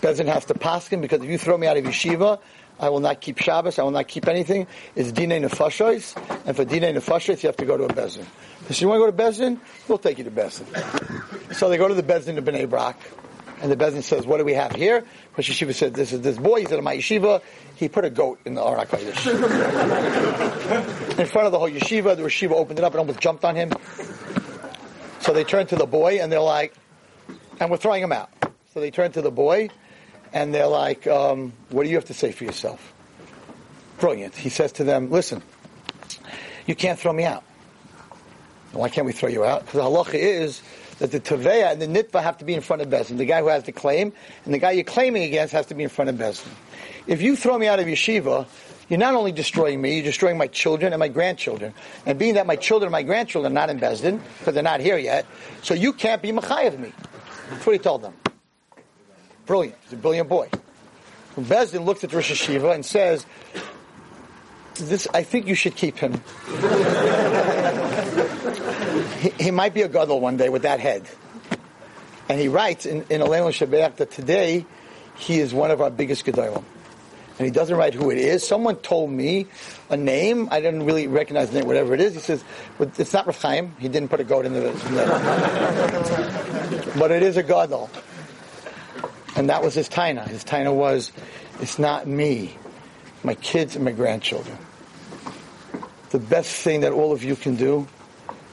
Bezdin 0.00 0.26
has 0.26 0.44
to 0.46 0.54
pass 0.54 0.88
him 0.88 1.00
because 1.00 1.22
if 1.22 1.30
you 1.30 1.38
throw 1.38 1.56
me 1.56 1.66
out 1.68 1.76
of 1.76 1.84
yeshiva, 1.84 2.40
I 2.82 2.88
will 2.88 3.00
not 3.00 3.20
keep 3.20 3.38
Shabbos. 3.38 3.78
I 3.78 3.84
will 3.84 3.92
not 3.92 4.08
keep 4.08 4.26
anything. 4.26 4.66
It's 4.96 5.12
dinei 5.12 5.40
nefashos, 5.40 6.16
and 6.44 6.56
for 6.56 6.64
dinei 6.64 6.92
nefashos, 6.92 7.40
you 7.42 7.46
have 7.46 7.56
to 7.58 7.64
go 7.64 7.76
to 7.76 7.84
a 7.84 7.88
bezin. 7.88 8.26
If 8.68 8.80
you 8.80 8.88
want 8.88 9.00
to 9.00 9.06
go 9.06 9.16
to 9.16 9.16
bezin, 9.16 9.60
we'll 9.86 9.98
take 9.98 10.18
you 10.18 10.24
to 10.24 10.32
bezin. 10.32 11.54
so 11.54 11.68
they 11.68 11.78
go 11.78 11.86
to 11.86 11.94
the 11.94 12.02
bezin 12.02 12.36
of 12.38 12.44
Bnei 12.44 12.68
Brak, 12.68 12.98
and 13.62 13.70
the 13.70 13.76
bezin 13.76 14.02
says, 14.02 14.26
"What 14.26 14.38
do 14.38 14.44
we 14.44 14.54
have 14.54 14.72
here?" 14.72 15.04
Rosh 15.36 15.48
Yeshiva 15.48 15.72
said, 15.72 15.94
"This 15.94 16.12
is 16.12 16.22
this 16.22 16.36
boy." 16.36 16.62
He's 16.62 16.72
"In 16.72 16.82
my 16.82 16.96
yeshiva, 16.96 17.40
he 17.76 17.88
put 17.88 18.04
a 18.04 18.10
goat 18.10 18.40
in 18.44 18.54
the 18.54 18.62
Arak 18.62 18.92
in 18.94 19.06
front 21.26 21.46
of 21.46 21.52
the 21.52 21.58
whole 21.60 21.70
yeshiva, 21.70 22.16
the 22.16 22.22
yeshiva 22.22 22.52
opened 22.52 22.80
it 22.80 22.84
up 22.84 22.94
and 22.94 22.98
almost 22.98 23.20
jumped 23.20 23.44
on 23.44 23.54
him. 23.54 23.70
So 25.20 25.32
they 25.32 25.44
turn 25.44 25.68
to 25.68 25.76
the 25.76 25.86
boy 25.86 26.18
and 26.20 26.32
they're 26.32 26.40
like, 26.40 26.74
and 27.60 27.70
we're 27.70 27.76
throwing 27.76 28.02
him 28.02 28.10
out. 28.10 28.28
So 28.74 28.80
they 28.80 28.90
turn 28.90 29.12
to 29.12 29.22
the 29.22 29.30
boy 29.30 29.68
and 30.32 30.54
they're 30.54 30.66
like, 30.66 31.06
um, 31.06 31.52
what 31.70 31.84
do 31.84 31.90
you 31.90 31.96
have 31.96 32.06
to 32.06 32.14
say 32.14 32.32
for 32.32 32.44
yourself? 32.44 32.92
Brilliant. 33.98 34.34
He 34.34 34.48
says 34.48 34.72
to 34.72 34.84
them, 34.84 35.10
listen, 35.10 35.42
you 36.66 36.74
can't 36.74 36.98
throw 36.98 37.12
me 37.12 37.24
out. 37.24 37.44
Why 38.72 38.88
can't 38.88 39.06
we 39.06 39.12
throw 39.12 39.28
you 39.28 39.44
out? 39.44 39.60
Because 39.66 39.74
the 39.74 39.82
halacha 39.82 40.14
is 40.14 40.62
that 40.98 41.10
the 41.10 41.20
Taveya 41.20 41.72
and 41.72 41.82
the 41.82 41.86
Nitva 41.86 42.22
have 42.22 42.38
to 42.38 42.44
be 42.44 42.54
in 42.54 42.60
front 42.60 42.82
of 42.82 42.88
Bezin. 42.88 43.18
The 43.18 43.24
guy 43.24 43.40
who 43.40 43.48
has 43.48 43.64
the 43.64 43.72
claim 43.72 44.12
and 44.44 44.54
the 44.54 44.58
guy 44.58 44.70
you're 44.72 44.84
claiming 44.84 45.24
against 45.24 45.52
has 45.52 45.66
to 45.66 45.74
be 45.74 45.82
in 45.82 45.88
front 45.88 46.10
of 46.10 46.16
Bezin. 46.16 46.48
If 47.06 47.20
you 47.20 47.36
throw 47.36 47.58
me 47.58 47.66
out 47.66 47.80
of 47.80 47.86
yeshiva, 47.86 48.46
you're 48.88 48.98
not 48.98 49.14
only 49.14 49.32
destroying 49.32 49.80
me, 49.80 49.96
you're 49.96 50.04
destroying 50.04 50.38
my 50.38 50.46
children 50.46 50.92
and 50.92 51.00
my 51.00 51.08
grandchildren. 51.08 51.74
And 52.06 52.18
being 52.18 52.34
that 52.34 52.46
my 52.46 52.56
children 52.56 52.86
and 52.86 52.92
my 52.92 53.02
grandchildren 53.02 53.52
are 53.52 53.54
not 53.54 53.70
in 53.70 53.80
Bezdin, 53.80 54.20
because 54.38 54.54
they're 54.54 54.62
not 54.62 54.80
here 54.80 54.98
yet, 54.98 55.26
so 55.62 55.74
you 55.74 55.92
can't 55.92 56.22
be 56.22 56.30
Machai 56.30 56.68
of 56.68 56.78
me. 56.78 56.92
That's 57.50 57.66
what 57.66 57.72
he 57.72 57.78
told 57.78 58.02
them. 58.02 58.14
Brilliant. 59.46 59.76
He's 59.84 59.92
a 59.94 59.96
brilliant 59.96 60.28
boy. 60.28 60.48
Bezdin 61.36 61.84
looks 61.84 62.04
at 62.04 62.12
Rosh 62.12 62.30
Yeshiva 62.30 62.74
and 62.74 62.84
says, 62.84 63.26
this, 64.74 65.08
I 65.12 65.22
think 65.22 65.46
you 65.46 65.54
should 65.54 65.76
keep 65.76 65.98
him. 65.98 66.20
he, 69.20 69.30
he, 69.44 69.50
might 69.50 69.74
be 69.74 69.82
a 69.82 69.88
gadol 69.88 70.20
one 70.20 70.36
day 70.36 70.48
with 70.48 70.62
that 70.62 70.80
head. 70.80 71.06
And 72.28 72.40
he 72.40 72.48
writes 72.48 72.86
in, 72.86 73.04
in 73.10 73.20
Elena 73.20 73.46
Shabbat 73.46 73.96
that 73.96 74.10
today 74.10 74.64
he 75.16 75.38
is 75.40 75.52
one 75.52 75.70
of 75.70 75.80
our 75.80 75.90
biggest 75.90 76.24
gedolim. 76.24 76.64
And 77.38 77.46
he 77.46 77.50
doesn't 77.50 77.76
write 77.76 77.94
who 77.94 78.10
it 78.10 78.18
is. 78.18 78.46
Someone 78.46 78.76
told 78.76 79.10
me 79.10 79.46
a 79.90 79.96
name. 79.96 80.48
I 80.50 80.60
didn't 80.60 80.84
really 80.84 81.06
recognize 81.06 81.50
the 81.50 81.60
name, 81.60 81.66
whatever 81.66 81.94
it 81.94 82.00
is. 82.00 82.14
He 82.14 82.20
says, 82.20 82.44
but 82.78 82.98
it's 83.00 83.12
not 83.12 83.26
Rav. 83.26 83.44
He 83.78 83.88
didn't 83.88 84.08
put 84.08 84.20
a 84.20 84.24
goat 84.24 84.46
in 84.46 84.52
the... 84.52 84.68
In 84.68 84.94
the 84.94 85.04
but 86.98 87.10
it 87.10 87.22
is 87.22 87.36
a 87.36 87.42
gadol. 87.42 87.90
And 89.36 89.48
that 89.48 89.62
was 89.62 89.74
his 89.74 89.88
taina. 89.88 90.26
His 90.26 90.44
taina 90.44 90.74
was, 90.74 91.12
it's 91.60 91.78
not 91.78 92.06
me, 92.06 92.56
my 93.24 93.34
kids 93.34 93.76
and 93.76 93.84
my 93.84 93.92
grandchildren. 93.92 94.58
The 96.10 96.18
best 96.18 96.54
thing 96.54 96.80
that 96.80 96.92
all 96.92 97.12
of 97.12 97.24
you 97.24 97.36
can 97.36 97.56
do 97.56 97.86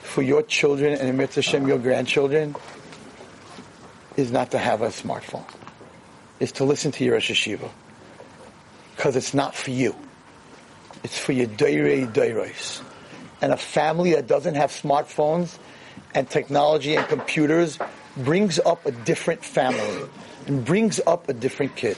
for 0.02 0.22
your 0.22 0.42
children 0.42 0.94
and 0.94 1.10
Emir 1.10 1.28
Hashem, 1.28 1.68
your 1.68 1.78
grandchildren, 1.78 2.56
is 4.16 4.32
not 4.32 4.52
to 4.52 4.58
have 4.58 4.82
a 4.82 4.88
smartphone. 4.88 5.46
Is 6.40 6.54
to 6.54 6.64
listen 6.64 6.92
to 6.94 7.04
your 7.04 7.18
Hashiva. 7.18 7.70
Because 8.96 9.16
it's 9.16 9.34
not 9.34 9.56
for 9.56 9.72
you. 9.72 9.96
It's 11.04 11.18
for 11.18 11.34
your 11.34 11.48
Deirei 11.48 12.12
Deiros. 12.12 12.82
And 13.42 13.52
a 13.52 13.58
family 13.58 14.14
that 14.14 14.28
doesn't 14.28 14.56
have 14.56 14.72
smartphones 14.72 15.58
and 16.16 16.30
technology 16.30 16.96
and 16.96 17.06
computers 17.08 17.78
brings 18.18 18.60
up 18.60 18.86
a 18.86 18.92
different 18.92 19.44
family 19.44 20.10
and 20.50 20.66
brings 20.66 21.00
up 21.06 21.30
a 21.30 21.34
different 21.34 21.76
kid. 21.76 21.96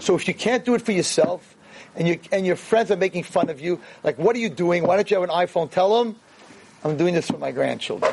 So 0.00 0.16
if 0.16 0.26
you 0.26 0.34
can't 0.34 0.64
do 0.64 0.74
it 0.74 0.82
for 0.82 0.90
yourself, 0.90 1.54
and, 1.94 2.08
you, 2.08 2.18
and 2.32 2.44
your 2.44 2.56
friends 2.56 2.90
are 2.90 2.96
making 2.96 3.22
fun 3.22 3.48
of 3.48 3.60
you, 3.60 3.78
like, 4.02 4.18
what 4.18 4.34
are 4.34 4.40
you 4.40 4.48
doing? 4.48 4.84
Why 4.84 4.96
don't 4.96 5.08
you 5.08 5.20
have 5.20 5.28
an 5.28 5.34
iPhone? 5.34 5.70
Tell 5.70 6.02
them, 6.02 6.16
I'm 6.82 6.96
doing 6.96 7.14
this 7.14 7.28
for 7.28 7.38
my 7.38 7.52
grandchildren. 7.52 8.12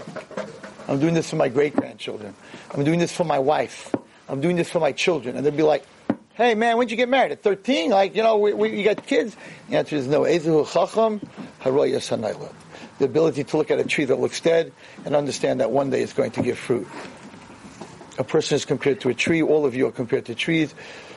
I'm 0.88 1.00
doing 1.00 1.16
this 1.16 1.32
for 1.32 1.38
my 1.38 1.50
great 1.50 1.76
grandchildren. 1.76 2.36
I'm 2.72 2.84
doing 2.84 3.00
this 3.00 3.12
for 3.12 3.24
my 3.24 3.40
wife. 3.40 3.96
I'm 4.30 4.42
doing 4.42 4.58
this 4.58 4.70
for 4.70 4.80
my 4.80 4.92
children. 4.92 5.36
And 5.36 5.44
they'll 5.44 5.54
be 5.54 5.64
like, 5.64 5.88
hey 6.36 6.54
man, 6.54 6.78
when'd 6.78 6.92
you 6.92 6.98
get 6.98 7.10
married? 7.10 7.32
At 7.32 7.42
13? 7.42 7.90
Like, 7.90 8.16
you 8.16 8.22
know, 8.22 8.38
we, 8.38 8.54
we, 8.54 8.78
you 8.78 8.84
got 8.84 9.08
kids? 9.08 9.36
The 9.70 9.78
answer 9.78 9.96
is 9.96 10.06
no. 10.06 10.24
The 10.24 10.36
ability 13.06 13.44
to 13.44 13.58
look 13.58 13.72
at 13.72 13.80
a 13.80 13.84
tree 13.84 14.06
that 14.06 14.20
looks 14.20 14.40
dead 14.40 14.72
and 15.04 15.16
understand 15.16 15.62
that 15.62 15.72
one 15.72 15.90
day 15.90 16.04
it's 16.04 16.14
going 16.14 16.30
to 16.32 16.44
give 16.44 16.60
fruit 16.60 16.88
a 18.18 18.23
person 18.23 18.56
is 18.56 18.65
compared 18.65 19.02
to 19.02 19.10
a 19.10 19.14
tree. 19.14 19.41
All 19.41 19.65
of 19.65 19.76
you 19.76 19.88
are 19.88 19.91
compared 19.91 20.26
to 20.26 20.35
trees. 20.35 20.73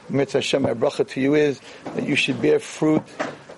Mitzvah 0.09 0.39
Hashem, 0.39 0.63
my 0.63 0.75
bracha 0.75 1.09
to 1.09 1.21
you 1.21 1.35
is 1.35 1.61
that 1.85 2.07
you 2.07 2.17
should 2.17 2.43
bear 2.43 2.59
fruit 2.59 3.07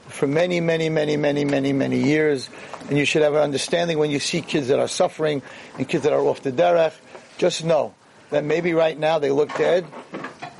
for 0.08 0.26
many, 0.26 0.60
many, 0.60 0.88
many, 0.88 1.16
many, 1.16 1.44
many, 1.44 1.72
many 1.72 1.98
years. 1.98 2.50
And 2.88 2.98
you 2.98 3.04
should 3.04 3.22
have 3.22 3.34
an 3.34 3.40
understanding 3.40 3.98
when 3.98 4.10
you 4.10 4.20
see 4.20 4.42
kids 4.42 4.68
that 4.68 4.78
are 4.78 4.88
suffering 4.88 5.42
and 5.78 5.88
kids 5.88 6.04
that 6.04 6.12
are 6.12 6.20
off 6.20 6.42
the 6.42 6.52
derech. 6.52 6.94
Just 7.38 7.64
know 7.64 7.94
that 8.30 8.44
maybe 8.44 8.74
right 8.74 8.98
now 8.98 9.18
they 9.18 9.30
look 9.30 9.56
dead, 9.56 9.86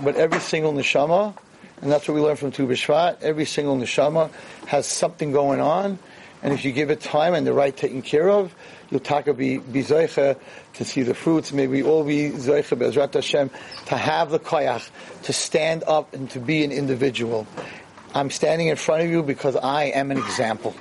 but 0.00 0.16
every 0.16 0.40
single 0.40 0.72
neshama, 0.72 1.36
and 1.80 1.90
that's 1.90 2.08
what 2.08 2.14
we 2.14 2.20
learn 2.20 2.36
from 2.36 2.52
Tu 2.52 2.66
B'Shvat, 2.66 3.22
every 3.22 3.44
single 3.44 3.76
neshama 3.76 4.30
has 4.66 4.86
something 4.86 5.32
going 5.32 5.60
on. 5.60 5.98
And 6.42 6.52
if 6.52 6.64
you 6.64 6.72
give 6.72 6.90
it 6.90 7.00
time 7.00 7.34
and 7.34 7.46
the 7.46 7.52
right 7.52 7.76
taken 7.76 8.02
care 8.02 8.28
of, 8.28 8.54
you'll 8.92 9.34
be, 9.34 9.58
be 9.58 9.82
to 9.82 10.36
see 10.84 11.02
the 11.02 11.14
fruits. 11.14 11.52
May 11.52 11.66
we 11.66 11.82
all 11.82 12.04
be 12.04 12.30
zeicha 12.30 12.78
be'ezrat 12.78 13.14
Hashem 13.14 13.50
to 13.86 13.96
have 13.96 14.30
the 14.30 14.38
koyach, 14.38 14.88
to 15.24 15.32
stand 15.32 15.84
up 15.86 16.12
and 16.14 16.30
to 16.30 16.40
be 16.40 16.62
an 16.64 16.72
individual. 16.72 17.46
I'm 18.14 18.30
standing 18.30 18.68
in 18.68 18.76
front 18.76 19.02
of 19.02 19.10
you 19.10 19.22
because 19.22 19.56
I 19.56 19.84
am 19.84 20.10
an 20.10 20.18
example. 20.18 20.74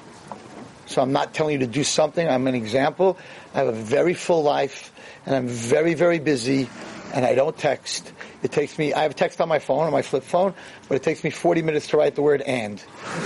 So 0.87 1.01
I'm 1.01 1.13
not 1.13 1.33
telling 1.33 1.53
you 1.53 1.59
to 1.59 1.71
do 1.71 1.85
something. 1.85 2.27
I'm 2.27 2.47
an 2.47 2.55
example. 2.55 3.17
I 3.53 3.59
have 3.59 3.67
a 3.69 3.71
very 3.71 4.13
full 4.13 4.43
life 4.43 4.91
and 5.25 5.33
I'm 5.33 5.47
very, 5.47 5.93
very 5.93 6.19
busy 6.19 6.69
and 7.13 7.25
I 7.25 7.35
don't 7.35 7.57
text. 7.57 8.11
It 8.43 8.51
takes 8.51 8.77
me, 8.79 8.93
I 8.93 9.03
have 9.03 9.11
a 9.11 9.13
text 9.13 9.39
on 9.39 9.47
my 9.47 9.59
phone, 9.59 9.85
on 9.85 9.91
my 9.91 10.01
flip 10.01 10.23
phone, 10.23 10.53
but 10.87 10.95
it 10.95 11.03
takes 11.03 11.23
me 11.23 11.29
40 11.29 11.61
minutes 11.61 11.87
to 11.87 11.97
write 11.97 12.15
the 12.15 12.21
word 12.21 12.41
and. 12.41 12.79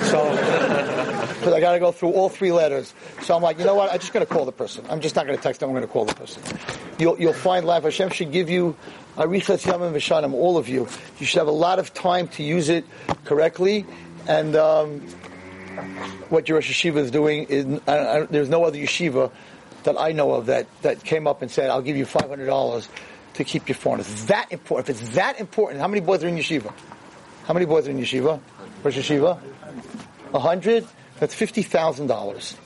So, 0.03 0.29
because 1.39 1.53
I 1.53 1.59
got 1.59 1.73
to 1.73 1.79
go 1.79 1.91
through 1.91 2.11
all 2.11 2.27
three 2.27 2.51
letters. 2.51 2.93
So 3.21 3.35
I'm 3.35 3.41
like, 3.41 3.57
you 3.59 3.65
know 3.65 3.75
what? 3.75 3.91
I'm 3.91 3.99
just 3.99 4.13
going 4.13 4.25
to 4.25 4.31
call 4.31 4.45
the 4.45 4.51
person. 4.51 4.85
I'm 4.89 4.99
just 4.99 5.15
not 5.15 5.25
going 5.25 5.37
to 5.37 5.43
text 5.43 5.59
them. 5.61 5.69
I'm 5.69 5.75
going 5.75 5.87
to 5.87 5.91
call 5.91 6.05
the 6.05 6.15
person. 6.15 6.43
You'll, 6.99 7.19
you'll 7.19 7.33
find 7.33 7.65
life. 7.65 7.83
Hashem 7.83 8.09
should 8.09 8.31
give 8.31 8.49
you 8.49 8.75
arichas 9.17 9.65
yamim 9.65 9.93
v'shanim, 9.93 10.33
all 10.33 10.57
of 10.57 10.67
you. 10.67 10.87
You 11.19 11.25
should 11.25 11.39
have 11.39 11.47
a 11.47 11.51
lot 11.51 11.79
of 11.79 11.93
time 11.93 12.27
to 12.29 12.43
use 12.43 12.69
it 12.69 12.85
correctly. 13.23 13.85
And 14.27 14.55
um, 14.55 15.01
what 16.29 16.49
your 16.49 16.61
Yeshiva 16.61 16.97
is 16.97 17.11
doing 17.11 17.45
is, 17.45 17.79
I, 17.87 17.97
I, 17.97 18.21
there's 18.23 18.49
no 18.49 18.63
other 18.63 18.77
yeshiva 18.77 19.31
that 19.83 19.99
I 19.99 20.11
know 20.11 20.33
of 20.33 20.47
that, 20.47 20.67
that 20.81 21.03
came 21.03 21.27
up 21.27 21.41
and 21.41 21.51
said, 21.51 21.69
I'll 21.69 21.81
give 21.81 21.95
you 21.95 22.05
$500 22.05 22.87
to 23.35 23.43
keep 23.43 23.67
your 23.67 23.75
phone. 23.75 23.99
It's 23.99 24.25
that 24.25 24.51
important. 24.51 24.89
If 24.89 25.01
it's 25.01 25.15
that 25.15 25.39
important, 25.39 25.81
how 25.81 25.87
many 25.87 26.01
boys 26.01 26.23
are 26.23 26.27
in 26.27 26.35
yeshiva? 26.35 26.73
How 27.45 27.53
many 27.53 27.65
boys 27.65 27.87
are 27.87 27.91
in 27.91 27.99
yeshiva? 27.99 28.39
Rosh 28.83 28.97
yeshiva? 28.97 29.39
A 30.33 30.39
hundred? 30.39 30.87
That's 31.19 31.33
fifty 31.33 31.61
thousand 31.61 32.07
dollars. 32.07 32.57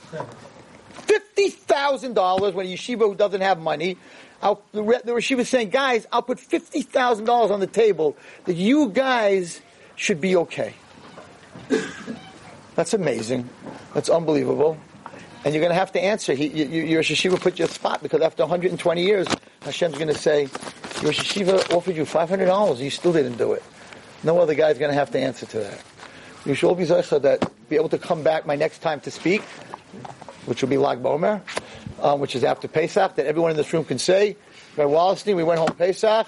Fifty 0.92 1.50
thousand 1.50 2.14
dollars 2.14 2.54
when 2.54 2.66
a 2.66 2.68
yeshiva 2.68 3.00
who 3.00 3.14
doesn't 3.14 3.40
have 3.40 3.58
money. 3.58 3.96
I'll, 4.42 4.62
the, 4.72 4.82
the 4.82 5.12
yeshiva 5.12 5.40
is 5.40 5.48
saying, 5.48 5.70
guys, 5.70 6.06
I'll 6.12 6.22
put 6.22 6.40
fifty 6.40 6.82
thousand 6.82 7.26
dollars 7.26 7.50
on 7.50 7.60
the 7.60 7.66
table 7.66 8.16
that 8.46 8.54
you 8.54 8.88
guys 8.88 9.60
should 9.96 10.20
be 10.20 10.36
okay. 10.36 10.74
That's 12.74 12.94
amazing. 12.94 13.48
That's 13.92 14.08
unbelievable. 14.08 14.78
And 15.44 15.54
you're 15.54 15.60
going 15.60 15.72
to 15.72 15.78
have 15.78 15.92
to 15.92 16.00
answer. 16.00 16.34
He, 16.34 16.46
you, 16.46 16.82
your 16.84 17.02
yeshiva 17.02 17.40
put 17.40 17.58
you 17.58 17.64
a 17.64 17.68
spot 17.68 18.02
because 18.02 18.20
after 18.20 18.42
120 18.42 19.02
years, 19.02 19.26
Hashem's 19.62 19.96
going 19.96 20.08
to 20.08 20.14
say, 20.14 20.42
your 21.02 21.12
yeshiva 21.12 21.74
offered 21.74 21.94
you 21.94 22.04
$500, 22.04 22.78
you 22.78 22.90
still 22.90 23.12
didn't 23.12 23.36
do 23.36 23.52
it. 23.52 23.62
No 24.22 24.38
other 24.38 24.54
guy's 24.54 24.78
going 24.78 24.90
to 24.90 24.94
have 24.94 25.10
to 25.10 25.18
answer 25.18 25.44
to 25.46 25.58
that. 25.58 25.82
You 26.46 26.54
should 26.54 26.68
all 26.68 26.74
be 26.74 26.84
that 26.84 27.50
be 27.68 27.76
able 27.76 27.90
to 27.90 27.98
come 27.98 28.22
back 28.22 28.46
my 28.46 28.56
next 28.56 28.78
time 28.78 29.00
to 29.00 29.10
speak, 29.10 29.42
which 30.46 30.62
will 30.62 30.70
be 30.70 30.78
Lag 30.78 31.02
BaOmer, 31.02 31.42
um, 32.00 32.20
which 32.20 32.34
is 32.34 32.42
after 32.42 32.68
Pesach, 32.68 33.16
that 33.16 33.26
everyone 33.26 33.50
in 33.50 33.56
this 33.58 33.70
room 33.72 33.84
can 33.84 33.98
say, 33.98 34.36
by 34.76 34.84
Wallerstein, 34.84 35.36
we 35.36 35.44
went 35.44 35.58
home 35.58 35.74
Pesach, 35.76 36.26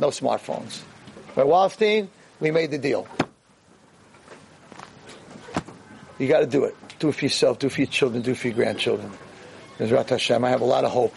no 0.00 0.08
smartphones. 0.08 0.82
By 1.36 1.42
Wallerstein, 1.42 2.08
we 2.40 2.50
made 2.50 2.72
the 2.72 2.78
deal. 2.78 3.06
You 6.18 6.26
got 6.26 6.40
to 6.40 6.46
do 6.46 6.64
it. 6.64 6.74
Do 6.98 7.08
it 7.10 7.14
for 7.14 7.24
yourself, 7.24 7.60
do 7.60 7.68
it 7.68 7.72
for 7.72 7.82
your 7.82 7.90
children, 7.90 8.22
do 8.22 8.32
it 8.32 8.36
for 8.36 8.48
your 8.48 8.56
grandchildren. 8.56 9.12
There's 9.76 9.92
Rat 9.92 10.10
Hashem, 10.10 10.44
I 10.44 10.50
have 10.50 10.60
a 10.60 10.64
lot 10.64 10.84
of 10.84 10.90
hope 10.90 11.14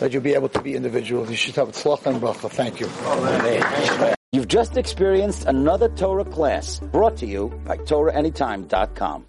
that 0.00 0.12
you'll 0.12 0.22
be 0.22 0.34
able 0.34 0.48
to 0.48 0.60
be 0.60 0.74
individuals. 0.74 1.30
You 1.30 1.36
should 1.36 1.54
have 1.56 1.68
tzlach 1.68 2.04
and 2.06 2.20
bracha. 2.20 2.50
Thank 2.50 2.80
you. 2.80 2.88
You've 4.32 4.48
just 4.48 4.76
experienced 4.76 5.44
another 5.46 5.88
Torah 5.88 6.24
class 6.24 6.80
brought 6.80 7.16
to 7.18 7.26
you 7.26 7.48
by 7.64 7.76
TorahAnytime.com. 7.76 9.26